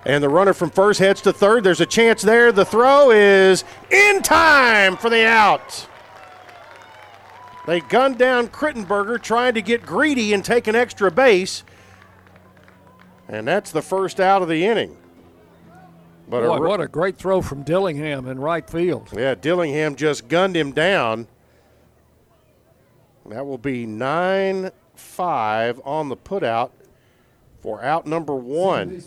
And 0.06 0.24
the 0.24 0.31
runner 0.31 0.55
from 0.55 0.70
first 0.70 0.98
heads 0.98 1.20
to 1.20 1.32
third. 1.35 1.62
There's 1.62 1.82
a 1.82 1.85
chance 1.85 2.22
there. 2.22 2.52
The 2.52 2.64
throw 2.64 3.10
is 3.10 3.64
in 3.90 4.22
time 4.22 4.97
for 4.97 5.10
the 5.10 5.27
out. 5.27 5.89
They 7.66 7.80
gunned 7.80 8.18
down 8.18 8.48
Crittenberger 8.48 9.20
trying 9.20 9.54
to 9.54 9.62
get 9.62 9.84
greedy 9.84 10.32
and 10.32 10.44
take 10.44 10.66
an 10.66 10.74
extra 10.74 11.10
base. 11.10 11.62
And 13.28 13.46
that's 13.46 13.70
the 13.70 13.82
first 13.82 14.18
out 14.18 14.42
of 14.42 14.48
the 14.48 14.64
inning. 14.64 14.96
But 16.28 16.42
Boy, 16.46 16.56
a, 16.56 16.60
what 16.60 16.80
a 16.80 16.88
great 16.88 17.16
throw 17.16 17.42
from 17.42 17.62
Dillingham 17.62 18.26
in 18.26 18.38
right 18.40 18.68
field. 18.68 19.08
Yeah, 19.12 19.34
Dillingham 19.34 19.96
just 19.96 20.28
gunned 20.28 20.56
him 20.56 20.72
down. 20.72 21.26
That 23.26 23.46
will 23.46 23.58
be 23.58 23.86
9 23.86 24.70
5 24.94 25.80
on 25.84 26.08
the 26.08 26.16
putout 26.16 26.70
for 27.60 27.82
out 27.82 28.06
number 28.06 28.34
one. 28.34 29.02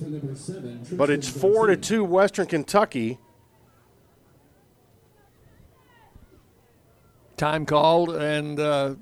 But 0.93 1.09
it's 1.09 1.27
4 1.27 1.67
to 1.67 1.77
2 1.77 2.03
Western 2.03 2.47
Kentucky. 2.47 3.19
Time 7.38 7.65
called, 7.65 8.15
and 8.15 8.60
uh, 8.60 8.95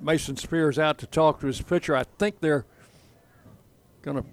Mason 0.00 0.36
Spears 0.36 0.78
out 0.78 0.98
to 0.98 1.06
talk 1.06 1.40
to 1.40 1.46
his 1.46 1.60
pitcher. 1.60 1.94
I 1.94 2.04
think 2.18 2.40
they're 2.40 2.64
going 4.02 4.22
to 4.22 4.24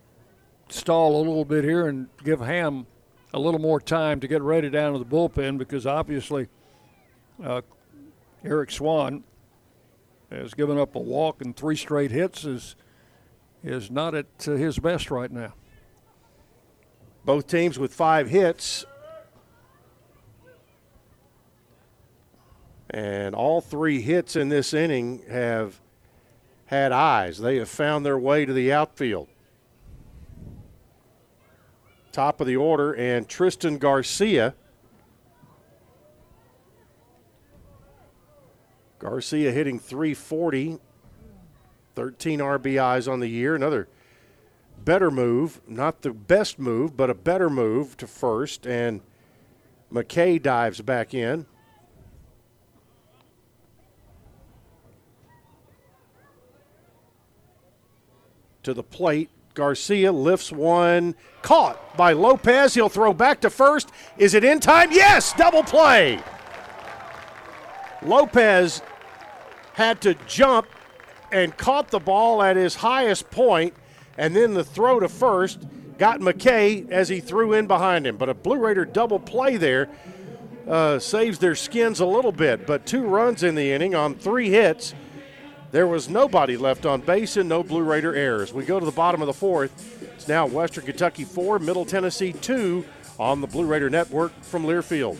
stall 0.74 1.16
a 1.16 1.20
little 1.20 1.46
bit 1.46 1.64
here 1.64 1.88
and 1.88 2.08
give 2.24 2.40
Ham 2.40 2.88
a 3.34 3.40
little 3.40 3.60
more 3.60 3.80
time 3.80 4.20
to 4.20 4.28
get 4.28 4.42
ready 4.42 4.70
down 4.70 4.94
to 4.94 5.00
the 5.00 5.06
bullpen 5.06 5.58
because 5.58 5.86
obviously 5.86 6.48
uh, 7.44 7.62
Eric 8.44 8.72
Swan 8.72 9.24
has 10.30 10.54
given 10.54 10.78
up 10.78 10.96
a 10.96 11.00
walk 11.00 11.42
and 11.42 11.56
three 11.56 11.76
straight 11.76 12.12
hits 12.12 12.46
is 12.46 12.76
is 13.64 13.92
not 13.92 14.16
at 14.16 14.26
uh, 14.48 14.52
his 14.52 14.80
best 14.80 15.12
right 15.12 15.32
now. 15.32 15.54
Both 17.24 17.48
teams 17.48 17.78
with 17.78 17.94
five 17.94 18.28
hits. 18.28 18.86
And 22.92 23.34
all 23.34 23.62
three 23.62 24.02
hits 24.02 24.36
in 24.36 24.50
this 24.50 24.74
inning 24.74 25.24
have 25.30 25.80
had 26.66 26.92
eyes. 26.92 27.40
They 27.40 27.58
have 27.58 27.70
found 27.70 28.06
their 28.06 28.20
way 28.20 28.46
to 28.46 28.54
the 28.54 28.72
outfield 28.72 29.30
top 32.12 32.42
of 32.42 32.48
the 32.48 32.56
order, 32.56 32.94
and 32.94 33.28
Tristan 33.28 33.78
Garcia. 33.78 34.54
Garcia 39.00 39.52
hitting 39.52 39.80
340, 39.80 40.80
13 41.96 42.40
RBIs 42.40 43.12
on 43.12 43.20
the 43.20 43.28
year. 43.28 43.56
Another 43.56 43.88
better 44.84 45.10
move, 45.10 45.62
not 45.68 46.02
the 46.02 46.12
best 46.12 46.60
move, 46.60 46.96
but 46.96 47.10
a 47.10 47.16
better 47.16 47.50
move 47.50 47.98
to 47.98 48.08
first. 48.08 48.68
And 48.68 49.02
McKay 49.92 50.42
dives 50.42 50.82
back 50.82 51.14
in. 51.14 51.48
To 58.64 58.74
the 58.76 58.84
plate, 58.84 59.30
Garcia 59.56 60.12
lifts 60.12 60.52
one, 60.52 61.16
caught 61.42 61.98
by 61.98 62.14
Lopez. 62.14 62.76
He'll 62.76 62.90
throw 62.90 63.12
back 63.12 63.42
to 63.42 63.50
first. 63.50 63.90
Is 64.18 64.36
it 64.36 64.44
in 64.44 64.60
time? 64.60 64.92
Yes, 64.92 65.34
double 65.34 65.64
play. 65.64 66.20
Lopez 68.04 68.82
had 69.74 70.00
to 70.02 70.14
jump 70.28 70.68
and 71.32 71.56
caught 71.58 71.90
the 71.90 72.00
ball 72.00 72.44
at 72.44 72.56
his 72.56 72.76
highest 72.76 73.32
point, 73.32 73.74
and 74.18 74.36
then 74.36 74.54
the 74.54 74.64
throw 74.64 75.00
to 75.00 75.10
first 75.10 75.60
got 75.98 76.20
McKay 76.20 76.90
as 76.92 77.10
he 77.10 77.20
threw 77.20 77.54
in 77.54 77.66
behind 77.68 78.06
him. 78.06 78.18
But 78.18 78.30
a 78.30 78.34
Blue 78.34 78.58
Raider 78.58 78.86
double 78.86 79.20
play 79.20 79.58
there 79.58 79.90
uh, 80.68 81.00
saves 81.00 81.40
their 81.40 81.56
skins 81.56 82.00
a 82.00 82.06
little 82.06 82.32
bit. 82.32 82.68
But 82.68 82.86
two 82.86 83.04
runs 83.04 83.42
in 83.42 83.56
the 83.56 83.72
inning 83.72 83.96
on 83.96 84.16
three 84.16 84.50
hits 84.50 84.94
there 85.72 85.88
was 85.88 86.10
nobody 86.10 86.58
left 86.58 86.86
on 86.86 87.02
base 87.02 87.38
and 87.38 87.48
no 87.48 87.64
Blue 87.64 87.84
Raider 87.84 88.14
errors. 88.14 88.54
We 88.54 88.66
go 88.66 88.80
to 88.80 88.86
the 88.86 88.92
bottom 88.92 89.22
of 89.22 89.28
the 89.28 89.34
fourth. 89.34 90.02
It's 90.16 90.28
now 90.28 90.46
Western 90.46 90.86
Kentucky 90.86 91.24
4, 91.24 91.60
Middle 91.60 91.86
Tennessee 91.86 92.34
2 92.34 92.86
on 93.18 93.42
the 93.42 93.48
Blue 93.48 93.66
Raider 93.66 93.90
Network 93.90 94.34
from 94.42 94.64
Learfield. 94.64 95.18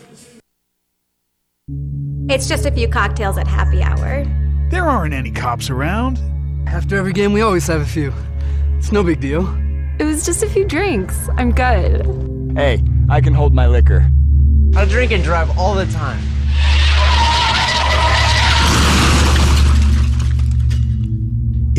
It's 2.28 2.48
just 2.48 2.66
a 2.66 2.70
few 2.70 2.88
cocktails 2.88 3.38
at 3.38 3.46
happy 3.46 3.82
hour. 3.82 4.24
There 4.70 4.84
aren't 4.84 5.14
any 5.14 5.30
cops 5.30 5.70
around. 5.70 6.18
After 6.66 6.96
every 6.96 7.12
game, 7.12 7.32
we 7.32 7.40
always 7.40 7.66
have 7.66 7.80
a 7.80 7.86
few. 7.86 8.12
It's 8.78 8.92
no 8.92 9.02
big 9.02 9.20
deal. 9.20 9.46
It 9.98 10.04
was 10.04 10.24
just 10.24 10.42
a 10.42 10.48
few 10.48 10.64
drinks. 10.64 11.28
I'm 11.36 11.52
good. 11.52 12.06
Hey, 12.56 12.82
I 13.08 13.20
can 13.20 13.34
hold 13.34 13.54
my 13.54 13.66
liquor. 13.66 14.10
I 14.74 14.84
drink 14.86 15.12
and 15.12 15.22
drive 15.22 15.56
all 15.58 15.74
the 15.74 15.86
time. 15.86 16.31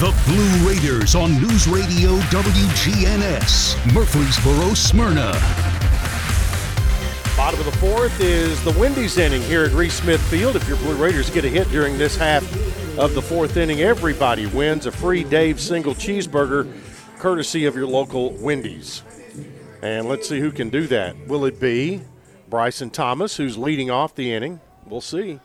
The 0.00 0.18
Blue 0.24 0.66
Raiders 0.66 1.14
on 1.14 1.34
News 1.42 1.68
Radio 1.68 2.16
WGNS, 2.30 3.92
Murfreesboro, 3.92 4.72
Smyrna. 4.72 5.32
Bottom 7.36 7.60
of 7.60 7.66
the 7.66 7.76
fourth 7.78 8.18
is 8.18 8.64
the 8.64 8.70
Wendy's 8.80 9.18
inning 9.18 9.42
here 9.42 9.62
at 9.62 9.72
Reese 9.72 10.00
Smith 10.00 10.22
Field. 10.30 10.56
If 10.56 10.66
your 10.66 10.78
Blue 10.78 10.96
Raiders 10.96 11.28
get 11.28 11.44
a 11.44 11.50
hit 11.50 11.68
during 11.68 11.98
this 11.98 12.16
half 12.16 12.42
of 12.98 13.12
the 13.12 13.20
fourth 13.20 13.58
inning, 13.58 13.82
everybody 13.82 14.46
wins 14.46 14.86
a 14.86 14.90
free 14.90 15.22
Dave 15.22 15.60
single 15.60 15.94
cheeseburger 15.94 16.72
courtesy 17.18 17.66
of 17.66 17.76
your 17.76 17.86
local 17.86 18.30
Wendy's. 18.38 19.02
And 19.82 20.08
let's 20.08 20.26
see 20.26 20.40
who 20.40 20.50
can 20.50 20.70
do 20.70 20.86
that. 20.86 21.28
Will 21.28 21.44
it 21.44 21.60
be 21.60 22.00
Bryson 22.48 22.88
Thomas, 22.88 23.36
who's 23.36 23.58
leading 23.58 23.90
off 23.90 24.14
the 24.14 24.32
inning? 24.32 24.60
We'll 24.86 25.02
see. 25.02 25.40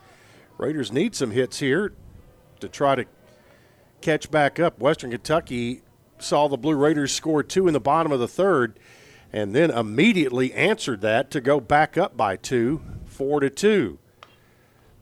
Raiders 0.58 0.94
need 0.94 1.14
some 1.14 1.32
hits 1.32 1.60
here 1.60 1.92
to 2.62 2.70
try 2.70 2.96
to 2.96 3.06
catch 4.06 4.30
back 4.30 4.60
up. 4.60 4.80
Western 4.80 5.10
Kentucky 5.10 5.82
saw 6.20 6.48
the 6.48 6.58
Blue 6.58 6.76
Raiders 6.76 7.12
score 7.12 7.42
two 7.42 7.68
in 7.68 7.74
the 7.74 7.80
bottom 7.80 8.12
of 8.12 8.20
the 8.20 8.28
third 8.28 8.80
and 9.34 9.56
then 9.56 9.72
immediately 9.72 10.54
answered 10.54 11.02
that 11.02 11.32
to 11.32 11.42
go 11.42 11.60
back 11.60 11.98
up 11.98 12.16
by 12.16 12.36
two, 12.36 12.82
four 13.06 13.40
to 13.40 13.50
two. 13.50 13.98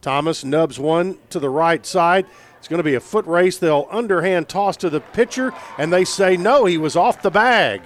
Thomas 0.00 0.42
nubs 0.42 0.78
one 0.78 1.18
to 1.28 1.38
the 1.38 1.50
right 1.50 1.84
side. 1.84 2.24
It's 2.58 2.66
going 2.66 2.78
to 2.78 2.82
be 2.82 2.94
a 2.94 3.00
foot 3.00 3.26
race. 3.26 3.58
They'll 3.58 3.86
underhand 3.90 4.48
toss 4.48 4.78
to 4.78 4.88
the 4.88 5.00
pitcher, 5.00 5.52
and 5.76 5.92
they 5.92 6.06
say 6.06 6.38
no, 6.38 6.64
he 6.64 6.78
was 6.78 6.96
off 6.96 7.20
the 7.20 7.30
bag. 7.30 7.82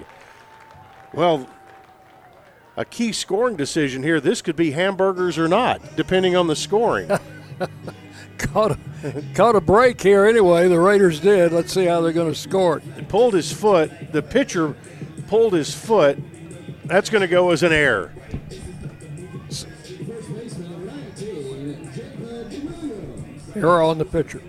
Well, 1.13 1.49
a 2.77 2.85
key 2.85 3.11
scoring 3.11 3.57
decision 3.57 4.03
here. 4.03 4.21
This 4.21 4.41
could 4.41 4.55
be 4.55 4.71
hamburgers 4.71 5.37
or 5.37 5.49
not, 5.49 5.97
depending 5.97 6.37
on 6.37 6.47
the 6.47 6.55
scoring. 6.55 7.11
caught, 8.39 8.71
a, 8.71 9.23
caught 9.35 9.55
a 9.55 9.61
break 9.61 10.01
here 10.01 10.25
anyway. 10.25 10.67
The 10.67 10.79
Raiders 10.79 11.19
did. 11.19 11.51
Let's 11.51 11.73
see 11.73 11.85
how 11.85 12.01
they're 12.01 12.13
going 12.13 12.31
to 12.31 12.39
score 12.39 12.77
it. 12.77 12.83
It 12.97 13.07
pulled 13.07 13.33
his 13.33 13.51
foot. 13.51 13.91
The 14.11 14.21
pitcher 14.21 14.75
pulled 15.27 15.53
his 15.53 15.73
foot. 15.73 16.17
That's 16.85 17.09
going 17.09 17.21
to 17.21 17.27
go 17.27 17.51
as 17.51 17.61
an 17.61 17.71
error. 17.71 18.11
Error 23.55 23.81
on 23.81 23.97
the 23.97 24.05
pitcher. 24.05 24.41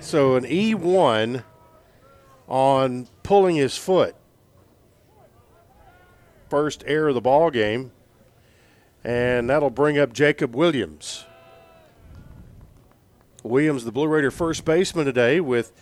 So 0.00 0.36
an 0.36 0.44
E1 0.44 1.44
on 2.48 3.06
pulling 3.22 3.56
his 3.56 3.76
foot. 3.76 4.16
First 6.48 6.82
error 6.86 7.08
of 7.08 7.14
the 7.14 7.20
ball 7.20 7.50
game. 7.50 7.92
And 9.04 9.48
that'll 9.48 9.70
bring 9.70 9.98
up 9.98 10.12
Jacob 10.12 10.54
Williams. 10.54 11.24
Williams, 13.42 13.84
the 13.84 13.92
Blue 13.92 14.06
Raider 14.06 14.30
first 14.30 14.64
baseman 14.64 15.06
today, 15.06 15.40
with 15.40 15.72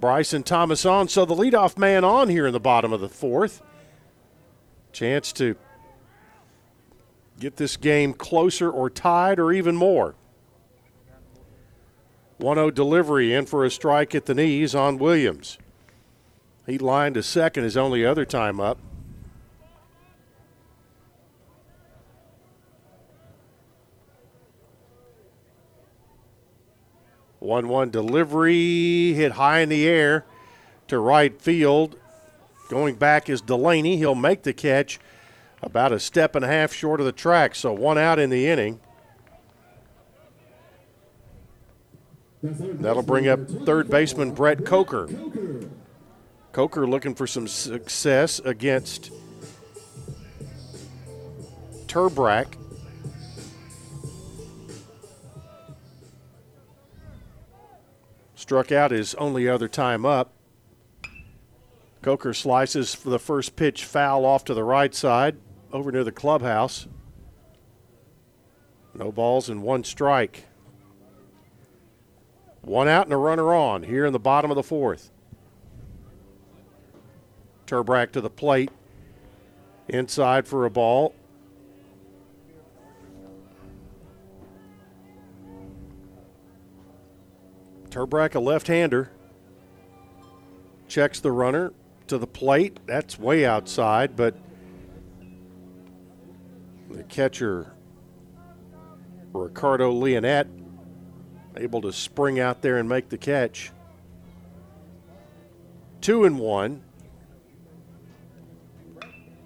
Bryson 0.00 0.42
Thomas 0.42 0.84
on. 0.84 1.08
So 1.08 1.24
the 1.24 1.34
leadoff 1.34 1.76
man 1.76 2.04
on 2.04 2.28
here 2.28 2.46
in 2.46 2.52
the 2.52 2.60
bottom 2.60 2.92
of 2.92 3.00
the 3.00 3.08
fourth. 3.08 3.62
Chance 4.92 5.32
to 5.34 5.56
get 7.38 7.56
this 7.56 7.76
game 7.76 8.12
closer 8.12 8.70
or 8.70 8.90
tied 8.90 9.38
or 9.38 9.52
even 9.52 9.76
more. 9.76 10.14
1 12.38 12.56
0 12.56 12.70
delivery 12.70 13.34
in 13.34 13.46
for 13.46 13.64
a 13.64 13.70
strike 13.70 14.14
at 14.14 14.26
the 14.26 14.34
knees 14.34 14.74
on 14.74 14.98
Williams. 14.98 15.58
He 16.66 16.78
lined 16.78 17.14
to 17.14 17.22
second 17.22 17.64
his 17.64 17.76
only 17.76 18.04
other 18.04 18.24
time 18.24 18.60
up. 18.60 18.78
One 27.48 27.68
one 27.68 27.88
delivery 27.88 29.14
hit 29.14 29.32
high 29.32 29.60
in 29.60 29.70
the 29.70 29.88
air 29.88 30.26
to 30.88 30.98
right 30.98 31.40
field. 31.40 31.96
Going 32.68 32.96
back 32.96 33.30
is 33.30 33.40
Delaney. 33.40 33.96
He'll 33.96 34.14
make 34.14 34.42
the 34.42 34.52
catch 34.52 35.00
about 35.62 35.90
a 35.90 35.98
step 35.98 36.34
and 36.34 36.44
a 36.44 36.48
half 36.48 36.74
short 36.74 37.00
of 37.00 37.06
the 37.06 37.12
track. 37.12 37.54
So 37.54 37.72
one 37.72 37.96
out 37.96 38.18
in 38.18 38.28
the 38.28 38.46
inning. 38.46 38.80
That'll 42.42 43.02
bring 43.02 43.28
up 43.28 43.48
third 43.48 43.88
baseman 43.88 44.32
Brett 44.32 44.66
Coker. 44.66 45.08
Coker 46.52 46.86
looking 46.86 47.14
for 47.14 47.26
some 47.26 47.48
success 47.48 48.40
against 48.40 49.10
Turbrack. 51.86 52.58
Struck 58.48 58.72
out 58.72 58.92
his 58.92 59.14
only 59.16 59.46
other 59.46 59.68
time 59.68 60.06
up. 60.06 60.32
Coker 62.00 62.32
slices 62.32 62.94
for 62.94 63.10
the 63.10 63.18
first 63.18 63.56
pitch 63.56 63.84
foul 63.84 64.24
off 64.24 64.42
to 64.46 64.54
the 64.54 64.64
right 64.64 64.94
side 64.94 65.36
over 65.70 65.92
near 65.92 66.02
the 66.02 66.10
clubhouse. 66.10 66.88
No 68.94 69.12
balls 69.12 69.50
and 69.50 69.62
one 69.62 69.84
strike. 69.84 70.46
One 72.62 72.88
out 72.88 73.04
and 73.04 73.12
a 73.12 73.18
runner 73.18 73.52
on 73.52 73.82
here 73.82 74.06
in 74.06 74.14
the 74.14 74.18
bottom 74.18 74.50
of 74.50 74.54
the 74.54 74.62
fourth. 74.62 75.10
Turbrack 77.66 78.12
to 78.12 78.22
the 78.22 78.30
plate. 78.30 78.70
Inside 79.88 80.48
for 80.48 80.64
a 80.64 80.70
ball. 80.70 81.14
Turbrack, 87.98 88.36
a 88.36 88.38
left 88.38 88.68
hander. 88.68 89.10
Checks 90.86 91.18
the 91.18 91.32
runner 91.32 91.72
to 92.06 92.16
the 92.16 92.28
plate. 92.28 92.78
That's 92.86 93.18
way 93.18 93.44
outside, 93.44 94.14
but 94.14 94.36
the 96.88 97.02
catcher, 97.02 97.72
Ricardo 99.32 99.92
Leonette, 99.92 100.46
able 101.56 101.80
to 101.80 101.92
spring 101.92 102.38
out 102.38 102.62
there 102.62 102.78
and 102.78 102.88
make 102.88 103.08
the 103.08 103.18
catch. 103.18 103.72
Two 106.00 106.24
and 106.24 106.38
one. 106.38 106.84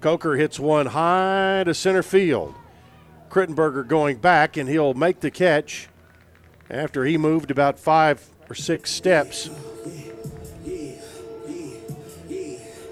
Coker 0.01 0.37
hits 0.37 0.61
one 0.61 0.87
high 0.87 1.63
to 1.65 1.73
center 1.73 2.03
field. 2.03 2.55
Crittenberger 3.31 3.89
going 3.89 4.19
back, 4.19 4.59
and 4.59 4.69
he'll 4.69 4.93
make 4.93 5.21
the 5.21 5.31
catch 5.31 5.89
after 6.69 7.07
he 7.07 7.17
moved 7.17 7.51
about 7.51 7.79
five 7.79 8.29
or 8.53 8.55
six 8.55 8.91
steps. 8.91 9.49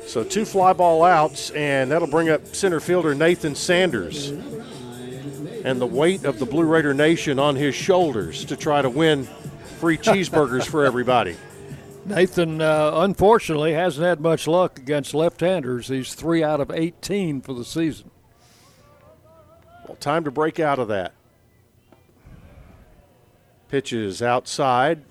So 0.07 0.25
two 0.25 0.47
fly 0.47 0.73
ball 0.73 1.05
outs, 1.05 1.51
and 1.51 1.91
that'll 1.91 2.09
bring 2.09 2.31
up 2.31 2.47
center 2.57 2.81
fielder 2.81 3.15
Nathan 3.15 3.55
Sanders. 3.55 4.31
And 5.63 5.79
the 5.79 5.87
weight 5.87 6.25
of 6.25 6.39
the 6.39 6.47
Blue 6.47 6.65
Raider 6.65 6.95
Nation 6.95 7.39
on 7.39 7.57
his 7.57 7.75
shoulders 7.75 8.47
to 8.47 8.57
try 8.57 8.81
to 8.81 8.89
win 8.89 9.25
free 9.79 9.99
cheeseburgers 9.99 10.65
for 10.65 10.87
everybody. 10.87 11.37
Nathan, 12.07 12.63
uh, 12.63 12.93
unfortunately, 12.95 13.75
hasn't 13.75 14.07
had 14.07 14.19
much 14.19 14.49
luck 14.49 14.79
against 14.79 15.13
left 15.13 15.43
handers. 15.43 15.89
He's 15.89 16.15
three 16.15 16.43
out 16.43 16.61
of 16.61 16.71
18 16.71 17.43
for 17.43 17.53
the 17.53 17.67
season. 17.67 18.11
Well, 19.87 19.97
time 19.97 20.25
to 20.25 20.31
break 20.31 20.59
out 20.59 20.79
of 20.79 20.89
that. 20.89 21.13
Pitches 23.69 24.23
outside. 24.23 25.05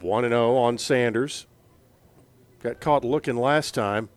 One 0.00 0.24
and 0.24 0.32
zero 0.32 0.56
on 0.56 0.78
Sanders. 0.78 1.46
Got 2.62 2.80
caught 2.80 3.04
looking 3.04 3.36
last 3.36 3.74
time. 3.74 4.08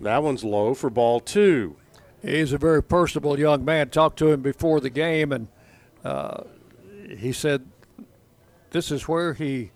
That 0.00 0.22
one's 0.22 0.44
low 0.44 0.74
for 0.74 0.90
ball 0.90 1.20
two. 1.20 1.76
He's 2.22 2.52
a 2.52 2.58
very 2.58 2.82
personable 2.82 3.38
young 3.38 3.64
man. 3.64 3.90
Talked 3.90 4.18
to 4.20 4.30
him 4.30 4.42
before 4.42 4.80
the 4.80 4.90
game, 4.90 5.32
and 5.32 5.48
uh, 6.04 6.42
he 7.16 7.32
said 7.32 7.66
this 8.70 8.90
is 8.90 9.08
where 9.08 9.34
he 9.34 9.70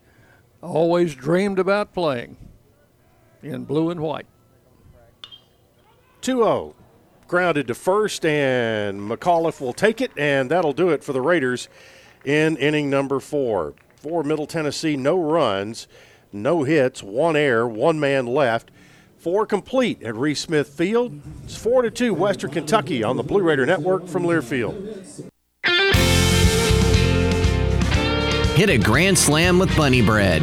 always 0.60 1.14
dreamed 1.14 1.58
about 1.58 1.92
playing 1.92 2.36
in 3.42 3.64
blue 3.64 3.90
and 3.90 4.00
white. 4.00 4.26
2 6.20 6.36
0. 6.36 6.74
Grounded 7.26 7.66
to 7.68 7.74
first, 7.74 8.24
and 8.24 9.00
McAuliffe 9.00 9.60
will 9.60 9.72
take 9.72 10.00
it, 10.00 10.12
and 10.16 10.50
that'll 10.50 10.72
do 10.72 10.90
it 10.90 11.02
for 11.02 11.12
the 11.12 11.20
Raiders 11.20 11.68
in 12.24 12.56
inning 12.56 12.90
number 12.90 13.18
four. 13.18 13.74
For 14.02 14.24
Middle 14.24 14.48
Tennessee, 14.48 14.96
no 14.96 15.16
runs, 15.16 15.86
no 16.32 16.64
hits, 16.64 17.04
one 17.04 17.36
error, 17.36 17.68
one 17.68 18.00
man 18.00 18.26
left. 18.26 18.72
Four 19.18 19.46
complete 19.46 20.02
at 20.02 20.16
Reese 20.16 20.40
Smith 20.40 20.66
Field. 20.66 21.20
It's 21.44 21.54
four 21.54 21.82
to 21.82 21.90
two 21.92 22.12
Western 22.12 22.50
Kentucky 22.50 23.04
on 23.04 23.16
the 23.16 23.22
Blue 23.22 23.42
Raider 23.42 23.64
Network 23.64 24.08
from 24.08 24.24
Learfield. 24.24 24.74
Hit 28.56 28.70
a 28.70 28.78
grand 28.78 29.16
slam 29.16 29.60
with 29.60 29.74
Bunny 29.76 30.02
Bread. 30.02 30.42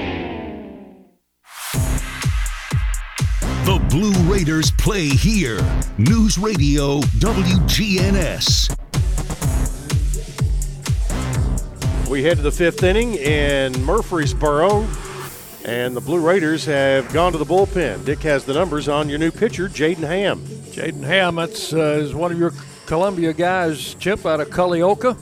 Blue 3.91 4.13
Raiders 4.31 4.71
play 4.71 5.09
here. 5.09 5.59
News 5.97 6.37
Radio 6.37 7.01
WGNS. 7.19 8.69
We 12.09 12.23
head 12.23 12.37
to 12.37 12.43
the 12.43 12.53
fifth 12.53 12.83
inning 12.83 13.15
in 13.15 13.73
Murfreesboro, 13.83 14.87
and 15.65 15.93
the 15.93 15.99
Blue 15.99 16.25
Raiders 16.25 16.63
have 16.67 17.11
gone 17.11 17.33
to 17.33 17.37
the 17.37 17.43
bullpen. 17.43 18.05
Dick 18.05 18.19
has 18.19 18.45
the 18.45 18.53
numbers 18.53 18.87
on 18.87 19.09
your 19.09 19.19
new 19.19 19.29
pitcher, 19.29 19.67
Jaden 19.67 20.07
Ham. 20.07 20.39
Jaden 20.71 21.03
Ham, 21.03 21.35
that's 21.35 21.73
uh, 21.73 21.99
is 22.01 22.15
one 22.15 22.31
of 22.31 22.39
your 22.39 22.53
Columbia 22.85 23.33
guys, 23.33 23.95
Chip 23.95 24.25
out 24.25 24.39
of 24.39 24.47
Culleoka. 24.51 25.17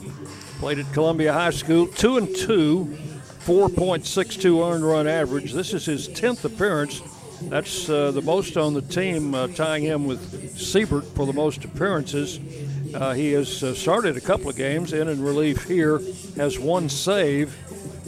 Played 0.60 0.78
at 0.78 0.92
Columbia 0.92 1.32
High 1.32 1.50
School, 1.50 1.88
two 1.88 2.18
and 2.18 2.36
two, 2.36 2.96
4.62 3.44 4.72
earned 4.72 4.84
run 4.84 5.08
average. 5.08 5.54
This 5.54 5.74
is 5.74 5.86
his 5.86 6.08
10th 6.08 6.44
appearance. 6.44 7.02
That's 7.42 7.88
uh, 7.88 8.10
the 8.10 8.22
most 8.22 8.56
on 8.56 8.74
the 8.74 8.82
team, 8.82 9.34
uh, 9.34 9.48
tying 9.48 9.82
him 9.82 10.06
with 10.06 10.58
Siebert 10.58 11.04
for 11.14 11.26
the 11.26 11.32
most 11.32 11.64
appearances. 11.64 12.38
Uh, 12.94 13.12
he 13.12 13.32
has 13.32 13.62
uh, 13.62 13.74
started 13.74 14.16
a 14.16 14.20
couple 14.20 14.50
of 14.50 14.56
games 14.56 14.92
in 14.92 15.08
in 15.08 15.22
relief 15.22 15.64
here, 15.64 16.00
has 16.36 16.58
one 16.58 16.88
save, 16.88 17.56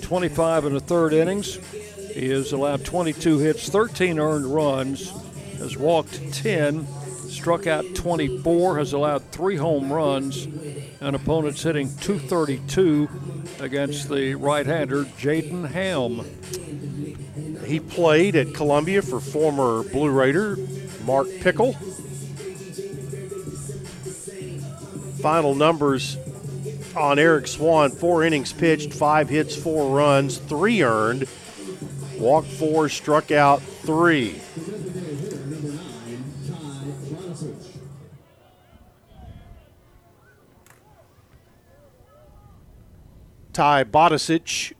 25 0.03 0.67
and 0.67 0.77
a 0.77 0.81
third 0.81 1.13
innings. 1.13 1.57
He 2.13 2.29
has 2.29 2.53
allowed 2.53 2.85
22 2.85 3.39
hits, 3.39 3.69
13 3.69 4.19
earned 4.19 4.47
runs, 4.47 5.11
has 5.59 5.77
walked 5.77 6.33
10, 6.35 6.87
struck 7.29 7.67
out 7.67 7.85
24, 7.95 8.79
has 8.79 8.93
allowed 8.93 9.23
three 9.31 9.57
home 9.57 9.93
runs. 9.93 10.47
An 11.03 11.17
opponent's 11.17 11.65
hitting 11.65 11.89
232 11.97 13.09
against 13.59 14.09
the 14.09 14.37
right-hander 14.37 15.05
Jaden 15.05 15.69
Ham. 15.69 16.25
He 17.67 17.81
played 17.81 18.37
at 18.37 18.55
Columbia 18.55 19.03
for 19.03 19.19
former 19.19 19.83
Blue 19.83 20.11
Raider 20.11 20.57
Mark 21.05 21.27
Pickle. 21.41 21.73
Final 25.21 25.57
numbers 25.57 26.17
on 26.97 27.19
Eric 27.19 27.49
Swan 27.49 27.91
four 27.91 28.23
innings 28.23 28.53
pitched, 28.53 28.95
five 28.95 29.29
hits, 29.29 29.57
four 29.57 29.97
runs, 29.97 30.39
three 30.39 30.85
earned, 30.85 31.27
walked 32.17 32.47
four, 32.47 32.89
struck 32.89 33.33
out 33.33 33.61
three. 33.61 34.41
Ty 43.53 43.85
Bodicic. 43.85 44.73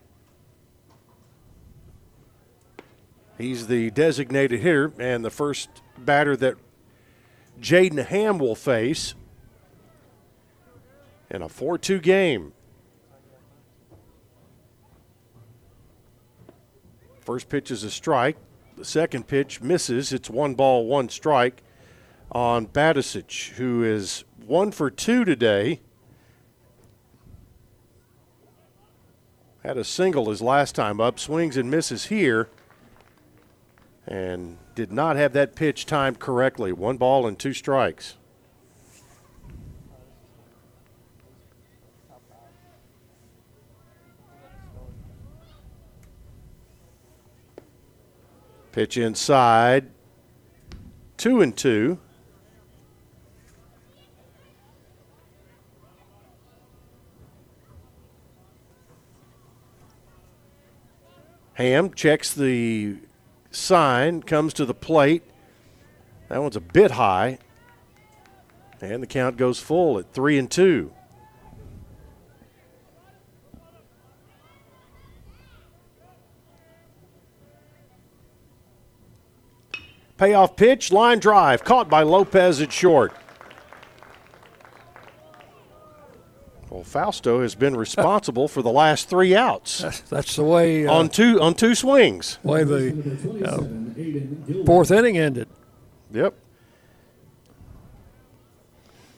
He's 3.39 3.67
the 3.67 3.91
designated 3.91 4.61
hitter 4.61 4.93
and 4.99 5.25
the 5.25 5.31
first 5.31 5.69
batter 5.99 6.37
that 6.37 6.57
Jaden 7.61 8.05
Ham 8.07 8.39
will 8.39 8.55
face 8.55 9.15
in 11.31 11.43
a 11.43 11.49
4 11.49 11.79
2 11.79 11.99
game. 11.99 12.53
First 17.21 17.49
pitch 17.49 17.71
is 17.71 17.85
a 17.85 17.91
strike. 17.91 18.37
The 18.77 18.85
second 18.85 19.29
pitch 19.29 19.61
misses. 19.61 20.13
It's 20.13 20.29
one 20.29 20.55
ball, 20.55 20.87
one 20.87 21.09
strike 21.09 21.63
on 22.33 22.67
Badicic, 22.67 23.51
who 23.53 23.85
is 23.85 24.25
one 24.45 24.73
for 24.73 24.91
two 24.91 25.25
today. 25.25 25.81
Had 29.63 29.79
a 29.79 29.85
single 29.85 30.29
his 30.29 30.43
last 30.43 30.75
time 30.75 31.01
up, 31.01 31.21
swings 31.21 31.57
and 31.57 31.71
misses 31.71 32.07
here, 32.07 32.49
and 34.09 34.59
did 34.75 34.91
not 34.91 35.15
have 35.15 35.33
that 35.35 35.55
pitch 35.55 35.87
timed 35.87 36.19
correctly. 36.19 36.73
One 36.73 36.97
ball 36.97 37.29
and 37.29 37.39
two 37.39 37.53
strikes. 37.53 38.17
Pitch 48.73 48.97
inside. 48.97 49.91
Two 51.17 51.41
and 51.41 51.57
two. 51.57 51.99
Ham 61.55 61.93
checks 61.93 62.33
the 62.33 62.97
sign, 63.51 64.23
comes 64.23 64.55
to 64.55 64.65
the 64.65 64.75
plate. 64.75 65.23
That 66.29 66.41
one's 66.41 66.57
a 66.57 66.61
bit 66.61 66.93
high. 66.93 67.39
And 68.81 69.03
the 69.03 69.07
count 69.07 69.37
goes 69.37 69.61
full 69.61 69.99
at 69.99 70.13
three 70.13 70.39
and 70.39 70.51
two. 70.51 70.93
Payoff 80.17 80.57
pitch, 80.57 80.93
line 80.93 81.19
drive, 81.19 81.65
caught 81.65 81.89
by 81.89 82.03
Lopez 82.03 82.61
at 82.61 82.73
short. 82.73 83.13
Well, 86.73 86.85
Fausto 86.85 87.43
has 87.43 87.55
been 87.55 87.77
responsible 87.77 88.49
for 88.49 88.63
the 88.63 88.71
last 88.71 89.11
three 89.11 89.37
outs. 89.37 89.85
That's 90.09 90.37
the 90.37 90.43
way 90.43 90.87
uh, 90.87 90.93
on 90.95 91.11
two 91.11 91.39
on 91.39 91.53
two 91.53 91.75
swings. 91.75 92.39
Way 92.43 92.65
the 92.65 93.43
uh, 93.45 94.65
fourth 94.65 94.91
inning 94.91 95.19
ended. 95.19 95.49
Yep. 96.13 96.35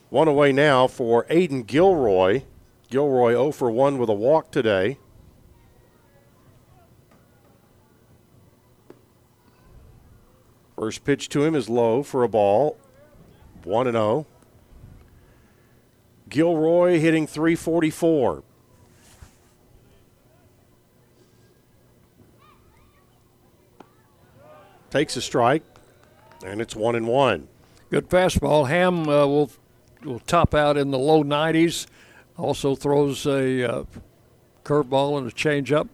One 0.09 0.27
away 0.27 0.51
now 0.51 0.87
for 0.87 1.23
Aiden 1.27 1.65
Gilroy. 1.65 2.41
Gilroy 2.89 3.31
0 3.31 3.51
for 3.53 3.71
1 3.71 3.99
with 3.99 4.09
a 4.09 4.13
walk 4.13 4.51
today. 4.51 4.97
First 10.75 11.05
pitch 11.05 11.29
to 11.29 11.45
him 11.45 11.55
is 11.55 11.69
low 11.69 12.03
for 12.03 12.23
a 12.23 12.29
ball. 12.29 12.77
1 13.63 13.87
and 13.87 13.95
0. 13.95 14.27
Gilroy 16.29 16.99
hitting 16.99 17.27
344. 17.27 18.43
Takes 24.89 25.17
a 25.17 25.21
strike, 25.21 25.63
and 26.45 26.61
it's 26.61 26.75
1 26.75 26.95
and 26.95 27.07
1. 27.07 27.47
Good 27.89 28.09
fastball. 28.09 28.67
Ham 28.69 29.07
uh, 29.09 29.25
will 29.27 29.51
will 30.03 30.19
top 30.19 30.53
out 30.53 30.77
in 30.77 30.91
the 30.91 30.99
low 30.99 31.23
90s. 31.23 31.87
Also 32.37 32.75
throws 32.75 33.25
a 33.25 33.63
uh, 33.63 33.83
curveball 34.63 35.17
and 35.17 35.27
a 35.27 35.31
changeup. 35.31 35.89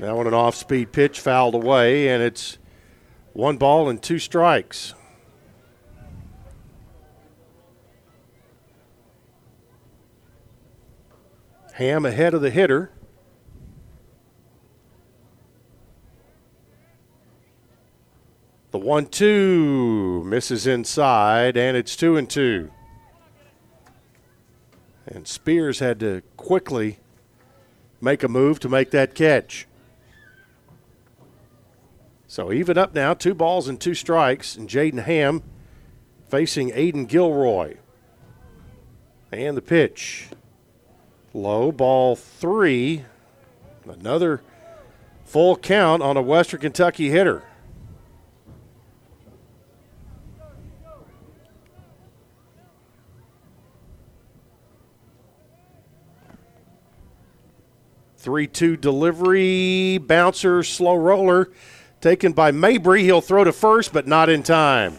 Now 0.00 0.18
on 0.18 0.26
an 0.26 0.34
off-speed 0.34 0.92
pitch, 0.92 1.20
fouled 1.20 1.54
away, 1.54 2.08
and 2.08 2.22
it's 2.22 2.58
one 3.32 3.56
ball 3.56 3.88
and 3.88 4.02
two 4.02 4.18
strikes. 4.18 4.94
Ham 11.74 12.04
ahead 12.04 12.34
of 12.34 12.42
the 12.42 12.50
hitter. 12.50 12.90
The 18.70 18.78
one 18.78 19.06
two 19.06 20.22
misses 20.24 20.66
inside, 20.66 21.56
and 21.56 21.76
it's 21.76 21.96
two 21.96 22.16
and 22.16 22.28
two. 22.28 22.70
And 25.06 25.26
Spears 25.26 25.80
had 25.80 25.98
to 26.00 26.22
quickly 26.36 26.98
make 28.00 28.22
a 28.22 28.28
move 28.28 28.60
to 28.60 28.68
make 28.68 28.90
that 28.92 29.14
catch. 29.14 29.66
So 32.30 32.52
even 32.52 32.78
up 32.78 32.94
now, 32.94 33.12
two 33.12 33.34
balls 33.34 33.66
and 33.66 33.80
two 33.80 33.92
strikes, 33.92 34.54
and 34.54 34.68
Jaden 34.68 35.02
Ham 35.02 35.42
facing 36.28 36.70
Aiden 36.70 37.08
Gilroy. 37.08 37.78
And 39.32 39.56
the 39.56 39.60
pitch. 39.60 40.28
Low 41.34 41.72
ball 41.72 42.14
three. 42.14 43.04
Another 43.84 44.42
full 45.24 45.56
count 45.56 46.04
on 46.04 46.16
a 46.16 46.22
Western 46.22 46.60
Kentucky 46.60 47.10
hitter. 47.10 47.42
Three-two 58.18 58.76
delivery, 58.76 59.98
bouncer, 59.98 60.62
slow 60.62 60.94
roller, 60.94 61.50
taken 62.00 62.32
by 62.32 62.50
Mabry. 62.50 63.02
He'll 63.04 63.20
throw 63.20 63.44
to 63.44 63.52
first, 63.52 63.92
but 63.92 64.06
not 64.06 64.28
in 64.28 64.42
time. 64.42 64.98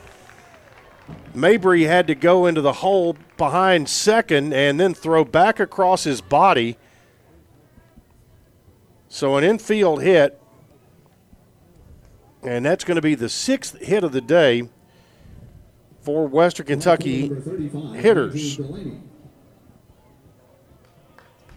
Mabry 1.33 1.83
had 1.83 2.07
to 2.07 2.15
go 2.15 2.45
into 2.45 2.61
the 2.61 2.73
hole 2.73 3.15
behind 3.37 3.89
second 3.89 4.53
and 4.53 4.79
then 4.79 4.93
throw 4.93 5.23
back 5.23 5.59
across 5.59 6.03
his 6.03 6.21
body. 6.21 6.77
So 9.09 9.35
an 9.37 9.43
infield 9.43 10.01
hit, 10.01 10.41
and 12.43 12.65
that's 12.65 12.83
going 12.83 12.95
to 12.95 13.01
be 13.01 13.15
the 13.15 13.29
sixth 13.29 13.77
hit 13.79 14.03
of 14.03 14.11
the 14.11 14.21
day 14.21 14.69
for 16.01 16.27
Western 16.27 16.65
Kentucky 16.65 17.31
hitters. 17.93 18.59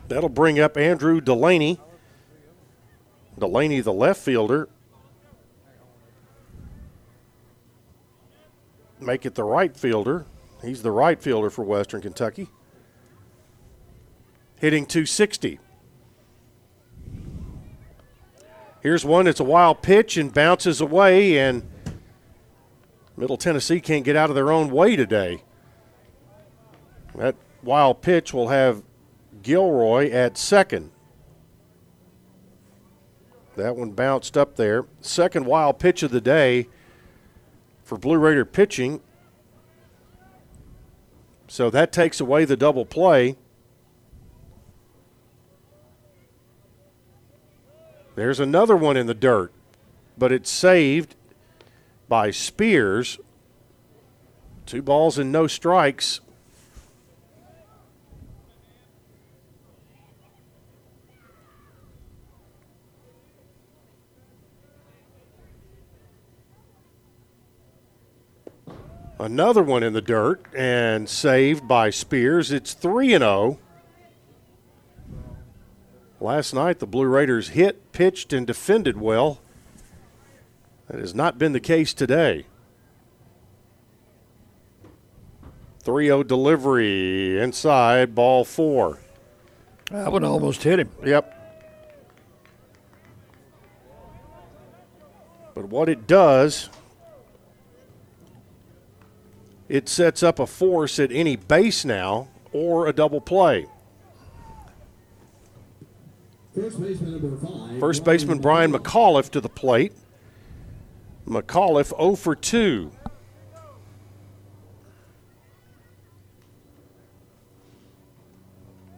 That'll 0.08 0.28
bring 0.28 0.60
up 0.60 0.76
Andrew 0.76 1.20
Delaney. 1.20 1.80
Delaney, 3.38 3.80
the 3.80 3.92
left 3.92 4.20
fielder, 4.20 4.68
make 9.04 9.26
it 9.26 9.34
the 9.34 9.44
right 9.44 9.76
fielder. 9.76 10.26
He's 10.62 10.82
the 10.82 10.90
right 10.90 11.20
fielder 11.20 11.50
for 11.50 11.64
Western 11.64 12.00
Kentucky. 12.00 12.48
Hitting 14.56 14.86
260. 14.86 15.58
Here's 18.80 19.04
one. 19.04 19.26
It's 19.26 19.40
a 19.40 19.44
wild 19.44 19.82
pitch 19.82 20.16
and 20.16 20.32
bounces 20.32 20.80
away, 20.80 21.38
and 21.38 21.62
Middle 23.16 23.36
Tennessee 23.36 23.80
can't 23.80 24.04
get 24.04 24.16
out 24.16 24.30
of 24.30 24.36
their 24.36 24.52
own 24.52 24.70
way 24.70 24.96
today. 24.96 25.42
That 27.14 27.36
wild 27.62 28.02
pitch 28.02 28.34
will 28.34 28.48
have 28.48 28.82
Gilroy 29.42 30.10
at 30.10 30.36
second. 30.36 30.90
That 33.56 33.76
one 33.76 33.92
bounced 33.92 34.36
up 34.36 34.56
there. 34.56 34.86
Second 35.00 35.46
wild 35.46 35.78
pitch 35.78 36.02
of 36.02 36.10
the 36.10 36.20
day 36.20 36.68
for 37.84 37.98
Blue 37.98 38.16
Raider 38.16 38.44
pitching. 38.44 39.00
So 41.46 41.70
that 41.70 41.92
takes 41.92 42.18
away 42.18 42.44
the 42.44 42.56
double 42.56 42.86
play. 42.86 43.36
There's 48.16 48.40
another 48.40 48.76
one 48.76 48.96
in 48.96 49.06
the 49.06 49.14
dirt, 49.14 49.52
but 50.16 50.32
it's 50.32 50.50
saved 50.50 51.14
by 52.08 52.30
Spears. 52.30 53.18
Two 54.66 54.82
balls 54.82 55.18
and 55.18 55.30
no 55.30 55.46
strikes. 55.46 56.20
Another 69.18 69.62
one 69.62 69.84
in 69.84 69.92
the 69.92 70.00
dirt 70.00 70.44
and 70.54 71.08
saved 71.08 71.68
by 71.68 71.90
Spears. 71.90 72.50
It's 72.50 72.74
3 72.74 73.14
and 73.14 73.22
0. 73.22 73.58
Last 76.20 76.52
night, 76.52 76.80
the 76.80 76.86
Blue 76.86 77.06
Raiders 77.06 77.50
hit, 77.50 77.92
pitched, 77.92 78.32
and 78.32 78.46
defended 78.46 79.00
well. 79.00 79.40
That 80.88 80.98
has 80.98 81.14
not 81.14 81.38
been 81.38 81.52
the 81.52 81.60
case 81.60 81.94
today. 81.94 82.46
3 85.80 86.06
0 86.06 86.22
delivery 86.24 87.38
inside, 87.40 88.14
ball 88.14 88.44
four. 88.44 88.98
That 89.90 90.10
one 90.10 90.24
almost 90.24 90.62
hit 90.62 90.80
him. 90.80 90.90
Yep. 91.04 91.30
But 95.54 95.66
what 95.66 95.88
it 95.88 96.06
does 96.06 96.68
it 99.68 99.88
sets 99.88 100.22
up 100.22 100.38
a 100.38 100.46
force 100.46 100.98
at 100.98 101.10
any 101.12 101.36
base 101.36 101.84
now 101.84 102.28
or 102.52 102.86
a 102.86 102.92
double 102.92 103.20
play. 103.20 103.66
First 106.54 106.80
baseman 106.80 107.20
number 107.20 107.36
five. 107.36 108.04
Baseman 108.04 108.38
Brian 108.38 108.72
McAuliffe 108.72 109.30
to 109.30 109.40
the 109.40 109.48
plate. 109.48 109.92
McAuliffe 111.26 111.96
0 111.96 112.14
for 112.16 112.36
2. 112.36 112.92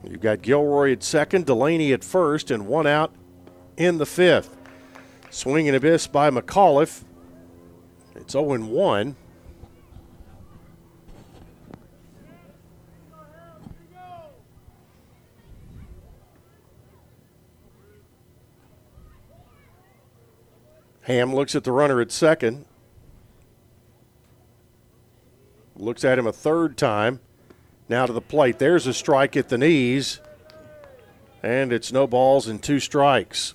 You've 0.08 0.20
got 0.20 0.42
Gilroy 0.42 0.92
at 0.92 1.02
second, 1.02 1.46
Delaney 1.46 1.92
at 1.92 2.04
first, 2.04 2.50
and 2.50 2.66
one 2.66 2.86
out 2.86 3.14
in 3.76 3.98
the 3.98 4.06
fifth. 4.06 4.56
Swing 5.30 5.66
and 5.68 5.76
a 5.76 5.80
miss 5.80 6.06
by 6.06 6.30
McAuliffe. 6.30 7.02
It's 8.14 8.32
0 8.32 8.58
1. 8.58 9.16
Ham 21.06 21.32
looks 21.32 21.54
at 21.54 21.62
the 21.62 21.70
runner 21.70 22.00
at 22.00 22.10
second. 22.10 22.64
Looks 25.76 26.04
at 26.04 26.18
him 26.18 26.26
a 26.26 26.32
third 26.32 26.76
time. 26.76 27.20
Now 27.88 28.06
to 28.06 28.12
the 28.12 28.20
plate. 28.20 28.58
There's 28.58 28.88
a 28.88 28.92
strike 28.92 29.36
at 29.36 29.48
the 29.48 29.56
knees. 29.56 30.18
And 31.44 31.72
it's 31.72 31.92
no 31.92 32.08
balls 32.08 32.48
and 32.48 32.60
two 32.60 32.80
strikes. 32.80 33.54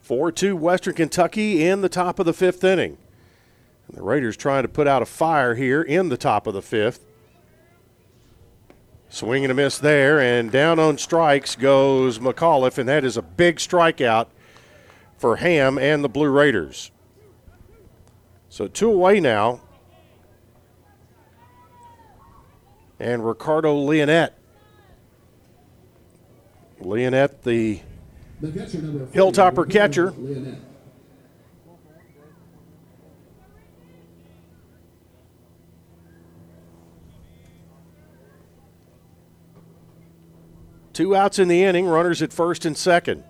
Four 0.00 0.32
two 0.32 0.56
Western 0.56 0.94
Kentucky 0.94 1.62
in 1.62 1.82
the 1.82 1.90
top 1.90 2.18
of 2.18 2.24
the 2.24 2.32
fifth 2.32 2.64
inning. 2.64 2.96
And 3.86 3.98
the 3.98 4.02
Raiders 4.02 4.34
trying 4.34 4.62
to 4.62 4.68
put 4.68 4.88
out 4.88 5.02
a 5.02 5.06
fire 5.06 5.56
here 5.56 5.82
in 5.82 6.08
the 6.08 6.16
top 6.16 6.46
of 6.46 6.54
the 6.54 6.62
fifth. 6.62 7.04
Swing 9.10 9.44
and 9.44 9.50
a 9.50 9.54
miss 9.54 9.76
there, 9.76 10.20
and 10.20 10.52
down 10.52 10.78
on 10.78 10.96
strikes 10.96 11.56
goes 11.56 12.20
McAuliffe, 12.20 12.78
and 12.78 12.88
that 12.88 13.04
is 13.04 13.16
a 13.16 13.22
big 13.22 13.56
strikeout 13.56 14.28
for 15.18 15.36
Ham 15.36 15.78
and 15.78 16.04
the 16.04 16.08
Blue 16.08 16.30
Raiders. 16.30 16.92
So 18.48 18.68
two 18.68 18.90
away 18.90 19.18
now. 19.18 19.60
And 23.00 23.26
Ricardo 23.26 23.74
Leonette. 23.74 24.30
Leonette, 26.80 27.42
the, 27.42 27.80
The 28.40 28.52
catcher 28.52 28.78
Hilltopper 28.78 29.68
catcher. 29.68 30.12
Leonette. 30.12 30.60
Two 41.00 41.16
outs 41.16 41.38
in 41.38 41.48
the 41.48 41.64
inning, 41.64 41.86
runners 41.86 42.20
at 42.20 42.30
first 42.30 42.66
and 42.66 42.76
second. 42.76 43.24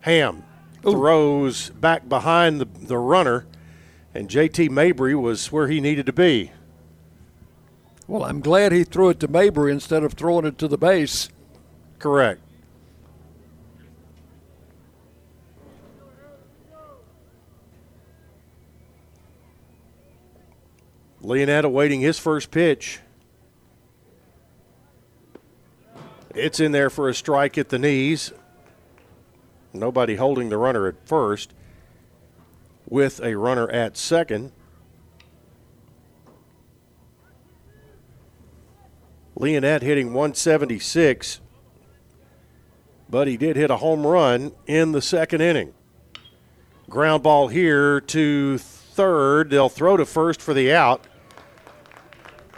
Ham 0.00 0.44
throws 0.82 1.70
back 1.70 2.06
behind 2.06 2.60
the, 2.60 2.66
the 2.66 2.98
runner, 2.98 3.46
and 4.12 4.28
JT 4.28 4.68
Mabry 4.68 5.14
was 5.14 5.50
where 5.50 5.68
he 5.68 5.80
needed 5.80 6.04
to 6.04 6.12
be. 6.12 6.52
Well, 8.06 8.24
I'm 8.24 8.40
glad 8.40 8.70
he 8.70 8.84
threw 8.84 9.08
it 9.08 9.20
to 9.20 9.28
Mabry 9.28 9.72
instead 9.72 10.02
of 10.02 10.12
throwing 10.12 10.44
it 10.44 10.58
to 10.58 10.68
the 10.68 10.76
base. 10.76 11.30
Correct. 11.98 12.42
Leonette 21.22 21.64
awaiting 21.64 22.02
his 22.02 22.18
first 22.18 22.50
pitch. 22.50 23.00
It's 26.36 26.60
in 26.60 26.72
there 26.72 26.90
for 26.90 27.08
a 27.08 27.14
strike 27.14 27.56
at 27.56 27.70
the 27.70 27.78
knees. 27.78 28.30
Nobody 29.72 30.16
holding 30.16 30.50
the 30.50 30.58
runner 30.58 30.86
at 30.86 31.08
first 31.08 31.54
with 32.86 33.22
a 33.22 33.36
runner 33.36 33.70
at 33.70 33.96
second. 33.96 34.52
Leonette 39.38 39.80
hitting 39.80 40.08
176, 40.08 41.40
but 43.08 43.26
he 43.26 43.38
did 43.38 43.56
hit 43.56 43.70
a 43.70 43.78
home 43.78 44.06
run 44.06 44.52
in 44.66 44.92
the 44.92 45.02
second 45.02 45.40
inning. 45.40 45.72
Ground 46.90 47.22
ball 47.22 47.48
here 47.48 48.00
to 48.02 48.58
third. 48.58 49.48
They'll 49.48 49.70
throw 49.70 49.96
to 49.96 50.04
first 50.04 50.42
for 50.42 50.52
the 50.52 50.72
out. 50.72 51.06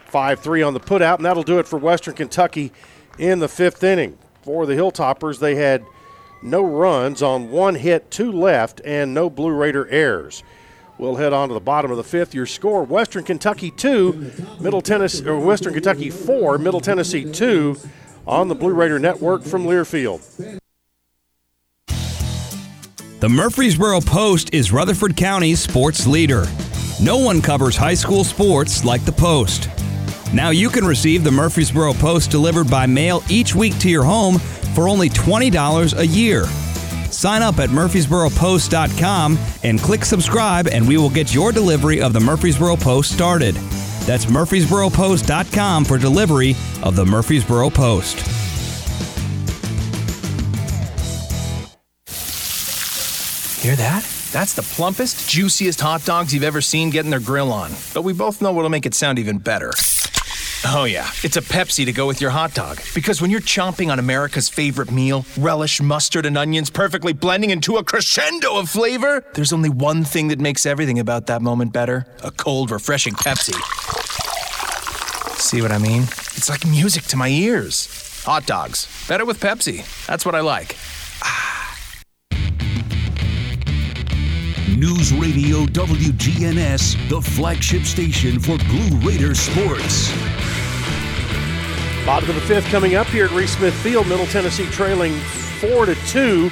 5 0.06 0.40
3 0.40 0.62
on 0.62 0.74
the 0.74 0.80
putout, 0.80 1.16
and 1.16 1.24
that'll 1.24 1.42
do 1.44 1.58
it 1.60 1.68
for 1.68 1.78
Western 1.78 2.14
Kentucky 2.14 2.72
in 3.18 3.38
the 3.38 3.48
fifth 3.48 3.82
inning. 3.82 4.18
For 4.42 4.66
the 4.66 4.74
Hilltoppers, 4.74 5.38
they 5.38 5.56
had 5.56 5.84
no 6.42 6.64
runs 6.64 7.22
on 7.22 7.50
one 7.50 7.74
hit, 7.74 8.10
two 8.10 8.32
left, 8.32 8.80
and 8.84 9.12
no 9.12 9.28
Blue 9.28 9.50
Raider 9.50 9.88
errors. 9.88 10.42
We'll 10.96 11.16
head 11.16 11.32
on 11.32 11.48
to 11.48 11.54
the 11.54 11.60
bottom 11.60 11.90
of 11.90 11.96
the 11.96 12.04
fifth. 12.04 12.34
Your 12.34 12.46
score: 12.46 12.82
Western 12.82 13.24
Kentucky 13.24 13.70
two, 13.70 14.32
Middle 14.60 14.80
Tennessee, 14.80 15.26
or 15.28 15.38
Western 15.38 15.74
Kentucky 15.74 16.10
four, 16.10 16.58
Middle 16.58 16.80
Tennessee 16.80 17.30
two, 17.30 17.76
on 18.26 18.48
the 18.48 18.54
Blue 18.54 18.72
Raider 18.72 18.98
Network 18.98 19.42
from 19.42 19.64
Learfield. 19.64 20.22
The 23.20 23.28
Murfreesboro 23.28 24.00
Post 24.02 24.54
is 24.54 24.72
Rutherford 24.72 25.16
County's 25.16 25.60
sports 25.60 26.06
leader. 26.06 26.46
No 27.00 27.18
one 27.18 27.42
covers 27.42 27.76
high 27.76 27.94
school 27.94 28.22
sports 28.22 28.84
like 28.84 29.04
the 29.04 29.12
Post. 29.12 29.68
Now 30.32 30.50
you 30.50 30.68
can 30.68 30.84
receive 30.84 31.24
the 31.24 31.30
Murfreesboro 31.30 31.94
Post 31.94 32.30
delivered 32.30 32.70
by 32.70 32.86
mail 32.86 33.22
each 33.30 33.54
week 33.54 33.78
to 33.78 33.88
your 33.88 34.04
home 34.04 34.38
for 34.74 34.88
only 34.88 35.08
$20 35.08 35.98
a 35.98 36.06
year. 36.06 36.44
Sign 37.10 37.42
up 37.42 37.58
at 37.58 37.70
murfreesboropost.com 37.70 39.38
and 39.62 39.80
click 39.80 40.04
subscribe, 40.04 40.68
and 40.68 40.86
we 40.86 40.98
will 40.98 41.10
get 41.10 41.34
your 41.34 41.50
delivery 41.52 42.00
of 42.00 42.12
the 42.12 42.20
Murfreesboro 42.20 42.76
Post 42.76 43.12
started. 43.12 43.54
That's 44.04 44.26
murfreesboropost.com 44.26 45.84
for 45.84 45.98
delivery 45.98 46.54
of 46.82 46.94
the 46.94 47.04
Murfreesboro 47.04 47.70
Post. 47.70 48.20
Hear 53.62 53.76
that? 53.76 54.02
That's 54.30 54.54
the 54.54 54.62
plumpest, 54.62 55.28
juiciest 55.28 55.80
hot 55.80 56.04
dogs 56.04 56.32
you've 56.32 56.44
ever 56.44 56.60
seen 56.60 56.90
getting 56.90 57.10
their 57.10 57.18
grill 57.18 57.50
on. 57.50 57.72
But 57.94 58.02
we 58.02 58.12
both 58.12 58.40
know 58.40 58.52
what'll 58.52 58.70
make 58.70 58.86
it 58.86 58.94
sound 58.94 59.18
even 59.18 59.38
better. 59.38 59.72
Oh, 60.66 60.84
yeah, 60.84 61.08
it's 61.22 61.36
a 61.36 61.40
Pepsi 61.40 61.84
to 61.84 61.92
go 61.92 62.06
with 62.06 62.20
your 62.20 62.30
hot 62.30 62.52
dog. 62.52 62.80
Because 62.92 63.22
when 63.22 63.30
you're 63.30 63.40
chomping 63.40 63.92
on 63.92 64.00
America's 64.00 64.48
favorite 64.48 64.90
meal, 64.90 65.24
relish, 65.38 65.80
mustard, 65.80 66.26
and 66.26 66.36
onions 66.36 66.68
perfectly 66.68 67.12
blending 67.12 67.50
into 67.50 67.76
a 67.76 67.84
crescendo 67.84 68.58
of 68.58 68.68
flavor, 68.68 69.24
there's 69.34 69.52
only 69.52 69.68
one 69.70 70.02
thing 70.02 70.28
that 70.28 70.40
makes 70.40 70.66
everything 70.66 70.98
about 70.98 71.26
that 71.26 71.42
moment 71.42 71.72
better 71.72 72.06
a 72.24 72.32
cold, 72.32 72.72
refreshing 72.72 73.14
Pepsi. 73.14 73.54
See 75.38 75.62
what 75.62 75.70
I 75.70 75.78
mean? 75.78 76.02
It's 76.02 76.48
like 76.50 76.66
music 76.66 77.04
to 77.04 77.16
my 77.16 77.28
ears. 77.28 78.22
Hot 78.24 78.44
dogs, 78.44 78.88
better 79.08 79.24
with 79.24 79.38
Pepsi. 79.40 79.84
That's 80.06 80.26
what 80.26 80.34
I 80.34 80.40
like. 80.40 80.76
Ah. 81.22 82.02
News 84.76 85.12
Radio 85.12 85.64
WGNS, 85.66 87.08
the 87.08 87.20
flagship 87.20 87.82
station 87.84 88.40
for 88.40 88.58
Blue 88.58 88.98
Raider 89.08 89.34
sports. 89.36 90.12
Bottom 92.08 92.30
of 92.30 92.36
the 92.36 92.40
fifth 92.40 92.66
coming 92.70 92.94
up 92.94 93.06
here 93.08 93.26
at 93.26 93.30
Reese 93.32 93.54
Smith 93.58 93.74
Field. 93.82 94.08
Middle 94.08 94.24
Tennessee 94.24 94.64
trailing 94.70 95.12
four 95.60 95.84
to 95.84 95.94
two. 96.06 96.50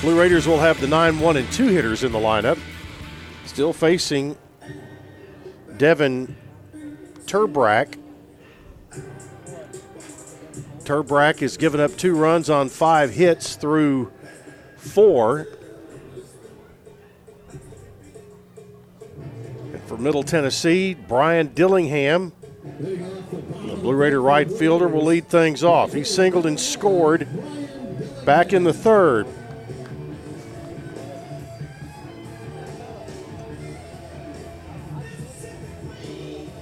Blue 0.00 0.18
Raiders 0.18 0.48
will 0.48 0.58
have 0.58 0.80
the 0.80 0.86
nine, 0.86 1.20
one, 1.20 1.36
and 1.36 1.52
two 1.52 1.66
hitters 1.66 2.02
in 2.02 2.12
the 2.12 2.18
lineup. 2.18 2.58
Still 3.44 3.74
facing 3.74 4.38
Devin 5.76 6.34
Turbrack. 7.26 7.98
Turbrack 10.84 11.40
has 11.40 11.58
given 11.58 11.78
up 11.78 11.94
two 11.98 12.16
runs 12.16 12.48
on 12.48 12.70
five 12.70 13.10
hits 13.10 13.56
through 13.56 14.10
four. 14.78 15.46
And 19.74 19.82
for 19.82 19.98
Middle 19.98 20.22
Tennessee, 20.22 20.94
Brian 20.94 21.48
Dillingham, 21.48 22.32
the 22.62 23.76
Blue 23.80 23.94
Raider 23.94 24.20
right 24.20 24.50
fielder, 24.50 24.88
will 24.88 25.04
lead 25.04 25.28
things 25.28 25.64
off. 25.64 25.92
He 25.92 26.04
singled 26.04 26.46
and 26.46 26.58
scored 26.58 27.26
back 28.24 28.52
in 28.52 28.64
the 28.64 28.72
third. 28.72 29.26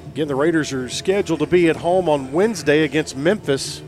Again, 0.08 0.28
the 0.28 0.34
Raiders 0.34 0.72
are 0.72 0.88
scheduled 0.88 1.38
to 1.40 1.46
be 1.46 1.68
at 1.68 1.76
home 1.76 2.08
on 2.08 2.32
Wednesday 2.32 2.82
against 2.82 3.16
Memphis. 3.16 3.82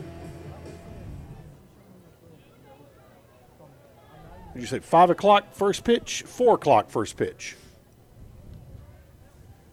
You 4.55 4.65
say 4.65 4.79
five 4.79 5.09
o'clock 5.09 5.53
first 5.53 5.83
pitch? 5.83 6.23
Four 6.25 6.55
o'clock 6.55 6.89
first 6.89 7.17
pitch. 7.17 7.55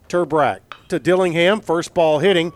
Turbrack 0.09 0.61
to 0.89 0.99
Dillingham, 0.99 1.61
first 1.61 1.95
ball 1.95 2.19
hitting 2.19 2.53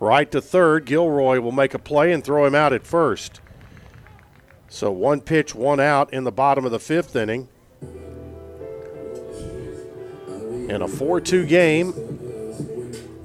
right 0.00 0.30
to 0.30 0.40
third. 0.40 0.84
Gilroy 0.84 1.40
will 1.40 1.52
make 1.52 1.74
a 1.74 1.78
play 1.78 2.12
and 2.12 2.24
throw 2.24 2.44
him 2.44 2.54
out 2.54 2.72
at 2.72 2.86
first. 2.86 3.40
So 4.68 4.90
one 4.90 5.20
pitch, 5.20 5.54
one 5.54 5.80
out 5.80 6.12
in 6.12 6.24
the 6.24 6.32
bottom 6.32 6.64
of 6.64 6.72
the 6.72 6.78
fifth 6.78 7.14
inning. 7.14 7.48
In 10.68 10.80
a 10.80 10.88
4 10.88 11.20
2 11.20 11.44
game, 11.46 11.92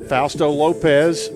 Fausto 0.07 0.49
Lopez. 0.49 1.29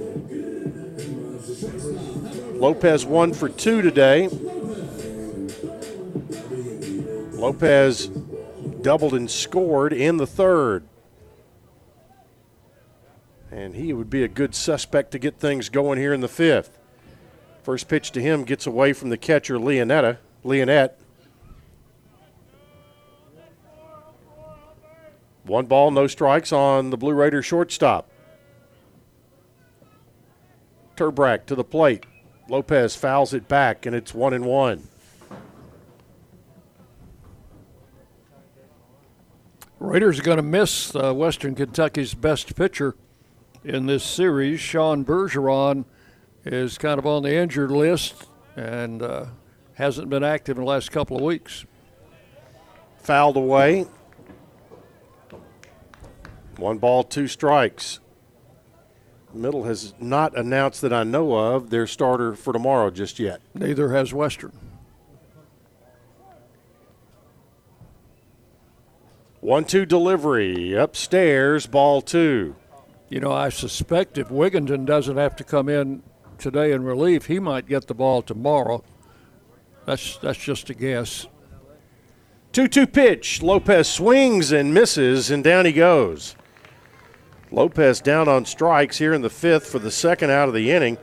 Lopez 2.56 3.06
one 3.06 3.34
for 3.34 3.50
two 3.50 3.82
today. 3.82 4.28
Lopez 7.32 8.08
doubled 8.82 9.14
and 9.14 9.32
scored 9.32 9.94
in 9.94 10.18
the 10.18 10.28
third. 10.28 10.84
And 13.52 13.76
he 13.76 13.92
would 13.92 14.10
be 14.10 14.24
a 14.24 14.30
good 14.30 14.56
suspect 14.56 15.12
to 15.12 15.20
get 15.20 15.38
things 15.38 15.68
going 15.68 16.00
here 16.00 16.14
in 16.14 16.22
the 16.22 16.30
fifth. 16.30 16.78
First 17.64 17.90
pitch 17.90 18.12
to 18.12 18.22
him 18.22 18.46
gets 18.46 18.66
away 18.66 18.94
from 18.94 19.10
the 19.10 19.18
catcher, 19.18 19.58
Leonetta. 19.58 20.18
Leonette. 20.44 20.94
One 25.44 25.66
ball, 25.66 25.92
no 25.92 26.08
strikes 26.08 26.54
on 26.54 26.92
the 26.92 26.98
Blue 26.98 27.14
Raider 27.14 27.42
shortstop. 27.42 28.10
Turbrack 30.96 31.46
to 31.48 31.56
the 31.56 31.64
plate. 31.64 32.06
Lopez 32.48 32.96
fouls 32.96 33.34
it 33.34 33.48
back, 33.48 33.86
and 33.86 33.96
it's 33.96 34.14
one 34.14 34.34
and 34.34 34.46
one. 34.46 34.88
Raiders 39.80 40.20
are 40.20 40.24
going 40.24 40.38
to 40.38 40.44
miss 40.44 40.96
uh, 40.96 41.14
Western 41.14 41.56
Kentucky's 41.56 42.14
best 42.14 42.56
pitcher 42.56 42.96
in 43.64 43.86
this 43.86 44.04
series. 44.04 44.60
Sean 44.60 45.06
Bergeron 45.06 45.86
is 46.46 46.78
kind 46.78 47.00
of 47.00 47.06
on 47.06 47.24
the 47.24 47.36
injured 47.36 47.72
list 47.72 48.28
and 48.56 49.02
uh, 49.02 49.26
hasn't 49.74 50.10
been 50.10 50.24
active 50.24 50.58
in 50.58 50.64
the 50.64 50.70
last 50.70 50.92
couple 50.92 51.18
of 51.18 51.24
weeks. 51.24 51.66
Fouled 52.98 53.38
away. 53.38 53.86
One 56.58 56.78
ball, 56.78 57.04
two 57.04 57.28
strikes. 57.28 58.00
Middle 59.34 59.64
has 59.64 59.94
not 60.00 60.38
announced 60.38 60.82
that 60.82 60.92
I 60.92 61.04
know 61.04 61.34
of 61.34 61.70
their 61.70 61.88
starter 61.88 62.36
for 62.36 62.52
tomorrow 62.52 62.92
just 62.92 63.18
yet. 63.18 63.42
Neither 63.54 63.94
has 63.94 64.14
Western. 64.14 64.52
One 69.40 69.66
two 69.66 69.88
delivery 69.88 70.74
upstairs, 70.74 71.66
ball 71.66 72.02
two. 72.02 72.56
You 73.12 73.20
know, 73.20 73.34
I 73.34 73.50
suspect 73.50 74.18
if 74.18 74.30
Wigginton 74.30 74.86
doesn't 74.86 75.18
have 75.18 75.36
to 75.36 75.44
come 75.44 75.68
in 75.68 76.02
today 76.38 76.72
in 76.72 76.84
relief, 76.84 77.26
he 77.26 77.40
might 77.40 77.68
get 77.68 77.88
the 77.88 77.94
ball 77.94 78.22
tomorrow. 78.22 78.86
That's 79.86 80.16
that's 80.18 80.40
just 80.40 80.70
a 80.70 80.74
guess. 80.74 81.28
2 82.54 82.70
2 82.70 82.88
pitch. 82.88 83.42
Lopez 83.42 83.90
swings 83.90 84.54
and 84.54 84.74
misses, 84.74 85.30
and 85.30 85.44
down 85.44 85.66
he 85.66 85.74
goes. 85.74 86.38
Lopez 87.52 88.00
down 88.00 88.30
on 88.30 88.46
strikes 88.46 88.98
here 88.98 89.14
in 89.14 89.22
the 89.22 89.30
fifth 89.30 89.68
for 89.68 89.80
the 89.80 89.92
second 89.92 90.30
out 90.30 90.48
of 90.48 90.54
the 90.54 90.72
inning. 90.72 90.98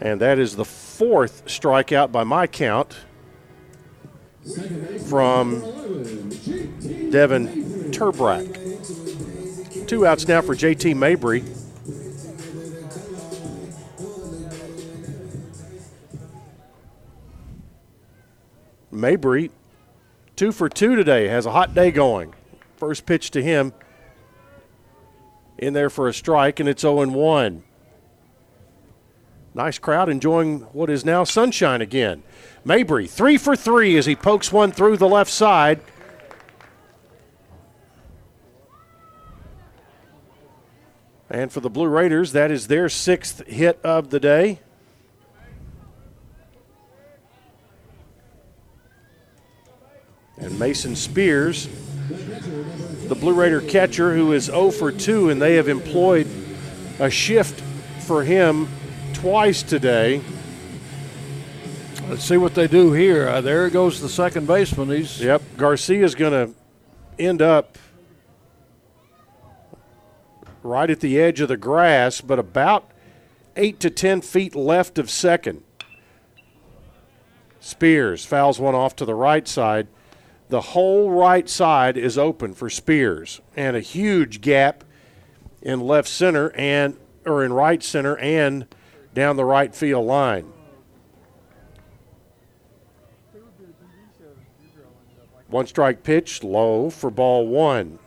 And 0.00 0.20
that 0.20 0.38
is 0.38 0.54
the 0.54 0.64
fourth 0.64 1.44
strikeout 1.46 2.12
by 2.12 2.22
my 2.22 2.46
count 2.46 2.98
from 5.08 5.60
Devin 7.10 7.90
Turbrack. 7.90 8.55
Two 9.86 10.04
outs 10.04 10.26
now 10.26 10.42
for 10.42 10.56
JT 10.56 10.96
Mabry. 10.96 11.44
Mabry, 18.90 19.52
two 20.34 20.50
for 20.50 20.68
two 20.68 20.96
today, 20.96 21.28
has 21.28 21.46
a 21.46 21.52
hot 21.52 21.72
day 21.72 21.92
going. 21.92 22.34
First 22.76 23.06
pitch 23.06 23.30
to 23.30 23.42
him 23.42 23.72
in 25.56 25.72
there 25.72 25.88
for 25.88 26.08
a 26.08 26.14
strike, 26.14 26.58
and 26.58 26.68
it's 26.68 26.82
0 26.82 27.06
1. 27.06 27.62
Nice 29.54 29.78
crowd 29.78 30.08
enjoying 30.08 30.60
what 30.72 30.90
is 30.90 31.04
now 31.04 31.22
sunshine 31.22 31.80
again. 31.80 32.24
Mabry, 32.64 33.06
three 33.06 33.38
for 33.38 33.54
three 33.54 33.96
as 33.96 34.06
he 34.06 34.16
pokes 34.16 34.50
one 34.50 34.72
through 34.72 34.96
the 34.96 35.08
left 35.08 35.30
side. 35.30 35.80
And 41.28 41.50
for 41.50 41.60
the 41.60 41.70
Blue 41.70 41.88
Raiders, 41.88 42.32
that 42.32 42.50
is 42.50 42.68
their 42.68 42.88
sixth 42.88 43.46
hit 43.46 43.80
of 43.82 44.10
the 44.10 44.20
day. 44.20 44.60
And 50.38 50.58
Mason 50.58 50.94
Spears, 50.94 51.68
the 53.08 53.14
Blue 53.14 53.32
Raider 53.32 53.60
catcher, 53.60 54.14
who 54.14 54.32
is 54.32 54.44
0 54.44 54.70
for 54.70 54.92
2, 54.92 55.30
and 55.30 55.40
they 55.40 55.54
have 55.54 55.66
employed 55.66 56.28
a 56.98 57.10
shift 57.10 57.60
for 58.00 58.22
him 58.22 58.68
twice 59.14 59.62
today. 59.62 60.20
Let's 62.08 62.22
see 62.22 62.36
what 62.36 62.54
they 62.54 62.68
do 62.68 62.92
here. 62.92 63.28
Uh, 63.28 63.40
there 63.40 63.68
goes 63.68 64.00
the 64.00 64.08
second 64.08 64.46
baseman. 64.46 64.90
He's 64.90 65.20
yep. 65.20 65.42
Garcia's 65.56 66.14
going 66.14 66.32
to 66.32 66.54
end 67.18 67.42
up 67.42 67.78
right 70.66 70.90
at 70.90 71.00
the 71.00 71.20
edge 71.20 71.40
of 71.40 71.48
the 71.48 71.56
grass, 71.56 72.20
but 72.20 72.38
about 72.38 72.90
eight 73.56 73.80
to 73.80 73.90
ten 73.90 74.20
feet 74.20 74.54
left 74.54 74.98
of 74.98 75.10
second. 75.10 75.62
Spears 77.60 78.24
fouls 78.24 78.60
one 78.60 78.74
off 78.74 78.94
to 78.96 79.04
the 79.04 79.14
right 79.14 79.48
side. 79.48 79.88
The 80.48 80.60
whole 80.60 81.10
right 81.10 81.48
side 81.48 81.96
is 81.96 82.16
open 82.16 82.54
for 82.54 82.70
Spears, 82.70 83.40
and 83.56 83.76
a 83.76 83.80
huge 83.80 84.40
gap 84.40 84.84
in 85.62 85.80
left 85.80 86.08
center 86.08 86.50
and 86.50 86.96
or 87.24 87.44
in 87.44 87.52
right 87.52 87.82
center 87.82 88.16
and 88.18 88.66
down 89.14 89.36
the 89.36 89.44
right 89.44 89.74
field 89.74 90.06
line. 90.06 90.52
One 95.48 95.66
strike 95.66 96.02
pitch, 96.02 96.44
low 96.44 96.90
for 96.90 97.10
ball 97.10 97.46
one. 97.46 97.98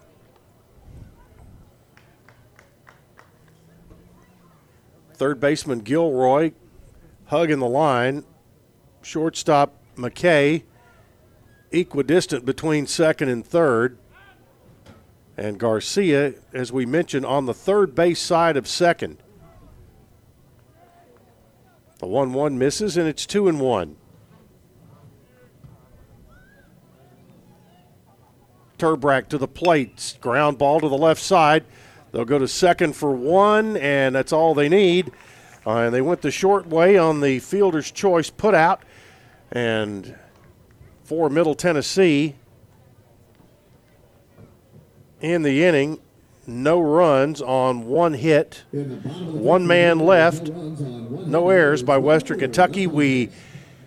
Third 5.19 5.41
baseman 5.41 5.79
Gilroy 5.79 6.53
hugging 7.25 7.59
the 7.59 7.67
line. 7.67 8.23
Shortstop 9.01 9.75
McKay 9.97 10.63
equidistant 11.73 12.45
between 12.45 12.87
second 12.87 13.27
and 13.27 13.45
third. 13.45 13.97
And 15.35 15.59
Garcia, 15.59 16.35
as 16.53 16.71
we 16.71 16.85
mentioned, 16.85 17.25
on 17.25 17.47
the 17.47 17.53
third 17.53 17.93
base 17.95 18.21
side 18.21 18.55
of 18.55 18.65
second. 18.65 19.17
The 21.97 22.07
1 22.07 22.31
1 22.31 22.57
misses, 22.57 22.95
and 22.95 23.05
it's 23.05 23.25
2 23.25 23.49
and 23.49 23.59
1. 23.59 23.97
Turbrack 28.77 29.27
to 29.27 29.37
the 29.37 29.49
plate. 29.49 30.17
Ground 30.21 30.57
ball 30.57 30.79
to 30.79 30.87
the 30.87 30.97
left 30.97 31.21
side. 31.21 31.65
They'll 32.11 32.25
go 32.25 32.39
to 32.39 32.47
second 32.47 32.95
for 32.95 33.11
one, 33.11 33.77
and 33.77 34.15
that's 34.15 34.33
all 34.33 34.53
they 34.53 34.69
need. 34.69 35.11
Uh, 35.65 35.77
and 35.77 35.93
they 35.93 36.01
went 36.01 36.21
the 36.21 36.31
short 36.31 36.67
way 36.67 36.97
on 36.97 37.21
the 37.21 37.39
fielder's 37.39 37.91
choice 37.91 38.29
put 38.29 38.55
out. 38.55 38.81
And 39.51 40.15
for 41.03 41.29
Middle 41.29 41.55
Tennessee 41.55 42.35
in 45.21 45.43
the 45.43 45.63
inning, 45.63 45.99
no 46.47 46.79
runs 46.79 47.41
on 47.41 47.85
one 47.85 48.13
hit, 48.13 48.63
one 48.71 49.67
man 49.67 49.99
left, 49.99 50.49
no 50.49 51.49
errors 51.49 51.83
by 51.83 51.97
Western 51.97 52.39
Kentucky. 52.39 52.87
We 52.87 53.29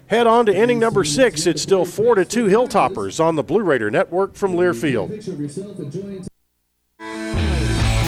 head 0.07 0.27
on 0.27 0.47
to 0.47 0.55
inning 0.55 0.78
number 0.78 1.03
six. 1.03 1.47
It's 1.47 1.62
still 1.62 1.85
four 1.85 2.15
to 2.15 2.24
two 2.24 2.47
Hilltoppers 2.47 3.19
on 3.19 3.35
the 3.35 3.43
Blue 3.43 3.62
Raider 3.62 3.90
Network 3.90 4.35
from 4.35 4.53
Learfield. 4.53 5.11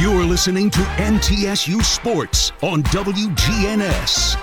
You're 0.00 0.22
listening 0.22 0.70
to 0.70 0.78
MTSU 0.78 1.82
Sports 1.82 2.52
on 2.62 2.84
WGNS. 2.84 4.36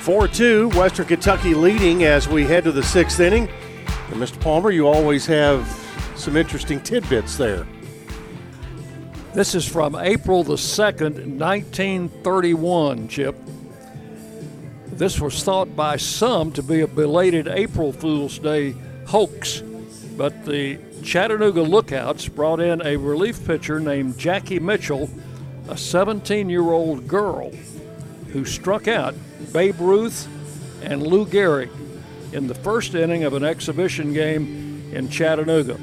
4 0.00 0.28
2, 0.28 0.68
Western 0.74 1.06
Kentucky 1.06 1.54
leading 1.54 2.04
as 2.04 2.28
we 2.28 2.44
head 2.44 2.64
to 2.64 2.72
the 2.72 2.82
sixth 2.82 3.20
inning. 3.20 3.48
And 4.10 4.16
Mr. 4.16 4.38
Palmer, 4.38 4.70
you 4.70 4.86
always 4.86 5.24
have 5.24 5.66
some 6.14 6.36
interesting 6.36 6.78
tidbits 6.82 7.38
there. 7.38 7.66
This 9.32 9.54
is 9.54 9.66
from 9.66 9.94
April 9.94 10.44
the 10.44 10.56
2nd, 10.56 11.38
1931, 11.38 13.08
Chip. 13.08 13.34
This 14.88 15.18
was 15.18 15.42
thought 15.42 15.74
by 15.74 15.96
some 15.96 16.52
to 16.52 16.62
be 16.62 16.82
a 16.82 16.86
belated 16.86 17.48
April 17.48 17.94
Fool's 17.94 18.38
Day 18.38 18.74
hoax, 19.06 19.62
but 20.18 20.44
the 20.44 20.76
Chattanooga 21.04 21.60
Lookouts 21.60 22.28
brought 22.28 22.60
in 22.60 22.80
a 22.80 22.96
relief 22.96 23.46
pitcher 23.46 23.78
named 23.78 24.18
Jackie 24.18 24.58
Mitchell, 24.58 25.10
a 25.68 25.76
17 25.76 26.48
year 26.48 26.72
old 26.72 27.06
girl 27.06 27.50
who 28.32 28.44
struck 28.46 28.88
out 28.88 29.14
Babe 29.52 29.78
Ruth 29.78 30.26
and 30.82 31.06
Lou 31.06 31.26
Gehrig 31.26 31.70
in 32.32 32.46
the 32.46 32.54
first 32.54 32.94
inning 32.94 33.22
of 33.22 33.34
an 33.34 33.44
exhibition 33.44 34.14
game 34.14 34.90
in 34.92 35.10
Chattanooga. 35.10 35.78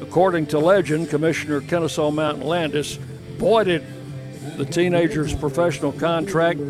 According 0.00 0.46
to 0.46 0.58
legend, 0.58 1.10
Commissioner 1.10 1.60
Kennesaw 1.60 2.10
Mountain 2.10 2.46
Landis 2.46 2.96
voided 3.36 3.84
the 4.56 4.64
teenager's 4.64 5.34
professional 5.34 5.92
contract, 5.92 6.60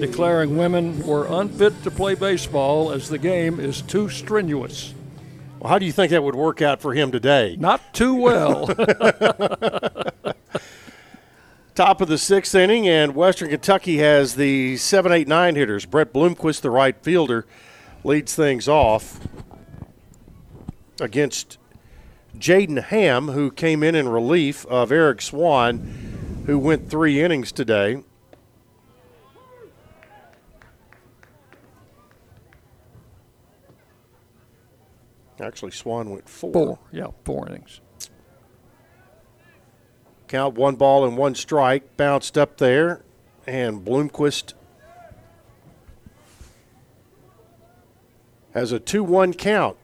declaring 0.00 0.56
women 0.56 1.04
were 1.04 1.26
unfit 1.26 1.82
to 1.82 1.90
play 1.90 2.14
baseball 2.14 2.92
as 2.92 3.08
the 3.08 3.18
game 3.18 3.58
is 3.58 3.82
too 3.82 4.08
strenuous. 4.08 4.94
Well, 5.60 5.70
how 5.70 5.78
do 5.78 5.86
you 5.86 5.92
think 5.92 6.10
that 6.10 6.22
would 6.22 6.36
work 6.36 6.62
out 6.62 6.80
for 6.80 6.94
him 6.94 7.10
today? 7.10 7.56
Not 7.58 7.92
too 7.92 8.14
well. 8.14 8.66
Top 11.74 12.00
of 12.00 12.08
the 12.08 12.18
sixth 12.18 12.54
inning, 12.54 12.88
and 12.88 13.14
Western 13.14 13.50
Kentucky 13.50 13.98
has 13.98 14.36
the 14.36 14.76
7 14.76 15.10
8 15.10 15.26
9 15.26 15.54
hitters. 15.56 15.84
Brett 15.84 16.12
Bloomquist, 16.12 16.60
the 16.60 16.70
right 16.70 16.96
fielder, 17.02 17.44
leads 18.04 18.34
things 18.34 18.68
off 18.68 19.20
against 21.00 21.58
Jaden 22.36 22.82
Ham, 22.84 23.28
who 23.28 23.50
came 23.50 23.82
in 23.82 23.94
in 23.94 24.08
relief 24.08 24.64
of 24.66 24.92
Eric 24.92 25.20
Swan, 25.20 26.44
who 26.46 26.58
went 26.58 26.88
three 26.88 27.20
innings 27.20 27.50
today. 27.52 28.04
Actually, 35.40 35.70
Swan 35.70 36.10
went 36.10 36.28
four. 36.28 36.52
Four, 36.52 36.78
yeah, 36.90 37.08
four 37.24 37.46
innings. 37.48 37.80
Count 40.26 40.56
one 40.56 40.76
ball 40.76 41.06
and 41.06 41.16
one 41.16 41.34
strike, 41.34 41.96
bounced 41.96 42.36
up 42.36 42.58
there, 42.58 43.02
and 43.46 43.84
Bloomquist 43.84 44.52
has 48.52 48.72
a 48.72 48.78
2 48.78 49.04
1 49.04 49.34
count. 49.34 49.76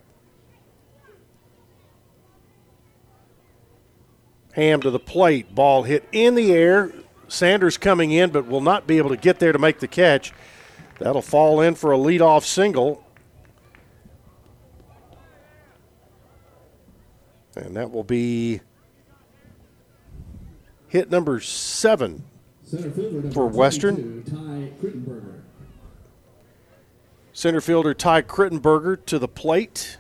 Ham 4.53 4.81
to 4.83 4.91
the 4.91 4.99
plate. 4.99 5.55
Ball 5.55 5.83
hit 5.85 6.09
in 6.13 6.35
the 6.35 6.53
air. 6.53 6.93
Sanders 7.29 7.77
coming 7.77 8.13
in, 8.13 8.31
but 8.31 8.47
will 8.47 8.61
not 8.61 8.87
be 8.87 8.99
able 8.99 9.11
to 9.11 9.17
get 9.17 9.39
there 9.39 9.53
to 9.53 9.59
make 9.59 9.81
the 9.81 9.89
catch. 9.89 10.33
That'll 11.01 11.23
fall 11.23 11.61
in 11.61 11.75
for 11.75 11.93
a 11.93 11.97
leadoff 11.97 12.45
single. 12.45 13.04
And 17.57 17.77
that 17.77 17.91
will 17.93 18.05
be 18.05 18.61
hit 20.89 21.11
number 21.11 21.41
seven 21.41 22.25
number 22.73 23.31
for 23.33 23.47
Western. 23.47 24.23
22, 24.25 24.31
Ty. 24.31 25.35
Center 27.33 27.61
fielder 27.61 27.95
Ty 27.95 28.23
Crittenberger 28.23 29.05
to 29.07 29.19
the 29.19 29.29
plate. 29.29 29.99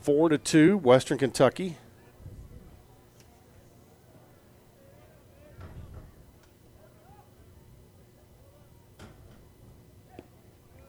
Four 0.00 0.28
to 0.28 0.38
two, 0.38 0.78
Western 0.78 1.18
Kentucky. 1.18 1.76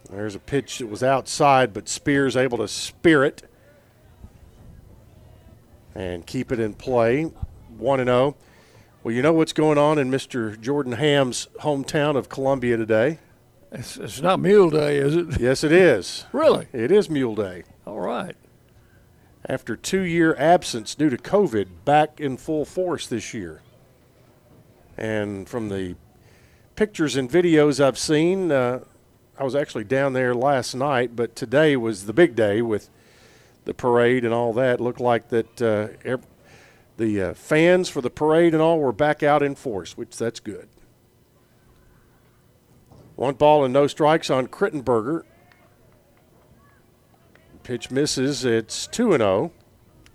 There's 0.10 0.36
a 0.36 0.40
pitch 0.40 0.80
that 0.80 0.88
was 0.88 1.04
outside, 1.04 1.74
but 1.74 1.88
Spears 1.88 2.36
able 2.36 2.58
to 2.58 2.68
spear 2.68 3.24
it 3.24 3.44
and 6.00 6.26
keep 6.26 6.52
it 6.52 6.60
in 6.62 6.74
play. 6.74 7.24
1 7.24 8.06
0. 8.06 8.36
Well, 9.04 9.14
you 9.14 9.22
know 9.22 9.34
what's 9.34 9.54
going 9.54 9.78
on 9.78 9.98
in 9.98 10.10
Mr. 10.10 10.60
Jordan 10.60 10.94
Ham's 10.94 11.48
hometown 11.60 12.16
of 12.16 12.30
Columbia 12.30 12.78
today? 12.78 13.20
It's, 13.72 13.98
it's 13.98 14.22
not 14.22 14.40
Mule 14.40 14.70
Day, 14.70 14.98
is 14.98 15.16
it? 15.16 15.40
Yes, 15.40 15.64
it 15.64 15.72
is. 15.74 16.26
Really? 16.32 16.68
It 16.72 16.92
is 16.92 17.10
Mule 17.10 17.36
Day. 17.36 17.64
All 17.86 18.00
right. 18.00 18.36
After 19.48 19.76
two 19.76 20.02
year 20.02 20.36
absence 20.38 20.96
due 20.96 21.10
to 21.10 21.18
COVID, 21.18 21.68
back 21.84 22.20
in 22.20 22.38
full 22.38 22.66
force 22.66 23.06
this 23.06 23.34
year. 23.34 23.62
And 24.98 25.48
from 25.50 25.70
the 25.70 25.96
pictures 26.76 27.18
and 27.18 27.30
videos 27.30 27.84
I've 27.84 27.98
seen, 27.98 28.52
uh, 28.52 28.84
I 29.38 29.44
was 29.44 29.56
actually 29.56 29.86
down 29.86 30.14
there 30.14 30.34
last 30.34 30.76
night, 30.76 31.16
but 31.16 31.36
today 31.36 31.76
was 31.76 32.06
the 32.06 32.14
big 32.14 32.36
day 32.36 32.62
with 32.62 32.90
the 33.70 33.74
parade 33.76 34.26
and 34.26 34.34
all 34.34 34.52
that. 34.54 34.82
Looked 34.82 35.00
like 35.00 35.30
that 35.30 35.62
uh, 35.62 35.90
ev- 36.04 36.26
the 36.98 37.22
uh, 37.22 37.34
fans 37.36 37.88
for 37.88 38.02
the 38.02 38.10
parade 38.10 38.54
and 38.54 38.62
all 38.64 38.80
were 38.80 38.92
back 38.92 39.22
out 39.22 39.44
in 39.44 39.54
force, 39.54 39.96
which 39.96 40.18
that's 40.18 40.40
good. 40.40 40.68
One 43.16 43.36
ball 43.36 43.64
and 43.64 43.72
no 43.72 43.86
strikes 43.86 44.32
on 44.32 44.48
Crittenberger. 44.48 45.22
Pitch 47.62 47.92
misses. 47.92 48.44
It's 48.44 48.88
2 48.88 49.14
and 49.14 49.22
oh. 49.22 49.38
0. 49.38 49.52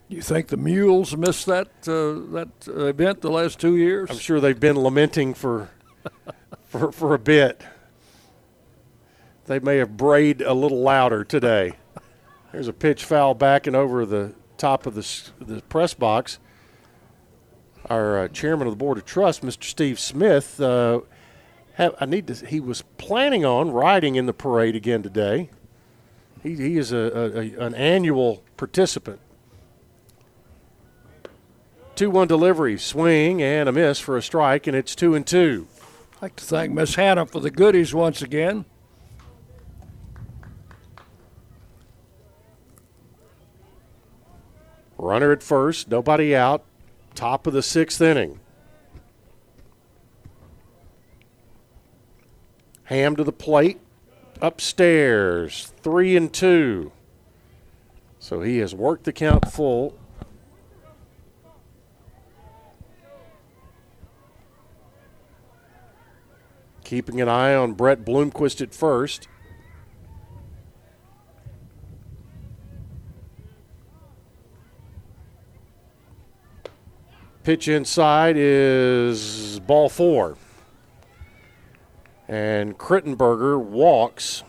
You 0.09 0.21
think 0.21 0.49
the 0.49 0.57
Mules 0.57 1.17
missed 1.17 1.47
that 1.47 1.69
uh, 1.87 2.33
that 2.35 2.49
event 2.67 3.21
the 3.21 3.31
last 3.31 3.61
two 3.61 3.77
years? 3.77 4.11
I'm 4.11 4.19
sure 4.19 4.41
they've 4.41 4.59
been 4.59 4.79
lamenting 4.79 5.33
for 5.33 5.71
for 6.65 6.91
for 6.91 7.15
a 7.15 7.19
bit. 7.19 7.63
They 9.47 9.61
may 9.61 9.77
have 9.77 9.97
brayed 9.97 10.43
a 10.43 10.55
little 10.55 10.81
louder 10.83 11.25
today. 11.25 11.75
There's 12.55 12.69
a 12.69 12.73
pitch 12.73 13.05
foul 13.05 13.35
back 13.35 13.67
and 13.67 13.75
over 13.75 14.07
the 14.07 14.33
top 14.59 14.87
of 14.87 14.95
the 14.95 15.05
the 15.45 15.61
press 15.63 15.93
box. 15.93 16.39
Our 17.87 18.21
uh, 18.21 18.29
chairman 18.29 18.69
of 18.69 18.73
the 18.73 18.77
board 18.77 18.97
of 18.97 19.05
trust, 19.05 19.43
Mr. 19.43 19.65
Steve 19.65 19.99
Smith, 19.99 20.61
uh, 20.61 21.01
have, 21.73 21.97
I 21.99 22.07
need 22.07 22.29
to. 22.29 22.47
He 22.47 22.61
was 22.61 22.83
planning 22.97 23.45
on 23.45 23.73
riding 23.73 24.15
in 24.15 24.27
the 24.27 24.33
parade 24.33 24.77
again 24.77 25.03
today. 25.03 25.51
He, 26.45 26.55
he 26.55 26.79
is 26.79 26.93
a, 26.93 26.97
a, 26.97 27.39
a 27.39 27.67
an 27.67 27.75
annual 27.75 28.45
participant. 28.57 29.19
2 31.97 32.09
1 32.09 32.29
delivery, 32.29 32.79
swing, 32.79 33.43
and 33.43 33.69
a 33.69 33.73
miss 33.73 33.99
for 33.99 34.17
a 34.17 34.23
strike, 34.23 34.69
and 34.69 34.77
it's 34.77 34.95
2 34.95 35.17
and 35.17 35.27
2. 35.27 35.67
I'd 36.15 36.23
like 36.23 36.37
to 36.37 36.45
thank 36.45 36.73
Miss 36.73 36.95
Hannah 36.95 37.27
for 37.27 37.41
the 37.41 37.51
goodies 37.51 37.93
once 37.93 38.23
again. 38.23 38.65
Runner 44.99 45.33
at 45.33 45.43
first, 45.43 45.89
nobody 45.89 46.35
out. 46.35 46.65
Top 47.15 47.47
of 47.47 47.53
the 47.53 47.63
sixth 47.63 48.01
inning. 48.01 48.41
Ham 52.85 53.17
to 53.17 53.25
the 53.25 53.33
plate, 53.33 53.81
upstairs, 54.41 55.73
three 55.83 56.17
and 56.17 56.33
two. 56.33 56.93
So 58.19 58.41
he 58.43 58.59
has 58.59 58.75
worked 58.75 59.05
the 59.05 59.13
count 59.13 59.51
full. 59.51 59.99
Keeping 66.85 67.21
an 67.21 67.29
eye 67.29 67.55
on 67.55 67.73
Brett 67.73 68.05
Bloomquist 68.05 68.61
at 68.61 68.75
first. 68.75 69.29
Pitch 77.45 77.69
inside 77.69 78.37
is 78.39 79.61
ball 79.61 79.91
four. 79.91 80.39
And 82.27 82.79
Crittenberger 82.79 83.63
walks. 83.63 84.43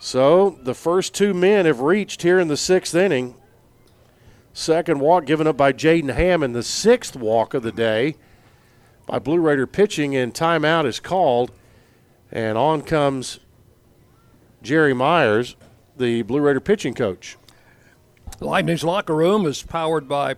So 0.00 0.58
the 0.60 0.74
first 0.74 1.14
two 1.14 1.32
men 1.32 1.64
have 1.64 1.80
reached 1.80 2.22
here 2.22 2.40
in 2.40 2.48
the 2.48 2.56
sixth 2.56 2.96
inning. 2.96 3.36
Second 4.52 4.98
walk 4.98 5.24
given 5.24 5.46
up 5.46 5.56
by 5.56 5.72
Jaden 5.72 6.14
Hammond. 6.14 6.52
The 6.52 6.64
sixth 6.64 7.14
walk 7.14 7.54
of 7.54 7.62
the 7.62 7.70
day 7.70 8.16
by 9.06 9.20
Blue 9.20 9.38
Raider 9.38 9.68
pitching, 9.68 10.16
and 10.16 10.34
timeout 10.34 10.84
is 10.84 10.98
called. 10.98 11.52
And 12.32 12.58
on 12.58 12.82
comes 12.82 13.38
Jerry 14.62 14.94
Myers, 14.94 15.54
the 15.96 16.22
Blue 16.22 16.40
Raider 16.40 16.58
pitching 16.58 16.94
coach. 16.94 17.36
Lightning's 18.40 18.82
locker 18.82 19.14
room 19.14 19.46
is 19.46 19.62
powered 19.62 20.08
by 20.08 20.34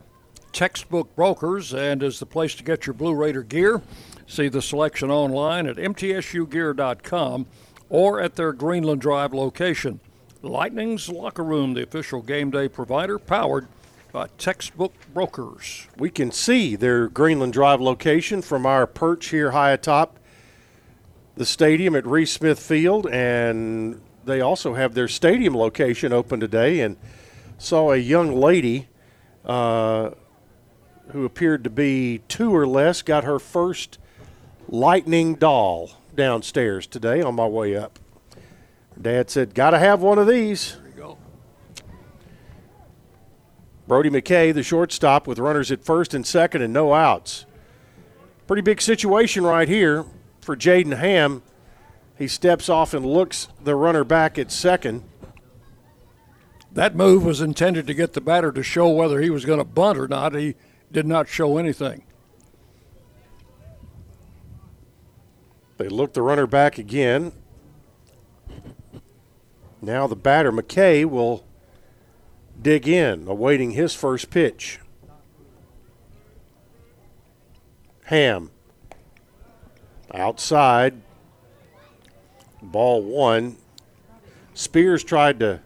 Textbook 0.58 1.14
Brokers 1.14 1.72
and 1.72 2.02
is 2.02 2.18
the 2.18 2.26
place 2.26 2.56
to 2.56 2.64
get 2.64 2.84
your 2.84 2.94
Blue 2.94 3.14
Raider 3.14 3.44
gear. 3.44 3.80
See 4.26 4.48
the 4.48 4.60
selection 4.60 5.08
online 5.08 5.68
at 5.68 5.76
mtsugear.com 5.76 7.46
or 7.88 8.20
at 8.20 8.34
their 8.34 8.52
Greenland 8.52 9.00
Drive 9.00 9.32
location. 9.32 10.00
Lightning's 10.42 11.08
Locker 11.08 11.44
Room, 11.44 11.74
the 11.74 11.84
official 11.84 12.22
game 12.22 12.50
day 12.50 12.66
provider, 12.66 13.20
powered 13.20 13.68
by 14.10 14.26
Textbook 14.36 14.94
Brokers. 15.14 15.86
We 15.96 16.10
can 16.10 16.32
see 16.32 16.74
their 16.74 17.06
Greenland 17.06 17.52
Drive 17.52 17.80
location 17.80 18.42
from 18.42 18.66
our 18.66 18.88
perch 18.88 19.26
here 19.26 19.52
high 19.52 19.70
atop 19.70 20.18
the 21.36 21.46
stadium 21.46 21.94
at 21.94 22.04
Reese 22.04 22.32
Smith 22.32 22.58
Field, 22.58 23.06
and 23.06 24.00
they 24.24 24.40
also 24.40 24.74
have 24.74 24.94
their 24.94 25.06
stadium 25.06 25.56
location 25.56 26.12
open 26.12 26.40
today. 26.40 26.80
And 26.80 26.96
saw 27.58 27.92
a 27.92 27.96
young 27.96 28.34
lady 28.34 28.88
uh, 29.44 30.10
who 31.10 31.24
appeared 31.24 31.64
to 31.64 31.70
be 31.70 32.20
two 32.28 32.54
or 32.54 32.66
less 32.66 33.02
got 33.02 33.24
her 33.24 33.38
first 33.38 33.98
lightning 34.68 35.34
doll 35.34 35.90
downstairs 36.14 36.86
today 36.86 37.22
on 37.22 37.34
my 37.34 37.46
way 37.46 37.76
up. 37.76 37.98
Dad 39.00 39.30
said, 39.30 39.54
"Got 39.54 39.70
to 39.70 39.78
have 39.78 40.00
one 40.00 40.18
of 40.18 40.26
these." 40.26 40.76
There 40.76 40.88
you 40.88 40.94
go. 40.96 41.18
Brody 43.86 44.10
McKay, 44.10 44.52
the 44.52 44.62
shortstop, 44.62 45.26
with 45.26 45.38
runners 45.38 45.70
at 45.70 45.84
first 45.84 46.12
and 46.12 46.26
second 46.26 46.62
and 46.62 46.72
no 46.72 46.92
outs. 46.92 47.46
Pretty 48.46 48.62
big 48.62 48.80
situation 48.80 49.44
right 49.44 49.68
here 49.68 50.04
for 50.40 50.56
Jaden 50.56 50.96
Ham. 50.96 51.42
He 52.16 52.26
steps 52.26 52.68
off 52.68 52.92
and 52.92 53.06
looks 53.06 53.48
the 53.62 53.76
runner 53.76 54.04
back 54.04 54.38
at 54.38 54.50
second. 54.50 55.04
That 56.72 56.96
move 56.96 57.24
was 57.24 57.40
intended 57.40 57.86
to 57.86 57.94
get 57.94 58.12
the 58.12 58.20
batter 58.20 58.52
to 58.52 58.62
show 58.62 58.88
whether 58.88 59.20
he 59.20 59.30
was 59.30 59.44
going 59.44 59.58
to 59.58 59.64
bunt 59.64 59.98
or 59.98 60.08
not. 60.08 60.34
He 60.34 60.56
did 60.90 61.06
not 61.06 61.28
show 61.28 61.58
anything. 61.58 62.02
They 65.76 65.88
look 65.88 66.12
the 66.12 66.22
runner 66.22 66.46
back 66.46 66.78
again. 66.78 67.32
Now 69.80 70.06
the 70.06 70.16
batter, 70.16 70.50
McKay, 70.50 71.04
will 71.04 71.44
dig 72.60 72.88
in, 72.88 73.28
awaiting 73.28 73.72
his 73.72 73.94
first 73.94 74.30
pitch. 74.30 74.80
Ham. 78.06 78.50
Outside. 80.12 81.00
Ball 82.60 83.02
one. 83.02 83.56
Spears 84.54 85.04
tried 85.04 85.38
to 85.38 85.60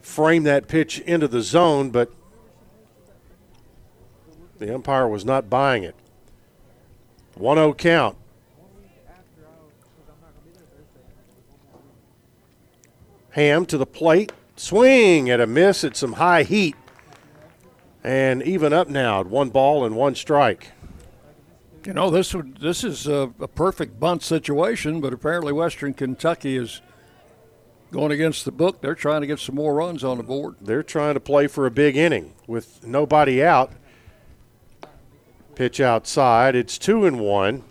frame 0.00 0.44
that 0.44 0.68
pitch 0.68 1.00
into 1.00 1.28
the 1.28 1.42
zone, 1.42 1.90
but 1.90 2.10
the 4.58 4.74
umpire 4.74 5.08
was 5.08 5.24
not 5.24 5.48
buying 5.50 5.82
it. 5.82 5.94
1 7.34 7.56
0 7.56 7.74
count. 7.74 8.16
Ham 13.30 13.66
to 13.66 13.78
the 13.78 13.86
plate. 13.86 14.32
Swing 14.56 15.30
at 15.30 15.40
a 15.40 15.46
miss 15.46 15.84
at 15.84 15.96
some 15.96 16.14
high 16.14 16.42
heat. 16.42 16.74
And 18.02 18.42
even 18.42 18.72
up 18.72 18.88
now 18.88 19.20
at 19.20 19.26
one 19.26 19.50
ball 19.50 19.84
and 19.84 19.94
one 19.94 20.14
strike. 20.14 20.72
You 21.84 21.94
know, 21.94 22.10
this 22.10 22.34
would 22.34 22.58
this 22.58 22.84
is 22.84 23.06
a, 23.06 23.32
a 23.40 23.48
perfect 23.48 23.98
bunt 24.00 24.22
situation, 24.22 25.00
but 25.00 25.12
apparently 25.12 25.52
Western 25.52 25.94
Kentucky 25.94 26.56
is 26.56 26.82
going 27.90 28.12
against 28.12 28.44
the 28.44 28.52
book. 28.52 28.80
They're 28.80 28.94
trying 28.94 29.20
to 29.22 29.26
get 29.26 29.38
some 29.38 29.54
more 29.54 29.74
runs 29.74 30.04
on 30.04 30.16
the 30.16 30.22
board. 30.22 30.56
They're 30.60 30.82
trying 30.82 31.14
to 31.14 31.20
play 31.20 31.46
for 31.46 31.66
a 31.66 31.70
big 31.70 31.96
inning 31.96 32.34
with 32.46 32.86
nobody 32.86 33.42
out. 33.42 33.72
Pitch 35.58 35.80
outside. 35.80 36.54
It's 36.54 36.78
two 36.78 37.04
and 37.04 37.18
one. 37.18 37.64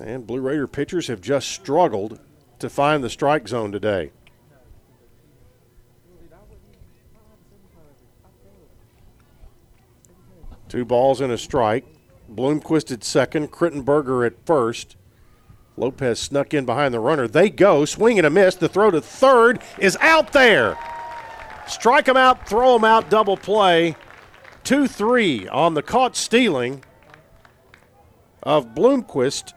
And 0.00 0.26
Blue 0.26 0.40
Raider 0.40 0.66
pitchers 0.66 1.06
have 1.06 1.20
just 1.20 1.48
struggled 1.48 2.18
to 2.58 2.68
find 2.68 3.04
the 3.04 3.08
strike 3.08 3.46
zone 3.46 3.70
today. 3.70 4.10
Two 10.68 10.84
balls 10.84 11.20
and 11.20 11.30
a 11.30 11.38
strike. 11.38 11.84
Bloomquist 12.28 12.90
at 12.90 13.04
second, 13.04 13.52
Crittenberger 13.52 14.26
at 14.26 14.44
first. 14.44 14.96
Lopez 15.76 16.18
snuck 16.18 16.52
in 16.52 16.66
behind 16.66 16.92
the 16.92 16.98
runner. 16.98 17.28
They 17.28 17.48
go, 17.48 17.84
swing 17.84 18.18
and 18.18 18.26
a 18.26 18.30
miss. 18.30 18.56
The 18.56 18.68
throw 18.68 18.90
to 18.90 19.00
third 19.00 19.60
is 19.78 19.96
out 20.00 20.32
there. 20.32 20.76
Strike 21.68 22.08
him 22.08 22.16
out, 22.16 22.48
throw 22.48 22.74
him 22.74 22.82
out, 22.82 23.08
double 23.08 23.36
play. 23.36 23.94
2 24.68 24.86
3 24.86 25.48
on 25.48 25.72
the 25.72 25.82
caught 25.82 26.14
stealing 26.14 26.84
of 28.42 28.74
Bloomquist. 28.74 29.54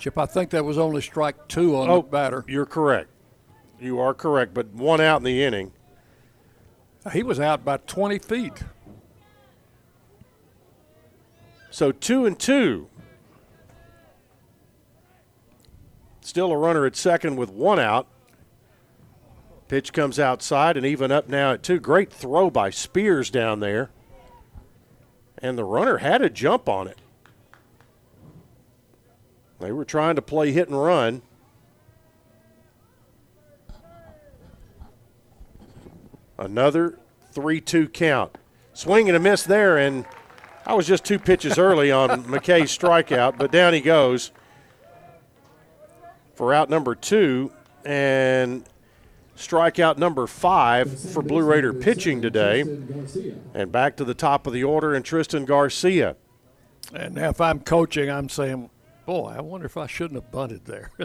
Chip, 0.00 0.18
I 0.18 0.26
think 0.26 0.50
that 0.50 0.64
was 0.64 0.76
only 0.76 1.02
strike 1.02 1.46
two 1.46 1.76
on 1.76 1.88
oh, 1.88 2.02
the 2.02 2.08
batter. 2.08 2.44
You're 2.48 2.66
correct. 2.66 3.10
You 3.78 4.00
are 4.00 4.12
correct, 4.12 4.54
but 4.54 4.66
one 4.74 5.00
out 5.00 5.18
in 5.18 5.22
the 5.22 5.44
inning. 5.44 5.70
He 7.12 7.22
was 7.22 7.38
out 7.38 7.64
by 7.64 7.76
20 7.76 8.18
feet. 8.18 8.64
So 11.70 11.92
two 11.92 12.26
and 12.26 12.36
two. 12.36 12.88
Still 16.22 16.50
a 16.50 16.56
runner 16.56 16.86
at 16.86 16.96
second 16.96 17.36
with 17.36 17.50
one 17.50 17.78
out. 17.78 18.08
Pitch 19.68 19.92
comes 19.92 20.18
outside 20.18 20.76
and 20.76 20.86
even 20.86 21.10
up 21.10 21.28
now 21.28 21.52
at 21.52 21.62
two. 21.62 21.80
Great 21.80 22.12
throw 22.12 22.50
by 22.50 22.70
Spears 22.70 23.30
down 23.30 23.60
there. 23.60 23.90
And 25.38 25.58
the 25.58 25.64
runner 25.64 25.98
had 25.98 26.22
a 26.22 26.30
jump 26.30 26.68
on 26.68 26.86
it. 26.86 26.98
They 29.60 29.72
were 29.72 29.84
trying 29.84 30.16
to 30.16 30.22
play 30.22 30.52
hit 30.52 30.68
and 30.68 30.80
run. 30.80 31.22
Another 36.38 36.98
3 37.32 37.60
2 37.60 37.88
count. 37.88 38.38
Swing 38.72 39.08
and 39.08 39.16
a 39.16 39.20
miss 39.20 39.42
there, 39.42 39.78
and 39.78 40.04
I 40.66 40.74
was 40.74 40.86
just 40.86 41.04
two 41.04 41.18
pitches 41.18 41.58
early 41.58 41.90
on 41.90 42.24
McKay's 42.24 42.76
strikeout, 42.76 43.38
but 43.38 43.50
down 43.50 43.72
he 43.72 43.80
goes 43.80 44.30
for 46.34 46.52
out 46.52 46.68
number 46.68 46.94
two. 46.94 47.50
And 47.84 48.64
strikeout 49.36 49.98
number 49.98 50.26
five 50.26 50.98
for 51.12 51.22
Blue 51.22 51.42
Raider 51.42 51.72
pitching 51.72 52.20
today. 52.22 52.62
And 53.54 53.70
back 53.70 53.96
to 53.96 54.04
the 54.04 54.14
top 54.14 54.46
of 54.46 54.52
the 54.52 54.64
order, 54.64 54.94
and 54.94 55.04
Tristan 55.04 55.44
Garcia. 55.44 56.16
And 56.94 57.18
if 57.18 57.40
I'm 57.40 57.60
coaching, 57.60 58.10
I'm 58.10 58.28
saying, 58.28 58.70
boy, 59.06 59.34
I 59.36 59.40
wonder 59.40 59.66
if 59.66 59.76
I 59.76 59.86
shouldn't 59.86 60.22
have 60.22 60.30
bunted 60.32 60.64
there. 60.64 60.90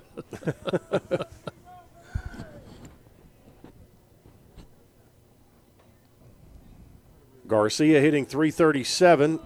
Garcia 7.48 8.00
hitting 8.00 8.26
337. 8.26 9.40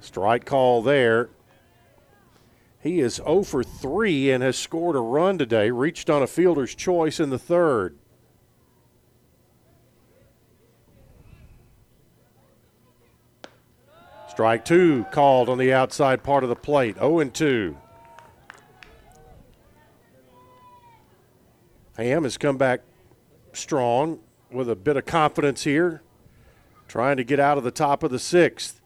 Strike 0.00 0.44
call 0.44 0.82
there. 0.82 1.30
He 2.82 3.00
is 3.00 3.16
0 3.16 3.42
for 3.42 3.62
3 3.62 4.30
and 4.30 4.42
has 4.42 4.56
scored 4.56 4.96
a 4.96 5.00
run 5.00 5.36
today, 5.36 5.70
reached 5.70 6.08
on 6.08 6.22
a 6.22 6.26
fielder's 6.26 6.74
choice 6.74 7.20
in 7.20 7.28
the 7.30 7.38
third. 7.38 7.98
Strike 14.30 14.64
two 14.64 15.04
called 15.10 15.50
on 15.50 15.58
the 15.58 15.72
outside 15.72 16.22
part 16.22 16.42
of 16.42 16.48
the 16.48 16.56
plate, 16.56 16.96
0 16.96 17.18
and 17.18 17.34
2. 17.34 17.76
Ham 21.98 22.22
has 22.22 22.38
come 22.38 22.56
back 22.56 22.80
strong 23.52 24.20
with 24.50 24.70
a 24.70 24.76
bit 24.76 24.96
of 24.96 25.04
confidence 25.04 25.64
here, 25.64 26.00
trying 26.88 27.18
to 27.18 27.24
get 27.24 27.38
out 27.38 27.58
of 27.58 27.64
the 27.64 27.70
top 27.70 28.02
of 28.02 28.10
the 28.10 28.18
sixth. 28.18 28.79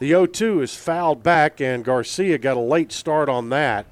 The 0.00 0.08
0 0.08 0.26
2 0.26 0.62
is 0.62 0.74
fouled 0.74 1.22
back, 1.22 1.60
and 1.60 1.84
Garcia 1.84 2.38
got 2.38 2.56
a 2.56 2.60
late 2.60 2.92
start 2.92 3.28
on 3.28 3.50
that. 3.50 3.86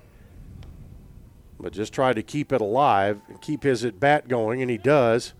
But 1.60 1.72
just 1.72 1.92
tried 1.92 2.16
to 2.16 2.22
keep 2.22 2.52
it 2.52 2.60
alive 2.60 3.20
and 3.28 3.40
keep 3.40 3.62
his 3.62 3.84
at 3.84 4.00
bat 4.00 4.26
going, 4.26 4.60
and 4.60 4.70
he 4.70 4.78
does 4.78 5.32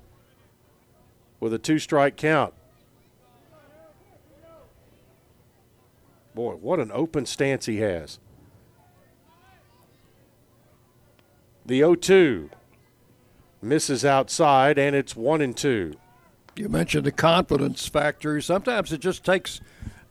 with 1.40 1.52
a 1.52 1.58
two 1.58 1.80
strike 1.80 2.16
count. 2.16 2.54
Boy, 6.34 6.54
what 6.54 6.78
an 6.78 6.90
open 6.94 7.26
stance 7.26 7.66
he 7.66 7.78
has. 7.78 8.20
The 11.66 11.78
0 11.78 11.96
2 11.96 12.50
misses 13.60 14.04
outside, 14.04 14.78
and 14.78 14.94
it's 14.94 15.16
1 15.16 15.40
and 15.40 15.56
2. 15.56 15.94
You 16.54 16.68
mentioned 16.68 17.04
the 17.04 17.12
confidence 17.12 17.88
factor. 17.88 18.40
Sometimes 18.40 18.92
it 18.92 19.00
just 19.00 19.24
takes 19.24 19.60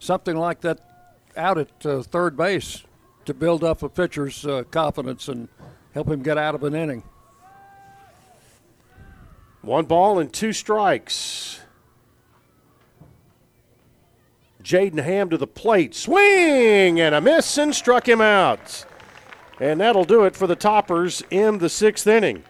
something 0.01 0.35
like 0.35 0.61
that 0.61 0.79
out 1.37 1.57
at 1.59 1.85
uh, 1.85 2.01
third 2.01 2.35
base 2.35 2.83
to 3.23 3.33
build 3.33 3.63
up 3.63 3.83
a 3.83 3.87
pitcher's 3.87 4.45
uh, 4.45 4.63
confidence 4.71 5.27
and 5.27 5.47
help 5.93 6.09
him 6.09 6.23
get 6.23 6.37
out 6.37 6.55
of 6.55 6.63
an 6.63 6.73
inning. 6.73 7.03
One 9.61 9.85
ball 9.85 10.17
and 10.17 10.33
two 10.33 10.53
strikes. 10.53 11.61
Jaden 14.63 15.03
Ham 15.03 15.29
to 15.29 15.37
the 15.37 15.47
plate. 15.47 15.93
Swing 15.93 16.99
and 16.99 17.13
a 17.13 17.21
miss 17.21 17.57
and 17.59 17.73
struck 17.73 18.09
him 18.09 18.21
out. 18.21 18.85
And 19.59 19.79
that'll 19.79 20.03
do 20.03 20.23
it 20.23 20.35
for 20.35 20.47
the 20.47 20.55
Toppers 20.55 21.21
in 21.29 21.59
the 21.59 21.69
sixth 21.69 22.07
inning. 22.07 22.43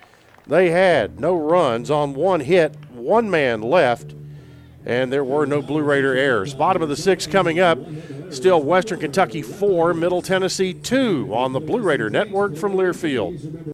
They 0.48 0.70
had 0.70 1.20
no 1.20 1.38
runs 1.38 1.92
on 1.92 2.14
one 2.14 2.40
hit, 2.40 2.76
one 2.92 3.30
man 3.30 3.62
left 3.62 4.16
and 4.86 5.12
there 5.12 5.24
were 5.24 5.46
no 5.46 5.62
Blue 5.62 5.82
Raider 5.82 6.16
errors. 6.16 6.54
Bottom 6.54 6.82
of 6.82 6.90
the 6.90 6.96
sixth 6.96 7.30
coming 7.30 7.60
up. 7.60 7.80
Still 8.30 8.62
Western 8.64 9.00
Kentucky 9.00 9.42
4, 9.42 9.94
Middle 9.94 10.22
Tennessee 10.22 10.74
2 10.74 11.34
on 11.34 11.54
the 11.54 11.60
Blue 11.60 11.82
Raider 11.82 12.10
Network 12.10 12.56
from 12.56 12.74
Learfield. 12.74 13.74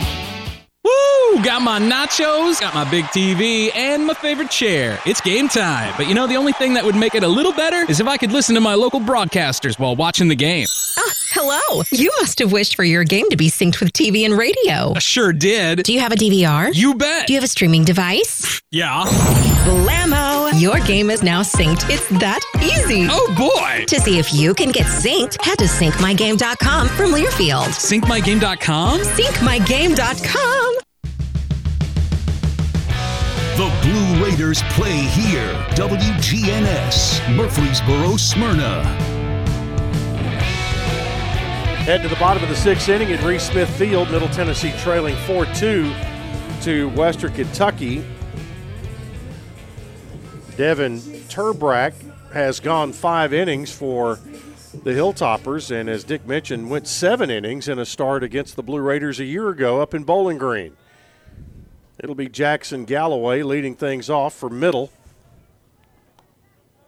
Woo! 0.83 1.43
Got 1.43 1.61
my 1.61 1.79
nachos, 1.79 2.59
got 2.59 2.73
my 2.73 2.89
big 2.89 3.05
TV, 3.05 3.69
and 3.75 4.05
my 4.05 4.13
favorite 4.15 4.49
chair. 4.49 4.99
It's 5.05 5.21
game 5.21 5.47
time. 5.47 5.93
But 5.95 6.07
you 6.07 6.15
know, 6.15 6.25
the 6.27 6.35
only 6.35 6.53
thing 6.53 6.73
that 6.73 6.83
would 6.83 6.95
make 6.95 7.13
it 7.13 7.23
a 7.23 7.27
little 7.27 7.53
better 7.53 7.85
is 7.89 7.99
if 7.99 8.07
I 8.07 8.17
could 8.17 8.31
listen 8.31 8.55
to 8.55 8.61
my 8.61 8.73
local 8.73 8.99
broadcasters 8.99 9.77
while 9.77 9.95
watching 9.95 10.27
the 10.27 10.35
game. 10.35 10.65
Ah, 10.97 11.13
hello. 11.31 11.83
You 11.91 12.11
must 12.19 12.39
have 12.39 12.51
wished 12.51 12.75
for 12.75 12.83
your 12.83 13.03
game 13.03 13.29
to 13.29 13.37
be 13.37 13.49
synced 13.49 13.79
with 13.79 13.93
TV 13.93 14.25
and 14.25 14.37
radio. 14.37 14.93
I 14.95 14.99
sure 14.99 15.31
did. 15.33 15.83
Do 15.83 15.93
you 15.93 15.99
have 15.99 16.11
a 16.11 16.15
DVR? 16.15 16.71
You 16.73 16.95
bet. 16.95 17.27
Do 17.27 17.33
you 17.33 17.37
have 17.37 17.43
a 17.43 17.47
streaming 17.47 17.83
device? 17.83 18.61
Yeah. 18.71 19.03
Blammo! 19.65 20.59
Your 20.59 20.79
game 20.79 21.09
is 21.09 21.23
now 21.23 21.41
synced. 21.41 21.89
It's 21.89 22.07
that 22.19 22.41
easy. 22.61 23.07
Oh 23.09 23.33
boy! 23.37 23.85
To 23.85 23.99
see 23.99 24.19
if 24.19 24.33
you 24.33 24.53
can 24.53 24.71
get 24.71 24.85
synced, 24.85 25.41
head 25.43 25.57
to 25.59 25.65
syncmygame.com 25.65 26.87
from 26.89 27.11
Learfield. 27.11 27.67
Syncmygame.com? 27.67 28.99
Syncmygame.com. 28.99 30.77
The 33.57 33.71
Blue 33.81 34.23
Raiders 34.25 34.61
play 34.69 34.97
here. 34.97 35.53
WGNS, 35.75 37.35
Murfreesboro, 37.35 38.17
Smyrna. 38.17 39.20
Head 41.81 42.03
to 42.03 42.07
the 42.07 42.15
bottom 42.17 42.43
of 42.43 42.49
the 42.49 42.55
sixth 42.55 42.87
inning 42.89 43.11
at 43.11 43.23
Reese 43.23 43.49
Smith 43.49 43.67
Field, 43.75 44.11
Middle 44.11 44.29
Tennessee 44.29 44.71
trailing 44.77 45.15
4 45.25 45.47
2 45.47 45.91
to 46.61 46.89
Western 46.89 47.33
Kentucky. 47.33 48.05
Devin 50.57 50.99
Turbrack 51.27 51.93
has 52.33 52.59
gone 52.59 52.93
five 52.93 53.33
innings 53.33 53.71
for 53.73 54.19
the 54.83 54.91
Hilltoppers, 54.91 55.71
and 55.71 55.89
as 55.89 56.03
Dick 56.03 56.27
mentioned, 56.27 56.69
went 56.69 56.87
seven 56.87 57.31
innings 57.31 57.67
in 57.67 57.79
a 57.79 57.85
start 57.85 58.23
against 58.23 58.55
the 58.55 58.63
Blue 58.63 58.79
Raiders 58.79 59.19
a 59.19 59.25
year 59.25 59.49
ago 59.49 59.81
up 59.81 59.95
in 59.95 60.03
Bowling 60.03 60.37
Green. 60.37 60.77
It'll 61.97 62.13
be 62.13 62.29
Jackson 62.29 62.85
Galloway 62.85 63.41
leading 63.41 63.73
things 63.73 64.07
off 64.07 64.35
for 64.35 64.51
middle. 64.51 64.91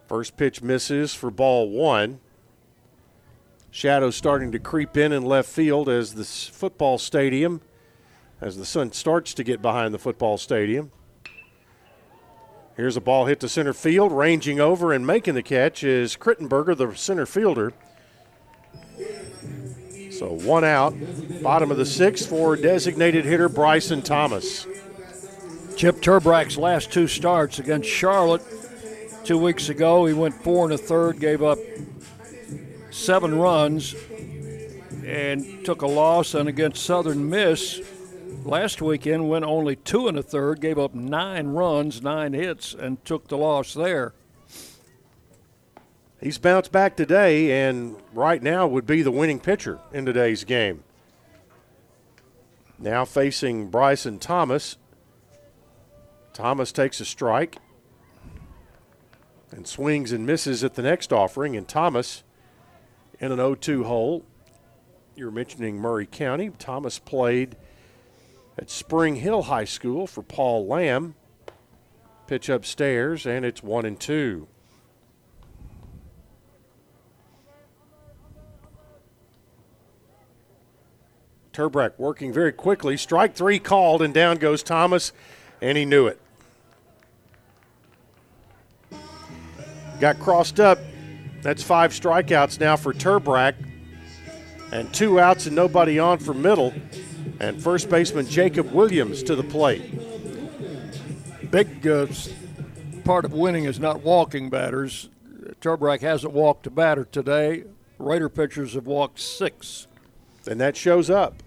First 0.06 0.36
pitch 0.36 0.62
misses 0.62 1.14
for 1.14 1.32
ball 1.32 1.68
one. 1.68 2.20
Shadows 3.74 4.14
starting 4.14 4.52
to 4.52 4.60
creep 4.60 4.96
in 4.96 5.10
in 5.10 5.24
left 5.24 5.48
field 5.48 5.88
as 5.88 6.14
the 6.14 6.22
football 6.24 6.96
stadium, 6.96 7.60
as 8.40 8.56
the 8.56 8.64
sun 8.64 8.92
starts 8.92 9.34
to 9.34 9.42
get 9.42 9.60
behind 9.60 9.92
the 9.92 9.98
football 9.98 10.38
stadium. 10.38 10.92
Here's 12.76 12.96
a 12.96 13.00
ball 13.00 13.26
hit 13.26 13.40
to 13.40 13.48
center 13.48 13.72
field, 13.72 14.12
ranging 14.12 14.60
over 14.60 14.92
and 14.92 15.04
making 15.04 15.34
the 15.34 15.42
catch 15.42 15.82
is 15.82 16.16
Crittenberger, 16.16 16.76
the 16.76 16.94
center 16.94 17.26
fielder. 17.26 17.72
So 20.12 20.30
one 20.30 20.62
out, 20.62 20.94
bottom 21.42 21.72
of 21.72 21.76
the 21.76 21.84
sixth 21.84 22.28
for 22.28 22.54
designated 22.54 23.24
hitter 23.24 23.48
Bryson 23.48 24.02
Thomas. 24.02 24.68
Chip 25.76 25.96
Turbrack's 25.96 26.56
last 26.56 26.92
two 26.92 27.08
starts 27.08 27.58
against 27.58 27.88
Charlotte 27.88 28.42
two 29.24 29.36
weeks 29.36 29.68
ago, 29.68 30.06
he 30.06 30.14
went 30.14 30.36
four 30.44 30.64
and 30.64 30.74
a 30.74 30.78
third, 30.78 31.18
gave 31.18 31.42
up 31.42 31.58
seven 32.94 33.38
runs, 33.38 33.94
and 35.04 35.64
took 35.64 35.82
a 35.82 35.86
loss. 35.86 36.34
And 36.34 36.48
against 36.48 36.84
Southern 36.84 37.28
Miss 37.28 37.80
last 38.44 38.80
weekend, 38.80 39.28
went 39.28 39.44
only 39.44 39.76
two 39.76 40.08
and 40.08 40.18
a 40.18 40.22
third, 40.22 40.60
gave 40.60 40.78
up 40.78 40.94
nine 40.94 41.48
runs, 41.48 42.02
nine 42.02 42.32
hits, 42.32 42.74
and 42.74 43.04
took 43.04 43.28
the 43.28 43.36
loss 43.36 43.74
there. 43.74 44.14
He's 46.20 46.38
bounced 46.38 46.72
back 46.72 46.96
today, 46.96 47.68
and 47.68 47.96
right 48.14 48.42
now 48.42 48.66
would 48.66 48.86
be 48.86 49.02
the 49.02 49.10
winning 49.10 49.40
pitcher 49.40 49.78
in 49.92 50.06
today's 50.06 50.44
game. 50.44 50.84
Now 52.78 53.04
facing 53.04 53.68
Bryson 53.68 54.18
Thomas. 54.18 54.76
Thomas 56.32 56.72
takes 56.72 57.00
a 57.00 57.04
strike 57.04 57.58
and 59.50 59.66
swings 59.66 60.12
and 60.12 60.26
misses 60.26 60.64
at 60.64 60.74
the 60.74 60.82
next 60.82 61.12
offering. 61.12 61.56
And 61.56 61.68
Thomas 61.68 62.24
in 63.24 63.32
an 63.32 63.38
0 63.38 63.54
2 63.54 63.84
hole. 63.84 64.22
You're 65.16 65.30
mentioning 65.30 65.80
Maury 65.80 66.04
County. 66.04 66.50
Thomas 66.58 66.98
played 66.98 67.56
at 68.58 68.68
Spring 68.68 69.16
Hill 69.16 69.44
High 69.44 69.64
School 69.64 70.06
for 70.06 70.22
Paul 70.22 70.66
Lamb. 70.66 71.14
Pitch 72.26 72.50
upstairs, 72.50 73.24
and 73.24 73.46
it's 73.46 73.62
1 73.62 73.86
and 73.86 73.98
2. 73.98 74.46
Turbrack 81.54 81.92
working 81.96 82.30
very 82.30 82.52
quickly. 82.52 82.98
Strike 82.98 83.34
three 83.34 83.58
called, 83.58 84.02
and 84.02 84.12
down 84.12 84.36
goes 84.36 84.62
Thomas, 84.62 85.12
and 85.62 85.78
he 85.78 85.86
knew 85.86 86.08
it. 86.08 86.20
Got 90.00 90.18
crossed 90.18 90.60
up. 90.60 90.78
That's 91.44 91.62
five 91.62 91.90
strikeouts 91.90 92.58
now 92.58 92.74
for 92.74 92.94
Turbrack, 92.94 93.54
and 94.72 94.92
two 94.94 95.20
outs 95.20 95.44
and 95.44 95.54
nobody 95.54 95.98
on 95.98 96.16
for 96.16 96.32
middle. 96.32 96.72
And 97.38 97.62
first 97.62 97.90
baseman 97.90 98.26
Jacob 98.26 98.72
Williams 98.72 99.22
to 99.24 99.36
the 99.36 99.42
plate. 99.42 99.82
Big 101.50 101.86
uh, 101.86 102.06
part 103.04 103.26
of 103.26 103.34
winning 103.34 103.64
is 103.64 103.78
not 103.78 104.00
walking 104.00 104.48
batters. 104.48 105.10
Turbrack 105.60 106.00
hasn't 106.00 106.32
walked 106.32 106.66
a 106.66 106.70
batter 106.70 107.04
today. 107.04 107.64
Raider 107.98 108.30
pitchers 108.30 108.72
have 108.72 108.86
walked 108.86 109.20
six. 109.20 109.86
And 110.48 110.58
that 110.62 110.78
shows 110.78 111.10
up. 111.10 111.42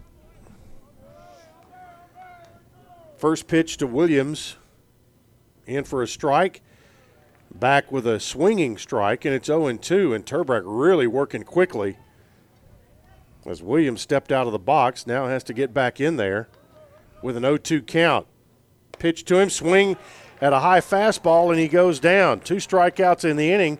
First 3.17 3.47
pitch 3.47 3.77
to 3.77 3.87
Williams, 3.87 4.57
in 5.65 5.85
for 5.85 6.03
a 6.03 6.07
strike. 6.07 6.61
Back 7.53 7.91
with 7.91 8.05
a 8.05 8.19
swinging 8.19 8.77
strike, 8.77 9.25
and 9.25 9.33
it's 9.33 9.47
0 9.47 9.77
2. 9.77 10.13
And 10.13 10.25
Turbrack 10.25 10.63
really 10.65 11.07
working 11.07 11.43
quickly 11.43 11.97
as 13.45 13.63
Williams 13.63 14.01
stepped 14.01 14.31
out 14.31 14.45
of 14.45 14.51
the 14.51 14.59
box. 14.59 15.07
Now 15.07 15.27
has 15.27 15.43
to 15.45 15.53
get 15.53 15.73
back 15.73 15.99
in 15.99 16.17
there 16.17 16.47
with 17.21 17.37
an 17.37 17.43
0 17.43 17.57
2 17.57 17.81
count. 17.81 18.27
Pitch 18.99 19.25
to 19.25 19.39
him, 19.39 19.49
swing 19.49 19.97
at 20.41 20.53
a 20.53 20.59
high 20.59 20.81
fastball, 20.81 21.51
and 21.51 21.59
he 21.59 21.67
goes 21.67 21.99
down. 21.99 22.39
Two 22.39 22.55
strikeouts 22.55 23.23
in 23.23 23.37
the 23.37 23.51
inning 23.51 23.79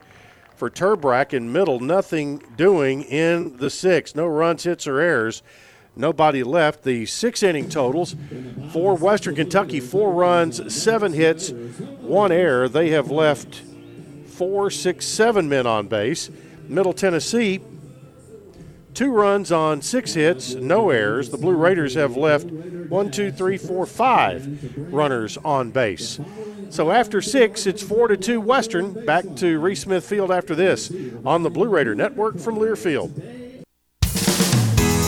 for 0.56 0.70
Turbrack 0.70 1.34
in 1.34 1.52
middle. 1.52 1.80
Nothing 1.80 2.42
doing 2.56 3.04
in 3.04 3.58
the 3.58 3.70
sixth. 3.70 4.16
No 4.16 4.28
runs, 4.28 4.64
hits, 4.64 4.88
or 4.88 5.00
errors. 5.00 5.44
Nobody 5.98 6.44
left. 6.44 6.84
The 6.84 7.06
six 7.06 7.44
inning 7.44 7.70
totals 7.70 8.16
for 8.72 8.96
Western 8.96 9.36
Kentucky 9.36 9.80
four 9.80 10.14
runs, 10.14 10.74
seven 10.74 11.14
hits, 11.14 11.52
one 11.52 12.32
error. 12.32 12.70
They 12.70 12.90
have 12.92 13.10
left 13.10 13.62
four, 14.28 14.70
six, 14.70 15.06
seven 15.06 15.50
men 15.50 15.66
on 15.66 15.88
base. 15.88 16.30
Middle 16.68 16.94
Tennessee, 16.94 17.62
two 18.94 19.12
runs 19.12 19.52
on 19.52 19.82
six 19.82 20.14
hits, 20.14 20.54
no 20.54 20.90
errors. 20.90 21.30
The 21.30 21.38
Blue 21.38 21.56
Raiders 21.56 21.96
have 21.96 22.16
left 22.16 22.46
one, 22.48 23.10
two, 23.12 23.32
three, 23.32 23.58
four, 23.58 23.86
five 23.86 24.74
runners 24.94 25.38
on 25.44 25.72
base. 25.72 26.20
So 26.70 26.92
after 26.92 27.22
six, 27.22 27.66
it's 27.66 27.82
four 27.82 28.08
to 28.10 28.18
two 28.18 28.42
Western. 28.42 29.06
Back 29.06 29.36
to 29.38 29.60
Reese 29.60 29.82
Smith 29.82 30.06
Field 30.06 30.32
after 30.32 30.54
this 30.54 30.92
on 31.26 31.44
the 31.44 31.50
Blue 31.50 31.70
Raider 31.70 31.96
Network 31.96 32.38
from 32.40 32.56
Learfield. 32.58 33.37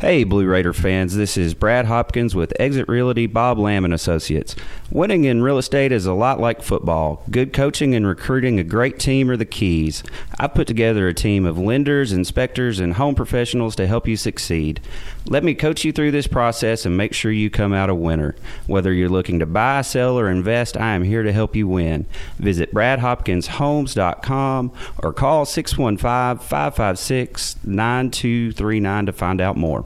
Hey, 0.00 0.24
Blue 0.24 0.46
Raider 0.46 0.72
fans, 0.72 1.14
this 1.14 1.36
is 1.36 1.52
Brad 1.52 1.84
Hopkins 1.84 2.34
with 2.34 2.54
Exit 2.58 2.88
Realty 2.88 3.26
Bob 3.26 3.58
Lamb 3.58 3.84
and 3.84 3.92
Associates. 3.92 4.56
Winning 4.92 5.22
in 5.22 5.40
real 5.40 5.58
estate 5.58 5.92
is 5.92 6.04
a 6.04 6.12
lot 6.12 6.40
like 6.40 6.62
football. 6.62 7.22
Good 7.30 7.52
coaching 7.52 7.94
and 7.94 8.04
recruiting 8.04 8.58
a 8.58 8.64
great 8.64 8.98
team 8.98 9.30
are 9.30 9.36
the 9.36 9.44
keys. 9.44 10.02
I've 10.36 10.52
put 10.52 10.66
together 10.66 11.06
a 11.06 11.14
team 11.14 11.46
of 11.46 11.56
lenders, 11.56 12.10
inspectors, 12.12 12.80
and 12.80 12.94
home 12.94 13.14
professionals 13.14 13.76
to 13.76 13.86
help 13.86 14.08
you 14.08 14.16
succeed. 14.16 14.80
Let 15.26 15.44
me 15.44 15.54
coach 15.54 15.84
you 15.84 15.92
through 15.92 16.10
this 16.10 16.26
process 16.26 16.84
and 16.84 16.96
make 16.96 17.14
sure 17.14 17.30
you 17.30 17.50
come 17.50 17.72
out 17.72 17.88
a 17.88 17.94
winner. 17.94 18.34
Whether 18.66 18.92
you're 18.92 19.08
looking 19.08 19.38
to 19.38 19.46
buy, 19.46 19.82
sell, 19.82 20.18
or 20.18 20.28
invest, 20.28 20.76
I 20.76 20.94
am 20.94 21.04
here 21.04 21.22
to 21.22 21.32
help 21.32 21.54
you 21.54 21.68
win. 21.68 22.06
Visit 22.40 22.74
bradhopkinshomes.com 22.74 24.72
or 25.04 25.12
call 25.12 25.44
615 25.44 26.44
556 26.44 27.56
9239 27.64 29.06
to 29.06 29.12
find 29.12 29.40
out 29.40 29.56
more. 29.56 29.84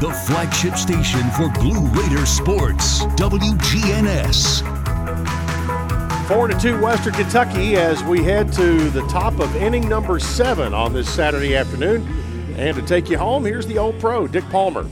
The 0.00 0.10
flagship 0.10 0.76
station 0.76 1.28
for 1.32 1.50
Blue 1.60 1.86
Raider 1.88 2.24
sports, 2.24 3.04
WGNS. 3.16 4.62
Four 6.26 6.48
to 6.48 6.58
two 6.58 6.80
Western 6.80 7.12
Kentucky 7.12 7.76
as 7.76 8.02
we 8.04 8.24
head 8.24 8.50
to 8.54 8.88
the 8.88 9.06
top 9.08 9.38
of 9.40 9.54
inning 9.56 9.86
number 9.90 10.18
seven 10.18 10.72
on 10.72 10.94
this 10.94 11.06
Saturday 11.06 11.54
afternoon. 11.54 12.08
And 12.56 12.74
to 12.78 12.82
take 12.82 13.10
you 13.10 13.18
home, 13.18 13.44
here's 13.44 13.66
the 13.66 13.76
old 13.76 14.00
pro, 14.00 14.26
Dick 14.26 14.48
Palmer. 14.48 14.88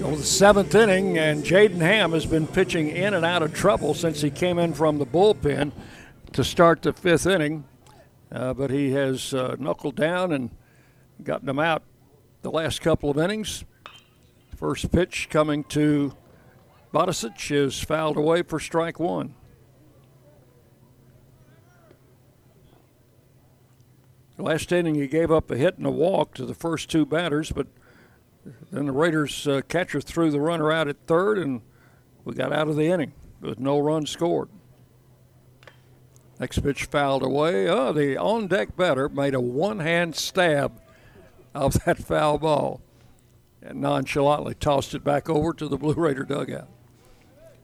Well, 0.00 0.16
the 0.16 0.24
seventh 0.24 0.74
inning, 0.74 1.16
and 1.16 1.44
Jaden 1.44 1.78
Ham 1.78 2.10
has 2.10 2.26
been 2.26 2.48
pitching 2.48 2.88
in 2.88 3.14
and 3.14 3.24
out 3.24 3.44
of 3.44 3.54
trouble 3.54 3.94
since 3.94 4.20
he 4.20 4.30
came 4.30 4.58
in 4.58 4.74
from 4.74 4.98
the 4.98 5.06
bullpen 5.06 5.70
to 6.32 6.42
start 6.42 6.82
the 6.82 6.92
fifth 6.92 7.28
inning. 7.28 7.62
Uh, 8.32 8.52
but 8.52 8.72
he 8.72 8.90
has 8.94 9.32
uh, 9.32 9.54
knuckled 9.60 9.94
down 9.94 10.32
and 10.32 10.50
gotten 11.22 11.46
them 11.46 11.60
out 11.60 11.84
the 12.42 12.50
last 12.50 12.80
couple 12.80 13.08
of 13.08 13.16
innings. 13.16 13.64
First 14.62 14.92
pitch 14.92 15.26
coming 15.28 15.64
to 15.70 16.14
Bodicic 16.94 17.50
is 17.50 17.80
fouled 17.80 18.16
away 18.16 18.42
for 18.44 18.60
strike 18.60 19.00
one. 19.00 19.34
Last 24.38 24.70
inning, 24.70 24.94
he 24.94 25.08
gave 25.08 25.32
up 25.32 25.50
a 25.50 25.56
hit 25.56 25.78
and 25.78 25.86
a 25.86 25.90
walk 25.90 26.34
to 26.34 26.46
the 26.46 26.54
first 26.54 26.88
two 26.88 27.04
batters, 27.04 27.50
but 27.50 27.66
then 28.70 28.86
the 28.86 28.92
Raiders 28.92 29.48
uh, 29.48 29.62
catcher 29.66 30.00
threw 30.00 30.30
the 30.30 30.38
runner 30.38 30.70
out 30.70 30.86
at 30.86 31.08
third, 31.08 31.38
and 31.38 31.62
we 32.24 32.32
got 32.32 32.52
out 32.52 32.68
of 32.68 32.76
the 32.76 32.86
inning 32.86 33.14
with 33.40 33.58
no 33.58 33.80
runs 33.80 34.10
scored. 34.10 34.48
Next 36.38 36.60
pitch 36.60 36.84
fouled 36.84 37.24
away. 37.24 37.68
Oh, 37.68 37.92
the 37.92 38.16
on 38.16 38.46
deck 38.46 38.76
batter 38.76 39.08
made 39.08 39.34
a 39.34 39.40
one 39.40 39.80
hand 39.80 40.14
stab 40.14 40.80
of 41.52 41.82
that 41.84 41.98
foul 41.98 42.38
ball 42.38 42.80
and 43.62 43.80
nonchalantly 43.80 44.54
tossed 44.54 44.94
it 44.94 45.04
back 45.04 45.30
over 45.30 45.52
to 45.54 45.68
the 45.68 45.76
Blue 45.76 45.94
Raider 45.94 46.24
dugout. 46.24 46.68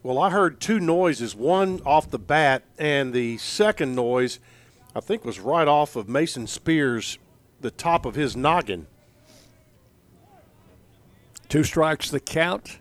Well, 0.03 0.19
I 0.19 0.31
heard 0.31 0.61
two 0.61 0.79
noises, 0.79 1.35
one 1.35 1.81
off 1.85 2.11
the 2.11 2.19
bat, 2.19 2.63
and 2.79 3.13
the 3.13 3.37
second 3.39 3.95
noise, 3.95 4.39
I 4.95 5.01
think, 5.01 5.25
was 5.25 5.41
right 5.41 5.67
off 5.67 5.97
of 5.97 6.09
Mason 6.09 6.47
Spears, 6.47 7.19
the 7.61 7.73
top 7.73 8.07
of 8.07 8.15
his 8.15 8.37
noggin. 8.37 8.87
Two 11.49 11.65
strikes 11.65 12.11
the 12.11 12.21
count. 12.21 12.79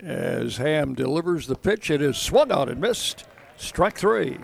As 0.00 0.56
Ham 0.56 0.94
delivers 0.94 1.46
the 1.46 1.54
pitch, 1.54 1.88
it 1.88 2.02
is 2.02 2.16
swung 2.16 2.50
on 2.50 2.68
and 2.68 2.80
missed. 2.80 3.24
Strike 3.56 3.96
three. 3.96 4.38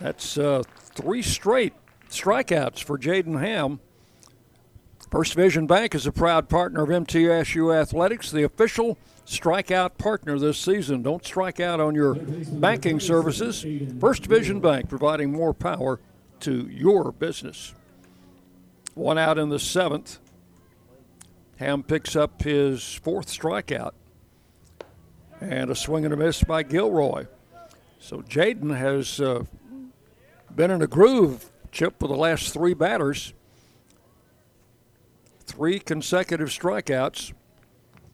That's 0.00 0.36
uh, 0.36 0.64
three 0.78 1.22
straight 1.22 1.74
strikeouts 2.10 2.82
for 2.82 2.98
Jaden 2.98 3.40
Ham. 3.40 3.78
First 5.14 5.34
Vision 5.34 5.68
Bank 5.68 5.94
is 5.94 6.08
a 6.08 6.12
proud 6.12 6.48
partner 6.48 6.82
of 6.82 6.88
MTSU 6.88 7.72
Athletics, 7.72 8.32
the 8.32 8.42
official 8.42 8.98
strikeout 9.24 9.96
partner 9.96 10.40
this 10.40 10.58
season. 10.58 11.02
Don't 11.02 11.24
strike 11.24 11.60
out 11.60 11.78
on 11.78 11.94
your 11.94 12.16
banking 12.16 12.98
services. 12.98 13.64
First 14.00 14.26
Vision 14.26 14.58
Bank 14.58 14.88
providing 14.88 15.30
more 15.30 15.54
power 15.54 16.00
to 16.40 16.66
your 16.66 17.12
business. 17.12 17.74
One 18.94 19.16
out 19.16 19.38
in 19.38 19.50
the 19.50 19.60
seventh. 19.60 20.18
Ham 21.58 21.84
picks 21.84 22.16
up 22.16 22.42
his 22.42 22.94
fourth 22.94 23.28
strikeout. 23.28 23.92
And 25.40 25.70
a 25.70 25.76
swing 25.76 26.04
and 26.04 26.12
a 26.12 26.16
miss 26.16 26.42
by 26.42 26.64
Gilroy. 26.64 27.26
So 28.00 28.22
Jaden 28.22 28.76
has 28.76 29.20
uh, 29.20 29.44
been 30.56 30.72
in 30.72 30.82
a 30.82 30.88
groove, 30.88 31.52
Chip, 31.70 32.00
for 32.00 32.08
the 32.08 32.16
last 32.16 32.52
three 32.52 32.74
batters 32.74 33.32
three 35.54 35.78
consecutive 35.78 36.48
strikeouts, 36.48 37.32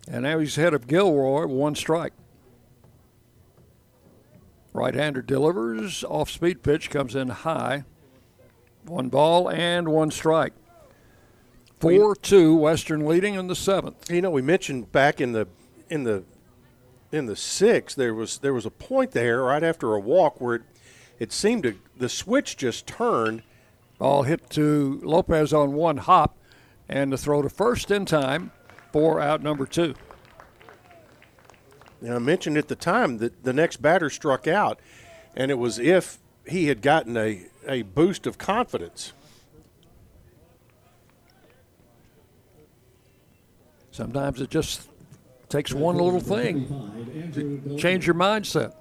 and 0.09 0.23
now 0.23 0.39
he's 0.39 0.59
ahead 0.59 0.75
of 0.75 0.87
Gilroy, 0.87 1.47
one 1.47 1.75
strike. 1.75 2.13
Right 4.73 4.95
hander 4.95 5.23
delivers, 5.23 6.05
off 6.05 6.31
speed 6.31 6.63
pitch 6.63 6.91
comes 6.91 7.17
in 7.17 7.29
high. 7.29 7.85
One 8.85 9.09
ball 9.09 9.51
and 9.51 9.89
one 9.89 10.11
strike. 10.11 10.53
4 11.81 12.15
2, 12.15 12.57
Western 12.57 13.07
leading 13.07 13.35
in 13.35 13.47
the 13.47 13.57
seventh. 13.57 14.11
You 14.11 14.21
know, 14.21 14.31
we 14.31 14.43
mentioned 14.43 14.93
back 14.93 15.21
in 15.21 15.33
the 15.33 15.49
in 15.89 16.05
the 16.05 16.25
in 17.11 17.27
the 17.27 17.37
sixth, 17.37 17.97
there 17.97 18.15
was 18.15 18.39
there 18.39 18.53
was 18.53 18.67
a 18.67 18.71
point 18.71 19.13
there 19.13 19.43
right 19.43 19.63
after 19.63 19.95
a 19.95 20.01
walk 20.01 20.41
where 20.41 20.57
it, 20.57 20.63
it 21.19 21.33
seemed 21.33 21.65
to 21.65 21.77
the 21.97 22.09
switch 22.09 22.57
just 22.57 22.87
turned. 22.87 23.43
Ball 23.99 24.23
hit 24.23 24.49
to 24.51 25.01
Lopez 25.03 25.53
on 25.53 25.73
one 25.73 25.97
hop 25.99 26.37
and 26.91 27.13
the 27.13 27.17
throw 27.17 27.41
to 27.41 27.49
first 27.49 27.91
in 27.93 28.05
time 28.05 28.51
for 28.93 29.21
out 29.21 29.43
number 29.43 29.65
two. 29.65 29.95
And 32.03 32.13
I 32.13 32.19
mentioned 32.19 32.59
at 32.59 32.67
the 32.69 32.75
time 32.75 33.19
that 33.19 33.45
the 33.45 33.53
next 33.53 33.81
batter 33.81 34.11
struck 34.11 34.49
out, 34.49 34.81
and 35.37 35.51
it 35.51 35.55
was 35.55 35.79
if 35.79 36.19
he 36.47 36.67
had 36.67 36.83
gotten 36.83 37.17
a, 37.17 37.47
a 37.67 37.83
boost 37.83 38.27
of 38.27 38.39
confidence. 38.39 39.13
Sometimes 43.93 44.41
it 44.41 44.51
just 44.51 44.89
takes 45.49 45.73
one 45.73 45.97
little 45.97 46.21
thing 46.21 47.31
to 47.35 47.77
change 47.79 48.07
your 48.07 48.17
mindset. 48.17 48.75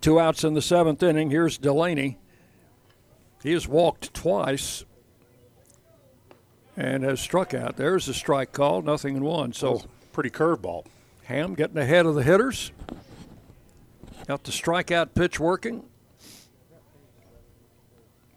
Two 0.00 0.20
outs 0.20 0.44
in 0.44 0.54
the 0.54 0.62
seventh 0.62 1.02
inning. 1.02 1.30
Here's 1.30 1.58
Delaney. 1.58 2.18
He 3.42 3.52
has 3.52 3.66
walked 3.66 4.14
twice 4.14 4.84
and 6.76 7.02
has 7.04 7.20
struck 7.20 7.54
out. 7.54 7.76
There's 7.76 8.08
a 8.08 8.14
strike 8.14 8.52
call, 8.52 8.82
nothing 8.82 9.16
in 9.16 9.24
one. 9.24 9.52
So 9.52 9.82
pretty 10.12 10.30
curveball. 10.30 10.86
Ham 11.24 11.54
getting 11.54 11.78
ahead 11.78 12.06
of 12.06 12.14
the 12.14 12.22
hitters. 12.22 12.72
Got 14.26 14.44
the 14.44 14.52
strikeout 14.52 15.14
pitch 15.14 15.38
working. 15.38 15.84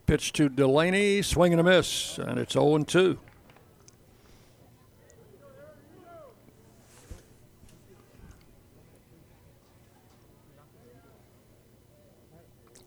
Pitch 0.05 0.31
to 0.33 0.49
Delaney, 0.49 1.21
swing 1.21 1.53
and 1.53 1.59
a 1.59 1.63
miss, 1.63 2.17
and 2.17 2.39
it's 2.39 2.53
0 2.53 2.83
2. 2.83 3.19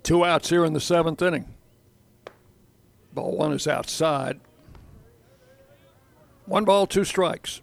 Two 0.03 0.25
outs 0.25 0.49
here 0.49 0.65
in 0.65 0.73
the 0.73 0.81
seventh 0.81 1.23
inning. 1.23 1.47
Ball 3.13 3.37
one 3.37 3.53
is 3.53 3.69
outside. 3.69 4.41
One 6.51 6.65
ball, 6.65 6.89
two 6.89 7.05
strikes. 7.05 7.61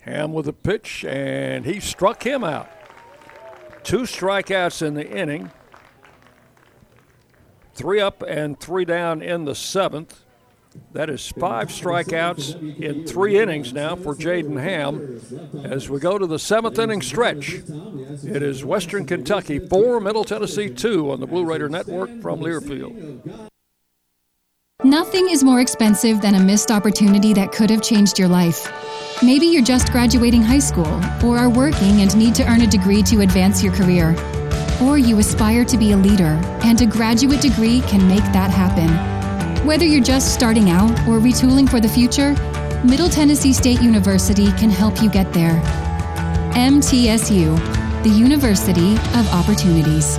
Ham 0.00 0.32
with 0.32 0.48
a 0.48 0.52
pitch, 0.52 1.04
and 1.04 1.64
he 1.64 1.78
struck 1.78 2.24
him 2.24 2.42
out. 2.42 2.68
Two 3.84 4.00
strikeouts 4.00 4.84
in 4.84 4.94
the 4.94 5.08
inning. 5.08 5.52
Three 7.72 8.00
up 8.00 8.24
and 8.26 8.58
three 8.58 8.84
down 8.84 9.22
in 9.22 9.44
the 9.44 9.54
seventh. 9.54 10.24
That 10.92 11.10
is 11.10 11.28
five 11.28 11.68
strikeouts 11.68 12.80
in 12.80 13.06
three 13.06 13.38
innings 13.38 13.72
now 13.72 13.96
for 13.96 14.14
Jaden 14.14 14.60
Ham. 14.60 15.20
As 15.64 15.88
we 15.88 16.00
go 16.00 16.18
to 16.18 16.26
the 16.26 16.38
seventh 16.38 16.78
inning 16.78 17.02
stretch, 17.02 17.54
it 18.24 18.42
is 18.42 18.64
Western 18.64 19.06
Kentucky 19.06 19.58
four, 19.58 20.00
Middle 20.00 20.24
Tennessee 20.24 20.68
two 20.68 21.10
on 21.10 21.20
the 21.20 21.26
Blue 21.26 21.44
Raider 21.44 21.68
Network 21.68 22.10
from 22.20 22.40
Learfield. 22.40 23.50
Nothing 24.82 25.28
is 25.28 25.44
more 25.44 25.60
expensive 25.60 26.22
than 26.22 26.34
a 26.34 26.40
missed 26.40 26.70
opportunity 26.70 27.34
that 27.34 27.52
could 27.52 27.68
have 27.68 27.82
changed 27.82 28.18
your 28.18 28.28
life. 28.28 28.66
Maybe 29.22 29.46
you're 29.46 29.62
just 29.62 29.92
graduating 29.92 30.42
high 30.42 30.60
school, 30.60 30.86
or 31.22 31.36
are 31.36 31.50
working 31.50 32.00
and 32.00 32.16
need 32.16 32.34
to 32.36 32.50
earn 32.50 32.62
a 32.62 32.66
degree 32.66 33.02
to 33.02 33.20
advance 33.20 33.62
your 33.62 33.74
career. 33.74 34.16
Or 34.82 34.96
you 34.96 35.18
aspire 35.18 35.64
to 35.66 35.76
be 35.76 35.92
a 35.92 35.96
leader, 35.96 36.40
and 36.64 36.80
a 36.80 36.86
graduate 36.86 37.42
degree 37.42 37.82
can 37.82 38.08
make 38.08 38.24
that 38.32 38.50
happen. 38.50 39.09
Whether 39.64 39.84
you're 39.84 40.02
just 40.02 40.32
starting 40.32 40.70
out 40.70 40.90
or 41.06 41.18
retooling 41.18 41.68
for 41.68 41.80
the 41.80 41.88
future, 41.88 42.32
Middle 42.82 43.10
Tennessee 43.10 43.52
State 43.52 43.82
University 43.82 44.50
can 44.52 44.70
help 44.70 45.02
you 45.02 45.10
get 45.10 45.34
there. 45.34 45.60
MTSU, 46.54 48.02
the 48.02 48.08
University 48.08 48.94
of 48.94 49.28
Opportunities. 49.34 50.18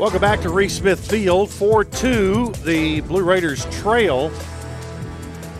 Welcome 0.00 0.22
back 0.22 0.40
to 0.40 0.48
Reese 0.48 0.78
Smith 0.78 1.10
Field. 1.10 1.50
4 1.50 1.84
2, 1.84 2.52
the 2.64 3.02
Blue 3.02 3.22
Raiders 3.22 3.66
trail 3.82 4.30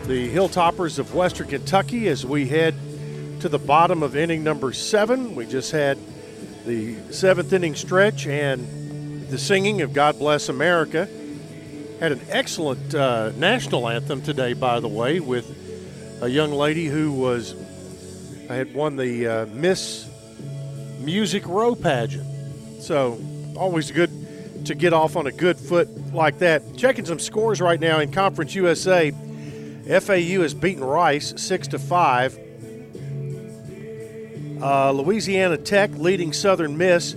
the 0.06 0.32
Hilltoppers 0.32 0.98
of 0.98 1.14
Western 1.14 1.46
Kentucky 1.46 2.08
as 2.08 2.24
we 2.24 2.48
head 2.48 2.74
to 3.40 3.50
the 3.50 3.58
bottom 3.58 4.02
of 4.02 4.16
inning 4.16 4.42
number 4.42 4.72
seven. 4.72 5.34
We 5.34 5.44
just 5.44 5.72
had 5.72 5.98
the 6.64 6.96
seventh 7.12 7.52
inning 7.52 7.74
stretch 7.74 8.26
and 8.26 9.28
the 9.28 9.36
singing 9.36 9.82
of 9.82 9.92
God 9.92 10.18
Bless 10.18 10.48
America. 10.48 11.06
Had 12.00 12.12
an 12.12 12.22
excellent 12.30 12.94
uh, 12.94 13.32
national 13.36 13.90
anthem 13.90 14.22
today, 14.22 14.54
by 14.54 14.80
the 14.80 14.88
way, 14.88 15.20
with 15.20 15.54
a 16.22 16.28
young 16.28 16.52
lady 16.52 16.86
who 16.86 17.12
was 17.12 17.54
had 18.48 18.72
won 18.72 18.96
the 18.96 19.26
uh, 19.26 19.46
Miss 19.52 20.08
Music 20.98 21.46
Row 21.46 21.74
pageant. 21.74 22.26
So 22.80 23.20
always 23.54 23.90
good 23.90 24.19
to 24.66 24.74
get 24.74 24.92
off 24.92 25.16
on 25.16 25.26
a 25.26 25.32
good 25.32 25.58
foot 25.58 25.88
like 26.14 26.38
that. 26.38 26.76
Checking 26.76 27.04
some 27.04 27.18
scores 27.18 27.60
right 27.60 27.80
now 27.80 27.98
in 27.98 28.12
Conference 28.12 28.54
USA. 28.54 29.10
FAU 29.10 30.42
has 30.42 30.54
beaten 30.54 30.84
Rice 30.84 31.34
six 31.36 31.68
to 31.68 31.78
five. 31.78 32.38
Uh, 34.62 34.92
Louisiana 34.92 35.56
Tech 35.56 35.90
leading 35.92 36.32
Southern 36.32 36.76
Miss 36.76 37.16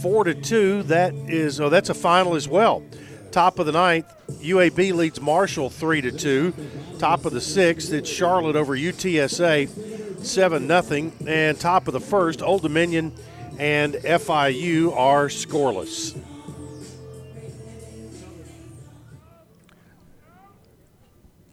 four 0.00 0.24
to 0.24 0.34
two. 0.34 0.82
That 0.84 1.14
is 1.14 1.60
oh, 1.60 1.68
that's 1.68 1.90
a 1.90 1.94
final 1.94 2.34
as 2.34 2.48
well. 2.48 2.82
Top 3.30 3.58
of 3.58 3.66
the 3.66 3.72
ninth, 3.72 4.06
UAB 4.40 4.94
leads 4.94 5.20
Marshall 5.20 5.70
three 5.70 6.00
to 6.00 6.10
two. 6.10 6.54
Top 6.98 7.24
of 7.24 7.32
the 7.32 7.40
sixth, 7.40 7.92
it's 7.92 8.08
Charlotte 8.08 8.56
over 8.56 8.76
UTSA 8.76 10.24
seven 10.24 10.66
nothing. 10.66 11.12
And 11.26 11.58
top 11.58 11.88
of 11.88 11.92
the 11.92 12.00
first, 12.00 12.42
Old 12.42 12.62
Dominion 12.62 13.12
and 13.58 13.94
FIU 13.94 14.96
are 14.96 15.26
scoreless. 15.26 16.18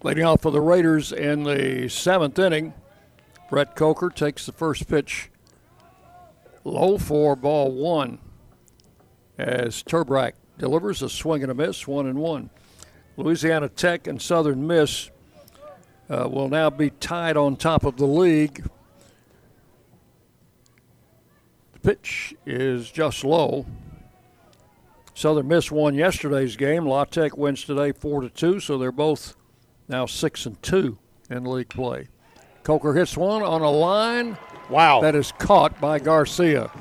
Leading 0.06 0.24
off 0.24 0.44
for 0.44 0.52
the 0.52 0.62
Raiders 0.62 1.12
in 1.12 1.46
the 1.46 1.90
seventh 1.90 2.38
inning, 2.38 2.76
Brett 3.50 3.76
Coker 3.76 4.12
takes 4.12 4.46
the 4.46 4.52
first 4.52 4.88
pitch 4.88 5.32
low 6.64 7.00
for 7.00 7.36
ball 7.36 7.72
one 7.72 8.20
as 9.40 9.82
Turbrack 9.82 10.34
delivers 10.60 11.02
a 11.02 11.10
swing 11.10 11.42
and 11.42 11.52
a 11.52 11.56
miss, 11.56 11.88
one 11.88 12.06
and 12.06 12.20
one. 12.20 12.52
Louisiana 13.18 13.68
Tech 13.68 14.06
and 14.06 14.22
Southern 14.22 14.68
Miss 14.68 15.10
uh, 16.08 16.30
will 16.30 16.50
now 16.50 16.70
be 16.70 16.92
tied 16.92 17.36
on 17.36 17.56
top 17.56 17.84
of 17.84 17.98
the 17.98 18.06
league. 18.06 18.64
The 21.74 21.80
pitch 21.80 22.36
is 22.46 22.92
just 22.92 23.24
low. 23.24 23.66
Southern 25.16 25.48
Miss 25.48 25.72
won 25.72 25.96
yesterday's 25.96 26.56
game. 26.56 26.86
La 26.86 27.06
Tech 27.06 27.36
wins 27.36 27.64
today 27.64 27.92
four 27.92 28.22
to 28.22 28.30
two, 28.30 28.60
so 28.60 28.78
they're 28.78 28.92
both 28.92 29.36
now 29.88 30.06
six 30.06 30.46
and 30.46 30.62
two 30.62 30.98
in 31.30 31.46
league 31.46 31.70
play. 31.70 32.08
Coker 32.64 32.94
hits 32.94 33.16
one 33.16 33.44
on 33.44 33.62
a 33.62 33.70
line. 33.70 34.38
Wow. 34.70 35.02
That 35.02 35.16
is 35.16 35.32
caught 35.34 35.80
by 35.80 36.00
Garcia. 36.00 36.72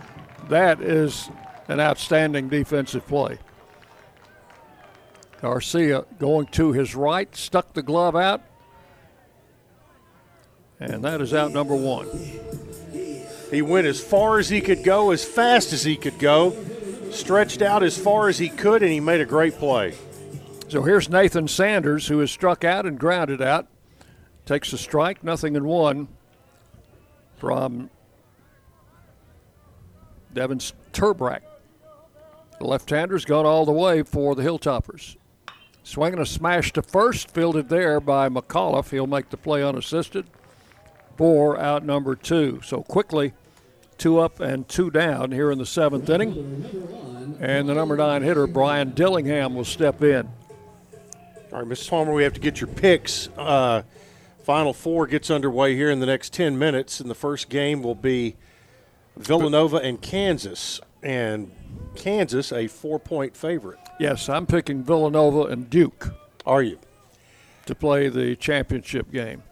That 0.49 0.81
is 0.81 1.29
an 1.69 1.81
outstanding 1.81 2.49
defensive 2.49 3.07
play. 3.07 3.39
Garcia 5.41 6.07
going 6.19 6.47
to 6.47 6.73
his 6.73 6.95
right, 6.95 7.35
stuck 7.37 7.75
the 7.75 7.83
glove 7.83 8.17
out, 8.17 8.43
and 10.81 11.05
that 11.05 11.21
is 11.21 11.35
out 11.35 11.53
number 11.53 11.75
one. 11.77 12.09
He 13.51 13.61
went 13.61 13.87
as 13.87 14.01
far 14.03 14.39
as 14.39 14.49
he 14.49 14.63
could 14.63 14.83
go, 14.83 15.11
as 15.11 15.23
fast 15.23 15.75
as 15.75 15.85
he 15.85 15.97
could 15.97 16.19
go, 16.19 16.57
stretched 17.11 17.61
out 17.61 17.83
as 17.83 17.97
far 17.97 18.29
as 18.29 18.39
he 18.39 18.49
could, 18.49 18.83
and 18.83 18.91
he 18.91 19.01
made 19.01 19.21
a 19.21 19.27
great 19.27 19.55
play. 19.59 19.95
So 20.75 20.83
here's 20.83 21.09
Nathan 21.09 21.47
Sanders, 21.47 22.09
who 22.09 22.21
is 22.21 22.33
struck 22.33 22.65
out 22.65 22.85
and 22.85 22.99
grounded 22.99 23.41
out. 23.41 23.69
Takes 24.45 24.73
a 24.73 24.77
strike, 24.77 25.23
nothing 25.23 25.55
in 25.55 25.67
one 25.67 26.09
from 27.37 27.91
Devin 30.33 30.59
Turbrack. 30.93 31.43
The 32.59 32.67
left-hander's 32.67 33.25
gone 33.25 33.47
all 33.47 33.65
the 33.65 33.71
way 33.71 34.03
for 34.03 34.35
the 34.35 34.43
Hilltoppers. 34.43 35.15
Swinging 35.85 36.19
a 36.19 36.27
smash 36.27 36.73
to 36.73 36.83
first, 36.83 37.31
fielded 37.31 37.69
there 37.69 38.01
by 38.01 38.29
McAuliffe. 38.29 38.91
He'll 38.91 39.07
make 39.07 39.31
the 39.31 39.37
play 39.37 39.63
unassisted. 39.63 40.27
Four 41.17 41.57
out 41.57 41.85
number 41.85 42.17
two. 42.17 42.61
So 42.65 42.83
quickly, 42.83 43.33
two 43.97 44.19
up 44.19 44.41
and 44.41 44.69
two 44.69 44.91
down 44.91 45.31
here 45.31 45.53
in 45.53 45.59
the 45.59 45.67
seventh 45.67 46.11
inning. 46.11 47.39
And 47.39 47.69
the 47.69 47.75
number 47.75 47.97
nine 47.97 48.23
hitter, 48.23 48.49
Brian 48.49 48.91
Dillingham, 48.91 49.55
will 49.55 49.65
step 49.65 50.03
in. 50.03 50.29
All 51.55 51.61
right, 51.61 51.69
Mrs. 51.69 51.89
Palmer, 51.89 52.13
we 52.13 52.25
have 52.25 52.33
to 52.33 52.41
get 52.41 52.61
your 52.61 52.67
picks. 52.67 53.29
Uh, 53.39 53.83
Final 54.43 54.73
four 54.75 55.07
gets 55.07 55.31
underway 55.31 55.75
here 55.77 55.89
in 55.89 56.01
the 56.01 56.07
next 56.07 56.33
10 56.33 56.59
minutes, 56.59 56.99
and 57.01 57.09
the 57.09 57.15
first 57.15 57.49
game 57.49 57.81
will 57.81 57.95
be 57.95 58.35
Villanova 59.17 59.77
and 59.77 60.03
Kansas. 60.03 60.81
And 61.03 61.53
Kansas, 61.95 62.53
a 62.53 62.67
four 62.67 62.99
point 62.99 63.37
favorite. 63.37 63.79
Yes, 64.01 64.29
I'm 64.29 64.47
picking 64.47 64.83
Villanova 64.83 65.45
and 65.45 65.71
Duke. 65.71 66.13
Are 66.45 66.61
you? 66.63 66.79
To 67.67 67.75
play 67.75 68.09
the 68.09 68.35
championship 68.37 69.13
game. 69.13 69.45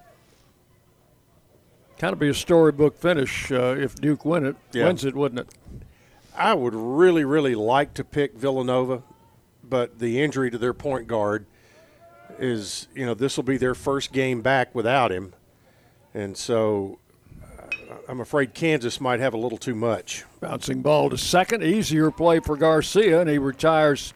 Kind 1.99 2.13
of 2.13 2.19
be 2.19 2.29
a 2.29 2.35
storybook 2.35 2.99
finish 2.99 3.51
uh, 3.53 3.77
if 3.79 3.95
Duke 3.95 4.25
win 4.25 4.45
it, 4.45 4.57
Yeah. 4.73 4.87
wins 4.87 5.05
it, 5.05 5.15
wouldn't 5.15 5.39
it? 5.41 5.55
I 6.37 6.53
would 6.53 6.75
really, 6.75 7.25
really 7.25 7.55
like 7.55 7.95
to 7.95 8.03
pick 8.05 8.35
Villanova, 8.35 9.05
but 9.63 10.01
the 10.01 10.21
injury 10.21 10.51
to 10.51 10.59
their 10.59 10.75
point 10.75 11.07
guard 11.07 11.47
is, 12.43 12.89
you 12.95 13.07
know, 13.07 13.15
this 13.15 13.37
will 13.37 13.45
be 13.45 13.57
their 13.57 13.75
first 13.75 14.13
game 14.13 14.43
back 14.43 14.75
without 14.75 15.13
him. 15.13 15.33
And 16.13 16.37
so 16.37 16.99
uh, 17.41 17.95
I'm 18.09 18.21
afraid 18.21 18.53
Kansas 18.53 19.01
might 19.01 19.21
have 19.21 19.33
a 19.33 19.39
little 19.39 19.59
too 19.59 19.77
much. 19.77 20.25
Bouncing 20.41 20.83
ball 20.83 21.09
to 21.11 21.17
second, 21.17 21.63
easier 21.63 22.11
play 22.11 22.41
for 22.41 22.57
Garcia, 22.57 23.21
and 23.21 23.31
he 23.31 23.39
retires 23.39 24.13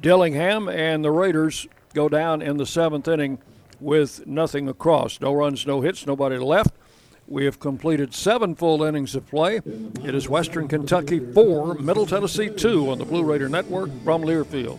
Dillingham, 0.00 0.68
and 0.68 1.04
the 1.04 1.10
Raiders 1.10 1.66
go 1.92 2.08
down 2.08 2.40
in 2.40 2.56
the 2.56 2.66
seventh 2.66 3.08
inning 3.08 3.38
with 3.80 4.26
nothing 4.26 4.68
across. 4.68 5.20
No 5.20 5.34
runs, 5.34 5.66
no 5.66 5.80
hits, 5.80 6.06
nobody 6.06 6.38
left. 6.38 6.74
We 7.26 7.44
have 7.46 7.58
completed 7.58 8.14
seven 8.14 8.54
full 8.54 8.82
innings 8.82 9.14
of 9.14 9.26
play. 9.26 9.60
It 10.04 10.14
is 10.14 10.28
Western 10.28 10.68
Kentucky 10.68 11.18
four, 11.18 11.74
Middle 11.74 12.06
Tennessee 12.06 12.48
two 12.48 12.90
on 12.90 12.98
the 12.98 13.04
Blue 13.04 13.24
Raider 13.24 13.48
Network 13.48 13.90
from 14.04 14.22
Learfield. 14.22 14.78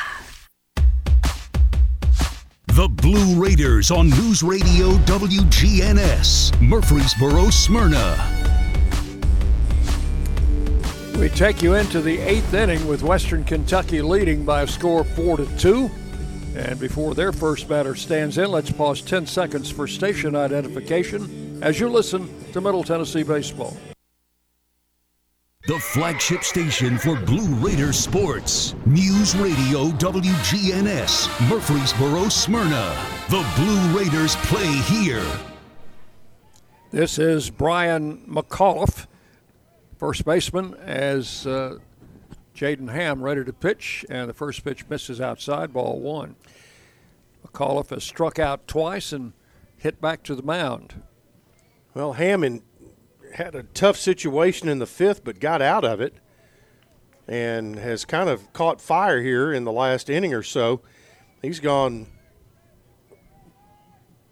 The 2.81 2.89
Blue 2.89 3.39
Raiders 3.39 3.91
on 3.91 4.09
News 4.09 4.41
Radio 4.41 4.93
WGNS, 5.05 6.59
Murfreesboro, 6.59 7.51
Smyrna. 7.51 8.17
We 11.19 11.29
take 11.29 11.61
you 11.61 11.75
into 11.75 12.01
the 12.01 12.17
eighth 12.17 12.51
inning 12.55 12.87
with 12.87 13.03
Western 13.03 13.43
Kentucky 13.43 14.01
leading 14.01 14.43
by 14.43 14.63
a 14.63 14.67
score 14.67 15.03
four 15.03 15.37
to 15.37 15.45
two. 15.59 15.91
And 16.55 16.79
before 16.79 17.13
their 17.13 17.31
first 17.31 17.69
batter 17.69 17.93
stands 17.93 18.39
in, 18.39 18.49
let's 18.49 18.71
pause 18.71 19.03
10 19.03 19.27
seconds 19.27 19.69
for 19.69 19.85
station 19.85 20.35
identification 20.35 21.61
as 21.61 21.79
you 21.79 21.87
listen 21.87 22.33
to 22.53 22.61
Middle 22.61 22.83
Tennessee 22.83 23.21
Baseball. 23.21 23.77
The 25.71 25.79
flagship 25.79 26.43
station 26.43 26.97
for 26.97 27.15
Blue 27.15 27.47
Raider 27.65 27.93
sports. 27.93 28.75
News 28.85 29.37
Radio 29.37 29.85
WGNS, 29.91 31.49
Murfreesboro, 31.49 32.27
Smyrna. 32.27 32.93
The 33.29 33.49
Blue 33.55 33.97
Raiders 33.97 34.35
play 34.35 34.67
here. 34.67 35.25
This 36.91 37.17
is 37.17 37.49
Brian 37.49 38.17
McAuliffe, 38.27 39.07
first 39.97 40.25
baseman, 40.25 40.73
as 40.75 41.47
uh, 41.47 41.77
Jaden 42.53 42.91
Ham 42.91 43.21
ready 43.23 43.45
to 43.45 43.53
pitch, 43.53 44.05
and 44.09 44.27
the 44.27 44.33
first 44.33 44.65
pitch 44.65 44.83
misses 44.89 45.21
outside, 45.21 45.71
ball 45.71 46.01
one. 46.01 46.35
McAuliffe 47.47 47.91
has 47.91 48.03
struck 48.03 48.39
out 48.39 48.67
twice 48.67 49.13
and 49.13 49.31
hit 49.77 50.01
back 50.01 50.21
to 50.23 50.35
the 50.35 50.43
mound. 50.43 51.01
Well, 51.93 52.11
Hammond 52.11 52.61
had 53.33 53.55
a 53.55 53.63
tough 53.63 53.97
situation 53.97 54.67
in 54.69 54.79
the 54.79 54.85
fifth, 54.85 55.23
but 55.23 55.39
got 55.39 55.61
out 55.61 55.83
of 55.83 56.01
it 56.01 56.15
and 57.27 57.77
has 57.77 58.05
kind 58.05 58.29
of 58.29 58.51
caught 58.53 58.81
fire 58.81 59.21
here 59.21 59.53
in 59.53 59.63
the 59.63 59.71
last 59.71 60.09
inning 60.09 60.33
or 60.33 60.43
so. 60.43 60.81
He's 61.41 61.59
gone 61.59 62.07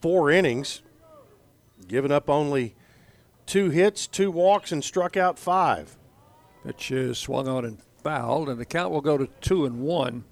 four 0.02 0.32
innings, 0.32 0.82
given 1.88 2.12
up 2.12 2.30
only 2.30 2.76
two 3.46 3.70
hits, 3.70 4.06
two 4.06 4.32
walks, 4.32 4.72
and 4.72 4.84
struck 4.84 5.18
out 5.18 5.40
five. 5.40 5.98
Pitch 6.66 6.92
is 6.92 7.18
swung 7.18 7.48
on 7.48 7.66
and 7.66 7.82
fouled, 8.04 8.50
and 8.50 8.60
the 8.60 8.66
count 8.66 8.92
will 8.92 9.02
go 9.02 9.18
to 9.18 9.28
two 9.42 9.66
and 9.66 9.82
one 9.82 10.26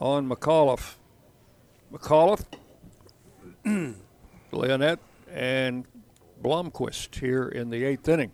on 0.00 0.28
McAuliffe. 0.28 0.94
McAuliffe, 1.92 2.44
Leonette, 4.52 4.98
and 5.30 5.86
Blomquist 6.44 7.14
here 7.16 7.48
in 7.48 7.70
the 7.70 7.84
eighth 7.84 8.06
inning. 8.06 8.30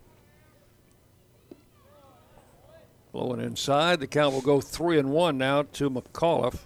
Blowing 3.13 3.41
inside, 3.41 4.01
the 4.01 4.07
count 4.09 4.35
will 4.35 4.41
go 4.41 4.61
three 4.61 4.99
and 4.99 5.11
one 5.11 5.39
now 5.39 5.63
to 5.63 5.89
McAuliffe. 5.89 6.59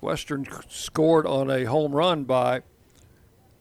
Western 0.00 0.46
scored 0.68 1.26
on 1.26 1.50
a 1.50 1.64
home 1.64 1.92
run 1.92 2.24
by 2.24 2.62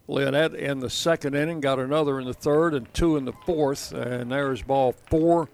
Leonette 0.07 0.53
in 0.53 0.79
the 0.79 0.89
second 0.89 1.35
inning, 1.35 1.59
got 1.59 1.79
another 1.79 2.19
in 2.19 2.25
the 2.25 2.33
third 2.33 2.73
and 2.73 2.93
two 2.93 3.17
in 3.17 3.25
the 3.25 3.33
fourth, 3.45 3.91
and 3.91 4.31
there's 4.31 4.61
ball 4.61 4.93
four 4.93 5.49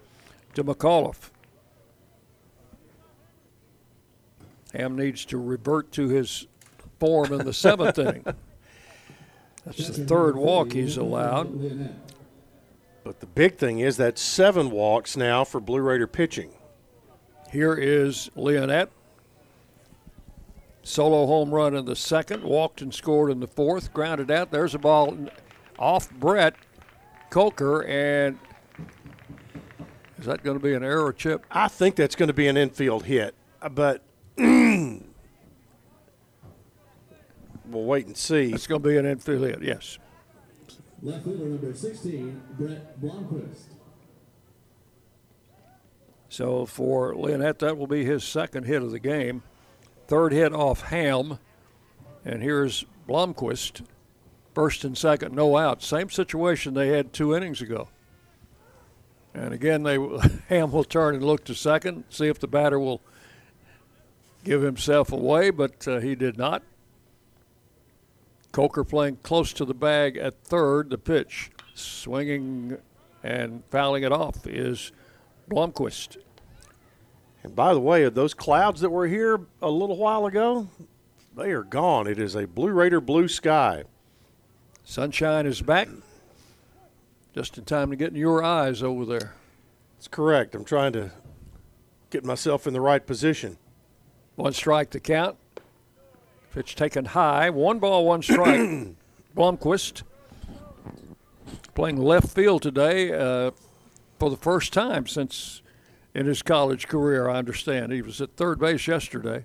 to 0.54 0.62
McAuliffe. 0.62 1.30
Ham 4.72 4.96
needs 4.96 5.24
to 5.26 5.38
revert 5.38 5.90
to 5.92 6.08
his 6.08 6.46
form 7.00 7.32
in 7.32 7.44
the 7.44 7.52
seventh 7.52 7.98
inning. 7.98 8.24
That's 9.64 9.88
the 9.88 10.04
third 10.04 10.36
walk 10.36 10.72
he's 10.72 10.96
allowed. 10.96 11.94
But 13.04 13.20
the 13.20 13.26
big 13.26 13.56
thing 13.56 13.80
is 13.80 13.96
that 13.96 14.18
seven 14.18 14.70
walks 14.70 15.16
now 15.16 15.44
for 15.44 15.60
Blue 15.60 15.80
Raider 15.80 16.06
pitching. 16.06 16.50
Here 17.50 17.74
is 17.74 18.30
Leonette. 18.36 18.88
Solo 20.84 21.26
home 21.26 21.50
run 21.52 21.76
in 21.76 21.84
the 21.84 21.94
second, 21.94 22.42
walked 22.42 22.82
and 22.82 22.92
scored 22.92 23.30
in 23.30 23.38
the 23.38 23.46
fourth, 23.46 23.92
grounded 23.92 24.30
out. 24.30 24.50
There's 24.50 24.74
a 24.74 24.78
ball 24.78 25.16
off 25.78 26.10
Brett 26.10 26.54
Coker, 27.30 27.84
and 27.84 28.38
is 30.18 30.26
that 30.26 30.42
going 30.42 30.58
to 30.58 30.62
be 30.62 30.74
an 30.74 30.82
error 30.82 31.12
chip? 31.12 31.46
I 31.52 31.68
think 31.68 31.94
that's 31.94 32.16
going 32.16 32.28
to 32.28 32.32
be 32.32 32.48
an 32.48 32.56
infield 32.56 33.04
hit, 33.04 33.34
but 33.70 34.02
we'll 37.72 37.84
wait 37.84 38.06
and 38.06 38.16
see. 38.16 38.52
It's 38.52 38.66
going 38.66 38.82
to 38.82 38.88
be 38.88 38.96
an 38.96 39.06
infield 39.06 39.42
hit, 39.42 39.62
yes. 39.62 39.98
Left 41.02 41.24
fielder 41.24 41.46
number 41.46 41.74
16, 41.74 42.42
Brett 42.58 43.00
Blomquist. 43.00 43.64
So 46.28 46.64
for 46.64 47.14
Leonette, 47.14 47.58
that 47.58 47.76
will 47.76 47.86
be 47.86 48.04
his 48.04 48.24
second 48.24 48.64
hit 48.64 48.82
of 48.82 48.90
the 48.90 48.98
game. 48.98 49.42
Third 50.06 50.32
hit 50.32 50.54
off 50.54 50.82
Ham. 50.82 51.38
And 52.24 52.42
here's 52.42 52.84
Blomquist. 53.08 53.82
First 54.54 54.84
and 54.84 54.96
second, 54.96 55.34
no 55.34 55.56
out. 55.56 55.82
Same 55.82 56.08
situation 56.08 56.74
they 56.74 56.88
had 56.88 57.12
two 57.12 57.34
innings 57.34 57.60
ago. 57.60 57.88
And 59.34 59.52
again, 59.52 59.82
they 59.82 59.96
Ham 60.48 60.72
will 60.72 60.84
turn 60.84 61.14
and 61.14 61.24
look 61.24 61.44
to 61.44 61.54
second, 61.54 62.04
see 62.10 62.28
if 62.28 62.38
the 62.38 62.48
batter 62.48 62.78
will 62.78 63.00
give 64.44 64.62
himself 64.62 65.12
away, 65.12 65.50
but 65.50 65.86
uh, 65.88 66.00
he 66.00 66.14
did 66.14 66.36
not. 66.36 66.62
Coker 68.52 68.84
playing 68.84 69.16
close 69.22 69.52
to 69.54 69.64
the 69.64 69.74
bag 69.74 70.16
at 70.16 70.44
third. 70.44 70.90
The 70.90 70.98
pitch, 70.98 71.50
swinging 71.74 72.76
and 73.22 73.62
fouling 73.70 74.04
it 74.04 74.12
off, 74.12 74.46
is 74.46 74.92
Blomquist. 75.50 76.18
And 77.42 77.56
by 77.56 77.74
the 77.74 77.80
way, 77.80 78.08
those 78.08 78.34
clouds 78.34 78.80
that 78.82 78.90
were 78.90 79.06
here 79.06 79.40
a 79.60 79.70
little 79.70 79.96
while 79.96 80.26
ago, 80.26 80.68
they 81.36 81.50
are 81.50 81.64
gone. 81.64 82.06
It 82.06 82.18
is 82.18 82.36
a 82.36 82.46
Blue 82.46 82.70
Raider 82.70 83.00
blue 83.00 83.26
sky. 83.26 83.84
Sunshine 84.84 85.46
is 85.46 85.62
back. 85.62 85.88
Just 87.34 87.56
in 87.56 87.64
time 87.64 87.90
to 87.90 87.96
get 87.96 88.10
in 88.10 88.16
your 88.16 88.44
eyes 88.44 88.82
over 88.82 89.06
there. 89.06 89.34
That's 89.96 90.08
correct. 90.08 90.54
I'm 90.54 90.64
trying 90.64 90.92
to 90.92 91.10
get 92.10 92.24
myself 92.24 92.66
in 92.66 92.74
the 92.74 92.80
right 92.80 93.04
position. 93.04 93.56
One 94.36 94.52
strike 94.52 94.90
to 94.90 95.00
count. 95.00 95.36
Pitch 96.52 96.74
taken 96.76 97.06
high. 97.06 97.50
One 97.50 97.78
ball, 97.78 98.04
one 98.04 98.22
strike. 98.22 98.60
Blomquist 99.36 100.02
playing 101.74 101.96
left 101.96 102.28
field 102.28 102.62
today 102.62 103.12
uh, 103.12 103.50
for 104.18 104.28
the 104.30 104.36
first 104.36 104.72
time 104.72 105.06
since 105.06 105.62
in 106.14 106.26
his 106.26 106.42
college 106.42 106.88
career, 106.88 107.28
I 107.28 107.38
understand. 107.38 107.92
He 107.92 108.02
was 108.02 108.20
at 108.20 108.36
third 108.36 108.58
base 108.58 108.86
yesterday. 108.86 109.44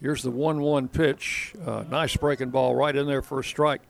Here's 0.00 0.22
the 0.22 0.30
1 0.30 0.60
1 0.60 0.88
pitch. 0.88 1.54
Uh, 1.64 1.84
nice 1.90 2.16
breaking 2.16 2.50
ball 2.50 2.74
right 2.74 2.94
in 2.94 3.06
there 3.06 3.22
for 3.22 3.40
a 3.40 3.44
strike. 3.44 3.82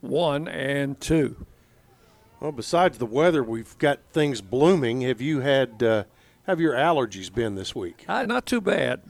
One 0.00 0.46
and 0.48 0.98
two. 1.00 1.44
Well, 2.40 2.52
besides 2.52 2.98
the 2.98 3.06
weather, 3.06 3.42
we've 3.42 3.76
got 3.78 3.98
things 4.12 4.40
blooming. 4.40 5.00
Have 5.00 5.20
you 5.20 5.40
had, 5.40 5.82
uh, 5.82 6.04
have 6.46 6.60
your 6.60 6.74
allergies 6.74 7.32
been 7.34 7.56
this 7.56 7.74
week? 7.74 8.04
Uh, 8.08 8.24
not 8.24 8.46
too 8.46 8.60
bad. 8.60 9.00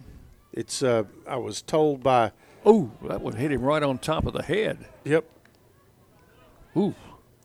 It's, 0.58 0.82
uh, 0.82 1.04
I 1.24 1.36
was 1.36 1.62
told 1.62 2.02
by. 2.02 2.32
Oh, 2.66 2.90
that 3.02 3.20
would 3.20 3.36
hit 3.36 3.52
him 3.52 3.62
right 3.62 3.80
on 3.80 3.96
top 3.96 4.26
of 4.26 4.32
the 4.32 4.42
head. 4.42 4.86
Yep. 5.04 5.24
Ooh. 6.76 6.96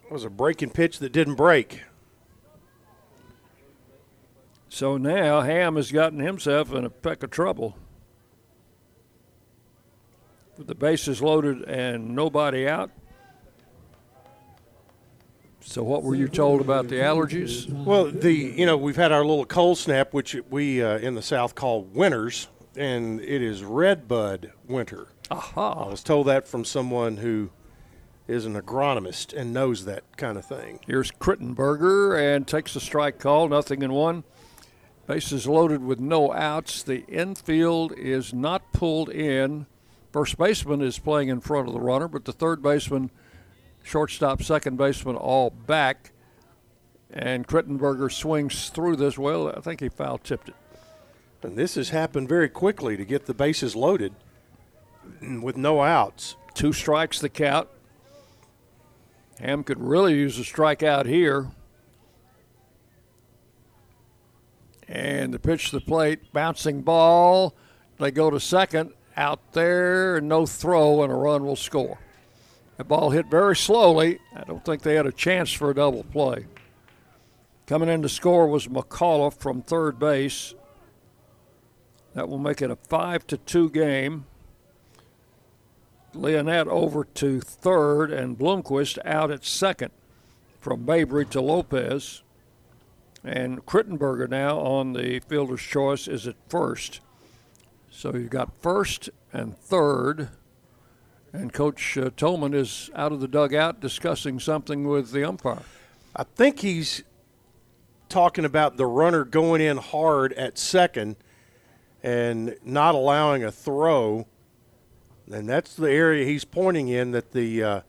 It 0.03 0.11
was 0.11 0.23
a 0.23 0.31
breaking 0.31 0.71
pitch 0.71 0.97
that 0.97 1.11
didn't 1.11 1.35
break. 1.35 1.83
So 4.67 4.97
now 4.97 5.41
Ham 5.41 5.75
has 5.75 5.91
gotten 5.91 6.21
himself 6.21 6.73
in 6.73 6.85
a 6.85 6.89
peck 6.89 7.21
of 7.21 7.29
trouble. 7.29 7.77
With 10.57 10.65
the 10.65 10.73
bases 10.73 11.21
loaded 11.21 11.61
and 11.65 12.15
nobody 12.15 12.67
out. 12.67 12.89
So 15.61 15.83
what 15.83 16.01
were 16.01 16.15
you 16.15 16.27
told 16.27 16.61
about 16.61 16.87
the 16.87 16.95
allergies? 16.95 17.69
Well, 17.69 18.05
the 18.05 18.33
you 18.33 18.65
know 18.65 18.75
we've 18.75 18.95
had 18.95 19.11
our 19.11 19.23
little 19.23 19.45
cold 19.45 19.77
snap, 19.77 20.13
which 20.13 20.35
we 20.49 20.83
uh, 20.83 20.97
in 20.97 21.13
the 21.13 21.21
South 21.21 21.53
call 21.55 21.83
winters, 21.83 22.47
and 22.77 23.19
it 23.21 23.41
is 23.41 23.63
redbud 23.63 24.51
winter. 24.67 25.07
Aha! 25.31 25.85
I 25.85 25.89
was 25.89 26.03
told 26.03 26.27
that 26.27 26.47
from 26.47 26.65
someone 26.65 27.17
who 27.17 27.49
is 28.27 28.45
an 28.45 28.59
agronomist 28.59 29.33
and 29.33 29.53
knows 29.53 29.85
that 29.85 30.03
kind 30.17 30.37
of 30.37 30.45
thing. 30.45 30.79
Here's 30.85 31.11
Crittenberger 31.11 32.35
and 32.35 32.47
takes 32.47 32.75
a 32.75 32.79
strike 32.79 33.19
call, 33.19 33.49
nothing 33.49 33.81
in 33.81 33.91
one. 33.91 34.23
Bases 35.07 35.45
loaded 35.45 35.83
with 35.83 35.99
no 35.99 36.31
outs. 36.33 36.81
The 36.81 37.05
infield 37.07 37.93
is 37.97 38.33
not 38.33 38.71
pulled 38.71 39.09
in. 39.09 39.65
First 40.13 40.37
baseman 40.37 40.81
is 40.81 40.97
playing 40.99 41.27
in 41.27 41.41
front 41.41 41.67
of 41.67 41.73
the 41.73 41.81
runner, 41.81 42.07
but 42.07 42.23
the 42.23 42.31
third 42.31 42.61
baseman, 42.61 43.11
shortstop, 43.83 44.41
second 44.41 44.77
baseman 44.77 45.15
all 45.15 45.49
back. 45.49 46.11
And 47.11 47.45
Crittenberger 47.47 48.11
swings 48.11 48.69
through 48.69 48.95
this. 48.95 49.17
Well, 49.17 49.49
I 49.49 49.59
think 49.59 49.81
he 49.81 49.89
foul 49.89 50.17
tipped 50.17 50.49
it. 50.49 50.55
And 51.43 51.57
this 51.57 51.75
has 51.75 51.89
happened 51.89 52.29
very 52.29 52.49
quickly 52.49 52.95
to 52.95 53.05
get 53.05 53.25
the 53.25 53.33
bases 53.33 53.75
loaded 53.75 54.13
with 55.41 55.57
no 55.57 55.81
outs. 55.81 56.37
Two 56.53 56.71
strikes 56.71 57.19
the 57.19 57.29
count. 57.29 57.67
Ham 59.39 59.63
could 59.63 59.79
really 59.79 60.13
use 60.13 60.39
a 60.39 60.43
strikeout 60.43 61.05
here. 61.05 61.51
And 64.87 65.33
the 65.33 65.39
pitch 65.39 65.71
to 65.71 65.79
the 65.79 65.85
plate, 65.85 66.31
bouncing 66.31 66.81
ball. 66.81 67.55
They 67.99 68.11
go 68.11 68.29
to 68.29 68.39
second, 68.39 68.93
out 69.17 69.53
there, 69.53 70.21
no 70.21 70.45
throw, 70.45 71.03
and 71.03 71.11
a 71.11 71.15
run 71.15 71.45
will 71.45 71.55
score. 71.55 71.99
The 72.77 72.83
ball 72.83 73.11
hit 73.11 73.27
very 73.27 73.55
slowly. 73.55 74.19
I 74.35 74.43
don't 74.43 74.63
think 74.63 74.81
they 74.81 74.95
had 74.95 75.05
a 75.05 75.11
chance 75.11 75.51
for 75.51 75.69
a 75.69 75.75
double 75.75 76.03
play. 76.03 76.45
Coming 77.67 77.89
in 77.89 78.01
to 78.01 78.09
score 78.09 78.47
was 78.47 78.67
McAuliffe 78.67 79.37
from 79.37 79.61
third 79.61 79.99
base. 79.99 80.53
That 82.13 82.29
will 82.29 82.37
make 82.37 82.61
it 82.61 82.71
a 82.71 82.75
five 82.75 83.25
to 83.27 83.37
two 83.37 83.69
game. 83.69 84.25
Leonette 86.13 86.67
over 86.67 87.05
to 87.05 87.41
third, 87.41 88.11
and 88.11 88.37
Blomquist 88.37 88.99
out 89.03 89.31
at 89.31 89.43
second 89.43 89.91
from 90.61 90.85
Mabry 90.85 91.25
to 91.27 91.41
Lopez. 91.41 92.21
And 93.23 93.65
Crittenberger 93.65 94.29
now 94.29 94.59
on 94.59 94.93
the 94.93 95.19
fielder's 95.21 95.61
choice 95.61 96.07
is 96.07 96.27
at 96.27 96.35
first. 96.49 96.99
So 97.89 98.13
you've 98.13 98.29
got 98.29 98.55
first 98.61 99.09
and 99.31 99.57
third. 99.57 100.29
And 101.31 101.51
Coach 101.51 101.97
uh, 101.97 102.11
Tolman 102.15 102.53
is 102.53 102.91
out 102.93 103.11
of 103.11 103.19
the 103.19 103.27
dugout 103.27 103.79
discussing 103.79 104.39
something 104.39 104.87
with 104.87 105.11
the 105.11 105.27
umpire. 105.27 105.63
I 106.15 106.23
think 106.23 106.59
he's 106.59 107.01
talking 108.07 108.45
about 108.45 108.77
the 108.77 108.85
runner 108.85 109.23
going 109.23 109.61
in 109.61 109.77
hard 109.77 110.33
at 110.33 110.59
second 110.59 111.15
and 112.03 112.57
not 112.63 112.93
allowing 112.93 113.43
a 113.43 113.51
throw. 113.51 114.27
And 115.31 115.47
that's 115.47 115.73
the 115.75 115.89
area 115.89 116.25
he's 116.25 116.43
pointing 116.43 116.89
in 116.89 117.11
that 117.11 117.31
the 117.31 117.63
uh, 117.63 117.81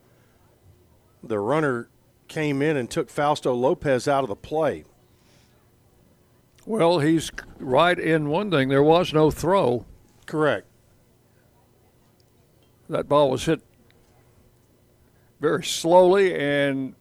the 1.22 1.38
runner 1.38 1.88
came 2.28 2.62
in 2.62 2.76
and 2.76 2.88
took 2.88 3.10
Fausto 3.10 3.52
Lopez 3.52 4.06
out 4.06 4.22
of 4.22 4.28
the 4.28 4.36
play. 4.36 4.84
Well, 6.64 7.00
he's 7.00 7.30
right 7.58 7.98
in 7.98 8.28
one 8.28 8.50
thing. 8.50 8.68
There 8.68 8.82
was 8.82 9.12
no 9.12 9.30
throw. 9.30 9.84
Correct. 10.26 10.66
That 12.88 13.08
ball 13.08 13.30
was 13.30 13.44
hit 13.44 13.60
very 15.40 15.64
slowly, 15.64 16.34
and 16.34 16.94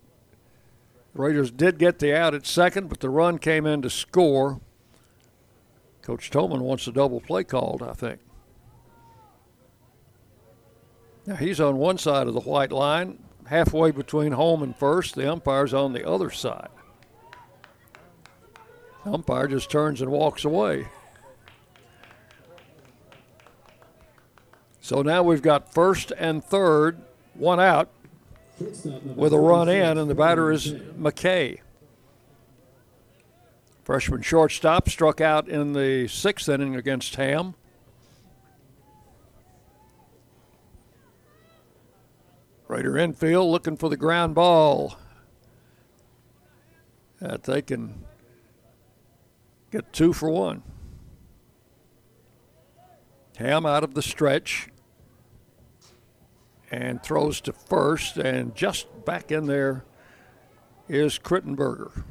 Raiders 1.14 1.52
did 1.52 1.78
get 1.78 2.00
the 2.00 2.16
out 2.16 2.34
at 2.34 2.46
second, 2.46 2.90
but 2.90 3.00
the 3.00 3.10
run 3.10 3.38
came 3.38 3.66
in 3.66 3.82
to 3.84 3.90
score. 3.90 4.60
Coach 6.04 6.30
Tolman 6.30 6.62
wants 6.62 6.86
a 6.88 6.92
double 6.92 7.22
play 7.22 7.44
called, 7.46 7.82
I 7.82 7.94
think. 7.94 8.20
Now 11.26 11.36
he's 11.36 11.62
on 11.62 11.78
one 11.78 11.98
side 11.98 12.28
of 12.28 12.34
the 12.34 12.42
white 12.42 12.74
line, 12.74 13.24
halfway 13.48 13.92
between 13.92 14.34
home 14.34 14.62
and 14.62 14.76
first. 14.76 15.16
The 15.16 15.32
umpire's 15.32 15.74
on 15.74 15.94
the 15.94 16.08
other 16.08 16.30
side. 16.30 16.68
The 19.06 19.12
umpire 19.12 19.48
just 19.48 19.72
turns 19.72 20.02
and 20.02 20.12
walks 20.12 20.44
away. 20.44 20.88
So 24.82 25.02
now 25.02 25.24
we've 25.24 25.42
got 25.42 25.74
first 25.74 26.12
and 26.18 26.44
third, 26.44 27.02
one 27.34 27.62
out 27.62 27.90
with 29.16 29.32
a 29.32 29.40
run 29.40 29.70
in, 29.70 29.98
and 29.98 30.10
the 30.10 30.16
batter 30.16 30.52
is 30.52 30.74
McKay. 30.74 31.60
Freshman 33.84 34.22
shortstop 34.22 34.88
struck 34.88 35.20
out 35.20 35.50
in 35.50 35.74
the 35.74 36.08
sixth 36.08 36.48
inning 36.48 36.76
against 36.76 37.16
Ham. 37.16 37.54
Raider 42.70 42.98
infield 42.98 43.52
looking 43.52 43.76
for 43.76 43.90
the 43.90 43.98
ground 43.98 44.36
ball 44.36 44.98
that 47.20 47.44
they 47.44 47.62
can 47.62 48.06
get 49.70 49.92
two 49.92 50.14
for 50.14 50.30
one. 50.30 50.64
Ham 53.38 53.66
out 53.66 53.84
of 53.84 53.96
the 53.96 54.02
stretch 54.02 54.70
and 56.72 57.04
throws 57.04 57.42
to 57.42 57.52
first, 57.52 58.18
and 58.18 58.56
just 58.56 58.88
back 59.06 59.30
in 59.30 59.46
there 59.46 59.84
is 60.88 61.20
Crittenberger. 61.20 62.04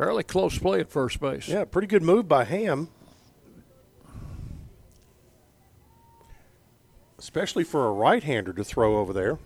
Fairly 0.00 0.22
close 0.22 0.56
play 0.56 0.80
at 0.80 0.90
first 0.90 1.20
base. 1.20 1.46
Yeah, 1.46 1.66
pretty 1.66 1.86
good 1.86 2.02
move 2.02 2.26
by 2.26 2.44
Ham. 2.44 2.88
Especially 7.18 7.64
for 7.64 7.86
a 7.86 7.92
right 7.92 8.22
hander 8.22 8.54
to 8.54 8.64
throw 8.64 8.96
over 8.96 9.12
there. 9.12 9.38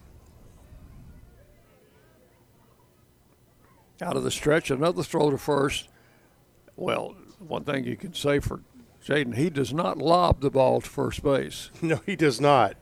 Out 4.00 4.16
of 4.16 4.22
the 4.22 4.30
stretch, 4.30 4.70
another 4.70 5.02
throw 5.02 5.28
to 5.28 5.38
first. 5.38 5.88
Well, 6.76 7.16
one 7.40 7.64
thing 7.64 7.82
you 7.82 7.96
can 7.96 8.14
say 8.14 8.38
for 8.38 8.60
Jaden, 9.04 9.34
he 9.34 9.50
does 9.50 9.74
not 9.74 9.98
lob 9.98 10.40
the 10.40 10.50
ball 10.50 10.80
to 10.80 10.88
first 10.88 11.24
base. 11.24 11.72
No, 11.82 12.00
he 12.06 12.14
does 12.14 12.40
not. 12.40 12.76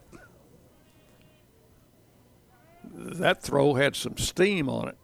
That 2.85 3.43
throw 3.43 3.77
had 3.77 3.97
some 3.97 4.19
steam 4.19 4.69
on 4.69 4.89
it. 4.89 4.99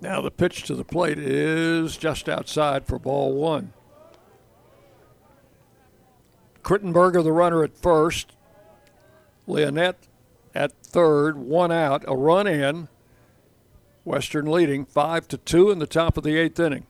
Now 0.00 0.20
the 0.20 0.30
pitch 0.30 0.62
to 0.64 0.74
the 0.74 0.84
plate 0.84 1.18
is 1.18 1.96
just 1.96 2.28
outside 2.28 2.86
for 2.86 2.98
ball 2.98 3.34
one. 3.34 3.72
Crittenberger, 6.62 7.24
the 7.24 7.32
runner 7.32 7.64
at 7.64 7.76
first. 7.76 8.36
Leonette 9.46 10.06
at 10.54 10.72
third, 10.82 11.38
one 11.38 11.72
out, 11.72 12.04
a 12.06 12.14
run 12.14 12.46
in. 12.46 12.88
Western 14.04 14.46
leading 14.46 14.84
five 14.84 15.26
to 15.28 15.38
two 15.38 15.70
in 15.70 15.78
the 15.78 15.86
top 15.86 16.16
of 16.16 16.24
the 16.24 16.36
eighth 16.36 16.60
inning. 16.60 16.86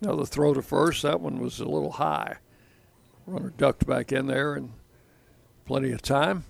Another 0.00 0.24
throw 0.24 0.54
to 0.54 0.62
first. 0.62 1.02
That 1.02 1.20
one 1.20 1.38
was 1.38 1.60
a 1.60 1.66
little 1.66 1.92
high. 1.92 2.36
Runner 3.26 3.52
ducked 3.56 3.86
back 3.86 4.12
in 4.12 4.26
there 4.26 4.54
and 4.54 4.72
plenty 5.66 5.92
of 5.92 6.02
time. 6.02 6.44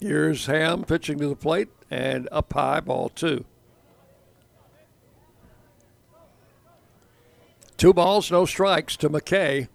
Here's 0.00 0.46
Ham 0.46 0.84
pitching 0.84 1.18
to 1.18 1.28
the 1.28 1.36
plate 1.36 1.68
and 1.90 2.28
up 2.30 2.52
high, 2.52 2.80
ball 2.80 3.08
two. 3.08 3.44
Two 7.76 7.92
balls, 7.92 8.30
no 8.30 8.44
strikes 8.44 8.96
to 8.96 9.10
McKay. 9.10 9.68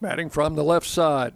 Batting 0.00 0.30
from 0.30 0.54
the 0.54 0.64
left 0.64 0.86
side. 0.86 1.34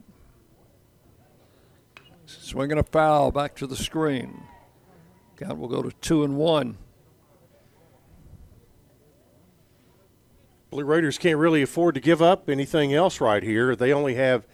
Swinging 2.27 2.79
a 2.79 2.83
foul 2.83 3.31
back 3.31 3.55
to 3.57 3.67
the 3.67 3.77
screen. 3.77 4.43
Count 5.37 5.59
will 5.59 5.69
go 5.69 5.83
to 5.83 5.93
two 6.01 6.25
and 6.25 6.37
one. 6.37 6.79
Blue 10.71 10.85
Raiders 10.85 11.19
can't 11.19 11.39
really 11.39 11.61
afford 11.61 11.95
to 11.97 12.01
give 12.01 12.23
up 12.23 12.49
anything 12.49 12.95
else 12.95 13.21
right 13.21 13.43
here. 13.43 13.77
They 13.77 13.93
only 13.93 14.15
have 14.15 14.47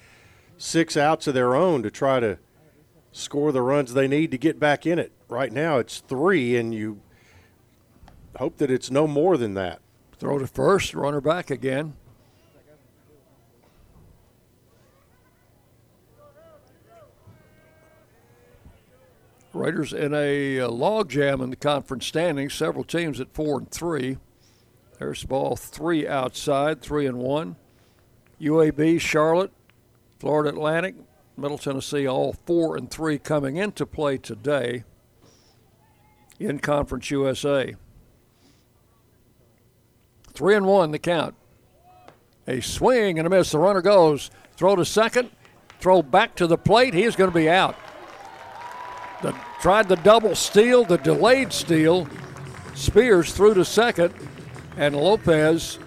six 0.59 0.97
outs 0.97 1.27
of 1.27 1.35
their 1.35 1.55
own 1.55 1.83
to 1.85 1.91
try 1.91 2.20
to 2.20 2.39
score 3.12 3.53
the 3.53 3.62
runs 3.62 3.95
they 3.95 4.09
need 4.09 4.31
to 4.33 4.39
get 4.39 4.61
back 4.61 4.85
in 4.85 4.99
it. 4.99 5.12
Right 5.28 5.53
now 5.53 5.78
it's 5.78 6.01
three, 6.01 6.57
and 6.57 6.75
you 6.75 7.01
hope 8.37 8.59
that 8.59 8.70
it's 8.70 8.91
no 8.91 9.07
more 9.07 9.37
than 9.37 9.55
that. 9.55 9.81
Throw 10.19 10.39
to 10.39 10.47
first, 10.47 10.95
runner 10.95 11.20
back 11.20 11.51
again. 11.51 11.95
Raiders 19.55 19.93
in 19.93 20.12
a 20.15 20.61
uh, 20.61 20.69
log 20.69 21.09
jam 21.09 21.41
in 21.41 21.51
the 21.51 21.57
conference 21.57 22.07
standings. 22.07 22.55
Several 22.55 22.85
teams 22.85 23.19
at 23.20 23.33
four 23.33 23.59
and 23.59 23.70
three. 23.70 24.19
There's 24.99 25.25
ball 25.25 25.57
three 25.57 26.07
outside, 26.07 26.81
three 26.81 27.07
and 27.07 27.19
one. 27.19 27.57
UAB, 28.41 29.01
Charlotte, 29.01 29.53
Florida 30.18 30.50
Atlantic, 30.50 30.97
Middle 31.36 31.58
Tennessee, 31.58 32.06
all 32.06 32.34
four 32.47 32.76
and 32.76 32.90
three 32.90 33.18
coming 33.18 33.56
into 33.56 33.86
play 33.86 34.18
today 34.18 34.84
in 36.38 36.58
Conference 36.58 37.10
USA. 37.10 37.76
Three 40.32 40.56
and 40.56 40.66
one 40.66 40.90
the 40.90 40.98
count. 40.98 41.34
A 42.47 42.60
swing 42.60 43.18
and 43.18 43.26
a 43.26 43.30
miss. 43.30 43.52
The 43.52 43.58
runner 43.58 43.82
goes. 43.82 44.30
Throw 44.56 44.74
to 44.76 44.84
second. 44.84 45.30
Throw 45.80 46.02
back 46.02 46.34
to 46.36 46.47
the 46.47 46.58
plate. 46.58 46.94
He 46.94 47.05
is 47.05 47.14
going 47.14 47.30
to 47.30 47.34
be 47.34 47.48
out. 47.48 47.76
The, 49.22 49.32
tried 49.60 49.88
the 49.88 49.97
double 49.97 50.34
steal, 50.34 50.84
the 50.84 50.98
delayed 50.98 51.52
steal. 51.52 52.08
Spears 52.74 53.32
through 53.32 53.55
to 53.55 53.64
second, 53.64 54.14
and 54.76 54.97
Lopez 54.97 55.78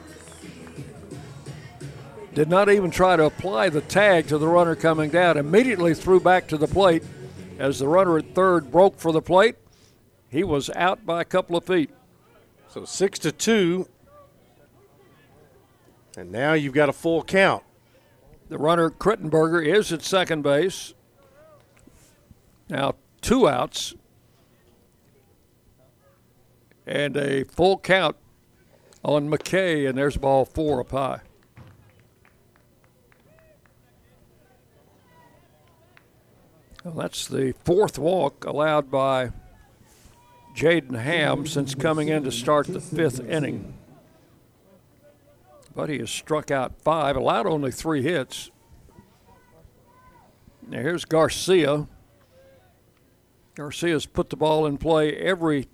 did 2.33 2.49
not 2.49 2.69
even 2.69 2.91
try 2.91 3.15
to 3.15 3.25
apply 3.25 3.69
the 3.69 3.81
tag 3.81 4.27
to 4.27 4.37
the 4.37 4.47
runner 4.47 4.75
coming 4.75 5.09
down. 5.09 5.37
Immediately 5.37 5.93
threw 5.93 6.19
back 6.19 6.47
to 6.47 6.57
the 6.57 6.67
plate 6.67 7.03
as 7.59 7.79
the 7.79 7.87
runner 7.87 8.17
at 8.17 8.33
third 8.33 8.71
broke 8.71 8.97
for 8.97 9.11
the 9.11 9.21
plate. 9.21 9.55
He 10.29 10.43
was 10.43 10.69
out 10.71 11.05
by 11.05 11.21
a 11.21 11.25
couple 11.25 11.57
of 11.57 11.65
feet. 11.65 11.89
So 12.69 12.85
six 12.85 13.19
to 13.19 13.31
two. 13.31 13.87
And 16.17 16.31
now 16.31 16.53
you've 16.53 16.73
got 16.73 16.89
a 16.89 16.93
full 16.93 17.23
count. 17.23 17.63
The 18.47 18.57
runner 18.57 18.89
Crittenberger 18.89 19.65
is 19.65 19.91
at 19.91 20.01
second 20.01 20.41
base. 20.41 20.93
Now 22.69 22.95
two 23.21 23.47
outs 23.47 23.93
and 26.85 27.15
a 27.15 27.43
full 27.43 27.77
count 27.77 28.15
on 29.03 29.29
McKay, 29.29 29.87
and 29.87 29.97
there's 29.97 30.17
ball 30.17 30.45
four 30.45 30.79
up 30.79 30.91
high. 30.91 31.21
Well, 36.83 36.95
that's 36.95 37.27
the 37.27 37.53
fourth 37.63 37.99
walk 37.99 38.43
allowed 38.43 38.89
by 38.89 39.31
Jaden 40.55 40.99
Ham 40.99 41.45
since 41.45 41.75
coming 41.75 42.07
in 42.07 42.23
to 42.23 42.31
start 42.31 42.65
the 42.67 42.81
fifth 42.81 43.19
inning. 43.19 43.75
But 45.75 45.89
he 45.89 45.99
has 45.99 46.09
struck 46.09 46.49
out 46.49 46.81
five, 46.81 47.15
allowed 47.15 47.45
only 47.45 47.71
three 47.71 48.01
hits. 48.01 48.49
Now 50.67 50.79
here's 50.79 51.05
Garcia. 51.05 51.87
Garcia's 53.53 54.07
put 54.07 54.31
the 54.31 54.35
ball 54.35 54.65
in 54.65 54.79
play 54.79 55.15
every 55.15 55.67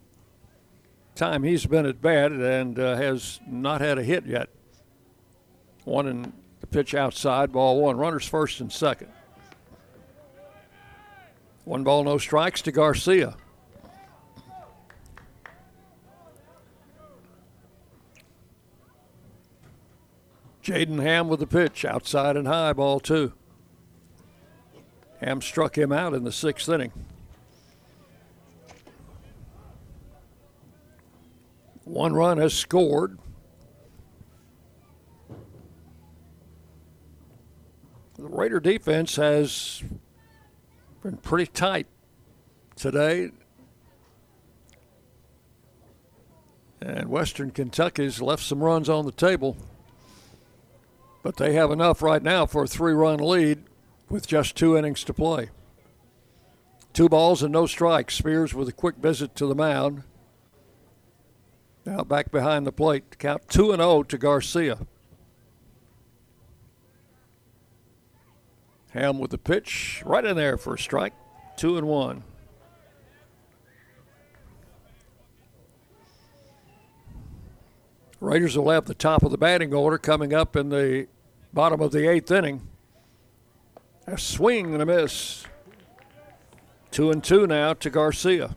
time 1.15 1.43
he's 1.43 1.65
been 1.65 1.85
at 1.85 2.01
bat 2.01 2.33
and 2.33 2.77
uh, 2.77 2.97
has 2.97 3.39
not 3.47 3.79
had 3.79 3.97
a 3.97 4.03
hit 4.03 4.25
yet. 4.25 4.49
One 5.85 6.05
in 6.05 6.33
the 6.59 6.67
pitch 6.67 6.93
outside, 6.93 7.53
ball 7.53 7.79
one. 7.79 7.95
Runners 7.95 8.27
first 8.27 8.59
and 8.59 8.71
second. 8.71 9.09
One 11.67 11.83
ball, 11.83 12.05
no 12.05 12.17
strikes 12.17 12.61
to 12.61 12.71
Garcia. 12.71 13.35
Jaden 20.63 21.03
Ham 21.03 21.27
with 21.27 21.41
the 21.41 21.45
pitch, 21.45 21.83
outside 21.83 22.37
and 22.37 22.47
high, 22.47 22.71
ball 22.71 23.01
two. 23.01 23.33
Ham 25.19 25.41
struck 25.41 25.77
him 25.77 25.91
out 25.91 26.13
in 26.13 26.23
the 26.23 26.31
sixth 26.31 26.69
inning. 26.69 26.93
One 31.83 32.13
run 32.13 32.37
has 32.37 32.53
scored. 32.53 33.19
The 38.15 38.23
Raider 38.23 38.61
defense 38.61 39.17
has 39.17 39.83
been 41.07 41.15
pretty 41.15 41.49
tight 41.49 41.87
today. 42.75 43.31
And 46.81 47.07
Western 47.07 47.51
Kentucky's 47.51 48.21
left 48.21 48.43
some 48.43 48.61
runs 48.61 48.89
on 48.89 49.05
the 49.05 49.13
table. 49.13 49.55
But 51.23 51.37
they 51.37 51.53
have 51.53 51.71
enough 51.71 52.01
right 52.01 52.21
now 52.21 52.45
for 52.45 52.63
a 52.63 52.67
three 52.67 52.91
run 52.91 53.19
lead 53.19 53.63
with 54.09 54.27
just 54.27 54.57
two 54.57 54.77
innings 54.77 55.05
to 55.05 55.13
play. 55.13 55.49
Two 56.91 57.07
balls 57.07 57.41
and 57.41 57.53
no 57.53 57.67
strikes. 57.67 58.15
Spears 58.15 58.53
with 58.53 58.67
a 58.67 58.73
quick 58.73 58.97
visit 58.97 59.33
to 59.35 59.45
the 59.47 59.55
mound. 59.55 60.03
Now 61.85 62.03
back 62.03 62.31
behind 62.31 62.67
the 62.67 62.73
plate. 62.73 63.17
Count 63.17 63.47
2 63.47 63.71
and 63.71 63.79
0 63.79 64.03
to 64.03 64.17
Garcia. 64.17 64.79
Ham 68.97 69.19
with 69.19 69.31
the 69.31 69.37
pitch 69.37 70.01
right 70.05 70.25
in 70.25 70.35
there 70.35 70.57
for 70.57 70.73
a 70.73 70.79
strike. 70.79 71.13
2 71.57 71.77
and 71.77 71.87
1. 71.87 72.23
Raiders 78.19 78.57
will 78.57 78.71
have 78.71 78.85
the 78.85 78.95
top 78.95 79.21
of 79.21 79.29
the 79.29 79.37
batting 79.37 79.73
order 79.73 79.99
coming 79.99 80.33
up 80.33 80.55
in 80.55 80.69
the 80.69 81.07
bottom 81.53 81.79
of 81.81 81.91
the 81.91 82.09
eighth 82.09 82.31
inning. 82.31 82.67
A 84.07 84.17
swing 84.17 84.73
and 84.73 84.81
a 84.81 84.85
miss. 84.85 85.45
Two 86.89 87.11
and 87.11 87.23
two 87.23 87.45
now 87.45 87.73
to 87.73 87.89
Garcia. 87.91 88.55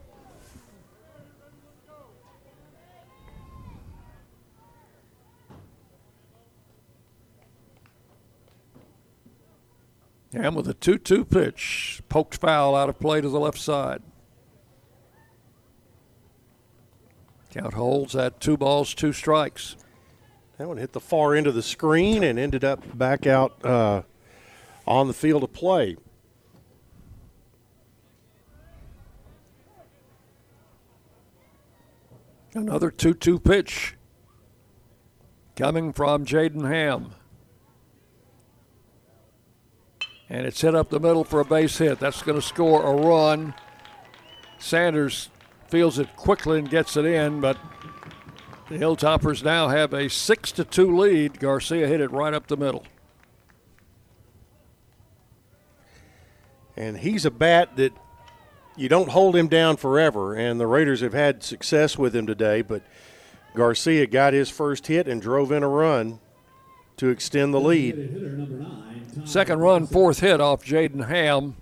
And 10.32 10.54
with 10.54 10.68
a 10.68 10.74
2 10.74 10.98
2 10.98 11.24
pitch, 11.24 12.02
poked 12.08 12.36
foul 12.36 12.76
out 12.76 12.88
of 12.88 12.98
play 13.00 13.20
to 13.20 13.28
the 13.28 13.40
left 13.40 13.58
side. 13.58 14.02
Count 17.50 17.74
holds 17.74 18.14
at 18.14 18.40
two 18.40 18.56
balls, 18.56 18.94
two 18.94 19.12
strikes. 19.12 19.76
That 20.56 20.68
one 20.68 20.76
hit 20.76 20.92
the 20.92 21.00
far 21.00 21.34
end 21.34 21.48
of 21.48 21.54
the 21.54 21.62
screen 21.62 22.22
and 22.22 22.38
ended 22.38 22.64
up 22.64 22.96
back 22.96 23.26
out 23.26 23.64
uh, 23.64 24.02
on 24.86 25.08
the 25.08 25.14
field 25.14 25.42
of 25.42 25.52
play. 25.52 25.96
Another 32.54 32.90
2 32.90 33.14
2 33.14 33.40
pitch 33.40 33.96
coming 35.56 35.92
from 35.92 36.24
Jaden 36.24 36.68
Ham. 36.68 37.14
And 40.30 40.46
it's 40.46 40.60
hit 40.60 40.76
up 40.76 40.90
the 40.90 41.00
middle 41.00 41.24
for 41.24 41.40
a 41.40 41.44
base 41.44 41.76
hit. 41.76 41.98
That's 41.98 42.22
going 42.22 42.40
to 42.40 42.46
score 42.46 42.84
a 42.84 42.94
run. 42.94 43.52
Sanders 44.60 45.28
feels 45.68 45.98
it 45.98 46.14
quickly 46.14 46.60
and 46.60 46.70
gets 46.70 46.96
it 46.96 47.04
in, 47.04 47.40
but 47.40 47.58
the 48.68 48.76
Hilltoppers 48.76 49.42
now 49.42 49.68
have 49.68 49.92
a 49.92 50.08
6 50.08 50.52
to 50.52 50.64
2 50.64 50.96
lead. 50.96 51.40
Garcia 51.40 51.88
hit 51.88 52.00
it 52.00 52.12
right 52.12 52.32
up 52.32 52.46
the 52.46 52.56
middle. 52.56 52.84
And 56.76 56.98
he's 56.98 57.26
a 57.26 57.30
bat 57.32 57.76
that 57.76 57.92
you 58.76 58.88
don't 58.88 59.10
hold 59.10 59.34
him 59.34 59.48
down 59.48 59.76
forever, 59.76 60.34
and 60.34 60.60
the 60.60 60.68
Raiders 60.68 61.00
have 61.00 61.12
had 61.12 61.42
success 61.42 61.98
with 61.98 62.14
him 62.14 62.28
today, 62.28 62.62
but 62.62 62.82
Garcia 63.56 64.06
got 64.06 64.32
his 64.32 64.48
first 64.48 64.86
hit 64.86 65.08
and 65.08 65.20
drove 65.20 65.50
in 65.50 65.64
a 65.64 65.68
run 65.68 66.20
to 67.00 67.08
extend 67.08 67.54
the 67.54 67.60
lead. 67.60 69.24
Second 69.24 69.60
run, 69.60 69.86
fourth 69.86 70.20
hit 70.20 70.38
off 70.38 70.62
Jaden 70.62 71.08
Ham. 71.08 71.56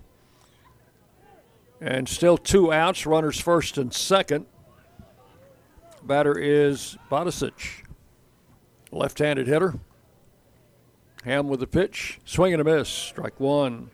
And 1.79 2.09
still 2.09 2.37
two 2.37 2.73
outs, 2.73 3.05
runners 3.05 3.39
first 3.39 3.77
and 3.77 3.93
second. 3.93 4.47
Batter 6.03 6.37
is 6.37 6.97
Bodicic, 7.09 7.85
left 8.91 9.19
handed 9.19 9.47
hitter. 9.47 9.75
Ham 11.23 11.47
with 11.47 11.61
the 11.61 11.67
pitch, 11.67 12.19
swing 12.25 12.51
and 12.51 12.59
a 12.61 12.65
miss, 12.65 12.89
strike 12.89 13.39
one. 13.39 13.91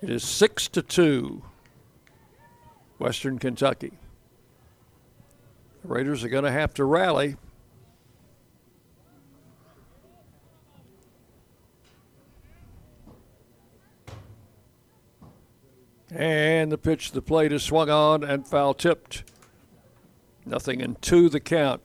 It 0.00 0.08
is 0.08 0.22
six 0.22 0.68
to 0.68 0.82
two, 0.82 1.42
Western 2.98 3.40
Kentucky. 3.40 3.98
The 5.82 5.88
Raiders 5.88 6.22
are 6.22 6.28
going 6.28 6.44
to 6.44 6.52
have 6.52 6.74
to 6.74 6.84
rally. 6.84 7.34
And 16.14 16.70
the 16.70 16.78
pitch 16.78 17.10
the 17.10 17.20
plate 17.20 17.52
is 17.52 17.64
swung 17.64 17.90
on 17.90 18.22
and 18.22 18.46
foul 18.46 18.72
tipped. 18.72 19.24
Nothing 20.46 20.80
in 20.80 20.94
two 21.00 21.28
the 21.28 21.40
count. 21.40 21.82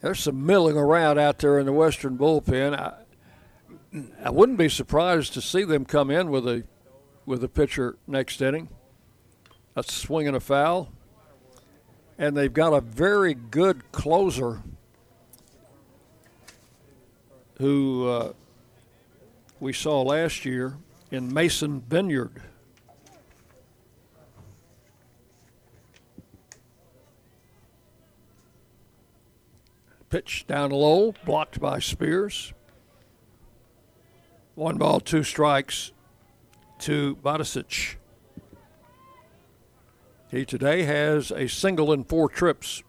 There's 0.00 0.20
some 0.20 0.46
milling 0.46 0.76
around 0.76 1.18
out 1.18 1.38
there 1.40 1.58
in 1.58 1.66
the 1.66 1.72
Western 1.72 2.16
bullpen. 2.16 2.78
I, 2.78 2.94
I 4.22 4.30
wouldn't 4.30 4.58
be 4.58 4.68
surprised 4.68 5.34
to 5.34 5.40
see 5.40 5.64
them 5.64 5.84
come 5.84 6.12
in 6.12 6.30
with 6.30 6.46
a 6.46 6.62
with 7.24 7.42
a 7.42 7.48
pitcher 7.48 7.96
next 8.06 8.40
inning. 8.40 8.68
A 9.74 9.82
swing 9.82 10.28
and 10.28 10.36
a 10.36 10.40
foul. 10.40 10.92
And 12.18 12.36
they've 12.36 12.52
got 12.52 12.72
a 12.72 12.80
very 12.80 13.34
good 13.34 13.90
closer 13.90 14.62
who 17.58 18.08
uh, 18.08 18.32
we 19.60 19.72
saw 19.72 20.02
last 20.02 20.44
year 20.44 20.76
in 21.10 21.32
Mason 21.32 21.80
Vineyard. 21.80 22.42
Pitch 30.10 30.46
down 30.46 30.70
low, 30.70 31.14
blocked 31.24 31.60
by 31.60 31.78
Spears. 31.78 32.52
One 34.54 34.78
ball, 34.78 35.00
two 35.00 35.22
strikes 35.22 35.92
to 36.80 37.16
Bodicic. 37.16 37.96
He 40.30 40.44
today 40.44 40.82
has 40.84 41.30
a 41.30 41.48
single 41.48 41.92
in 41.92 42.04
four 42.04 42.28
trips. 42.28 42.82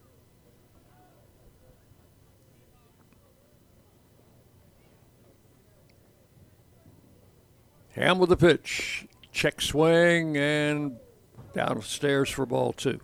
Ham 7.98 8.20
with 8.20 8.30
the 8.30 8.38
pitch. 8.38 9.08
Check 9.32 9.60
swing 9.60 10.38
and 10.38 10.98
downstairs 11.54 12.30
for 12.30 12.46
ball 12.46 12.72
two. 12.72 13.00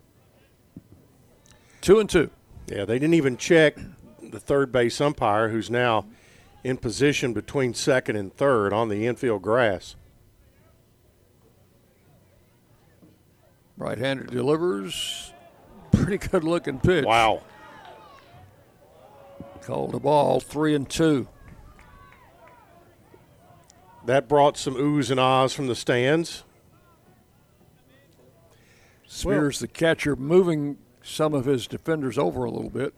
Two 1.81 1.99
and 1.99 2.07
two. 2.07 2.29
Yeah, 2.67 2.85
they 2.85 2.99
didn't 2.99 3.15
even 3.15 3.35
check 3.35 3.75
the 4.21 4.39
third 4.39 4.71
base 4.71 5.01
umpire, 5.01 5.49
who's 5.49 5.69
now 5.69 6.05
in 6.63 6.77
position 6.77 7.33
between 7.33 7.73
second 7.73 8.15
and 8.15 8.33
third 8.33 8.71
on 8.71 8.89
the 8.89 9.07
infield 9.07 9.41
grass. 9.41 9.95
Right 13.77 13.97
hander 13.97 14.23
delivers. 14.25 15.33
Pretty 15.91 16.19
good 16.29 16.43
looking 16.43 16.79
pitch. 16.79 17.05
Wow. 17.05 17.41
Called 19.61 19.95
a 19.95 19.99
ball 19.99 20.39
three 20.39 20.75
and 20.75 20.87
two. 20.87 21.27
That 24.05 24.27
brought 24.27 24.57
some 24.57 24.75
oohs 24.75 25.09
and 25.09 25.19
ahs 25.19 25.53
from 25.53 25.67
the 25.67 25.75
stands. 25.75 26.43
Spears, 29.05 29.59
the 29.59 29.67
catcher, 29.67 30.15
moving 30.15 30.77
some 31.01 31.33
of 31.33 31.45
his 31.45 31.67
defenders 31.67 32.17
over 32.17 32.43
a 32.43 32.51
little 32.51 32.69
bit. 32.69 32.93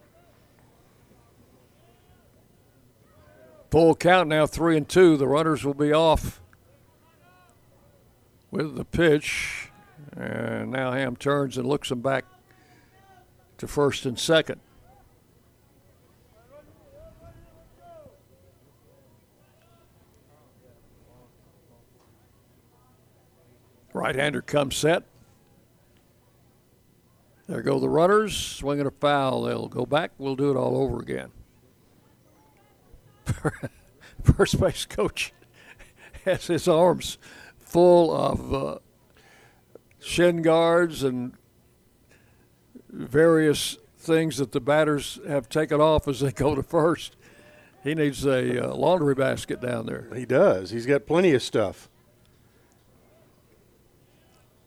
Full 3.70 3.94
count 3.94 4.28
now, 4.28 4.46
three 4.46 4.76
and 4.76 4.88
two. 4.88 5.16
The 5.16 5.28
runners 5.28 5.64
will 5.64 5.74
be 5.74 5.92
off 5.92 6.40
with 8.50 8.76
the 8.76 8.84
pitch. 8.84 9.70
And 10.16 10.70
now 10.70 10.92
Ham 10.92 11.16
turns 11.16 11.58
and 11.58 11.66
looks 11.66 11.90
them 11.90 12.00
back 12.00 12.24
to 13.58 13.68
first 13.68 14.06
and 14.06 14.18
second. 14.18 14.60
Right-hander 23.96 24.42
comes 24.42 24.76
set. 24.76 25.04
There 27.46 27.62
go 27.62 27.80
the 27.80 27.88
runners, 27.88 28.36
swinging 28.36 28.86
a 28.86 28.90
foul. 28.90 29.42
They'll 29.42 29.68
go 29.68 29.86
back. 29.86 30.10
We'll 30.18 30.36
do 30.36 30.50
it 30.50 30.56
all 30.56 30.76
over 30.76 31.00
again. 31.00 31.30
First 34.22 34.60
base 34.60 34.84
coach 34.84 35.32
has 36.26 36.46
his 36.46 36.68
arms 36.68 37.16
full 37.58 38.14
of 38.14 38.52
uh, 38.52 38.78
shin 39.98 40.42
guards 40.42 41.02
and 41.02 41.32
various 42.90 43.78
things 43.98 44.36
that 44.36 44.52
the 44.52 44.60
batters 44.60 45.18
have 45.26 45.48
taken 45.48 45.80
off 45.80 46.06
as 46.06 46.20
they 46.20 46.32
go 46.32 46.54
to 46.54 46.62
first. 46.62 47.16
He 47.82 47.94
needs 47.94 48.26
a 48.26 48.70
uh, 48.70 48.74
laundry 48.74 49.14
basket 49.14 49.60
down 49.60 49.86
there. 49.86 50.08
He 50.14 50.26
does. 50.26 50.70
He's 50.70 50.86
got 50.86 51.06
plenty 51.06 51.32
of 51.32 51.42
stuff. 51.42 51.88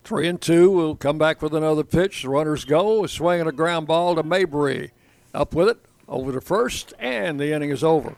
Three 0.10 0.28
and 0.28 0.42
two. 0.42 0.72
We'll 0.72 0.96
come 0.96 1.20
back 1.20 1.40
with 1.40 1.54
another 1.54 1.84
pitch. 1.84 2.24
The 2.24 2.30
runners 2.30 2.66
go. 2.66 3.06
Swinging 3.06 3.46
a 3.46 3.52
ground 3.52 3.86
ball 3.86 4.16
to 4.16 4.24
Mabry. 4.24 4.90
Up 5.36 5.54
with 5.54 5.68
it. 5.70 5.78
Over 6.08 6.32
to 6.32 6.42
first. 6.42 6.96
And 6.98 7.40
the 7.40 7.54
inning 7.54 7.70
is 7.70 7.84
over. 7.84 8.16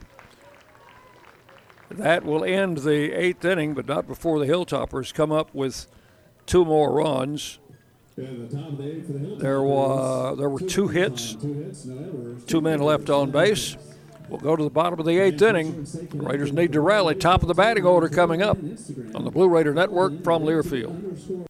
That 1.89 2.23
will 2.23 2.45
end 2.45 2.77
the 2.77 3.11
eighth 3.11 3.43
inning, 3.43 3.73
but 3.73 3.89
not 3.89 4.07
before 4.07 4.39
the 4.39 4.45
Hilltoppers 4.45 5.13
come 5.13 5.33
up 5.33 5.53
with 5.53 5.87
two 6.45 6.63
more 6.63 6.93
runs. 6.93 7.59
There 8.15 9.61
were 9.61 10.35
there 10.37 10.49
were 10.49 10.61
two 10.61 10.87
hits, 10.87 11.35
two 12.47 12.61
men 12.61 12.79
left 12.79 13.09
on 13.09 13.31
base. 13.31 13.75
We'll 14.29 14.39
go 14.39 14.55
to 14.55 14.63
the 14.63 14.69
bottom 14.69 14.97
of 14.97 15.05
the 15.05 15.19
eighth 15.19 15.41
inning. 15.41 15.85
Raiders 16.13 16.53
need 16.53 16.71
to 16.71 16.79
rally. 16.79 17.15
Top 17.15 17.41
of 17.41 17.49
the 17.49 17.53
batting 17.53 17.83
order 17.83 18.07
coming 18.07 18.41
up 18.41 18.57
on 19.13 19.25
the 19.25 19.31
Blue 19.31 19.49
Raider 19.49 19.73
Network 19.73 20.23
from 20.23 20.43
Learfield. 20.43 21.49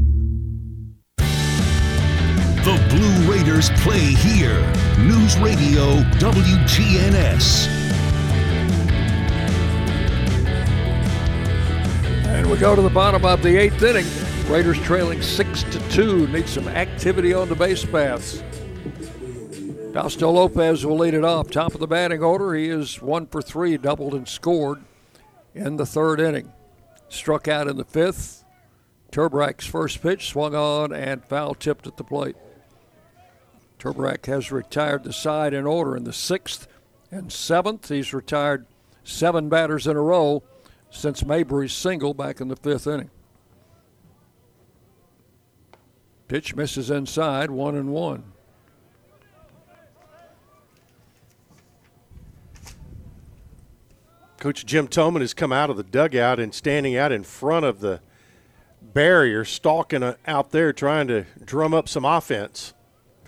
The 2.63 2.77
Blue 2.89 3.33
Raiders 3.33 3.71
play 3.81 3.97
here. 3.97 4.61
News 4.99 5.35
Radio 5.39 5.95
WGNS. 6.19 7.65
And 12.27 12.51
we 12.51 12.59
go 12.59 12.75
to 12.75 12.81
the 12.83 12.89
bottom 12.91 13.25
of 13.25 13.41
the 13.41 13.57
eighth 13.57 13.81
inning. 13.81 14.05
Raiders 14.47 14.79
trailing 14.81 15.23
six 15.23 15.63
to 15.63 15.79
two. 15.89 16.27
Need 16.27 16.47
some 16.47 16.67
activity 16.67 17.33
on 17.33 17.49
the 17.49 17.55
base 17.55 17.83
paths. 17.83 18.43
Fausto 19.91 20.29
Lopez 20.29 20.85
will 20.85 20.97
lead 20.97 21.15
it 21.15 21.25
off. 21.25 21.49
Top 21.49 21.73
of 21.73 21.79
the 21.79 21.87
batting 21.87 22.21
order. 22.21 22.53
He 22.53 22.69
is 22.69 23.01
one 23.01 23.25
for 23.25 23.41
three, 23.41 23.75
doubled 23.77 24.13
and 24.13 24.27
scored 24.27 24.83
in 25.55 25.77
the 25.77 25.85
third 25.87 26.19
inning. 26.19 26.53
Struck 27.09 27.47
out 27.47 27.67
in 27.67 27.77
the 27.77 27.85
fifth. 27.85 28.45
Turbrack's 29.11 29.65
first 29.65 29.99
pitch 30.03 30.29
swung 30.29 30.53
on 30.53 30.93
and 30.93 31.25
foul 31.25 31.55
tipped 31.55 31.87
at 31.87 31.97
the 31.97 32.03
plate. 32.03 32.35
Turbrack 33.81 34.27
has 34.27 34.51
retired 34.51 35.03
the 35.03 35.11
side 35.11 35.55
in 35.55 35.65
order 35.65 35.97
in 35.97 36.03
the 36.03 36.13
sixth 36.13 36.67
and 37.09 37.31
seventh. 37.31 37.89
He's 37.89 38.13
retired 38.13 38.67
seven 39.03 39.49
batters 39.49 39.87
in 39.87 39.97
a 39.97 40.01
row 40.01 40.43
since 40.91 41.25
Mabry's 41.25 41.73
single 41.73 42.13
back 42.13 42.39
in 42.39 42.47
the 42.47 42.55
fifth 42.55 42.85
inning. 42.85 43.09
Pitch 46.27 46.55
misses 46.55 46.91
inside, 46.91 47.49
one 47.49 47.75
and 47.75 47.89
one. 47.89 48.33
Coach 54.37 54.63
Jim 54.65 54.87
Toman 54.87 55.21
has 55.21 55.33
come 55.33 55.51
out 55.51 55.71
of 55.71 55.77
the 55.77 55.83
dugout 55.83 56.39
and 56.39 56.53
standing 56.53 56.95
out 56.95 57.11
in 57.11 57.23
front 57.23 57.65
of 57.65 57.79
the 57.79 57.99
barrier, 58.81 59.43
stalking 59.43 60.03
uh, 60.03 60.15
out 60.27 60.51
there, 60.51 60.71
trying 60.71 61.07
to 61.07 61.25
drum 61.43 61.73
up 61.73 61.89
some 61.89 62.05
offense. 62.05 62.73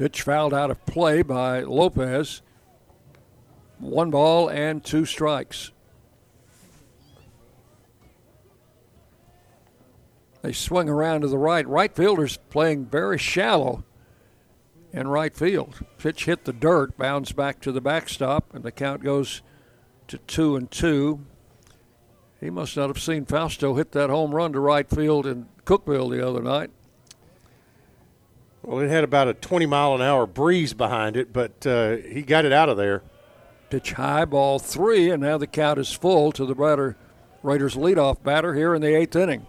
Pitch 0.03 0.23
fouled 0.23 0.53
out 0.53 0.69
of 0.69 0.85
play 0.85 1.21
by 1.21 1.61
Lopez. 1.61 2.41
One 3.79 4.11
ball 4.11 4.49
and 4.49 4.83
two 4.83 5.05
strikes. 5.05 5.71
They 10.41 10.51
swing 10.51 10.89
around 10.89 11.21
to 11.21 11.29
the 11.29 11.37
right. 11.37 11.65
Right 11.65 11.95
fielder's 11.95 12.35
playing 12.49 12.87
very 12.87 13.17
shallow 13.17 13.85
in 14.91 15.07
right 15.07 15.33
field. 15.33 15.79
Pitch 15.99 16.25
hit 16.25 16.43
the 16.43 16.51
dirt, 16.51 16.97
bounced 16.97 17.37
back 17.37 17.61
to 17.61 17.71
the 17.71 17.79
backstop, 17.79 18.53
and 18.53 18.65
the 18.65 18.73
count 18.73 19.03
goes 19.03 19.41
to 20.09 20.17
two 20.17 20.57
and 20.57 20.69
two. 20.69 21.25
He 22.41 22.49
must 22.49 22.75
not 22.75 22.89
have 22.89 22.99
seen 23.01 23.25
Fausto 23.25 23.75
hit 23.75 23.93
that 23.93 24.09
home 24.09 24.35
run 24.35 24.51
to 24.51 24.59
right 24.59 24.89
field 24.89 25.25
in 25.25 25.47
Cookeville 25.63 26.11
the 26.11 26.27
other 26.27 26.41
night. 26.41 26.71
Well, 28.63 28.79
it 28.79 28.89
had 28.89 29.03
about 29.03 29.27
a 29.27 29.33
20 29.33 29.65
mile 29.65 29.93
an 29.93 30.01
hour 30.01 30.25
breeze 30.25 30.73
behind 30.73 31.17
it, 31.17 31.33
but 31.33 31.67
uh, 31.67 31.97
he 31.97 32.21
got 32.21 32.45
it 32.45 32.53
out 32.53 32.69
of 32.69 32.77
there. 32.77 33.03
Pitch 33.69 33.93
high, 33.93 34.25
ball 34.25 34.57
three, 34.57 35.09
and 35.09 35.21
now 35.21 35.37
the 35.37 35.47
count 35.47 35.79
is 35.79 35.91
full 35.91 36.31
to 36.31 36.45
the 36.45 36.55
batter, 36.55 36.95
Raiders 37.41 37.75
leadoff 37.75 38.23
batter 38.23 38.53
here 38.53 38.73
in 38.73 38.81
the 38.81 38.95
eighth 38.95 39.15
inning. 39.15 39.45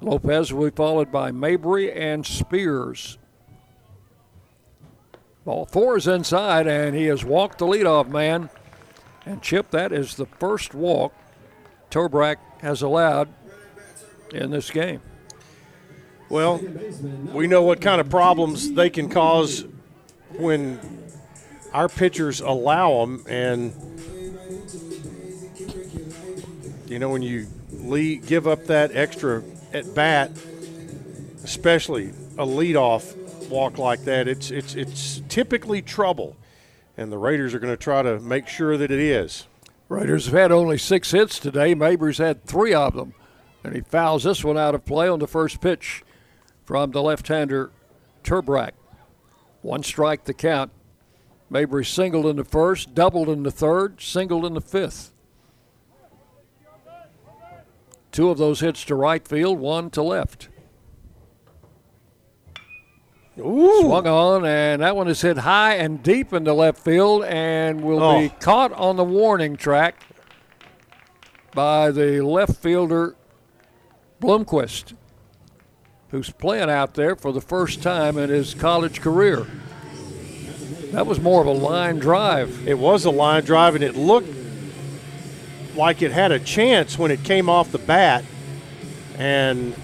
Lopez 0.00 0.52
will 0.52 0.70
be 0.70 0.74
followed 0.74 1.12
by 1.12 1.30
Mabry 1.30 1.92
and 1.92 2.24
Spears. 2.24 3.18
Ball 5.44 5.66
four 5.66 5.98
is 5.98 6.06
inside, 6.06 6.66
and 6.66 6.96
he 6.96 7.06
has 7.06 7.22
walked 7.22 7.58
the 7.58 7.66
leadoff 7.66 8.08
man. 8.08 8.48
And 9.26 9.42
Chip, 9.42 9.70
that 9.72 9.92
is 9.92 10.14
the 10.14 10.26
first 10.26 10.74
walk 10.74 11.12
Turbrack 11.90 12.36
has 12.60 12.80
allowed 12.80 13.28
in 14.32 14.50
this 14.50 14.70
game. 14.70 15.02
Well, 16.30 16.60
we 17.32 17.48
know 17.48 17.62
what 17.62 17.80
kind 17.80 18.00
of 18.00 18.08
problems 18.08 18.70
they 18.70 18.88
can 18.88 19.08
cause 19.10 19.64
when 20.36 20.78
our 21.72 21.88
pitchers 21.88 22.40
allow 22.40 23.00
them, 23.00 23.24
and 23.28 23.74
you 26.86 27.00
know 27.00 27.08
when 27.08 27.22
you 27.22 27.48
give 28.18 28.46
up 28.46 28.66
that 28.66 28.94
extra 28.94 29.42
at 29.72 29.92
bat, 29.92 30.30
especially 31.42 32.10
a 32.38 32.46
leadoff 32.46 33.16
walk 33.48 33.78
like 33.78 34.04
that, 34.04 34.28
it's 34.28 34.52
it's 34.52 34.76
it's 34.76 35.22
typically 35.28 35.82
trouble. 35.82 36.36
and 36.96 37.10
the 37.10 37.18
Raiders 37.18 37.54
are 37.54 37.58
going 37.58 37.72
to 37.72 37.82
try 37.82 38.02
to 38.02 38.20
make 38.20 38.46
sure 38.46 38.76
that 38.76 38.92
it 38.92 39.00
is. 39.00 39.48
Raiders 39.88 40.26
have 40.26 40.34
had 40.34 40.52
only 40.52 40.78
six 40.78 41.10
hits 41.10 41.40
today. 41.40 41.74
Mabry's 41.74 42.18
had 42.18 42.44
three 42.44 42.72
of 42.72 42.94
them, 42.94 43.14
and 43.64 43.74
he 43.74 43.80
fouls 43.80 44.22
this 44.22 44.44
one 44.44 44.56
out 44.56 44.76
of 44.76 44.84
play 44.84 45.08
on 45.08 45.18
the 45.18 45.26
first 45.26 45.60
pitch 45.60 46.04
from 46.70 46.92
the 46.92 47.02
left-hander 47.02 47.68
Turbrack. 48.22 48.70
One 49.60 49.82
strike 49.82 50.22
the 50.22 50.32
count. 50.32 50.70
Mabry 51.50 51.84
singled 51.84 52.26
in 52.26 52.36
the 52.36 52.44
first, 52.44 52.94
doubled 52.94 53.28
in 53.28 53.42
the 53.42 53.50
third, 53.50 54.00
singled 54.00 54.46
in 54.46 54.54
the 54.54 54.60
fifth. 54.60 55.10
Two 58.12 58.30
of 58.30 58.38
those 58.38 58.60
hits 58.60 58.84
to 58.84 58.94
right 58.94 59.26
field, 59.26 59.58
one 59.58 59.90
to 59.90 60.00
left. 60.00 60.48
Ooh. 63.36 63.80
Swung 63.80 64.06
on, 64.06 64.44
and 64.44 64.80
that 64.80 64.94
one 64.94 65.08
is 65.08 65.22
hit 65.22 65.38
high 65.38 65.74
and 65.74 66.00
deep 66.04 66.32
into 66.32 66.54
left 66.54 66.78
field 66.78 67.24
and 67.24 67.80
will 67.80 68.00
Oh. 68.00 68.20
be 68.20 68.28
caught 68.28 68.72
on 68.74 68.94
the 68.94 69.02
warning 69.02 69.56
track 69.56 70.04
by 71.52 71.90
the 71.90 72.20
left 72.20 72.62
fielder 72.62 73.16
Blomquist, 74.20 74.94
who's 76.10 76.30
playing 76.30 76.70
out 76.70 76.94
there 76.94 77.14
for 77.14 77.32
the 77.32 77.40
first 77.40 77.82
time 77.82 78.18
in 78.18 78.30
his 78.30 78.54
college 78.54 79.00
career. 79.00 79.46
That 80.92 81.06
was 81.06 81.20
more 81.20 81.40
of 81.40 81.46
a 81.46 81.52
line 81.52 82.00
drive. 82.00 82.66
It 82.66 82.78
was 82.78 83.04
a 83.04 83.10
line 83.10 83.44
drive, 83.44 83.76
and 83.76 83.84
it 83.84 83.94
looked 83.94 84.34
like 85.76 86.02
it 86.02 86.10
had 86.10 86.32
a 86.32 86.40
chance 86.40 86.98
when 86.98 87.12
it 87.12 87.22
came 87.22 87.48
off 87.48 87.70
the 87.70 87.78
bat. 87.78 88.24
And, 89.16 89.74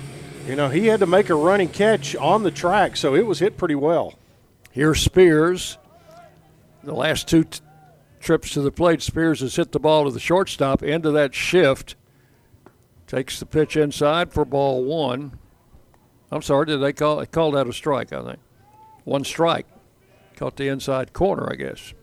you 0.46 0.56
know, 0.56 0.68
he 0.68 0.86
had 0.86 1.00
to 1.00 1.06
make 1.06 1.30
a 1.30 1.34
running 1.34 1.68
catch 1.68 2.16
on 2.16 2.42
the 2.42 2.50
track, 2.50 2.96
so 2.96 3.14
it 3.14 3.24
was 3.24 3.38
hit 3.38 3.56
pretty 3.56 3.76
well. 3.76 4.14
Here's 4.72 5.00
Spears. 5.00 5.78
The 6.82 6.94
last 6.94 7.28
two 7.28 7.44
t- 7.44 7.60
trips 8.20 8.52
to 8.54 8.60
the 8.60 8.72
plate, 8.72 9.00
Spears 9.00 9.40
has 9.40 9.54
hit 9.54 9.70
the 9.70 9.78
ball 9.78 10.04
to 10.04 10.10
the 10.10 10.20
shortstop 10.20 10.82
into 10.82 11.12
that 11.12 11.34
shift. 11.34 11.94
Takes 13.06 13.38
the 13.38 13.46
pitch 13.46 13.76
inside 13.76 14.32
for 14.32 14.44
ball 14.44 14.82
one. 14.82 15.38
I'm 16.30 16.42
sorry, 16.42 16.66
did 16.66 16.78
they 16.78 16.92
call 16.92 17.20
it 17.20 17.30
called 17.30 17.54
that 17.54 17.68
a 17.68 17.72
strike, 17.72 18.12
I 18.12 18.22
think. 18.22 18.38
One 19.04 19.24
strike. 19.24 19.66
Caught 20.36 20.56
the 20.56 20.68
inside 20.68 21.12
corner, 21.12 21.48
I 21.50 21.54
guess. 21.54 21.94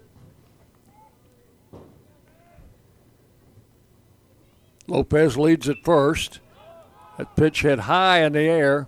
Lopez 4.88 5.38
leads 5.38 5.70
at 5.70 5.84
first. 5.84 6.40
That 7.18 7.36
pitch 7.36 7.62
hit 7.62 7.80
high 7.80 8.24
in 8.24 8.34
the 8.34 8.42
air 8.42 8.88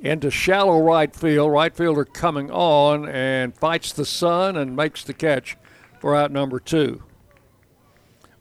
into 0.00 0.30
shallow 0.30 0.80
right 0.80 1.14
field. 1.14 1.52
Right 1.52 1.74
fielder 1.74 2.04
coming 2.04 2.50
on 2.50 3.08
and 3.08 3.56
fights 3.56 3.92
the 3.92 4.04
sun 4.04 4.56
and 4.56 4.74
makes 4.74 5.04
the 5.04 5.14
catch 5.14 5.56
for 6.00 6.16
out 6.16 6.32
number 6.32 6.58
two. 6.58 7.02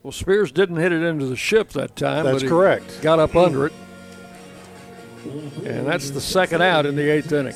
Well, 0.01 0.11
Spears 0.11 0.51
didn't 0.51 0.77
hit 0.77 0.91
it 0.91 1.03
into 1.03 1.27
the 1.27 1.35
ship 1.35 1.69
that 1.69 1.95
time. 1.95 2.25
That's 2.25 2.43
correct. 2.43 3.01
Got 3.03 3.19
up 3.19 3.35
under 3.35 3.67
it. 3.67 3.73
And 5.23 5.85
that's 5.85 6.09
the 6.09 6.21
second 6.21 6.61
out 6.61 6.85
in 6.85 6.95
the 6.95 7.09
eighth 7.09 7.31
inning. 7.31 7.55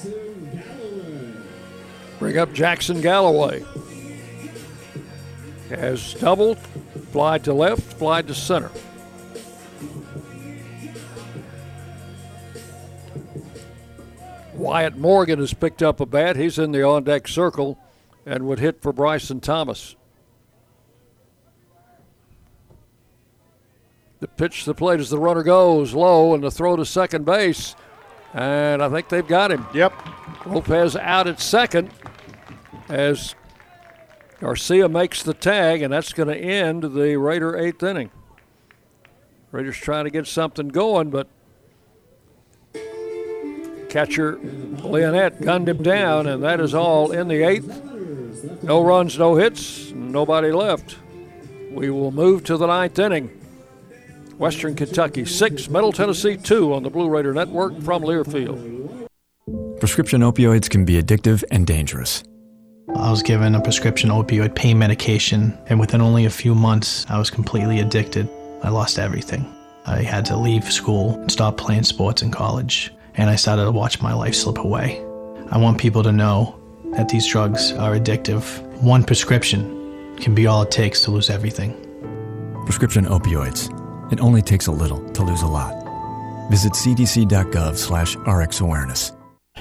Bring 2.20 2.38
up 2.38 2.54
Jackson 2.54 3.02
Galloway. 3.02 3.64
Has 5.70 6.14
doubled, 6.16 6.60
fly 7.12 7.40
to 7.40 7.54
left, 7.54 7.82
fly 7.82 8.22
to 8.22 8.34
center. 8.34 8.72
Wyatt 14.54 14.98
Morgan 14.98 15.40
has 15.40 15.54
picked 15.54 15.84
up 15.84 16.00
a 16.00 16.06
bat. 16.06 16.36
He's 16.36 16.58
in 16.58 16.72
the 16.72 16.84
on 16.84 17.04
deck 17.04 17.28
circle 17.28 17.78
and 18.26 18.48
would 18.48 18.60
hit 18.60 18.82
for 18.82 18.94
Bryson 18.94 19.40
Thomas. 19.40 19.96
The 24.26 24.30
pitch 24.30 24.64
to 24.64 24.72
the 24.72 24.74
plate 24.74 25.00
as 25.00 25.12
the 25.12 25.20
runner 25.20 25.44
goes 25.44 25.94
low 25.94 26.34
and 26.34 26.44
the 26.44 26.50
throw 26.50 26.76
to 26.76 26.84
second 26.84 27.28
base. 27.28 27.76
And 28.34 28.82
I 28.82 28.90
think 28.90 29.08
they've 29.08 29.28
got 29.28 29.52
him. 29.52 29.68
Yep. 29.72 29.94
Lopez 30.48 30.96
out 30.96 31.28
at 31.28 31.40
second 31.40 31.92
as 32.90 33.36
Garcia 34.40 34.90
makes 34.90 35.22
the 35.22 35.36
tag, 35.36 35.84
and 35.84 35.94
that's 35.94 36.12
going 36.12 36.30
to 36.30 36.36
end 36.36 36.96
the 36.96 37.18
Raider 37.18 37.56
eighth 37.56 37.84
inning. 37.84 38.10
Raiders 39.52 39.78
trying 39.78 40.06
to 40.06 40.10
get 40.10 40.26
something 40.26 40.70
going, 40.70 41.12
but 41.12 41.28
catcher 43.90 44.38
Leonette 44.38 45.40
gunned 45.40 45.70
him 45.70 45.84
down, 45.84 46.26
and 46.26 46.42
that 46.42 46.60
is 46.60 46.74
all 46.74 47.12
in 47.12 47.28
the 47.28 47.44
eighth. 47.44 48.64
No 48.64 48.84
runs, 48.84 49.20
no 49.20 49.36
hits, 49.36 49.92
nobody 49.92 50.52
left. 50.52 50.98
We 51.70 51.92
will 51.92 52.12
move 52.12 52.44
to 52.46 52.58
the 52.58 52.66
ninth 52.66 52.98
inning. 52.98 53.45
Western 54.38 54.76
Kentucky 54.76 55.26
six, 55.26 55.70
Middle 55.70 55.92
Tennessee 55.92 56.36
two 56.36 56.74
on 56.74 56.84
the 56.84 56.90
Blue 56.90 57.08
Raider 57.08 57.34
Network 57.34 57.80
from 57.82 58.04
Learfield. 58.04 59.08
Prescription 59.80 60.22
opioids 60.22 60.70
can 60.70 60.84
be 60.84 61.02
addictive 61.02 61.44
and 61.52 61.66
dangerous. 61.66 62.24
I 62.96 63.10
was 63.12 63.24
given 63.24 63.56
a 63.56 63.62
prescription 63.62 64.10
opioid 64.10 64.56
pain 64.56 64.78
medication, 64.78 65.58
and 65.68 65.80
within 65.80 66.02
only 66.02 66.26
a 66.26 66.30
few 66.30 66.54
months, 66.54 67.06
I 67.10 67.18
was 67.18 67.30
completely 67.30 67.80
addicted. 67.80 68.30
I 68.64 68.70
lost 68.70 69.00
everything. 69.00 69.46
I 69.86 70.02
had 70.02 70.26
to 70.26 70.38
leave 70.38 70.72
school 70.72 71.12
and 71.16 71.32
stop 71.32 71.58
playing 71.58 71.84
sports 71.84 72.22
in 72.22 72.32
college, 72.32 72.92
and 73.16 73.30
I 73.30 73.36
started 73.36 73.66
to 73.66 73.72
watch 73.72 74.02
my 74.02 74.14
life 74.14 74.36
slip 74.36 74.58
away. 74.58 75.00
I 75.52 75.58
want 75.58 75.78
people 75.78 76.04
to 76.04 76.12
know 76.12 76.60
that 76.94 77.10
these 77.10 77.28
drugs 77.28 77.72
are 77.74 77.96
addictive. 77.96 78.62
One 78.82 79.04
prescription 79.04 80.16
can 80.18 80.34
be 80.34 80.48
all 80.48 80.64
it 80.64 80.72
takes 80.72 81.02
to 81.04 81.12
lose 81.12 81.30
everything. 81.30 81.74
Prescription 82.66 83.06
opioids. 83.06 83.70
It 84.12 84.20
only 84.20 84.42
takes 84.42 84.68
a 84.68 84.72
little 84.72 85.08
to 85.12 85.24
lose 85.24 85.42
a 85.42 85.48
lot. 85.48 85.74
Visit 86.50 86.74
cdc.gov 86.74 87.76
slash 87.76 88.16
rxawareness. 88.18 89.16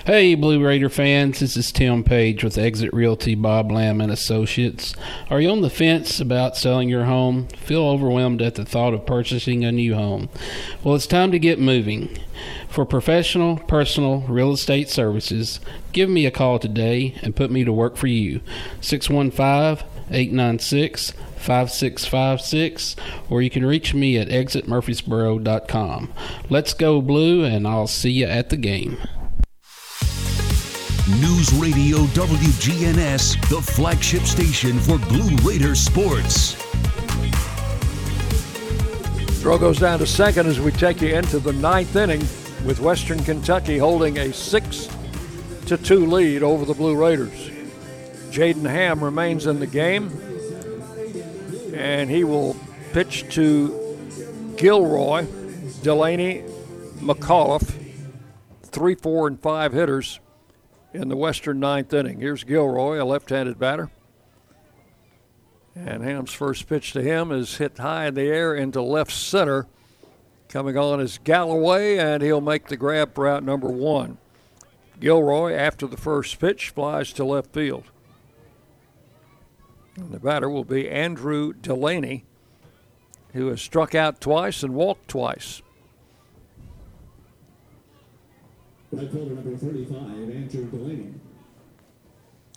Hey, 0.04 0.34
Blue 0.34 0.62
Raider 0.62 0.90
fans, 0.90 1.40
this 1.40 1.56
is 1.56 1.72
Tim 1.72 2.04
Page 2.04 2.44
with 2.44 2.58
Exit 2.58 2.92
Realty 2.92 3.34
Bob 3.34 3.72
Lamb 3.72 4.02
and 4.02 4.12
Associates. 4.12 4.94
Are 5.30 5.40
you 5.40 5.48
on 5.48 5.62
the 5.62 5.70
fence 5.70 6.20
about 6.20 6.58
selling 6.58 6.90
your 6.90 7.04
home? 7.04 7.48
Feel 7.56 7.84
overwhelmed 7.84 8.42
at 8.42 8.56
the 8.56 8.66
thought 8.66 8.92
of 8.92 9.06
purchasing 9.06 9.64
a 9.64 9.72
new 9.72 9.94
home? 9.94 10.28
Well, 10.82 10.94
it's 10.94 11.06
time 11.06 11.30
to 11.32 11.38
get 11.38 11.58
moving. 11.58 12.18
For 12.68 12.84
professional, 12.84 13.56
personal 13.56 14.20
real 14.28 14.52
estate 14.52 14.90
services, 14.90 15.58
give 15.92 16.10
me 16.10 16.26
a 16.26 16.30
call 16.30 16.58
today 16.58 17.14
and 17.22 17.34
put 17.34 17.50
me 17.50 17.64
to 17.64 17.72
work 17.72 17.96
for 17.96 18.08
you. 18.08 18.42
615 18.82 19.88
896 20.10 21.14
5656, 21.44 22.96
or 23.28 23.42
you 23.42 23.50
can 23.50 23.66
reach 23.66 23.92
me 23.94 24.18
at 24.18 24.28
exitmurfreesboro.com. 24.28 26.12
Let's 26.48 26.74
go, 26.74 27.00
Blue, 27.00 27.44
and 27.44 27.68
I'll 27.68 27.86
see 27.86 28.10
you 28.10 28.26
at 28.26 28.48
the 28.48 28.56
game. 28.56 28.96
News 31.20 31.52
Radio 31.52 31.98
WGNS, 32.14 33.48
the 33.50 33.60
flagship 33.60 34.22
station 34.22 34.78
for 34.78 34.96
Blue 34.96 35.36
Raider 35.46 35.74
sports. 35.74 36.54
Throw 39.42 39.58
goes 39.58 39.78
down 39.78 39.98
to 39.98 40.06
second 40.06 40.46
as 40.46 40.58
we 40.58 40.70
take 40.72 41.02
you 41.02 41.14
into 41.14 41.38
the 41.38 41.52
ninth 41.52 41.94
inning 41.94 42.20
with 42.64 42.80
Western 42.80 43.22
Kentucky 43.22 43.76
holding 43.76 44.16
a 44.16 44.32
six 44.32 44.88
to 45.66 45.76
two 45.76 46.06
lead 46.06 46.42
over 46.42 46.64
the 46.64 46.72
Blue 46.72 46.96
Raiders. 46.96 47.50
Jaden 48.30 48.68
Ham 48.68 49.04
remains 49.04 49.46
in 49.46 49.60
the 49.60 49.66
game, 49.66 50.08
and 51.74 52.10
he 52.10 52.24
will 52.24 52.56
pitch 52.92 53.26
to 53.34 54.54
Gilroy, 54.56 55.26
Delaney, 55.82 56.44
McAuliffe, 56.98 57.74
three, 58.62 58.94
four, 58.94 59.26
and 59.26 59.40
five 59.40 59.72
hitters 59.72 60.20
in 60.92 61.08
the 61.08 61.16
Western 61.16 61.60
ninth 61.60 61.92
inning. 61.92 62.20
Here's 62.20 62.44
Gilroy, 62.44 63.02
a 63.02 63.04
left-handed 63.04 63.58
batter. 63.58 63.90
And 65.74 66.04
Ham's 66.04 66.32
first 66.32 66.68
pitch 66.68 66.92
to 66.92 67.02
him 67.02 67.32
is 67.32 67.56
hit 67.56 67.78
high 67.78 68.06
in 68.06 68.14
the 68.14 68.22
air 68.22 68.54
into 68.54 68.80
left 68.80 69.10
center. 69.10 69.66
Coming 70.48 70.78
on 70.78 71.00
is 71.00 71.18
Galloway, 71.24 71.96
and 71.98 72.22
he'll 72.22 72.40
make 72.40 72.68
the 72.68 72.76
grab 72.76 73.14
for 73.14 73.26
out 73.26 73.42
number 73.42 73.68
one. 73.68 74.18
Gilroy, 75.00 75.52
after 75.52 75.88
the 75.88 75.96
first 75.96 76.38
pitch, 76.38 76.70
flies 76.70 77.12
to 77.14 77.24
left 77.24 77.52
field. 77.52 77.84
And 79.96 80.10
the 80.10 80.18
batter 80.18 80.48
will 80.48 80.64
be 80.64 80.90
Andrew 80.90 81.52
Delaney, 81.52 82.24
who 83.32 83.48
has 83.48 83.60
struck 83.60 83.94
out 83.94 84.20
twice 84.20 84.62
and 84.62 84.74
walked 84.74 85.08
twice. 85.08 85.62
Right 88.90 89.12
number 89.12 89.56
35, 89.56 90.00
Andrew 90.00 90.64
Delaney. 90.70 91.14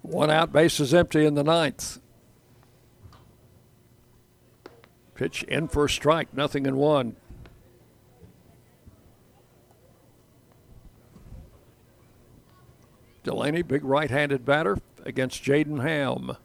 One 0.02 0.30
out, 0.30 0.52
base 0.52 0.80
is 0.80 0.94
empty 0.94 1.26
in 1.26 1.36
the 1.36 1.44
ninth. 1.44 2.00
Pitch 5.16 5.44
in 5.44 5.68
for 5.68 5.86
a 5.86 5.90
strike, 5.90 6.34
nothing 6.34 6.66
in 6.66 6.78
one. 6.78 7.16
Delaney, 13.24 13.64
big 13.64 13.84
right 13.84 14.10
handed 14.10 14.46
batter 14.46 14.78
against 15.04 15.44
Jaden 15.44 15.82
Ham. 15.82 16.38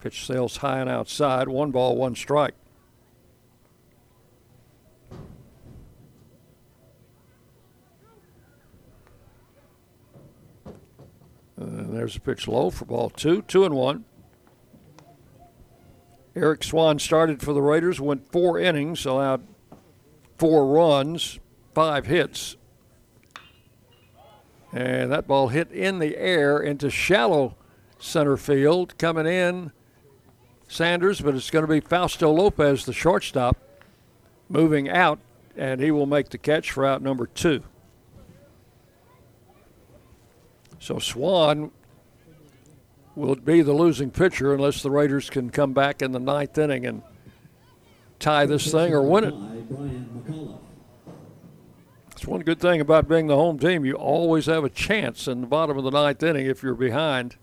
Pitch 0.00 0.26
sails 0.26 0.58
high 0.58 0.80
and 0.80 0.90
outside. 0.90 1.48
One 1.48 1.70
ball, 1.70 1.96
one 1.96 2.14
strike. 2.14 2.54
And 11.56 11.96
there's 11.96 12.16
a 12.16 12.20
pitch 12.20 12.46
low 12.46 12.70
for 12.70 12.84
ball 12.84 13.10
two, 13.10 13.42
two 13.42 13.64
and 13.64 13.74
one. 13.74 14.04
Eric 16.36 16.64
Swan 16.64 16.98
started 16.98 17.40
for 17.40 17.54
the 17.54 17.62
Raiders, 17.62 17.98
went 17.98 18.30
four 18.30 18.58
innings, 18.58 19.06
allowed 19.06 19.46
four 20.36 20.66
runs, 20.66 21.38
five 21.74 22.06
hits. 22.06 22.56
And 24.70 25.10
that 25.10 25.26
ball 25.26 25.48
hit 25.48 25.72
in 25.72 25.98
the 25.98 26.18
air 26.18 26.58
into 26.58 26.90
shallow 26.90 27.56
center 27.98 28.36
field. 28.36 28.98
Coming 28.98 29.26
in, 29.26 29.72
Sanders, 30.68 31.20
but 31.20 31.34
it's 31.34 31.50
going 31.50 31.64
to 31.64 31.72
be 31.72 31.80
Fausto 31.80 32.30
Lopez, 32.30 32.84
the 32.84 32.92
shortstop, 32.92 33.56
moving 34.48 34.88
out, 34.88 35.18
and 35.56 35.80
he 35.80 35.90
will 35.90 36.06
make 36.06 36.30
the 36.30 36.38
catch 36.38 36.72
for 36.72 36.84
out 36.84 37.02
number 37.02 37.26
two. 37.26 37.62
So 40.78 40.98
Swan 40.98 41.70
will 43.14 43.34
be 43.36 43.62
the 43.62 43.72
losing 43.72 44.10
pitcher 44.10 44.52
unless 44.54 44.82
the 44.82 44.90
Raiders 44.90 45.30
can 45.30 45.50
come 45.50 45.72
back 45.72 46.02
in 46.02 46.12
the 46.12 46.20
ninth 46.20 46.56
inning 46.58 46.84
and 46.84 47.02
tie 48.18 48.46
this 48.46 48.70
thing 48.70 48.92
or 48.92 49.02
win 49.02 49.24
it. 49.24 49.34
That's 52.10 52.26
one 52.26 52.40
good 52.40 52.60
thing 52.60 52.80
about 52.80 53.08
being 53.08 53.26
the 53.26 53.36
home 53.36 53.58
team. 53.58 53.84
You 53.84 53.94
always 53.94 54.46
have 54.46 54.64
a 54.64 54.70
chance 54.70 55.28
in 55.28 55.42
the 55.42 55.46
bottom 55.46 55.78
of 55.78 55.84
the 55.84 55.90
ninth 55.90 56.22
inning 56.22 56.46
if 56.46 56.62
you're 56.62 56.74
behind. 56.74 57.36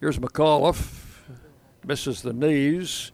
Here's 0.00 0.18
McAuliffe. 0.18 0.99
Misses 1.84 2.22
the 2.22 2.32
knees. 2.32 3.12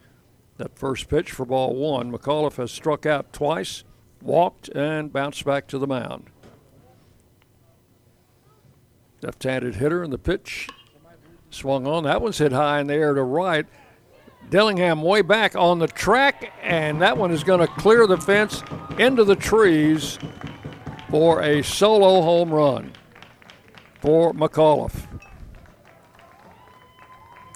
That 0.56 0.78
first 0.78 1.08
pitch 1.08 1.30
for 1.30 1.44
ball 1.44 1.74
one. 1.74 2.10
McAuliffe 2.10 2.56
has 2.56 2.70
struck 2.70 3.06
out 3.06 3.32
twice, 3.32 3.84
walked, 4.22 4.68
and 4.70 5.12
bounced 5.12 5.44
back 5.44 5.66
to 5.68 5.78
the 5.78 5.86
mound. 5.86 6.30
Left-handed 9.22 9.76
hitter 9.76 10.02
in 10.02 10.10
the 10.10 10.18
pitch. 10.18 10.68
Swung 11.50 11.86
on. 11.86 12.04
That 12.04 12.20
one's 12.20 12.38
hit 12.38 12.52
high 12.52 12.80
in 12.80 12.86
the 12.86 12.94
air 12.94 13.14
to 13.14 13.22
right. 13.22 13.66
Dillingham 14.50 15.02
way 15.02 15.22
back 15.22 15.56
on 15.56 15.78
the 15.78 15.88
track, 15.88 16.52
and 16.62 17.00
that 17.02 17.16
one 17.16 17.30
is 17.32 17.42
going 17.42 17.60
to 17.60 17.66
clear 17.66 18.06
the 18.06 18.18
fence 18.18 18.62
into 18.98 19.24
the 19.24 19.36
trees 19.36 20.18
for 21.10 21.42
a 21.42 21.62
solo 21.62 22.22
home 22.22 22.50
run 22.50 22.92
for 24.00 24.32
McAuliffe. 24.32 25.06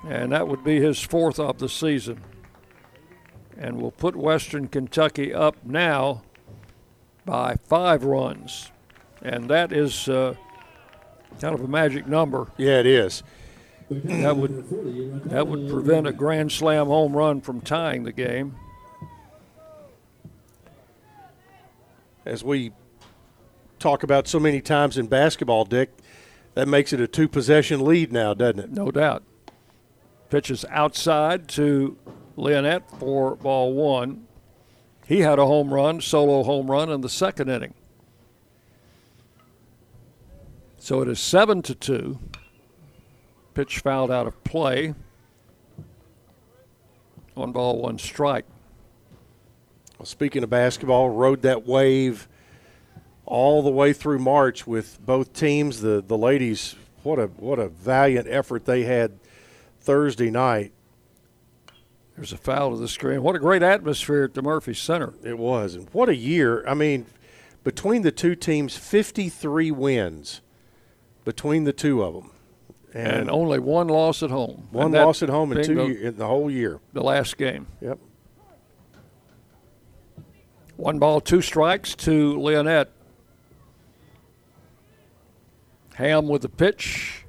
And 0.08 0.32
that 0.32 0.48
would 0.48 0.64
be 0.64 0.80
his 0.80 1.00
fourth 1.00 1.38
of 1.38 1.58
the 1.58 1.68
season. 1.68 2.22
And 3.58 3.80
will 3.80 3.90
put 3.90 4.16
Western 4.16 4.68
Kentucky 4.68 5.34
up 5.34 5.56
now 5.64 6.22
by 7.26 7.56
five 7.64 8.04
runs. 8.04 8.70
And 9.22 9.50
that 9.50 9.72
is 9.72 10.08
uh, 10.08 10.34
kind 11.40 11.54
of 11.54 11.62
a 11.62 11.68
magic 11.68 12.06
number. 12.06 12.50
Yeah, 12.56 12.80
it 12.80 12.86
is. 12.86 13.22
That 13.90 14.36
would 14.36 15.24
that 15.30 15.48
would 15.48 15.68
prevent 15.68 16.06
a 16.06 16.12
grand 16.12 16.52
slam 16.52 16.86
home 16.86 17.16
run 17.16 17.40
from 17.40 17.60
tying 17.60 18.04
the 18.04 18.12
game. 18.12 18.54
As 22.24 22.44
we 22.44 22.70
talk 23.80 24.04
about 24.04 24.28
so 24.28 24.38
many 24.38 24.60
times 24.60 24.96
in 24.96 25.08
basketball, 25.08 25.64
Dick, 25.64 25.90
that 26.54 26.68
makes 26.68 26.92
it 26.92 27.00
a 27.00 27.08
two 27.08 27.26
possession 27.26 27.84
lead 27.84 28.12
now, 28.12 28.32
doesn't 28.32 28.60
it? 28.60 28.70
No 28.70 28.92
doubt. 28.92 29.24
Pitches 30.30 30.64
outside 30.70 31.48
to 31.48 31.98
Leonette 32.36 32.88
for 32.98 33.34
ball 33.34 33.74
one. 33.74 34.26
He 35.06 35.20
had 35.20 35.40
a 35.40 35.46
home 35.46 35.74
run, 35.74 36.00
solo 36.00 36.44
home 36.44 36.70
run 36.70 36.88
in 36.88 37.00
the 37.00 37.08
second 37.08 37.50
inning. 37.50 37.74
So 40.78 41.02
it 41.02 41.08
is 41.08 41.18
seven 41.18 41.62
to 41.62 41.74
two. 41.74 42.20
Pitch 43.54 43.80
fouled 43.80 44.12
out 44.12 44.28
of 44.28 44.42
play. 44.44 44.94
One 47.34 47.50
ball, 47.50 47.82
one 47.82 47.98
strike. 47.98 48.44
Well, 49.98 50.06
speaking 50.06 50.44
of 50.44 50.50
basketball, 50.50 51.10
rode 51.10 51.42
that 51.42 51.66
wave 51.66 52.28
all 53.26 53.62
the 53.62 53.70
way 53.70 53.92
through 53.92 54.20
March 54.20 54.66
with 54.66 55.04
both 55.04 55.32
teams. 55.32 55.80
The 55.80 56.02
the 56.06 56.16
ladies, 56.16 56.76
what 57.02 57.18
a 57.18 57.26
what 57.26 57.58
a 57.58 57.68
valiant 57.68 58.28
effort 58.28 58.64
they 58.64 58.84
had 58.84 59.19
Thursday 59.90 60.30
night. 60.30 60.72
There's 62.14 62.32
a 62.32 62.36
foul 62.36 62.70
to 62.70 62.76
the 62.76 62.86
screen. 62.86 63.24
What 63.24 63.34
a 63.34 63.40
great 63.40 63.60
atmosphere 63.60 64.22
at 64.22 64.34
the 64.34 64.40
Murphy 64.40 64.72
Center. 64.72 65.14
It 65.24 65.36
was, 65.36 65.74
and 65.74 65.88
what 65.90 66.08
a 66.08 66.14
year! 66.14 66.64
I 66.64 66.74
mean, 66.74 67.06
between 67.64 68.02
the 68.02 68.12
two 68.12 68.36
teams, 68.36 68.76
53 68.76 69.72
wins 69.72 70.42
between 71.24 71.64
the 71.64 71.72
two 71.72 72.04
of 72.04 72.14
them. 72.14 72.30
And, 72.94 73.22
and 73.22 73.30
only 73.30 73.58
one 73.58 73.88
loss 73.88 74.22
at 74.22 74.30
home. 74.30 74.68
One 74.70 74.92
loss 74.92 75.24
at 75.24 75.28
home 75.28 75.50
in 75.50 75.64
two 75.64 75.74
the, 75.74 76.06
in 76.06 76.16
the 76.18 76.26
whole 76.28 76.48
year. 76.48 76.78
The 76.92 77.02
last 77.02 77.36
game. 77.36 77.66
Yep. 77.80 77.98
One 80.76 81.00
ball, 81.00 81.20
two 81.20 81.42
strikes 81.42 81.96
to 81.96 82.38
Leonette. 82.38 82.90
Ham 85.94 86.28
with 86.28 86.42
the 86.42 86.48
pitch, 86.48 87.19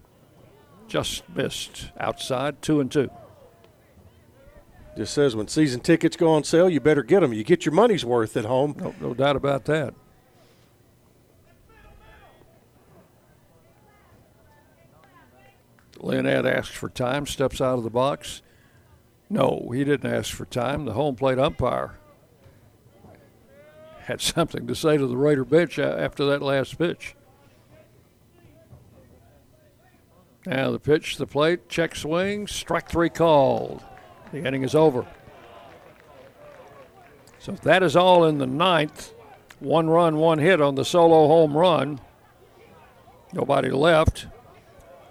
just 0.91 1.23
missed 1.29 1.89
outside, 1.97 2.61
two 2.61 2.81
and 2.81 2.91
two. 2.91 3.09
Just 4.97 5.13
says 5.13 5.37
when 5.37 5.47
season 5.47 5.79
tickets 5.79 6.17
go 6.17 6.31
on 6.31 6.43
sale, 6.43 6.69
you 6.69 6.81
better 6.81 7.01
get 7.01 7.21
them. 7.21 7.31
You 7.31 7.45
get 7.45 7.65
your 7.65 7.73
money's 7.73 8.03
worth 8.03 8.35
at 8.35 8.43
home. 8.43 8.75
No, 8.77 8.93
no 8.99 9.13
doubt 9.13 9.37
about 9.37 9.63
that. 9.65 9.93
Leonette 15.97 16.45
asks 16.45 16.75
for 16.75 16.89
time, 16.89 17.25
steps 17.25 17.61
out 17.61 17.77
of 17.77 17.85
the 17.85 17.89
box. 17.89 18.41
No, 19.29 19.71
he 19.73 19.85
didn't 19.85 20.11
ask 20.11 20.33
for 20.33 20.43
time. 20.43 20.83
The 20.83 20.93
home 20.93 21.15
plate 21.15 21.39
umpire 21.39 21.99
had 23.99 24.19
something 24.19 24.67
to 24.67 24.75
say 24.75 24.97
to 24.97 25.07
the 25.07 25.15
Raider 25.15 25.45
bench 25.45 25.79
after 25.79 26.25
that 26.25 26.41
last 26.41 26.77
pitch. 26.77 27.15
Now 30.45 30.71
the 30.71 30.79
pitch, 30.79 31.17
the 31.17 31.27
plate, 31.27 31.69
check 31.69 31.95
swing, 31.95 32.47
strike 32.47 32.89
three 32.89 33.09
called. 33.09 33.83
The 34.31 34.45
inning 34.45 34.63
is 34.63 34.73
over. 34.73 35.05
So 37.39 37.51
that 37.63 37.83
is 37.83 37.95
all 37.95 38.25
in 38.25 38.37
the 38.37 38.47
ninth. 38.47 39.13
One 39.59 39.89
run, 39.89 40.17
one 40.17 40.39
hit 40.39 40.61
on 40.61 40.75
the 40.75 40.85
solo 40.85 41.27
home 41.27 41.55
run. 41.55 41.99
Nobody 43.33 43.69
left. 43.69 44.27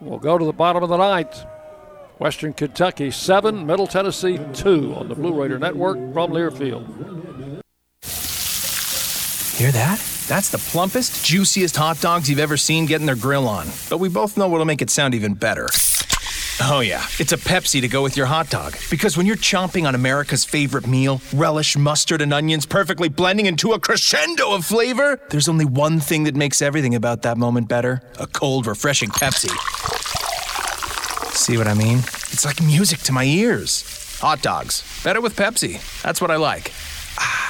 We'll 0.00 0.18
go 0.18 0.36
to 0.36 0.44
the 0.44 0.52
bottom 0.52 0.83
of 0.83 0.89
the 0.89 0.97
ninth. 0.97 1.44
Western 2.18 2.52
Kentucky 2.52 3.10
seven, 3.10 3.65
Middle 3.67 3.86
Tennessee 3.86 4.39
two 4.52 4.94
on 4.94 5.09
the 5.09 5.15
Blue 5.15 5.33
Raider 5.33 5.59
Network 5.59 5.97
from 6.12 6.33
Learfield. 6.33 6.86
Hear 9.57 9.73
that? 9.73 10.10
That's 10.31 10.49
the 10.49 10.59
plumpest, 10.59 11.25
juiciest 11.25 11.75
hot 11.75 12.00
dogs 12.00 12.31
you've 12.31 12.39
ever 12.39 12.57
seen 12.57 12.86
getting 12.86 13.05
their 13.05 13.17
grill 13.17 13.49
on. 13.49 13.67
But 13.89 13.99
we 13.99 14.09
both 14.09 14.36
know 14.36 14.47
what'll 14.47 14.65
make 14.65 14.81
it 14.81 14.89
sound 14.89 15.12
even 15.12 15.34
better. 15.34 15.67
Oh, 16.62 16.78
yeah, 16.78 17.05
it's 17.18 17.33
a 17.33 17.36
Pepsi 17.36 17.81
to 17.81 17.89
go 17.89 18.00
with 18.00 18.17
your 18.17 18.26
hot 18.26 18.49
dog. 18.49 18.76
Because 18.92 19.17
when 19.17 19.26
you're 19.26 19.34
chomping 19.34 19.89
on 19.89 19.97
America's 19.97 20.44
favorite 20.44 20.86
meal, 20.86 21.20
relish, 21.34 21.76
mustard, 21.76 22.23
and 22.23 22.33
onions 22.33 22.65
perfectly 22.65 23.09
blending 23.09 23.47
into 23.47 23.73
a 23.73 23.81
crescendo 23.81 24.52
of 24.52 24.65
flavor, 24.65 25.18
there's 25.31 25.49
only 25.49 25.65
one 25.65 25.99
thing 25.99 26.23
that 26.23 26.36
makes 26.36 26.62
everything 26.62 26.94
about 26.94 27.23
that 27.23 27.36
moment 27.36 27.68
better 27.68 28.00
a 28.20 28.28
cold, 28.28 28.68
refreshing 28.68 29.09
Pepsi. 29.09 29.50
See 31.34 31.59
what 31.59 31.67
I 31.67 31.75
mean? 31.75 31.99
It's 31.99 32.44
like 32.44 32.62
music 32.62 33.00
to 33.00 33.12
my 33.12 33.25
ears. 33.25 33.83
Hot 34.20 34.41
dogs. 34.42 34.84
Better 35.02 35.20
with 35.20 35.34
Pepsi. 35.34 35.81
That's 36.02 36.20
what 36.20 36.31
I 36.31 36.36
like. 36.36 36.73
Ah. 37.18 37.50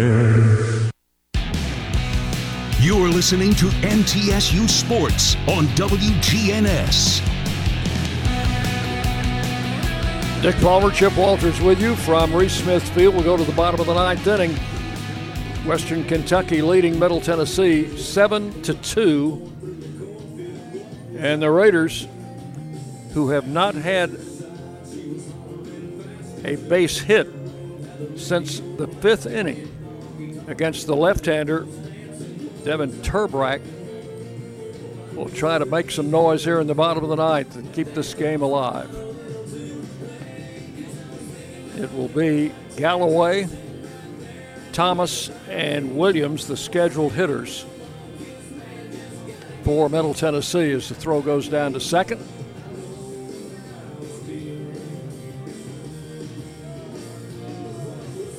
You're 2.81 3.09
listening 3.09 3.53
to 3.57 3.67
MTSU 3.67 4.67
Sports 4.67 5.35
on 5.47 5.67
WGNS. 5.75 7.21
Dick 10.41 10.55
Palmer, 10.55 10.89
Chip 10.89 11.15
Walters 11.15 11.61
with 11.61 11.79
you 11.79 11.95
from 11.95 12.33
Reese 12.33 12.55
Smith 12.55 12.81
Field. 12.95 13.13
We'll 13.13 13.23
go 13.23 13.37
to 13.37 13.43
the 13.43 13.51
bottom 13.51 13.79
of 13.79 13.85
the 13.85 13.93
ninth 13.93 14.25
inning. 14.25 14.55
Western 15.63 16.03
Kentucky 16.05 16.63
leading 16.63 16.97
Middle 16.97 17.21
Tennessee 17.21 17.95
seven 17.97 18.63
to 18.63 18.73
two, 18.73 19.53
and 21.19 21.39
the 21.39 21.51
Raiders, 21.51 22.07
who 23.13 23.29
have 23.29 23.47
not 23.47 23.75
had 23.75 24.09
a 26.43 26.55
base 26.67 26.97
hit 26.97 27.29
since 28.15 28.59
the 28.77 28.87
fifth 29.01 29.27
inning 29.27 29.67
against 30.47 30.87
the 30.87 30.95
left-hander 30.95 31.67
Devin 32.63 32.91
Turbrack, 33.01 33.61
will 35.13 35.29
try 35.29 35.57
to 35.57 35.65
make 35.65 35.91
some 35.91 36.09
noise 36.09 36.43
here 36.43 36.59
in 36.59 36.67
the 36.67 36.75
bottom 36.75 37.03
of 37.03 37.09
the 37.09 37.15
ninth 37.15 37.55
and 37.55 37.71
keep 37.73 37.93
this 37.93 38.13
game 38.13 38.41
alive. 38.41 38.89
It 41.77 41.91
will 41.93 42.07
be 42.07 42.51
Galloway, 42.77 43.47
Thomas, 44.71 45.29
and 45.49 45.97
Williams, 45.97 46.47
the 46.47 46.57
scheduled 46.57 47.13
hitters 47.13 47.65
for 49.63 49.89
Middle 49.89 50.13
Tennessee 50.13 50.71
as 50.71 50.89
the 50.89 50.95
throw 50.95 51.21
goes 51.21 51.47
down 51.47 51.73
to 51.73 51.79
second. 51.79 52.25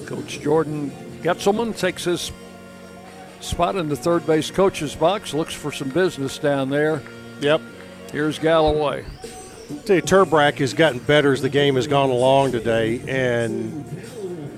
Coach 0.07 0.41
Jordan 0.41 0.91
Getzelman 1.23 1.77
takes 1.77 2.05
his 2.05 2.33
spot 3.43 3.77
in 3.77 3.89
the 3.89 3.97
third 3.97 4.27
base 4.27 4.51
coach's 4.51 4.95
box, 4.95 5.35
looks 5.35 5.55
for 5.55 5.73
some 5.73 5.91
business 5.91 6.39
down 6.39 6.71
there. 6.71 7.03
Yep. 7.41 7.61
Here's 8.13 8.39
Galloway. 8.39 9.05
I 9.05 9.75
tell 9.85 9.97
you, 9.97 10.03
Turbrack 10.03 10.59
has 10.59 10.75
gotten 10.75 10.99
better 11.01 11.33
as 11.33 11.43
the 11.43 11.49
game 11.49 11.77
has 11.77 11.87
gone 11.87 12.11
along 12.11 12.53
today, 12.53 13.01
and 13.09 13.85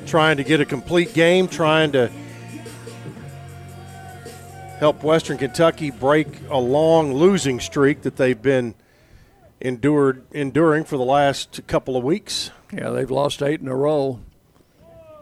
trying 0.06 0.36
to 0.36 0.44
get 0.44 0.60
a 0.60 0.64
complete 0.64 1.14
game, 1.14 1.48
trying 1.48 1.92
to 1.92 2.10
help 4.78 5.02
Western 5.02 5.38
Kentucky 5.38 5.90
break 5.90 6.26
a 6.50 6.58
long 6.58 7.14
losing 7.14 7.60
streak 7.60 8.02
that 8.02 8.16
they've 8.16 8.40
been 8.40 8.74
endured 9.60 10.24
enduring 10.32 10.84
for 10.84 10.96
the 10.96 11.04
last 11.04 11.66
couple 11.66 11.96
of 11.96 12.04
weeks. 12.04 12.50
Yeah, 12.72 12.90
they've 12.90 13.10
lost 13.10 13.40
eight 13.40 13.60
in 13.60 13.68
a 13.68 13.76
row. 13.76 14.20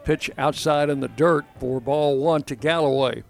Pitch 0.03 0.29
outside 0.37 0.89
in 0.89 0.99
the 0.99 1.07
dirt 1.07 1.45
for 1.59 1.79
ball 1.79 2.17
one 2.17 2.43
to 2.43 2.55
Galloway. 2.55 3.23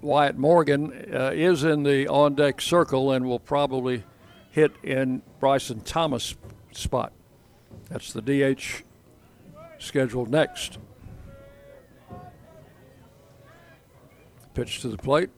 Wyatt 0.00 0.36
Morgan 0.36 0.92
uh, 1.12 1.32
is 1.34 1.64
in 1.64 1.82
the 1.82 2.06
on 2.08 2.34
deck 2.34 2.60
circle 2.60 3.12
and 3.12 3.26
will 3.26 3.40
probably 3.40 4.04
hit 4.50 4.72
in 4.82 5.22
Bryson 5.40 5.80
Thomas' 5.80 6.34
spot. 6.72 7.12
That's 7.88 8.12
the 8.12 8.22
DH 8.22 8.84
scheduled 9.78 10.30
next. 10.30 10.78
Pitch 14.54 14.80
to 14.80 14.88
the 14.88 14.98
plate. 14.98 15.30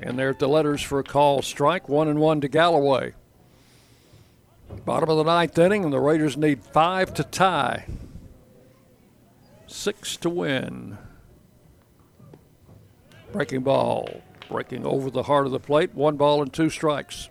And 0.00 0.18
there 0.18 0.30
at 0.30 0.38
the 0.38 0.48
letters 0.48 0.82
for 0.82 0.98
a 0.98 1.04
call 1.04 1.42
strike. 1.42 1.88
One 1.88 2.08
and 2.08 2.20
one 2.20 2.40
to 2.40 2.48
Galloway. 2.48 3.14
Bottom 4.84 5.08
of 5.08 5.16
the 5.16 5.24
ninth 5.24 5.58
inning, 5.58 5.84
and 5.84 5.92
the 5.92 6.00
Raiders 6.00 6.36
need 6.36 6.62
five 6.62 7.14
to 7.14 7.24
tie. 7.24 7.86
Six 9.66 10.16
to 10.18 10.30
win. 10.30 10.98
Breaking 13.32 13.60
ball. 13.60 14.22
Breaking 14.48 14.86
over 14.86 15.10
the 15.10 15.24
heart 15.24 15.46
of 15.46 15.52
the 15.52 15.60
plate. 15.60 15.94
One 15.94 16.16
ball 16.16 16.42
and 16.42 16.52
two 16.52 16.70
strikes. 16.70 17.28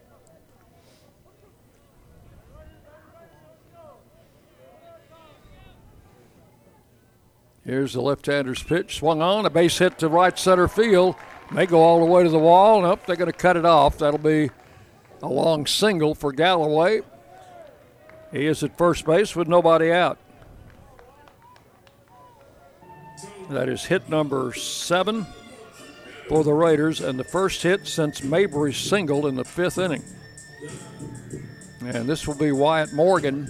Here's 7.66 7.92
the 7.92 8.01
left-hander's 8.01 8.64
pitch. 8.64 8.98
Swung 8.98 9.22
on, 9.22 9.45
a 9.45 9.50
base 9.50 9.77
hit 9.77 10.00
to 10.00 10.08
right 10.08 10.38
center 10.40 10.69
field. 10.69 11.16
May 11.51 11.66
go 11.66 11.82
all 11.82 12.00
the 12.00 12.06
way 12.06 12.24
to 12.24 12.30
the 12.30 12.40
wall. 12.40 12.82
Nope, 12.82 13.01
they're 13.06 13.17
going 13.17 13.32
to 13.32 13.38
cut 13.38 13.58
it 13.58 13.66
off. 13.66 13.98
That'll 13.98 14.19
be 14.19 14.50
a 15.22 15.27
long 15.27 15.66
single 15.66 16.16
for 16.16 16.32
Galloway. 16.32 17.01
He 18.32 18.45
is 18.45 18.64
at 18.64 18.77
first 18.77 19.06
base 19.06 19.35
with 19.35 19.50
nobody 19.50 19.92
out. 19.92 20.17
That 23.50 23.67
is 23.67 23.85
hit 23.85 24.08
number 24.08 24.53
seven 24.53 25.26
for 26.28 26.44
the 26.44 26.54
Raiders, 26.54 27.02
and 27.02 27.18
the 27.18 27.24
first 27.24 27.64
hit 27.64 27.88
since 27.88 28.24
Mabry 28.24 28.74
singled 28.74 29.26
in 29.26 29.36
the 29.36 29.46
fifth 29.46 29.78
inning. 29.78 30.04
And 31.82 32.08
this 32.08 32.28
will 32.28 32.36
be 32.36 32.52
Wyatt 32.52 32.94
Morgan 32.94 33.46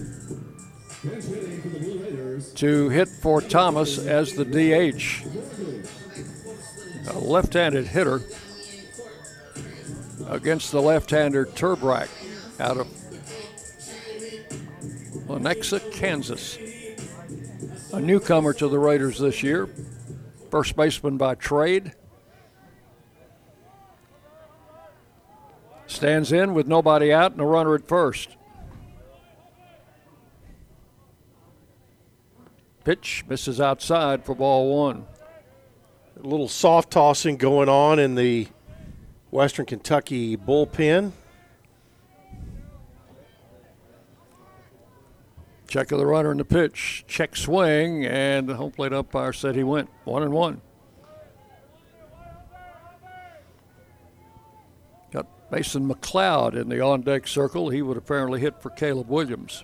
to 2.56 2.90
hit 2.90 3.08
for 3.08 3.42
Thomas 3.42 3.98
as 3.98 4.34
the 4.34 4.46
DH. 4.46 5.26
A 7.10 7.18
left 7.18 7.54
handed 7.54 7.88
hitter 7.88 8.22
against 10.28 10.72
the 10.72 10.82
left 10.82 11.10
hander 11.10 11.46
Turbrack 11.46 12.10
out 12.60 12.78
of 12.78 12.88
Lenexa, 15.28 15.92
Kansas. 15.92 16.58
A 17.94 18.00
newcomer 18.00 18.54
to 18.54 18.68
the 18.68 18.80
Raiders 18.80 19.18
this 19.18 19.42
year. 19.42 19.68
First 20.52 20.76
baseman 20.76 21.18
by 21.18 21.36
trade. 21.36 21.94
Stands 25.88 26.32
in 26.32 26.54
with 26.54 26.68
nobody 26.68 27.12
out 27.12 27.32
and 27.32 27.42
a 27.42 27.46
runner 27.46 27.74
at 27.74 27.88
first. 27.88 28.36
Pitch 32.84 33.26
misses 33.28 33.60
outside 33.60 34.24
for 34.24 34.36
ball 34.36 34.74
one. 34.78 35.06
A 36.22 36.28
little 36.28 36.48
soft 36.48 36.92
tossing 36.92 37.38
going 37.38 37.70
on 37.70 38.00
in 38.00 38.16
the 38.16 38.48
Western 39.32 39.66
Kentucky 39.66 40.38
bullpen. 40.38 41.12
Check 45.68 45.92
of 45.92 46.00
the 46.00 46.06
runner 46.06 46.32
in 46.32 46.38
the 46.38 46.46
pitch. 46.46 47.04
Check 47.08 47.36
swing, 47.36 48.06
and 48.06 48.48
the 48.48 48.56
home 48.56 48.72
plate 48.72 48.94
umpire 48.94 49.34
said 49.34 49.56
he 49.56 49.64
went 49.64 49.90
one 50.06 50.24
and 50.24 50.32
one. 50.32 50.62
Got 55.12 55.28
Mason 55.52 55.88
McLeod 55.88 56.56
in 56.56 56.70
the 56.70 56.82
on 56.82 57.02
deck 57.02 57.28
circle. 57.28 57.70
He 57.70 57.82
would 57.82 57.98
apparently 57.98 58.40
hit 58.40 58.62
for 58.62 58.70
Caleb 58.70 59.08
Williams. 59.10 59.64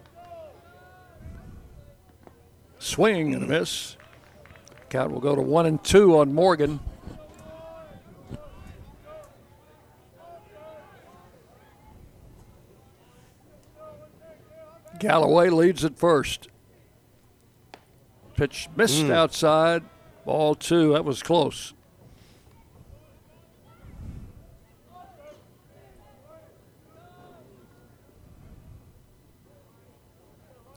Swing 2.79 3.33
and 3.33 3.43
a 3.43 3.47
miss. 3.47 3.97
Count 4.89 5.11
will 5.11 5.19
go 5.19 5.35
to 5.35 5.41
one 5.41 5.65
and 5.65 5.83
two 5.83 6.17
on 6.17 6.33
Morgan. 6.33 6.79
Galloway 14.99 15.49
leads 15.49 15.83
at 15.83 15.97
first. 15.97 16.47
Pitch 18.35 18.69
missed 18.75 19.03
Mm. 19.05 19.11
outside. 19.11 19.83
Ball 20.25 20.55
two. 20.55 20.93
That 20.93 21.05
was 21.05 21.21
close. 21.21 21.73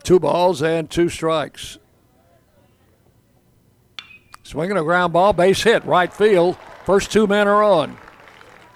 Two 0.07 0.21
balls 0.21 0.63
and 0.63 0.89
two 0.89 1.09
strikes. 1.09 1.79
Swinging 4.45 4.77
a 4.77 4.85
ground 4.85 5.13
ball, 5.13 5.33
base 5.33 5.65
hit, 5.65 5.85
right 5.85 6.13
field. 6.13 6.57
First 6.85 7.11
two 7.11 7.27
men 7.27 7.49
are 7.49 7.65
on. 7.65 7.99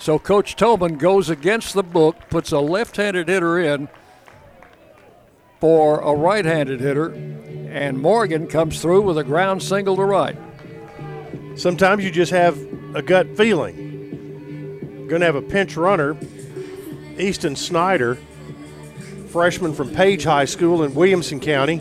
So 0.01 0.19
Coach 0.19 0.57
Toman 0.57 0.99
goes 0.99 1.31
against 1.31 1.75
the 1.75 1.85
book, 1.85 2.17
puts 2.31 2.51
a 2.51 2.59
left 2.59 2.97
handed 2.97 3.29
hitter 3.29 3.61
in 3.61 3.89
for 5.61 6.01
a 6.01 6.13
right 6.13 6.45
handed 6.45 6.81
hitter, 6.81 7.13
and 7.13 8.01
Morgan 8.01 8.49
comes 8.49 8.83
through 8.83 9.03
with 9.03 9.17
a 9.17 9.23
ground 9.23 9.63
single 9.63 9.95
to 9.95 10.05
right. 10.05 10.37
Sometimes 11.55 12.03
you 12.03 12.11
just 12.11 12.33
have 12.33 12.59
a 12.97 13.03
gut 13.03 13.37
feeling. 13.37 15.07
Going 15.07 15.21
to 15.21 15.27
have 15.27 15.37
a 15.37 15.43
pinch 15.43 15.77
runner, 15.77 16.17
Easton 17.21 17.55
Snyder, 17.55 18.19
freshman 19.31 19.73
from 19.73 19.95
Page 19.95 20.25
High 20.25 20.45
School 20.45 20.83
in 20.83 20.93
Williamson 20.95 21.39
County. 21.39 21.81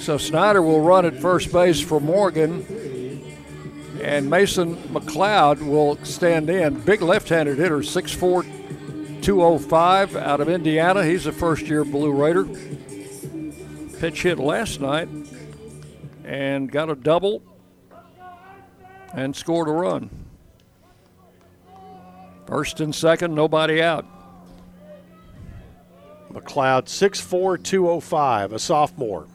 So 0.00 0.18
Snyder 0.18 0.60
will 0.60 0.80
run 0.80 1.06
at 1.06 1.20
first 1.20 1.52
base 1.52 1.80
for 1.80 2.00
Morgan, 2.00 2.66
and 4.02 4.28
Mason 4.28 4.76
McLeod 4.88 5.64
will 5.64 5.96
stand 6.04 6.50
in. 6.50 6.80
Big 6.80 7.02
left-handed 7.02 7.58
hitter, 7.58 7.78
6'4", 7.78 9.22
205 9.22 10.16
out 10.16 10.40
of 10.40 10.48
Indiana. 10.48 11.04
He's 11.04 11.26
a 11.26 11.32
first-year 11.32 11.84
Blue 11.84 12.10
Raider. 12.10 12.48
Pitch 14.00 14.22
hit 14.22 14.38
last 14.38 14.80
night 14.80 15.08
and 16.24 16.72
got 16.72 16.90
a 16.90 16.96
double 16.96 17.42
and 19.14 19.36
scored 19.36 19.68
a 19.68 19.72
run. 19.72 20.19
First 22.50 22.80
and 22.80 22.92
second, 22.92 23.32
nobody 23.32 23.80
out. 23.80 24.04
McLeod, 26.32 26.86
6'4, 26.86 27.62
205, 27.62 28.52
a 28.52 28.58
sophomore. 28.58 29.28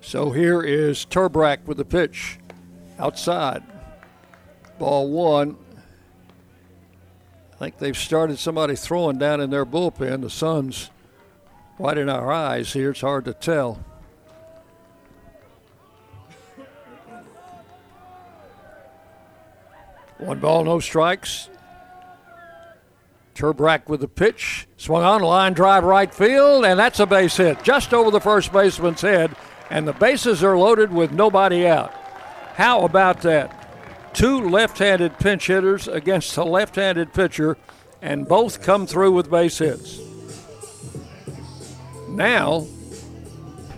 So 0.00 0.30
here 0.30 0.62
is 0.62 1.04
Turbrack 1.04 1.66
with 1.66 1.76
the 1.76 1.84
pitch 1.84 2.38
outside. 2.98 3.62
Ball 4.78 5.10
one. 5.10 5.58
I 7.52 7.56
think 7.58 7.76
they've 7.76 7.96
started 7.96 8.38
somebody 8.38 8.74
throwing 8.74 9.18
down 9.18 9.42
in 9.42 9.50
their 9.50 9.66
bullpen. 9.66 10.22
The 10.22 10.30
sun's 10.30 10.88
right 11.78 11.98
in 11.98 12.08
our 12.08 12.32
eyes 12.32 12.72
here. 12.72 12.92
It's 12.92 13.02
hard 13.02 13.26
to 13.26 13.34
tell. 13.34 13.84
One 20.18 20.38
ball, 20.40 20.64
no 20.64 20.80
strikes. 20.80 21.48
Turbrack 23.34 23.86
with 23.88 24.00
the 24.00 24.08
pitch. 24.08 24.66
Swung 24.78 25.02
on, 25.02 25.20
line 25.22 25.52
drive 25.52 25.84
right 25.84 26.12
field, 26.12 26.64
and 26.64 26.80
that's 26.80 27.00
a 27.00 27.06
base 27.06 27.36
hit 27.36 27.62
just 27.62 27.92
over 27.92 28.10
the 28.10 28.20
first 28.20 28.52
baseman's 28.52 29.02
head. 29.02 29.36
And 29.68 29.86
the 29.86 29.92
bases 29.92 30.42
are 30.42 30.56
loaded 30.56 30.92
with 30.92 31.12
nobody 31.12 31.66
out. 31.66 31.92
How 32.54 32.84
about 32.84 33.20
that? 33.22 34.14
Two 34.14 34.48
left 34.48 34.78
handed 34.78 35.18
pinch 35.18 35.48
hitters 35.48 35.88
against 35.88 36.36
a 36.38 36.44
left 36.44 36.76
handed 36.76 37.12
pitcher, 37.12 37.58
and 38.00 38.26
both 38.26 38.62
come 38.62 38.86
through 38.86 39.12
with 39.12 39.30
base 39.30 39.58
hits. 39.58 40.00
Now, 42.08 42.66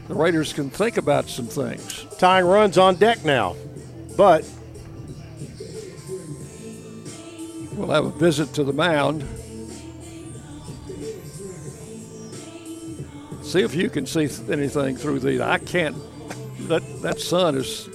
the 0.07 0.15
Raiders 0.15 0.53
can 0.53 0.71
think 0.71 0.97
about 0.97 1.29
some 1.29 1.47
things. 1.47 2.07
Tying 2.19 2.47
runs 2.47 2.79
on 2.79 2.95
deck 2.95 3.25
now, 3.25 3.57
but 4.17 4.49
we'll 7.79 7.91
have 7.91 8.05
a 8.05 8.11
visit 8.11 8.53
to 8.55 8.65
the 8.65 8.73
mound. 8.73 9.23
See 13.43 13.61
if 13.61 13.75
you 13.75 13.89
can 13.89 14.05
see 14.05 14.29
anything 14.53 14.97
through 14.97 15.21
these. 15.21 15.41
I 15.41 15.59
can't. 15.59 15.97
That 16.69 16.83
that 17.03 17.21
sun 17.21 17.57
is 17.57 17.89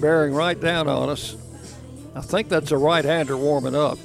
bearing 0.00 0.32
right 0.32 0.58
down 0.58 0.88
on 0.88 1.10
us. 1.10 1.36
I 2.14 2.20
think 2.20 2.48
that's 2.48 2.70
a 2.70 2.78
right-hander 2.78 3.36
warming 3.36 3.74
up. 3.74 3.98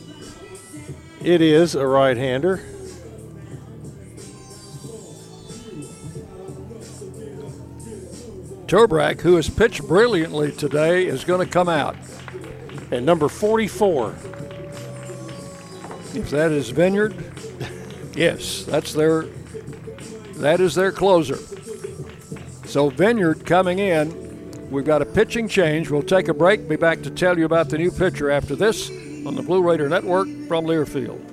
It 1.22 1.42
is 1.42 1.75
a 1.75 1.88
right-hander. 1.88 2.58
Turbrack, 8.67 9.22
who 9.22 9.35
has 9.35 9.50
pitched 9.50 9.88
brilliantly 9.88 10.51
today, 10.51 11.06
is 11.06 11.24
going 11.24 11.45
to 11.45 11.51
come 11.51 11.69
out. 11.69 11.95
And 12.92 13.06
number 13.06 13.30
44. 13.30 14.16
If 16.16 16.30
that 16.30 16.51
is 16.51 16.69
Vineyard, 16.69 17.16
yes, 18.16 18.66
that's 18.66 18.93
their 18.93 19.24
that 20.35 20.59
is 20.59 20.75
their 20.75 20.92
closer. 20.92 21.38
So 22.66 22.90
Vineyard 22.90 23.45
coming 23.45 23.80
in. 23.80 24.69
We've 24.69 24.85
got 24.85 25.01
a 25.01 25.06
pitching 25.06 25.48
change. 25.48 25.90
We'll 25.90 26.01
take 26.01 26.27
a 26.27 26.33
break. 26.33 26.67
Be 26.67 26.75
back 26.75 27.03
to 27.03 27.09
tell 27.09 27.38
you 27.38 27.45
about 27.45 27.69
the 27.69 27.77
new 27.77 27.92
pitcher 27.92 28.32
after 28.32 28.56
this 28.56 28.90
on 29.25 29.35
the 29.35 29.43
Blue 29.43 29.61
Raider 29.61 29.90
Network 29.90 30.27
from 30.48 30.66
Learfield. 30.66 31.33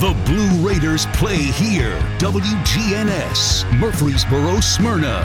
The 0.00 0.16
Blue 0.24 0.48
Raiders 0.66 1.04
play 1.12 1.36
here. 1.36 2.00
WGNS, 2.16 3.78
Murfreesboro, 3.78 4.60
Smyrna. 4.60 5.20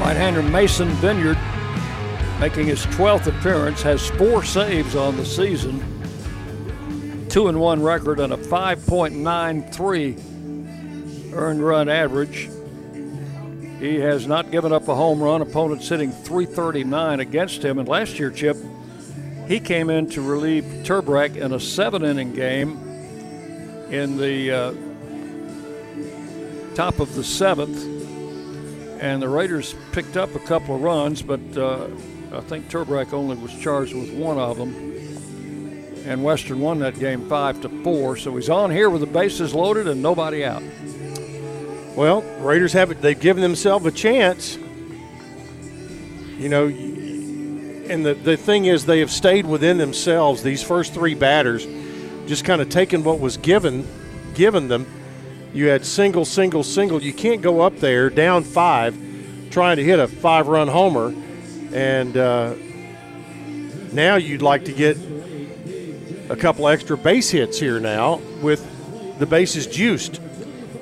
Right-hander 0.00 0.44
Mason 0.44 0.90
Vineyard, 1.00 1.36
making 2.38 2.68
his 2.68 2.86
12th 2.86 3.26
appearance, 3.26 3.82
has 3.82 4.08
four 4.10 4.44
saves 4.44 4.94
on 4.94 5.16
the 5.16 5.26
season, 5.26 5.82
two 7.28 7.48
and 7.48 7.58
one 7.58 7.82
record, 7.82 8.20
and 8.20 8.32
a 8.32 8.36
5.93 8.36 11.34
earned 11.34 11.66
run 11.66 11.88
average. 11.88 12.48
He 13.80 13.96
has 13.96 14.28
not 14.28 14.52
given 14.52 14.72
up 14.72 14.86
a 14.86 14.94
home 14.94 15.20
run. 15.20 15.42
Opponents 15.42 15.88
hitting 15.88 16.12
339 16.12 17.18
against 17.18 17.64
him. 17.64 17.80
And 17.80 17.88
last 17.88 18.20
year, 18.20 18.30
Chip, 18.30 18.56
he 19.48 19.60
came 19.60 19.90
in 19.90 20.08
to 20.10 20.22
relieve 20.22 20.64
Turbrack 20.84 21.36
in 21.36 21.52
a 21.52 21.60
seven 21.60 22.04
inning 22.04 22.32
game 22.32 22.78
in 23.90 24.16
the 24.16 24.50
uh, 24.50 24.74
top 26.74 27.00
of 27.00 27.14
the 27.14 27.24
seventh. 27.24 27.90
And 29.00 29.20
the 29.20 29.28
Raiders 29.28 29.74
picked 29.90 30.16
up 30.16 30.34
a 30.34 30.38
couple 30.38 30.76
of 30.76 30.82
runs, 30.82 31.22
but 31.22 31.40
uh, 31.56 31.88
I 32.32 32.40
think 32.40 32.70
Turbrack 32.70 33.12
only 33.12 33.36
was 33.36 33.52
charged 33.58 33.94
with 33.94 34.12
one 34.14 34.38
of 34.38 34.56
them. 34.56 34.74
And 36.06 36.24
Western 36.24 36.60
won 36.60 36.78
that 36.80 36.98
game 36.98 37.28
five 37.28 37.60
to 37.62 37.68
four. 37.82 38.16
So 38.16 38.34
he's 38.36 38.48
on 38.48 38.70
here 38.70 38.90
with 38.90 39.00
the 39.00 39.06
bases 39.06 39.54
loaded 39.54 39.88
and 39.88 40.02
nobody 40.02 40.44
out. 40.44 40.62
Well, 41.96 42.22
Raiders 42.40 42.72
have 42.72 42.90
it. 42.90 43.02
They've 43.02 43.18
given 43.18 43.42
themselves 43.42 43.84
a 43.86 43.90
chance. 43.90 44.56
You 46.38 46.48
know, 46.48 46.66
and 47.92 48.06
the, 48.06 48.14
the 48.14 48.38
thing 48.38 48.64
is, 48.64 48.86
they 48.86 49.00
have 49.00 49.10
stayed 49.10 49.44
within 49.44 49.76
themselves. 49.76 50.42
These 50.42 50.62
first 50.62 50.94
three 50.94 51.14
batters, 51.14 51.66
just 52.26 52.44
kind 52.44 52.62
of 52.62 52.70
taking 52.70 53.04
what 53.04 53.20
was 53.20 53.36
given, 53.36 53.86
given 54.34 54.68
them. 54.68 54.86
You 55.52 55.68
had 55.68 55.84
single, 55.84 56.24
single, 56.24 56.64
single. 56.64 57.02
You 57.02 57.12
can't 57.12 57.42
go 57.42 57.60
up 57.60 57.76
there 57.76 58.08
down 58.08 58.44
five, 58.44 58.96
trying 59.50 59.76
to 59.76 59.84
hit 59.84 59.98
a 59.98 60.08
five-run 60.08 60.68
homer, 60.68 61.14
and 61.74 62.16
uh, 62.16 62.54
now 63.92 64.16
you'd 64.16 64.40
like 64.40 64.64
to 64.64 64.72
get 64.72 64.96
a 66.30 66.36
couple 66.36 66.68
extra 66.68 66.96
base 66.96 67.28
hits 67.28 67.58
here 67.58 67.78
now 67.78 68.22
with 68.40 68.66
the 69.18 69.26
bases 69.26 69.66
juiced. 69.66 70.18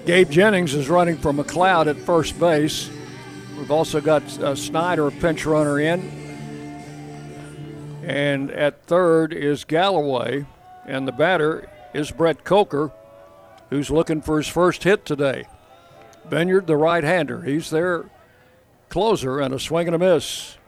Gabe 0.06 0.30
Jennings 0.30 0.74
is 0.74 0.88
running 0.88 1.16
for 1.16 1.32
McLeod 1.32 1.88
at 1.88 1.96
first 1.96 2.38
base. 2.38 2.88
We've 3.58 3.72
also 3.72 4.00
got 4.00 4.22
uh, 4.38 4.54
Snyder, 4.54 5.08
a 5.08 5.10
pinch 5.10 5.44
runner 5.44 5.80
in. 5.80 6.19
And 8.02 8.50
at 8.50 8.84
third 8.84 9.32
is 9.32 9.64
Galloway. 9.64 10.46
And 10.86 11.06
the 11.06 11.12
batter 11.12 11.68
is 11.94 12.10
Brett 12.10 12.44
Coker, 12.44 12.90
who's 13.68 13.90
looking 13.90 14.20
for 14.20 14.38
his 14.38 14.48
first 14.48 14.82
hit 14.84 15.04
today. 15.04 15.44
Vineyard, 16.26 16.66
the 16.66 16.76
right 16.76 17.04
hander, 17.04 17.42
he's 17.42 17.70
their 17.70 18.10
closer, 18.88 19.40
and 19.40 19.54
a 19.54 19.58
swing 19.58 19.86
and 19.86 19.94
a 19.94 19.98
miss. 19.98 20.58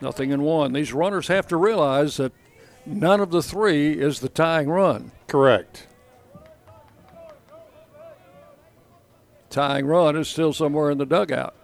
Nothing 0.00 0.30
in 0.30 0.42
one. 0.42 0.72
These 0.72 0.92
runners 0.92 1.28
have 1.28 1.46
to 1.48 1.56
realize 1.56 2.16
that 2.18 2.32
none 2.86 3.20
of 3.20 3.30
the 3.30 3.42
three 3.42 3.92
is 3.92 4.20
the 4.20 4.28
tying 4.28 4.68
run. 4.68 5.12
Correct. 5.26 5.86
Tying 9.50 9.86
run 9.86 10.16
is 10.16 10.28
still 10.28 10.52
somewhere 10.52 10.90
in 10.90 10.98
the 10.98 11.06
dugout. 11.06 11.54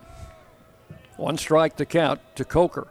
One 1.17 1.39
strike 1.39 1.77
to 1.77 1.85
count 1.85 2.21
to 2.37 2.45
Coker. 2.45 2.89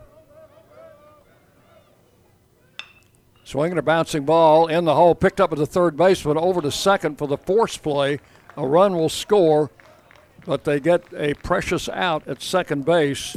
Swinging 3.46 3.78
a 3.78 3.82
bouncing 3.82 4.24
ball 4.24 4.68
in 4.68 4.86
the 4.86 4.96
hole, 4.96 5.14
picked 5.14 5.42
up 5.42 5.52
at 5.52 5.58
the 5.58 5.66
third 5.66 5.98
baseman, 5.98 6.38
over 6.38 6.62
to 6.62 6.72
second 6.72 7.18
for 7.18 7.28
the 7.28 7.38
force 7.38 7.78
play. 7.78 8.20
A 8.56 8.66
run 8.66 8.96
will 8.96 9.10
score, 9.10 9.70
but 10.46 10.64
they 10.64 10.80
get 10.80 11.04
a 11.14 11.34
precious 11.36 11.90
out 11.90 12.28
at 12.28 12.42
second 12.42 12.86
base 12.86 13.36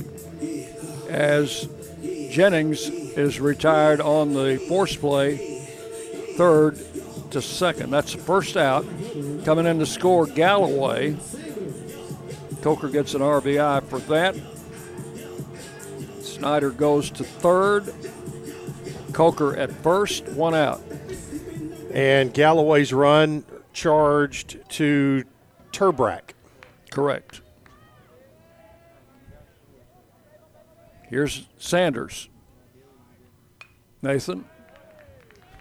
as 1.08 1.68
Jennings 2.30 2.88
is 2.88 3.40
retired 3.40 4.00
on 4.00 4.34
the 4.34 4.58
force 4.68 4.94
play, 4.94 5.36
third 6.36 6.78
to 7.30 7.42
second. 7.42 7.90
That's 7.90 8.12
the 8.12 8.18
first 8.18 8.56
out. 8.56 8.84
Coming 9.44 9.66
in 9.66 9.78
to 9.80 9.86
score, 9.86 10.26
Galloway. 10.26 11.16
Coker 12.62 12.88
gets 12.88 13.14
an 13.14 13.22
RBI 13.22 13.82
for 13.84 13.98
that. 14.00 14.36
Snyder 16.20 16.70
goes 16.70 17.10
to 17.10 17.24
third. 17.24 17.92
Coker 19.16 19.56
at 19.56 19.72
first, 19.72 20.28
one 20.28 20.54
out. 20.54 20.82
And 21.94 22.34
Galloway's 22.34 22.92
run 22.92 23.46
charged 23.72 24.58
to 24.72 25.24
Turbrack. 25.72 26.34
Correct. 26.90 27.40
Here's 31.08 31.46
Sanders. 31.56 32.28
Nathan 34.02 34.44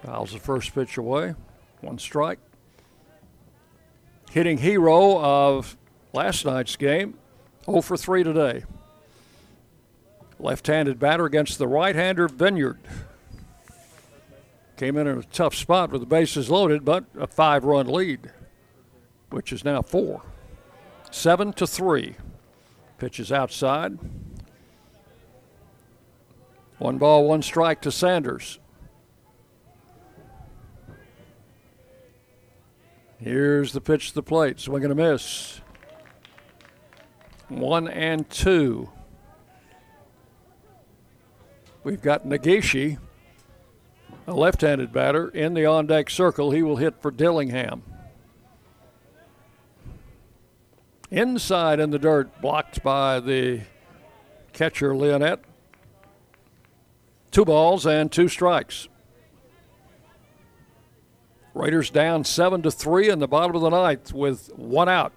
fouls 0.03 0.33
the 0.33 0.39
first 0.39 0.75
pitch 0.75 0.97
away. 0.97 1.33
One 1.79 1.97
strike. 1.97 2.39
Hitting 4.31 4.57
hero 4.57 5.17
of 5.23 5.77
last 6.11 6.43
night's 6.43 6.75
game, 6.75 7.17
0 7.65 7.79
for 7.79 7.95
3 7.95 8.21
today. 8.21 8.65
Left 10.41 10.67
handed 10.67 10.99
batter 10.99 11.23
against 11.23 11.57
the 11.57 11.69
right 11.69 11.95
hander 11.95 12.27
Vineyard. 12.27 12.79
Came 14.77 14.97
in 14.97 15.07
a 15.07 15.23
tough 15.23 15.55
spot 15.55 15.91
with 15.91 16.01
the 16.01 16.07
bases 16.07 16.49
loaded, 16.49 16.83
but 16.83 17.05
a 17.17 17.27
five 17.27 17.63
run 17.63 17.87
lead, 17.87 18.31
which 19.29 19.53
is 19.53 19.63
now 19.63 19.81
four. 19.81 20.21
Seven 21.11 21.53
to 21.53 21.65
three. 21.65 22.15
Pitches 22.97 23.31
outside. 23.31 23.97
One 26.77 26.97
ball, 26.97 27.25
one 27.25 27.41
strike 27.41 27.81
to 27.81 27.91
Sanders. 27.91 28.59
Here's 33.17 33.71
the 33.71 33.81
pitch 33.81 34.09
to 34.09 34.15
the 34.15 34.23
plate. 34.23 34.59
Swing 34.59 34.83
and 34.83 34.91
a 34.91 34.95
miss. 34.95 35.61
One 37.47 37.87
and 37.87 38.29
two. 38.29 38.89
We've 41.83 42.01
got 42.01 42.25
Nagishi, 42.25 42.97
a 44.27 44.33
left 44.33 44.61
handed 44.61 44.91
batter, 44.91 45.27
in 45.29 45.53
the 45.53 45.65
on 45.65 45.87
deck 45.87 46.09
circle. 46.09 46.51
He 46.51 46.63
will 46.63 46.77
hit 46.77 47.01
for 47.01 47.11
Dillingham. 47.11 47.83
Inside 51.11 51.79
in 51.79 51.91
the 51.91 51.99
dirt, 51.99 52.41
blocked 52.41 52.83
by 52.83 53.19
the 53.19 53.61
catcher 54.53 54.95
Leonette. 54.95 55.39
Two 57.31 57.45
balls 57.45 57.85
and 57.85 58.11
two 58.11 58.27
strikes. 58.27 58.87
Raiders 61.53 61.89
down 61.89 62.23
seven 62.23 62.61
to 62.63 62.71
three 62.71 63.09
in 63.09 63.19
the 63.19 63.27
bottom 63.27 63.55
of 63.55 63.61
the 63.61 63.69
ninth 63.69 64.13
with 64.13 64.47
one 64.55 64.89
out. 64.89 65.13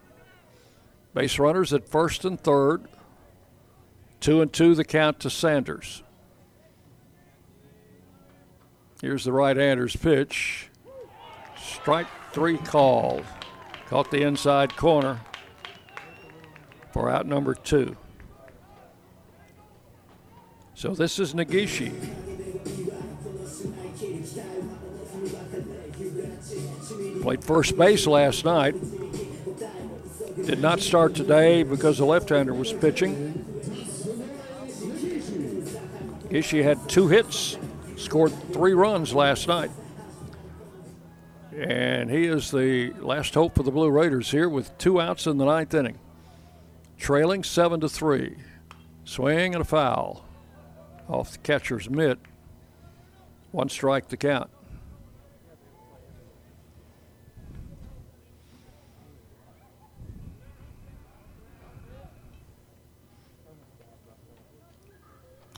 Base 1.15 1.39
runners 1.39 1.73
at 1.73 1.89
first 1.89 2.25
and 2.25 2.41
third. 2.41 2.85
Two 4.20 4.41
and 4.43 4.53
two 4.53 4.75
the 4.75 4.85
count 4.85 5.20
to 5.20 5.31
Sanders. 5.31 6.03
Here's 9.01 9.23
the 9.25 9.33
right-hander's 9.33 9.94
pitch. 9.94 10.70
Strike 11.57 12.09
three 12.33 12.59
called. 12.59 13.25
Caught 13.86 14.10
the 14.10 14.23
inside 14.23 14.77
corner 14.77 15.20
for 16.93 17.09
out 17.09 17.27
number 17.27 17.55
two. 17.55 17.97
So 20.75 20.94
this 20.94 21.18
is 21.18 21.33
Nagishi. 21.33 21.93
Played 27.23 27.44
first 27.44 27.77
base 27.77 28.07
last 28.07 28.44
night. 28.44 28.75
Did 30.44 30.60
not 30.60 30.81
start 30.81 31.15
today 31.15 31.62
because 31.62 31.99
the 31.99 32.05
left-hander 32.05 32.55
was 32.55 32.73
pitching. 32.73 33.44
Gishi 36.31 36.62
had 36.62 36.89
two 36.89 37.09
hits, 37.09 37.57
scored 37.99 38.33
three 38.52 38.73
runs 38.73 39.12
last 39.12 39.49
night. 39.49 39.70
And 41.57 42.10
he 42.10 42.27
is 42.27 42.51
the 42.51 42.93
last 43.01 43.35
hope 43.35 43.57
for 43.57 43.65
the 43.65 43.70
Blue 43.70 43.91
Raiders 43.91 44.31
here 44.31 44.49
with 44.49 44.77
two 44.78 45.01
outs 45.01 45.27
in 45.27 45.39
the 45.39 45.44
ninth 45.44 45.75
inning. 45.75 45.99
Trailing 46.97 47.43
seven 47.43 47.81
to 47.81 47.89
three. 47.89 48.36
Swing 49.05 49.55
and 49.55 49.62
a 49.62 49.65
foul 49.65 50.25
off 51.09 51.33
the 51.33 51.39
catcher's 51.39 51.91
mitt. 51.91 52.18
One 53.51 53.68
strike 53.68 54.09
to 54.09 54.17
count. 54.17 54.51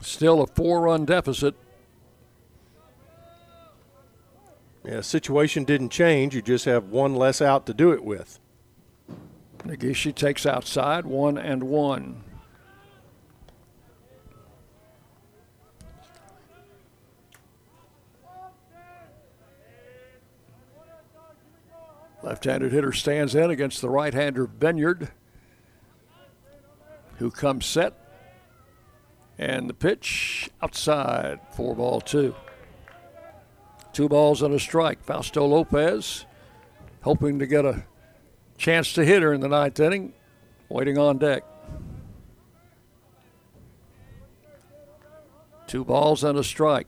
Still 0.01 0.43
a 0.43 0.47
four 0.47 0.83
run 0.83 1.05
deficit. 1.05 1.55
Yeah, 4.91 5.02
situation 5.02 5.62
didn't 5.62 5.91
change. 5.91 6.35
You 6.35 6.43
just 6.43 6.65
have 6.65 6.89
one 6.89 7.15
less 7.15 7.41
out 7.41 7.65
to 7.67 7.75
do 7.75 7.93
it 7.93 8.02
with. 8.02 8.41
Nagishi 9.59 10.12
takes 10.12 10.44
outside, 10.44 11.07
one 11.07 11.39
and 11.39 11.62
one. 11.62 12.25
Left 22.25 22.44
handed 22.44 22.73
hitter 22.73 22.93
stands 22.93 23.36
in 23.36 23.49
against 23.49 23.81
the 23.81 23.89
right 23.89 24.12
hander 24.12 24.47
Vineyard, 24.47 25.12
who 27.19 27.31
comes 27.31 27.65
set. 27.65 27.94
And 29.39 29.70
the 29.70 29.75
pitch 29.75 30.51
outside, 30.60 31.39
four 31.55 31.77
ball 31.77 32.01
two. 32.01 32.35
Two 33.93 34.09
balls 34.09 34.43
and 34.43 34.55
a 34.55 34.60
strike. 34.60 35.02
Fausto 35.02 35.47
Lopez 35.47 36.25
hoping 37.02 37.39
to 37.39 37.47
get 37.47 37.65
a 37.65 37.85
chance 38.57 38.93
to 38.93 39.05
hit 39.05 39.23
her 39.23 39.33
in 39.33 39.41
the 39.41 39.49
ninth 39.49 39.81
inning, 39.81 40.12
waiting 40.69 40.99
on 40.99 41.19
deck. 41.19 41.44
Two 45.67 45.85
balls 45.85 46.25
and 46.25 46.39
a 46.39 46.44
strike. 46.44 46.86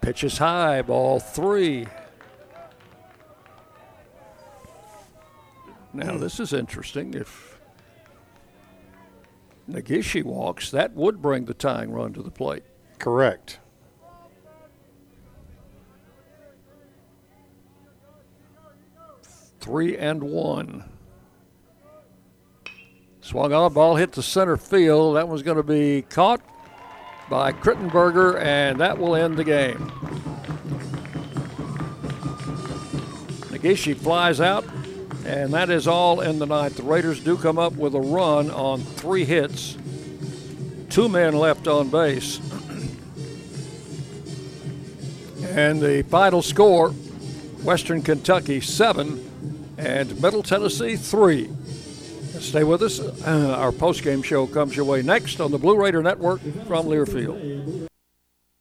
Pitch 0.00 0.24
is 0.24 0.38
high, 0.38 0.82
ball 0.82 1.20
three. 1.20 1.86
Now, 5.92 6.18
this 6.18 6.40
is 6.40 6.52
interesting. 6.52 7.14
If 7.14 7.58
Nagishi 9.70 10.24
walks, 10.24 10.70
that 10.72 10.94
would 10.94 11.22
bring 11.22 11.44
the 11.44 11.54
tying 11.54 11.92
run 11.92 12.12
to 12.14 12.22
the 12.22 12.30
plate. 12.30 12.64
Correct. 13.04 13.58
Three 19.60 19.98
and 19.98 20.22
one. 20.22 20.84
Swung 23.20 23.52
on, 23.52 23.74
ball 23.74 23.96
hit 23.96 24.12
the 24.12 24.22
center 24.22 24.56
field. 24.56 25.16
That 25.16 25.28
was 25.28 25.42
going 25.42 25.58
to 25.58 25.62
be 25.62 26.00
caught 26.08 26.40
by 27.28 27.52
Crittenberger, 27.52 28.40
and 28.40 28.80
that 28.80 28.96
will 28.96 29.14
end 29.14 29.36
the 29.36 29.44
game. 29.44 29.92
Nagishi 33.50 33.94
flies 33.94 34.40
out, 34.40 34.64
and 35.26 35.52
that 35.52 35.68
is 35.68 35.86
all 35.86 36.22
in 36.22 36.38
the 36.38 36.46
ninth. 36.46 36.78
The 36.78 36.82
Raiders 36.84 37.20
do 37.20 37.36
come 37.36 37.58
up 37.58 37.74
with 37.74 37.94
a 37.94 38.00
run 38.00 38.50
on 38.50 38.80
three 38.80 39.26
hits, 39.26 39.76
two 40.88 41.10
men 41.10 41.34
left 41.34 41.68
on 41.68 41.90
base. 41.90 42.40
And 45.54 45.80
the 45.80 46.02
final 46.02 46.42
score 46.42 46.90
Western 47.62 48.02
Kentucky 48.02 48.60
7 48.60 49.74
and 49.78 50.20
Middle 50.20 50.42
Tennessee 50.42 50.96
3. 50.96 51.48
Stay 52.40 52.64
with 52.64 52.82
us. 52.82 52.98
Uh, 52.98 53.54
our 53.56 53.70
postgame 53.70 54.24
show 54.24 54.48
comes 54.48 54.74
your 54.74 54.84
way 54.84 55.02
next 55.02 55.40
on 55.40 55.52
the 55.52 55.58
Blue 55.58 55.76
Raider 55.76 56.02
Network 56.02 56.40
from 56.66 56.86
Learfield. 56.86 57.88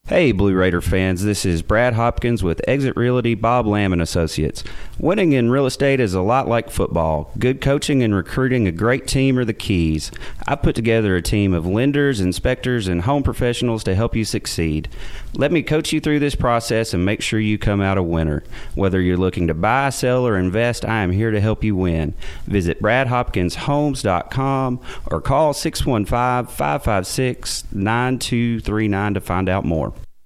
Hey, 0.10 0.34
Blue 0.34 0.54
Raider 0.54 0.82
fans, 0.82 1.24
this 1.24 1.46
is 1.46 1.62
Brad 1.62 1.94
Hopkins 1.94 2.44
with 2.44 2.62
Exit 2.68 2.98
Realty 2.98 3.36
Bob 3.36 3.66
Lamb 3.66 3.94
and 3.94 4.02
Associates. 4.02 4.62
Winning 5.00 5.32
in 5.32 5.50
real 5.50 5.66
estate 5.66 6.02
is 6.02 6.14
a 6.14 6.22
lot 6.22 6.48
like 6.48 6.70
football. 6.70 7.32
Good 7.40 7.62
coaching 7.62 8.04
and 8.04 8.14
recruiting 8.14 8.68
a 8.68 8.72
great 8.72 9.08
team 9.08 9.40
are 9.40 9.46
the 9.46 9.54
keys. 9.54 10.12
I've 10.46 10.62
put 10.62 10.76
together 10.76 11.16
a 11.16 11.22
team 11.22 11.54
of 11.54 11.66
lenders, 11.66 12.20
inspectors, 12.20 12.90
and 12.90 13.04
home 13.04 13.24
professionals 13.24 13.82
to 13.86 13.96
help 13.96 14.14
you 14.14 14.26
succeed. 14.26 14.90
Let 15.36 15.54
me 15.54 15.64
coach 15.64 15.94
you 15.94 16.02
through 16.02 16.20
this 16.20 16.36
process 16.36 16.94
and 16.94 17.06
make 17.06 17.22
sure 17.22 17.40
you 17.40 17.58
come 17.58 17.82
out 17.82 17.98
a 17.98 18.04
winner. 18.04 18.44
Whether 18.76 19.00
you're 19.02 19.18
looking 19.18 19.48
to 19.48 19.54
buy, 19.54 19.90
sell, 19.90 20.28
or 20.28 20.38
invest, 20.38 20.84
I 20.86 21.02
am 21.02 21.12
here 21.12 21.32
to 21.32 21.40
help 21.40 21.64
you 21.64 21.78
win. 21.78 22.14
Visit 22.46 22.82
bradhopkinshomes.com 22.82 24.80
or 25.08 25.22
call 25.22 25.54
615 25.54 26.54
556 26.54 27.64
9239 27.72 29.14
to 29.14 29.22
find 29.22 29.48
out 29.50 29.66
more. 29.66 29.94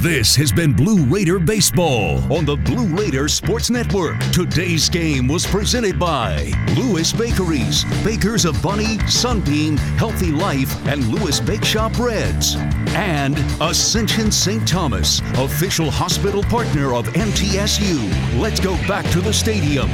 This 0.00 0.34
has 0.36 0.50
been 0.50 0.72
Blue 0.72 1.04
Raider 1.04 1.38
Baseball 1.38 2.20
on 2.32 2.46
the 2.46 2.56
Blue 2.56 2.86
Raider 2.86 3.28
Sports 3.28 3.68
Network. 3.68 4.18
Today's 4.32 4.88
game 4.88 5.28
was 5.28 5.46
presented 5.46 5.98
by 5.98 6.52
Lewis 6.74 7.12
Bakeries, 7.12 7.84
bakers 8.02 8.46
of 8.46 8.62
Bunny, 8.62 8.98
Sunbeam, 9.00 9.76
Healthy 9.76 10.30
Life, 10.30 10.74
and 10.86 11.06
Lewis 11.08 11.38
Bake 11.38 11.62
Shop 11.62 11.92
Breads. 11.92 12.56
And 12.96 13.36
Ascension 13.60 14.32
St. 14.32 14.66
Thomas, 14.66 15.20
official 15.34 15.90
hospital 15.90 16.42
partner 16.44 16.94
of 16.94 17.06
MTSU. 17.08 18.40
Let's 18.40 18.58
go 18.58 18.76
back 18.88 19.04
to 19.10 19.20
the 19.20 19.34
stadium. 19.34 19.90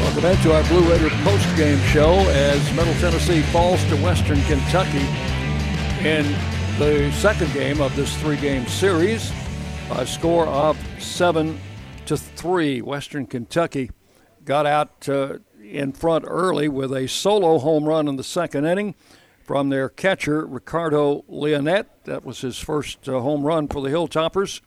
Welcome 0.00 0.22
back 0.22 0.40
to 0.44 0.54
our 0.54 0.62
Blue 0.68 0.88
Raider 0.88 1.10
post-game 1.24 1.80
show 1.88 2.12
as 2.28 2.72
Middle 2.76 2.94
Tennessee 3.00 3.42
falls 3.50 3.82
to 3.86 3.96
Western 3.96 4.40
Kentucky 4.42 5.08
in 6.06 6.24
the 6.78 7.10
second 7.12 7.50
game 7.54 7.80
of 7.80 7.96
this 7.96 8.14
three-game 8.18 8.66
series 8.66 9.32
a 9.92 10.06
score 10.06 10.46
of 10.46 10.78
seven 11.00 11.58
to 12.04 12.18
three. 12.18 12.82
Western 12.82 13.26
Kentucky 13.26 13.90
got 14.44 14.66
out 14.66 15.08
uh, 15.08 15.38
in 15.62 15.92
front 15.92 16.26
early 16.28 16.68
with 16.68 16.92
a 16.92 17.08
solo 17.08 17.58
home 17.58 17.84
run 17.84 18.08
in 18.08 18.16
the 18.16 18.24
second 18.24 18.66
inning 18.66 18.94
from 19.42 19.70
their 19.70 19.88
catcher 19.88 20.44
Ricardo 20.44 21.24
Leonette. 21.30 21.86
That 22.04 22.26
was 22.26 22.42
his 22.42 22.58
first 22.58 23.08
uh, 23.08 23.20
home 23.20 23.44
run 23.44 23.68
for 23.68 23.80
the 23.80 23.88
Hilltoppers, 23.88 24.60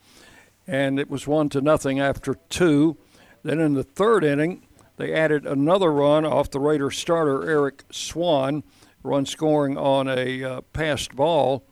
and 0.65 0.99
it 0.99 1.11
was 1.11 1.27
one 1.27 1.49
to 1.49 1.61
nothing 1.61 1.99
after 1.99 2.37
two. 2.49 2.97
Then 3.43 3.59
in 3.59 3.75
the 3.75 3.83
third 3.83 4.23
inning, 4.23 4.65
they 4.97 5.13
added 5.13 5.45
another 5.45 5.91
run 5.91 6.25
off 6.25 6.49
the 6.49 6.59
Raider 6.59 6.89
starter 6.89 7.47
Eric 7.47 7.83
Swan, 7.91 8.63
run 9.03 9.27
scoring 9.27 9.77
on 9.77 10.07
a 10.07 10.43
uh, 10.43 10.61
passed 10.73 11.15
ball 11.15 11.68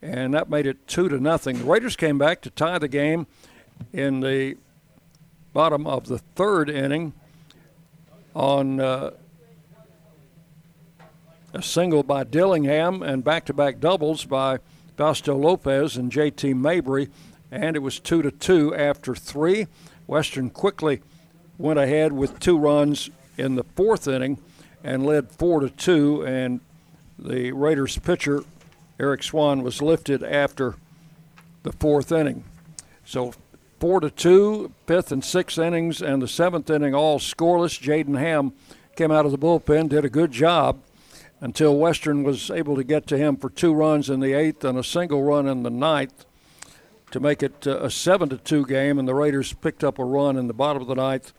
and 0.00 0.34
that 0.34 0.48
made 0.48 0.66
it 0.66 0.86
two 0.86 1.08
to 1.08 1.18
nothing. 1.18 1.58
The 1.58 1.64
Raiders 1.64 1.96
came 1.96 2.18
back 2.18 2.40
to 2.42 2.50
tie 2.50 2.78
the 2.78 2.88
game 2.88 3.26
in 3.92 4.20
the 4.20 4.56
bottom 5.52 5.86
of 5.86 6.06
the 6.06 6.18
third 6.18 6.70
inning 6.70 7.12
on 8.34 8.80
uh, 8.80 9.10
a 11.52 11.62
single 11.62 12.02
by 12.02 12.24
Dillingham 12.24 13.02
and 13.02 13.24
back-to-back 13.24 13.80
doubles 13.80 14.24
by 14.24 14.58
Fausto 14.96 15.36
Lopez 15.36 15.96
and 15.96 16.12
J.T. 16.12 16.54
Mabry, 16.54 17.08
and 17.50 17.76
it 17.76 17.80
was 17.80 17.98
two 17.98 18.22
to 18.22 18.30
two 18.30 18.74
after 18.74 19.14
three. 19.14 19.66
Western 20.06 20.50
quickly 20.50 21.02
went 21.56 21.78
ahead 21.78 22.12
with 22.12 22.38
two 22.38 22.58
runs 22.58 23.10
in 23.36 23.54
the 23.54 23.64
fourth 23.64 24.06
inning 24.06 24.38
and 24.84 25.04
led 25.04 25.30
four 25.32 25.60
to 25.60 25.70
two, 25.70 26.24
and 26.24 26.60
the 27.18 27.52
Raiders 27.52 27.98
pitcher 27.98 28.42
Eric 29.00 29.22
Swan 29.22 29.62
was 29.62 29.80
lifted 29.80 30.22
after 30.22 30.74
the 31.62 31.72
fourth 31.72 32.10
inning. 32.10 32.44
So 33.04 33.32
four 33.78 34.00
to 34.00 34.10
two, 34.10 34.72
fifth 34.86 35.12
and 35.12 35.24
sixth 35.24 35.58
innings, 35.58 36.02
and 36.02 36.20
the 36.20 36.28
seventh 36.28 36.68
inning 36.68 36.94
all 36.94 37.18
scoreless. 37.18 37.80
Jaden 37.80 38.18
Ham 38.18 38.52
came 38.96 39.10
out 39.10 39.24
of 39.24 39.30
the 39.30 39.38
bullpen, 39.38 39.88
did 39.88 40.04
a 40.04 40.10
good 40.10 40.32
job 40.32 40.80
until 41.40 41.76
Western 41.76 42.24
was 42.24 42.50
able 42.50 42.74
to 42.74 42.82
get 42.82 43.06
to 43.06 43.16
him 43.16 43.36
for 43.36 43.48
two 43.48 43.72
runs 43.72 44.10
in 44.10 44.18
the 44.20 44.32
eighth 44.32 44.64
and 44.64 44.76
a 44.76 44.82
single 44.82 45.22
run 45.22 45.46
in 45.46 45.62
the 45.62 45.70
ninth 45.70 46.24
to 47.12 47.20
make 47.20 47.42
it 47.42 47.66
uh, 47.66 47.78
a 47.78 47.90
seven 47.90 48.28
to 48.28 48.36
two 48.36 48.66
game. 48.66 48.98
And 48.98 49.06
the 49.06 49.14
Raiders 49.14 49.52
picked 49.52 49.84
up 49.84 49.98
a 49.98 50.04
run 50.04 50.36
in 50.36 50.48
the 50.48 50.54
bottom 50.54 50.82
of 50.82 50.88
the 50.88 50.96
ninth 50.96 51.32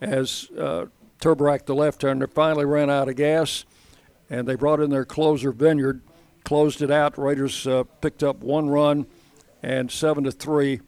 as 0.00 0.48
uh, 0.58 0.86
Turbrack, 1.20 1.64
the 1.64 1.74
left-hander, 1.74 2.26
finally 2.28 2.64
ran 2.64 2.90
out 2.90 3.08
of 3.08 3.16
gas, 3.16 3.64
and 4.30 4.46
they 4.46 4.54
brought 4.54 4.80
in 4.80 4.90
their 4.90 5.04
closer 5.04 5.50
Vineyard 5.50 6.02
closed 6.48 6.80
it 6.80 6.90
out. 6.90 7.18
Raiders 7.18 7.66
uh, 7.66 7.84
picked 8.00 8.22
up 8.22 8.38
one 8.38 8.70
run 8.70 9.06
and 9.62 9.92
seven 9.92 10.24
to 10.24 10.32
three. 10.32 10.80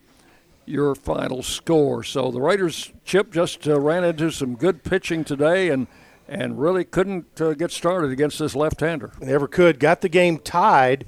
Your 0.65 0.95
final 0.95 1.43
score. 1.43 2.03
So 2.03 2.31
the 2.31 2.41
Raiders, 2.41 2.93
Chip, 3.05 3.31
just 3.31 3.69
uh, 3.69 3.79
ran 3.79 4.03
into 4.03 4.31
some 4.31 4.55
good 4.55 4.83
pitching 4.85 5.23
today 5.23 5.69
and 5.69 5.87
and 6.27 6.59
really 6.59 6.85
couldn't 6.85 7.41
uh, 7.43 7.53
get 7.53 7.73
started 7.73 8.11
against 8.11 8.39
this 8.39 8.55
left-hander. 8.55 9.11
Never 9.21 9.47
could. 9.47 9.79
Got 9.81 10.01
the 10.01 10.09
game 10.09 10.39
tied 10.39 11.05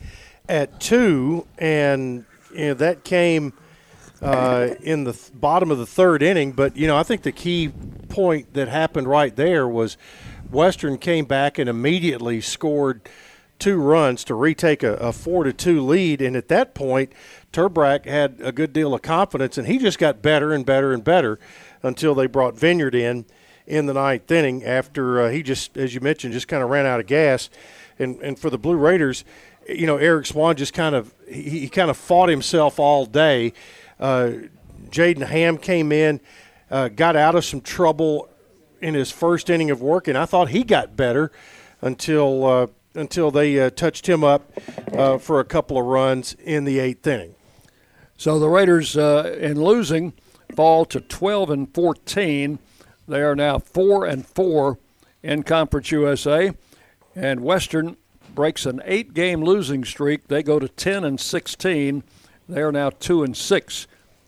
at 0.50 0.80
two, 0.80 1.46
and 1.56 2.26
you 2.54 2.66
know 2.66 2.74
that 2.74 3.04
came 3.04 3.54
uh, 4.20 4.74
in 4.82 5.04
the 5.04 5.12
th- 5.12 5.30
bottom 5.32 5.70
of 5.70 5.78
the 5.78 5.86
third 5.86 6.22
inning. 6.22 6.52
But 6.52 6.76
you 6.76 6.86
know, 6.86 6.98
I 6.98 7.04
think 7.04 7.22
the 7.22 7.32
key 7.32 7.70
point 8.10 8.52
that 8.52 8.68
happened 8.68 9.08
right 9.08 9.34
there 9.34 9.66
was 9.66 9.96
Western 10.50 10.98
came 10.98 11.24
back 11.24 11.58
and 11.58 11.70
immediately 11.70 12.42
scored 12.42 13.08
two 13.62 13.76
runs 13.76 14.24
to 14.24 14.34
retake 14.34 14.82
a, 14.82 14.94
a 14.94 15.12
four 15.12 15.44
to 15.44 15.52
two 15.52 15.80
lead. 15.80 16.20
And 16.20 16.34
at 16.34 16.48
that 16.48 16.74
point, 16.74 17.12
Turbrack 17.52 18.06
had 18.06 18.40
a 18.42 18.50
good 18.50 18.72
deal 18.72 18.92
of 18.92 19.02
confidence, 19.02 19.56
and 19.56 19.68
he 19.68 19.78
just 19.78 20.00
got 20.00 20.20
better 20.20 20.52
and 20.52 20.66
better 20.66 20.92
and 20.92 21.04
better 21.04 21.38
until 21.82 22.14
they 22.14 22.26
brought 22.26 22.58
Vineyard 22.58 22.94
in 22.94 23.24
in 23.64 23.86
the 23.86 23.94
ninth 23.94 24.28
inning 24.32 24.64
after 24.64 25.22
uh, 25.22 25.30
he 25.30 25.40
just, 25.40 25.76
as 25.76 25.94
you 25.94 26.00
mentioned, 26.00 26.32
just 26.32 26.48
kind 26.48 26.64
of 26.64 26.70
ran 26.70 26.86
out 26.86 26.98
of 26.98 27.06
gas. 27.06 27.50
And 28.00 28.20
and 28.20 28.36
for 28.36 28.50
the 28.50 28.58
Blue 28.58 28.76
Raiders, 28.76 29.24
you 29.68 29.86
know, 29.86 29.96
Eric 29.96 30.26
Swan 30.26 30.56
just 30.56 30.74
kind 30.74 30.96
of 30.96 31.14
he, 31.28 31.60
he 31.60 31.68
kind 31.68 31.88
of 31.88 31.96
fought 31.96 32.28
himself 32.28 32.80
all 32.80 33.06
day. 33.06 33.52
Uh, 34.00 34.32
Jaden 34.90 35.24
Ham 35.28 35.56
came 35.56 35.92
in, 35.92 36.20
uh, 36.68 36.88
got 36.88 37.14
out 37.14 37.36
of 37.36 37.44
some 37.44 37.60
trouble 37.60 38.28
in 38.80 38.94
his 38.94 39.12
first 39.12 39.48
inning 39.48 39.70
of 39.70 39.80
work, 39.80 40.08
and 40.08 40.18
I 40.18 40.26
thought 40.26 40.48
he 40.48 40.64
got 40.64 40.96
better 40.96 41.30
until 41.80 42.44
uh, 42.44 42.66
until 42.94 43.30
they 43.30 43.58
uh, 43.58 43.70
touched 43.70 44.08
him 44.08 44.22
up 44.22 44.52
uh, 44.92 45.18
for 45.18 45.40
a 45.40 45.44
couple 45.44 45.78
of 45.78 45.86
runs 45.86 46.34
in 46.34 46.64
the 46.64 46.78
eighth 46.78 47.06
inning. 47.06 47.34
So 48.16 48.38
the 48.38 48.48
Raiders, 48.48 48.96
uh, 48.96 49.36
in 49.40 49.62
losing, 49.62 50.12
fall 50.54 50.84
to 50.86 51.00
12 51.00 51.50
and 51.50 51.74
14. 51.74 52.58
They 53.08 53.22
are 53.22 53.34
now 53.34 53.58
four 53.58 54.04
and 54.06 54.26
four 54.26 54.78
in 55.22 55.42
Conference 55.42 55.90
USA, 55.90 56.52
and 57.14 57.40
Western 57.40 57.96
breaks 58.34 58.66
an 58.66 58.80
eight-game 58.84 59.42
losing 59.42 59.84
streak. 59.84 60.28
They 60.28 60.42
go 60.42 60.58
to 60.58 60.68
10 60.68 61.04
and 61.04 61.20
16. 61.20 62.02
They 62.48 62.60
are 62.60 62.72
now 62.72 62.90
two 62.90 63.22
and 63.22 63.36
six 63.36 63.86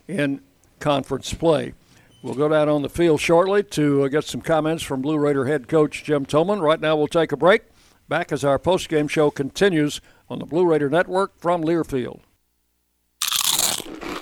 in 0.08 0.40
conference 0.80 1.32
play. 1.32 1.74
We'll 2.22 2.34
go 2.34 2.48
down 2.48 2.68
on 2.68 2.82
the 2.82 2.88
field 2.88 3.20
shortly 3.20 3.62
to 3.62 4.04
uh, 4.04 4.08
get 4.08 4.24
some 4.24 4.40
comments 4.40 4.82
from 4.82 5.02
Blue 5.02 5.18
Raider 5.18 5.44
head 5.44 5.68
coach 5.68 6.04
Jim 6.04 6.24
Toman. 6.24 6.62
Right 6.62 6.80
now, 6.80 6.96
we'll 6.96 7.06
take 7.06 7.32
a 7.32 7.36
break. 7.36 7.62
Back 8.08 8.32
as 8.32 8.44
our 8.44 8.58
post-game 8.58 9.08
show 9.08 9.30
continues 9.30 10.00
on 10.28 10.38
the 10.38 10.44
Blue 10.44 10.66
Raider 10.66 10.90
Network 10.90 11.38
from 11.38 11.62
Learfield. 11.64 12.20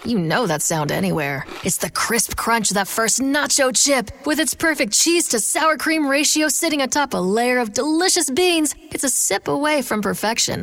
You 0.04 0.18
know 0.18 0.46
that 0.46 0.62
sound 0.62 0.90
anywhere. 0.90 1.46
It's 1.64 1.76
the 1.76 1.90
crisp 1.90 2.36
crunch 2.36 2.70
of 2.70 2.74
that 2.74 2.88
first 2.88 3.20
nacho 3.20 3.72
chip. 3.74 4.10
With 4.26 4.40
its 4.40 4.54
perfect 4.54 4.92
cheese 4.92 5.28
to 5.28 5.38
sour 5.38 5.76
cream 5.76 6.08
ratio 6.08 6.48
sitting 6.48 6.82
atop 6.82 7.14
a 7.14 7.18
layer 7.18 7.58
of 7.58 7.72
delicious 7.72 8.28
beans, 8.30 8.74
it's 8.90 9.04
a 9.04 9.08
sip 9.08 9.46
away 9.46 9.82
from 9.82 10.02
perfection. 10.02 10.62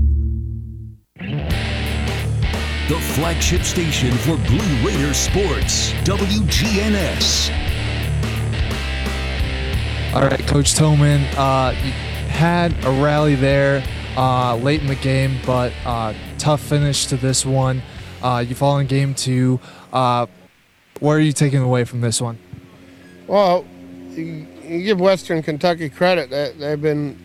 The 2.91 2.99
flagship 2.99 3.61
station 3.61 4.11
for 4.11 4.35
Blue 4.35 4.85
Raider 4.85 5.13
sports, 5.13 5.93
WGNS. 6.03 7.49
All 10.13 10.23
right, 10.23 10.45
Coach 10.45 10.73
Toman, 10.73 11.25
uh, 11.37 11.71
you 11.85 11.91
had 12.27 12.73
a 12.83 12.91
rally 13.01 13.35
there 13.35 13.81
uh, 14.17 14.57
late 14.57 14.81
in 14.81 14.87
the 14.87 14.95
game, 14.95 15.37
but 15.45 15.71
uh, 15.85 16.13
tough 16.37 16.59
finish 16.59 17.05
to 17.05 17.15
this 17.15 17.45
one. 17.45 17.81
Uh, 18.21 18.43
you 18.45 18.55
fall 18.55 18.77
in 18.79 18.87
game 18.87 19.15
two. 19.15 19.61
Uh, 19.93 20.25
what 20.99 21.13
are 21.13 21.21
you 21.21 21.31
taking 21.31 21.61
away 21.61 21.85
from 21.85 22.01
this 22.01 22.21
one? 22.21 22.37
Well, 23.25 23.65
you, 24.09 24.45
you 24.65 24.83
give 24.83 24.99
Western 24.99 25.41
Kentucky 25.41 25.89
credit 25.89 26.29
that 26.31 26.59
they've 26.59 26.81
been 26.81 27.17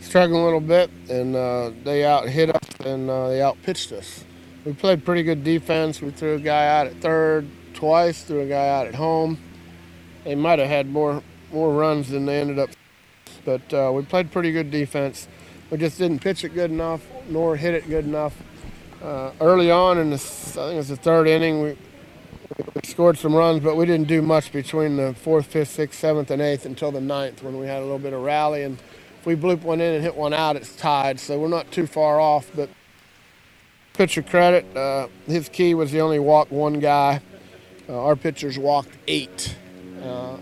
struggling 0.00 0.40
a 0.40 0.44
little 0.44 0.58
bit, 0.58 0.90
and 1.08 1.36
uh, 1.36 1.70
they 1.84 2.04
out 2.04 2.28
hit 2.28 2.52
us 2.52 2.80
and 2.84 3.08
uh, 3.08 3.28
they 3.28 3.40
out 3.40 3.56
pitched 3.62 3.92
us. 3.92 4.24
We 4.64 4.72
played 4.72 5.04
pretty 5.04 5.22
good 5.24 5.42
defense. 5.42 6.00
We 6.00 6.10
threw 6.10 6.34
a 6.34 6.38
guy 6.38 6.68
out 6.68 6.86
at 6.86 7.00
third 7.00 7.48
twice, 7.74 8.22
threw 8.22 8.40
a 8.40 8.46
guy 8.46 8.68
out 8.68 8.86
at 8.86 8.94
home. 8.94 9.38
They 10.24 10.34
might 10.34 10.58
have 10.58 10.68
had 10.68 10.88
more 10.88 11.22
more 11.52 11.72
runs 11.72 12.08
than 12.08 12.24
they 12.24 12.40
ended 12.40 12.58
up, 12.58 12.70
but 13.44 13.74
uh, 13.74 13.92
we 13.94 14.02
played 14.02 14.30
pretty 14.30 14.52
good 14.52 14.70
defense. 14.70 15.28
We 15.70 15.78
just 15.78 15.98
didn't 15.98 16.20
pitch 16.20 16.44
it 16.44 16.54
good 16.54 16.70
enough, 16.70 17.06
nor 17.28 17.56
hit 17.56 17.74
it 17.74 17.88
good 17.88 18.04
enough. 18.04 18.34
Uh, 19.02 19.32
early 19.40 19.70
on 19.70 19.98
in 19.98 20.10
the, 20.10 20.16
I 20.16 20.18
think 20.18 20.74
it 20.74 20.76
was 20.76 20.88
the 20.88 20.96
third 20.96 21.26
inning, 21.26 21.60
we 21.60 21.76
we 22.74 22.82
scored 22.84 23.18
some 23.18 23.34
runs, 23.34 23.62
but 23.62 23.76
we 23.76 23.86
didn't 23.86 24.08
do 24.08 24.22
much 24.22 24.52
between 24.52 24.96
the 24.96 25.14
fourth, 25.14 25.46
fifth, 25.46 25.70
sixth, 25.70 25.98
seventh, 25.98 26.30
and 26.30 26.42
eighth 26.42 26.66
until 26.66 26.92
the 26.92 27.00
ninth 27.00 27.42
when 27.42 27.58
we 27.58 27.66
had 27.66 27.78
a 27.78 27.82
little 27.82 27.98
bit 27.98 28.12
of 28.12 28.22
rally. 28.22 28.62
And 28.62 28.78
if 29.18 29.26
we 29.26 29.34
bloop 29.34 29.62
one 29.62 29.80
in 29.80 29.94
and 29.94 30.02
hit 30.02 30.14
one 30.14 30.32
out, 30.32 30.56
it's 30.56 30.74
tied. 30.76 31.18
So 31.18 31.38
we're 31.38 31.48
not 31.48 31.70
too 31.70 31.86
far 31.86 32.20
off. 32.20 32.50
But 32.54 32.68
pitcher 33.94 34.22
credit, 34.22 34.76
uh, 34.76 35.08
his 35.26 35.48
key 35.48 35.74
was 35.74 35.90
he 35.90 36.00
only 36.00 36.18
walked 36.18 36.52
one 36.52 36.80
guy. 36.80 37.20
Uh, 37.88 38.04
our 38.04 38.16
pitchers 38.16 38.58
walked 38.58 38.90
eight. 39.08 39.56
Uh, 40.02 40.36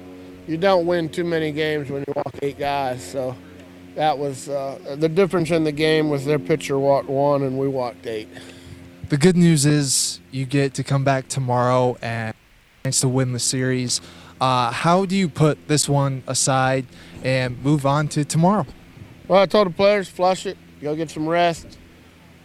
you 0.47 0.57
don't 0.57 0.87
win 0.87 1.09
too 1.09 1.25
many 1.25 1.53
games 1.53 1.91
when 1.91 2.05
you 2.07 2.13
walk 2.15 2.35
eight 2.43 2.59
guys. 2.59 3.05
So 3.05 3.37
that 3.95 4.17
was 4.19 4.49
uh, 4.49 4.97
the 4.99 5.09
difference 5.09 5.51
in 5.51 5.65
the 5.65 5.73
game 5.73 6.11
was 6.11 6.25
their 6.25 6.39
pitcher 6.39 6.79
walked 6.79 7.09
one 7.09 7.43
and 7.43 7.59
we 7.59 7.69
walked 7.69 8.07
eight. 8.07 8.29
The 9.09 9.17
good 9.17 9.37
news 9.37 9.67
is 9.67 10.21
you 10.31 10.47
get 10.47 10.75
to 10.75 10.85
come 10.85 11.03
back 11.03 11.29
tomorrow 11.29 11.97
and 12.01 12.35
chance 12.85 13.01
to 13.01 13.09
win 13.09 13.33
the 13.33 13.39
series. 13.39 14.01
Uh, 14.41 14.71
how 14.71 15.05
do 15.05 15.17
you 15.17 15.29
put 15.29 15.69
this 15.69 15.89
one 15.89 16.23
aside 16.27 16.87
and 17.23 17.63
move 17.63 17.85
on 17.85 18.09
to 18.09 18.25
tomorrow? 18.25 18.67
Well, 19.29 19.43
I 19.43 19.47
told 19.47 19.67
the 19.69 19.73
players 19.73 20.09
flush 20.09 20.47
it, 20.47 20.57
go 20.81 20.97
get 20.97 21.11
some 21.11 21.29
rest, 21.29 21.79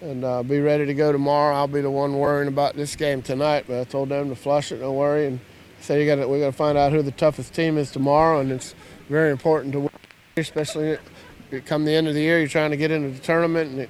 and 0.01 0.23
uh, 0.23 0.43
be 0.43 0.59
ready 0.59 0.85
to 0.85 0.93
go 0.93 1.11
tomorrow. 1.11 1.55
I'll 1.55 1.67
be 1.67 1.81
the 1.81 1.91
one 1.91 2.17
worrying 2.17 2.47
about 2.47 2.75
this 2.75 2.95
game 2.95 3.21
tonight, 3.21 3.65
but 3.67 3.79
I 3.79 3.83
told 3.85 4.09
them 4.09 4.29
to 4.29 4.35
flush 4.35 4.71
it, 4.71 4.77
don't 4.77 4.95
worry, 4.95 5.27
and 5.27 5.39
say 5.79 6.03
you 6.03 6.15
got 6.15 6.27
we 6.29 6.39
got 6.39 6.47
to 6.47 6.51
find 6.51 6.77
out 6.77 6.91
who 6.91 7.01
the 7.01 7.11
toughest 7.11 7.53
team 7.53 7.77
is 7.77 7.91
tomorrow, 7.91 8.39
and 8.39 8.51
it's 8.51 8.75
very 9.09 9.31
important 9.31 9.73
to 9.73 9.79
win, 9.81 9.89
especially 10.37 10.97
come 11.65 11.85
the 11.85 11.93
end 11.93 12.07
of 12.07 12.13
the 12.13 12.21
year. 12.21 12.39
You're 12.39 12.47
trying 12.47 12.71
to 12.71 12.77
get 12.77 12.91
into 12.91 13.09
the 13.09 13.23
tournament, 13.23 13.71
and 13.71 13.79
it 13.81 13.89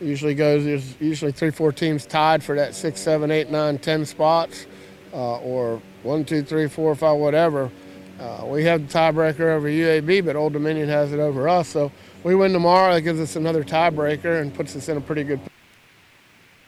usually 0.00 0.34
goes. 0.34 0.64
There's 0.64 1.00
usually 1.00 1.32
three, 1.32 1.50
four 1.50 1.72
teams 1.72 2.06
tied 2.06 2.42
for 2.42 2.56
that 2.56 2.74
six, 2.74 3.00
seven, 3.00 3.30
eight, 3.30 3.50
nine, 3.50 3.78
ten 3.78 4.04
spots, 4.04 4.66
uh, 5.12 5.38
or 5.38 5.80
one, 6.02 6.24
two, 6.24 6.42
three, 6.42 6.68
four, 6.68 6.94
five, 6.94 7.16
whatever. 7.18 7.70
Uh, 8.18 8.46
we 8.46 8.64
have 8.64 8.86
the 8.86 8.98
tiebreaker 8.98 9.40
over 9.40 9.68
UAB, 9.68 10.24
but 10.24 10.36
Old 10.36 10.54
Dominion 10.54 10.88
has 10.88 11.12
it 11.12 11.20
over 11.20 11.48
us. 11.48 11.68
So 11.68 11.92
we 12.26 12.34
win 12.34 12.52
tomorrow, 12.52 12.92
that 12.92 13.02
gives 13.02 13.20
us 13.20 13.36
another 13.36 13.62
tiebreaker 13.62 14.40
and 14.42 14.52
puts 14.52 14.74
us 14.74 14.88
in 14.88 14.96
a 14.96 15.00
pretty 15.00 15.22
good. 15.22 15.38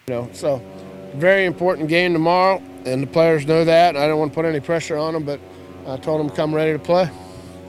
You 0.07 0.15
know, 0.15 0.31
so 0.33 0.62
very 1.15 1.47
important 1.47 1.89
game 1.89 2.12
tomorrow, 2.12 2.62
and 2.85 3.03
the 3.03 3.09
players 3.09 3.45
know 3.45 3.65
that. 3.65 3.97
I 3.97 4.07
don't 4.07 4.20
want 4.20 4.31
to 4.31 4.37
put 4.37 4.45
any 4.45 4.61
pressure 4.61 4.97
on 4.97 5.15
them, 5.15 5.25
but 5.25 5.41
I 5.85 5.97
told 5.97 6.20
them 6.20 6.31
come 6.31 6.55
ready 6.55 6.75
to 6.75 6.78
play. 6.78 7.11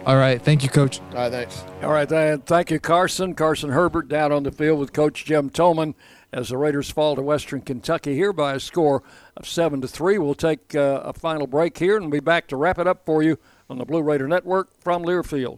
All 0.06 0.18
right. 0.18 0.40
Thank 0.40 0.62
you, 0.62 0.70
Coach. 0.70 1.00
All 1.00 1.16
right. 1.16 1.32
Thanks. 1.32 1.64
All 1.82 1.92
right. 1.92 2.08
Then. 2.08 2.42
Thank 2.42 2.70
you, 2.70 2.80
Carson. 2.80 3.34
Carson 3.34 3.72
Herbert 3.72 4.08
down 4.08 4.32
on 4.32 4.44
the 4.44 4.52
field 4.52 4.80
with 4.80 4.94
Coach 4.94 5.26
Jim 5.26 5.50
Toman 5.50 5.96
as 6.32 6.50
the 6.50 6.58
Raiders 6.58 6.92
fall 6.92 7.16
to 7.16 7.24
Western 7.24 7.62
Kentucky 7.62 8.14
here 8.14 8.32
by 8.32 8.54
a 8.54 8.60
score 8.60 9.02
of 9.36 9.48
seven 9.48 9.82
to 9.82 9.88
three. 9.88 10.20
We'll 10.20 10.36
take 10.36 10.76
uh, 10.76 11.02
a 11.04 11.14
final 11.14 11.48
break 11.48 11.76
here 11.80 11.98
and 11.98 12.12
be 12.12 12.20
back 12.20 12.48
to 12.50 12.56
wrap 12.56 12.78
it 12.78 12.86
up 12.86 13.04
for 13.04 13.24
you 13.24 13.40
on 13.68 13.80
the 13.80 13.86
Blue 13.86 14.04
Raider 14.04 14.28
Network 14.28 14.70
from 14.80 15.04
Learfield. 15.04 15.58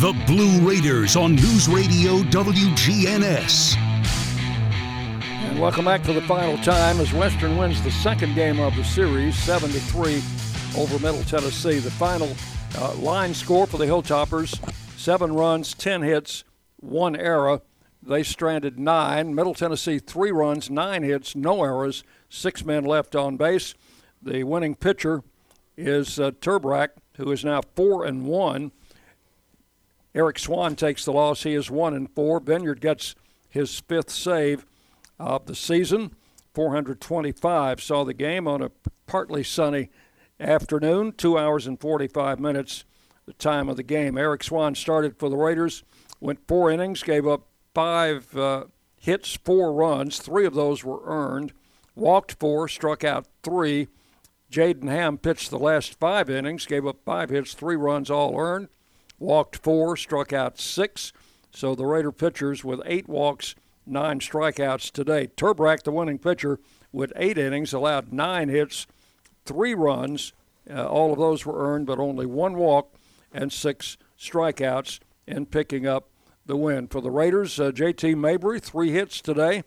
The 0.00 0.14
Blue 0.26 0.66
Raiders 0.66 1.14
on 1.14 1.34
News 1.34 1.68
Radio 1.68 2.22
WGNS. 2.30 3.76
And 3.76 5.60
welcome 5.60 5.84
back 5.84 6.02
for 6.06 6.14
the 6.14 6.22
final 6.22 6.56
time 6.56 6.98
as 7.00 7.12
Western 7.12 7.58
wins 7.58 7.82
the 7.82 7.90
second 7.90 8.34
game 8.34 8.60
of 8.60 8.74
the 8.76 8.82
series, 8.82 9.36
7 9.36 9.70
to 9.70 9.78
3 9.78 10.22
over 10.78 10.98
Middle 11.00 11.22
Tennessee. 11.24 11.80
The 11.80 11.90
final 11.90 12.34
uh, 12.78 12.94
line 12.94 13.34
score 13.34 13.66
for 13.66 13.76
the 13.76 13.84
Hilltoppers 13.84 14.58
seven 14.98 15.34
runs, 15.34 15.74
10 15.74 16.00
hits, 16.00 16.44
one 16.76 17.14
error. 17.14 17.60
They 18.02 18.22
stranded 18.22 18.78
nine. 18.78 19.34
Middle 19.34 19.52
Tennessee, 19.52 19.98
three 19.98 20.32
runs, 20.32 20.70
nine 20.70 21.02
hits, 21.02 21.36
no 21.36 21.62
errors, 21.62 22.04
six 22.30 22.64
men 22.64 22.86
left 22.86 23.14
on 23.14 23.36
base. 23.36 23.74
The 24.22 24.44
winning 24.44 24.76
pitcher 24.76 25.24
is 25.76 26.18
uh, 26.18 26.30
Turbrack, 26.30 26.88
who 27.18 27.30
is 27.30 27.44
now 27.44 27.60
four 27.76 28.06
and 28.06 28.24
one. 28.24 28.72
Eric 30.14 30.38
Swan 30.38 30.74
takes 30.74 31.04
the 31.04 31.12
loss. 31.12 31.44
He 31.44 31.54
is 31.54 31.70
one 31.70 31.94
and 31.94 32.10
four. 32.10 32.40
Vineyard 32.40 32.80
gets 32.80 33.14
his 33.48 33.80
fifth 33.80 34.10
save 34.10 34.66
of 35.18 35.46
the 35.46 35.54
season. 35.54 36.14
425 36.54 37.80
saw 37.80 38.04
the 38.04 38.14
game 38.14 38.48
on 38.48 38.60
a 38.60 38.70
partly 39.06 39.44
sunny 39.44 39.90
afternoon, 40.40 41.12
two 41.12 41.38
hours 41.38 41.66
and 41.66 41.80
45 41.80 42.40
minutes, 42.40 42.84
the 43.26 43.32
time 43.34 43.68
of 43.68 43.76
the 43.76 43.82
game. 43.84 44.18
Eric 44.18 44.42
Swan 44.42 44.74
started 44.74 45.16
for 45.16 45.28
the 45.28 45.36
Raiders, 45.36 45.84
went 46.20 46.46
four 46.48 46.70
innings, 46.70 47.02
gave 47.04 47.26
up 47.26 47.46
five 47.72 48.36
uh, 48.36 48.64
hits, 48.96 49.36
four 49.44 49.72
runs. 49.72 50.18
Three 50.18 50.44
of 50.44 50.54
those 50.54 50.82
were 50.82 51.02
earned, 51.04 51.52
walked 51.94 52.32
four, 52.40 52.66
struck 52.66 53.04
out 53.04 53.26
three. 53.44 53.86
Jaden 54.50 54.88
Ham 54.88 55.18
pitched 55.18 55.50
the 55.50 55.58
last 55.58 56.00
five 56.00 56.28
innings, 56.28 56.66
gave 56.66 56.84
up 56.84 56.96
five 57.04 57.30
hits, 57.30 57.54
three 57.54 57.76
runs, 57.76 58.10
all 58.10 58.36
earned 58.36 58.68
walked 59.20 59.58
four, 59.58 59.96
struck 59.96 60.32
out 60.32 60.58
six. 60.58 61.12
So 61.52 61.76
the 61.76 61.86
Raider 61.86 62.10
pitchers 62.10 62.64
with 62.64 62.80
eight 62.84 63.08
walks, 63.08 63.54
nine 63.86 64.18
strikeouts 64.18 64.90
today. 64.90 65.28
Turbrack, 65.36 65.84
the 65.84 65.92
winning 65.92 66.18
pitcher, 66.18 66.58
with 66.90 67.12
eight 67.14 67.38
innings, 67.38 67.72
allowed 67.72 68.12
nine 68.12 68.48
hits, 68.48 68.88
three 69.44 69.74
runs. 69.74 70.32
Uh, 70.68 70.86
all 70.86 71.12
of 71.12 71.18
those 71.18 71.46
were 71.46 71.64
earned, 71.64 71.86
but 71.86 72.00
only 72.00 72.26
one 72.26 72.56
walk 72.56 72.94
and 73.32 73.52
six 73.52 73.96
strikeouts 74.18 74.98
in 75.26 75.46
picking 75.46 75.86
up 75.86 76.08
the 76.46 76.56
win. 76.56 76.88
For 76.88 77.00
the 77.00 77.10
Raiders, 77.10 77.60
uh, 77.60 77.70
JT 77.70 78.16
Mabry, 78.16 78.58
three 78.58 78.90
hits 78.90 79.20
today 79.20 79.62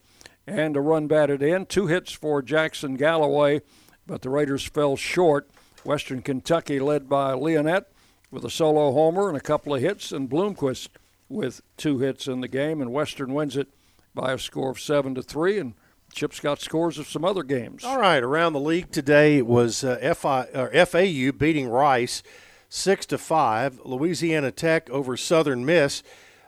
and 0.46 0.76
a 0.76 0.82
run 0.82 1.08
batted 1.08 1.42
in. 1.42 1.66
Two 1.66 1.88
hits 1.88 2.12
for 2.12 2.42
Jackson 2.42 2.96
Galloway, 2.96 3.62
but 4.06 4.22
the 4.22 4.30
Raiders 4.30 4.66
fell 4.66 4.96
short. 4.96 5.50
Western 5.86 6.22
Kentucky 6.22 6.80
led 6.80 7.10
by 7.10 7.34
Leonette 7.34 7.86
with 8.34 8.44
a 8.44 8.50
solo 8.50 8.92
homer 8.92 9.30
and 9.30 9.38
a 9.38 9.42
couple 9.42 9.76
of 9.76 9.82
hits, 9.82 10.12
and 10.12 10.30
Blomquist 10.30 10.90
with 11.30 11.62
two 11.78 12.00
hits 12.00 12.28
in 12.28 12.42
the 12.42 12.48
game. 12.48 12.82
And 12.82 12.92
Western 12.92 13.34
wins 13.34 13.56
it 13.56 13.68
by 14.16 14.34
a 14.34 14.40
score 14.40 14.72
of 14.72 14.80
seven 14.80 15.14
to 15.16 15.22
three. 15.22 15.60
And 15.60 15.76
Chip's 16.12 16.40
got 16.40 16.60
scores 16.60 16.98
of 16.98 17.08
some 17.08 17.24
other 17.24 17.44
games. 17.44 17.84
All 17.84 18.00
right, 18.00 18.22
around 18.22 18.54
the 18.54 18.60
league 18.60 18.92
today 18.92 19.38
it 19.38 19.48
was 19.48 19.84
uh, 19.84 20.14
FI, 20.16 20.48
or 20.54 20.86
FAU 20.86 21.32
beating 21.32 21.68
Rice 21.70 22.24
six 22.70 23.06
to 23.08 23.18
five. 23.18 23.80
Louisiana 23.86 24.52
Tech 24.52 24.90
over 24.90 25.16
Southern 25.16 25.64
Miss 25.64 26.02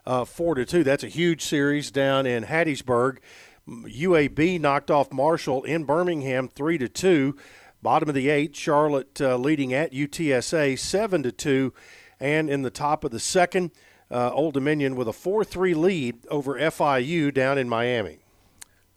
uh, 0.06 0.26
four 0.26 0.56
to 0.56 0.66
two. 0.66 0.84
That's 0.84 1.04
a 1.04 1.08
huge 1.08 1.44
series 1.44 1.92
down 1.92 2.26
in 2.26 2.46
Hattiesburg. 2.46 3.18
UAB 3.68 4.60
knocked 4.60 4.92
off 4.92 5.12
Marshall 5.12 5.64
in 5.64 5.84
Birmingham 5.84 6.48
three 6.48 6.78
to 6.78 6.88
two. 6.88 7.36
Bottom 7.86 8.10
of 8.10 8.16
the 8.16 8.30
eighth, 8.30 8.58
Charlotte 8.58 9.22
uh, 9.22 9.38
leading 9.38 9.72
at 9.72 9.94
UTSA 9.94 10.80
seven 10.80 11.22
to 11.22 11.32
two, 11.32 11.72
and 12.20 12.50
in 12.50 12.64
the 12.64 12.72
top 12.72 13.04
of 13.04 13.12
the 13.12 13.20
second, 13.20 13.70
uh, 14.10 14.32
Old 14.32 14.56
Dominion 14.56 14.96
with 14.96 15.08
a 15.08 15.14
four-three 15.14 15.76
lead 15.76 16.26
over 16.32 16.56
FIU 16.56 17.32
down 17.32 17.60
in 17.60 17.70
Miami. 17.70 18.18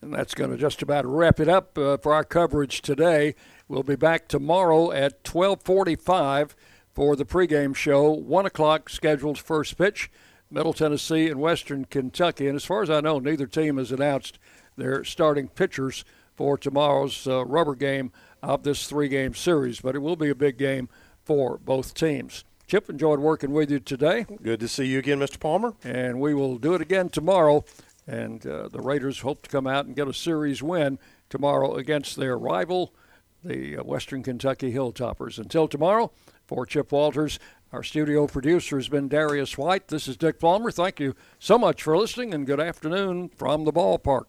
And 0.01 0.15
that's 0.15 0.33
going 0.33 0.53
to 0.53 0.57
just 0.57 0.81
about 0.81 1.05
wrap 1.05 1.39
it 1.39 1.51
up 1.51 1.77
uh, 1.77 1.99
for 1.99 2.15
our 2.15 2.25
coverage 2.25 2.81
today. 2.81 3.35
We'll 3.69 3.83
be 3.83 3.95
back 3.95 4.27
tomorrow 4.27 4.91
at 4.91 5.21
1245 5.23 6.57
for 6.95 7.15
the 7.15 7.27
pregame 7.27 7.77
show. 7.77 8.11
One 8.11 8.47
o'clock 8.47 8.89
scheduled 8.89 9.39
first 9.39 9.77
pitch. 9.77 10.11
Middle 10.51 10.73
Tennessee 10.73 11.29
and 11.29 11.43
Western 11.43 11.85
Kentucky. 11.85 12.47
And 12.47 12.57
as 12.57 12.65
far 12.65 12.83
as 12.83 12.89
I 12.89 13.03
know, 13.03 13.19
neither 13.19 13.47
team 13.47 13.77
has 13.77 13.93
announced 13.93 14.39
their 14.79 15.05
starting 15.05 15.49
pitchers 15.49 16.07
for 16.39 16.57
tomorrow's 16.57 17.27
uh, 17.27 17.45
rubber 17.45 17.75
game 17.75 18.13
of 18.43 18.63
this 18.63 18.87
three 18.87 19.09
game 19.09 19.35
series, 19.35 19.81
but 19.81 19.95
it 19.95 20.01
will 20.01 20.17
be 20.17 20.29
a 20.29 20.35
big 20.35 20.59
game 20.59 20.89
for 21.25 21.59
both 21.59 21.95
teams. 21.95 22.45
Chip, 22.67 22.91
enjoyed 22.91 23.19
working 23.19 23.53
with 23.53 23.71
you 23.71 23.81
today. 23.81 24.27
Good 24.43 24.61
to 24.61 24.69
see 24.69 24.85
you 24.85 24.99
again, 24.99 25.21
Mr. 25.21 25.41
Palmer. 25.41 25.75
And 25.83 26.21
we 26.21 26.35
will 26.35 26.59
do 26.59 26.75
it 26.75 26.83
again 26.83 27.09
tomorrow. 27.09 27.65
And 28.07 28.47
uh, 28.47 28.69
the 28.69 28.81
Raiders 28.81 29.21
hope 29.21 29.43
to 29.43 29.51
come 29.51 29.67
out 29.67 29.87
and 29.87 29.97
get 29.97 30.09
a 30.09 30.15
series 30.15 30.63
win 30.63 30.99
tomorrow 31.31 31.77
against 31.77 32.17
their 32.17 32.37
rival, 32.37 32.95
the 33.43 33.79
uh, 33.79 33.85
Western 33.85 34.23
Kentucky 34.23 34.73
Hilltoppers. 34.73 35.39
Until 35.39 35.67
tomorrow, 35.67 36.11
for 36.47 36.67
Chip 36.67 36.93
Walters, 36.93 37.39
our 37.73 37.83
studio 37.83 38.27
producer 38.27 38.77
has 38.77 38.89
been 38.89 39.09
Darius 39.09 39.59
White. 39.59 39.89
This 39.89 40.09
is 40.09 40.17
Dick 40.17 40.39
Palmer. 40.39 40.71
Thank 40.71 41.01
you 41.01 41.15
so 41.39 41.59
much 41.59 41.83
for 41.83 41.97
listening, 41.97 42.33
and 42.33 42.47
good 42.47 42.61
afternoon 42.61 43.29
from 43.31 43.65
the 43.65 43.73
ballpark. 43.73 44.25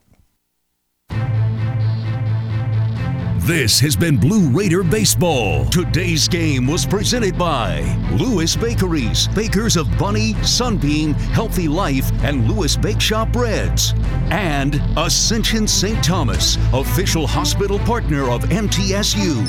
This 3.50 3.80
has 3.80 3.95
been 3.95 4.16
Blue 4.16 4.48
Raider 4.50 4.84
Baseball. 4.84 5.66
Today's 5.66 6.28
game 6.28 6.68
was 6.68 6.86
presented 6.86 7.36
by 7.36 7.82
Lewis 8.11 8.56
Bakeries, 8.56 9.28
bakers 9.30 9.76
of 9.76 9.88
Bunny, 9.98 10.36
Sunbeam, 10.44 11.16
Healthy 11.16 11.68
Life, 11.68 12.11
and 12.24 12.48
Lewis 12.48 12.78
Bake 12.78 13.02
Shop 13.02 13.32
Breads. 13.32 13.95
And 14.30 14.80
Ascension 14.95 15.68
St. 15.68 16.03
Thomas, 16.03 16.60
official 16.74 17.26
hospital 17.26 17.80
partner 17.80 18.30
of 18.30 18.44
MTSU. 18.44 19.44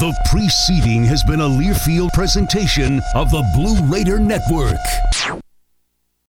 The 0.00 0.14
preceding 0.30 1.04
has 1.04 1.22
been 1.24 1.42
a 1.42 1.46
Learfield 1.46 2.14
presentation 2.14 3.02
of 3.14 3.30
the 3.30 3.44
Blue 3.54 3.84
Raider 3.92 4.18
Network. 4.18 4.78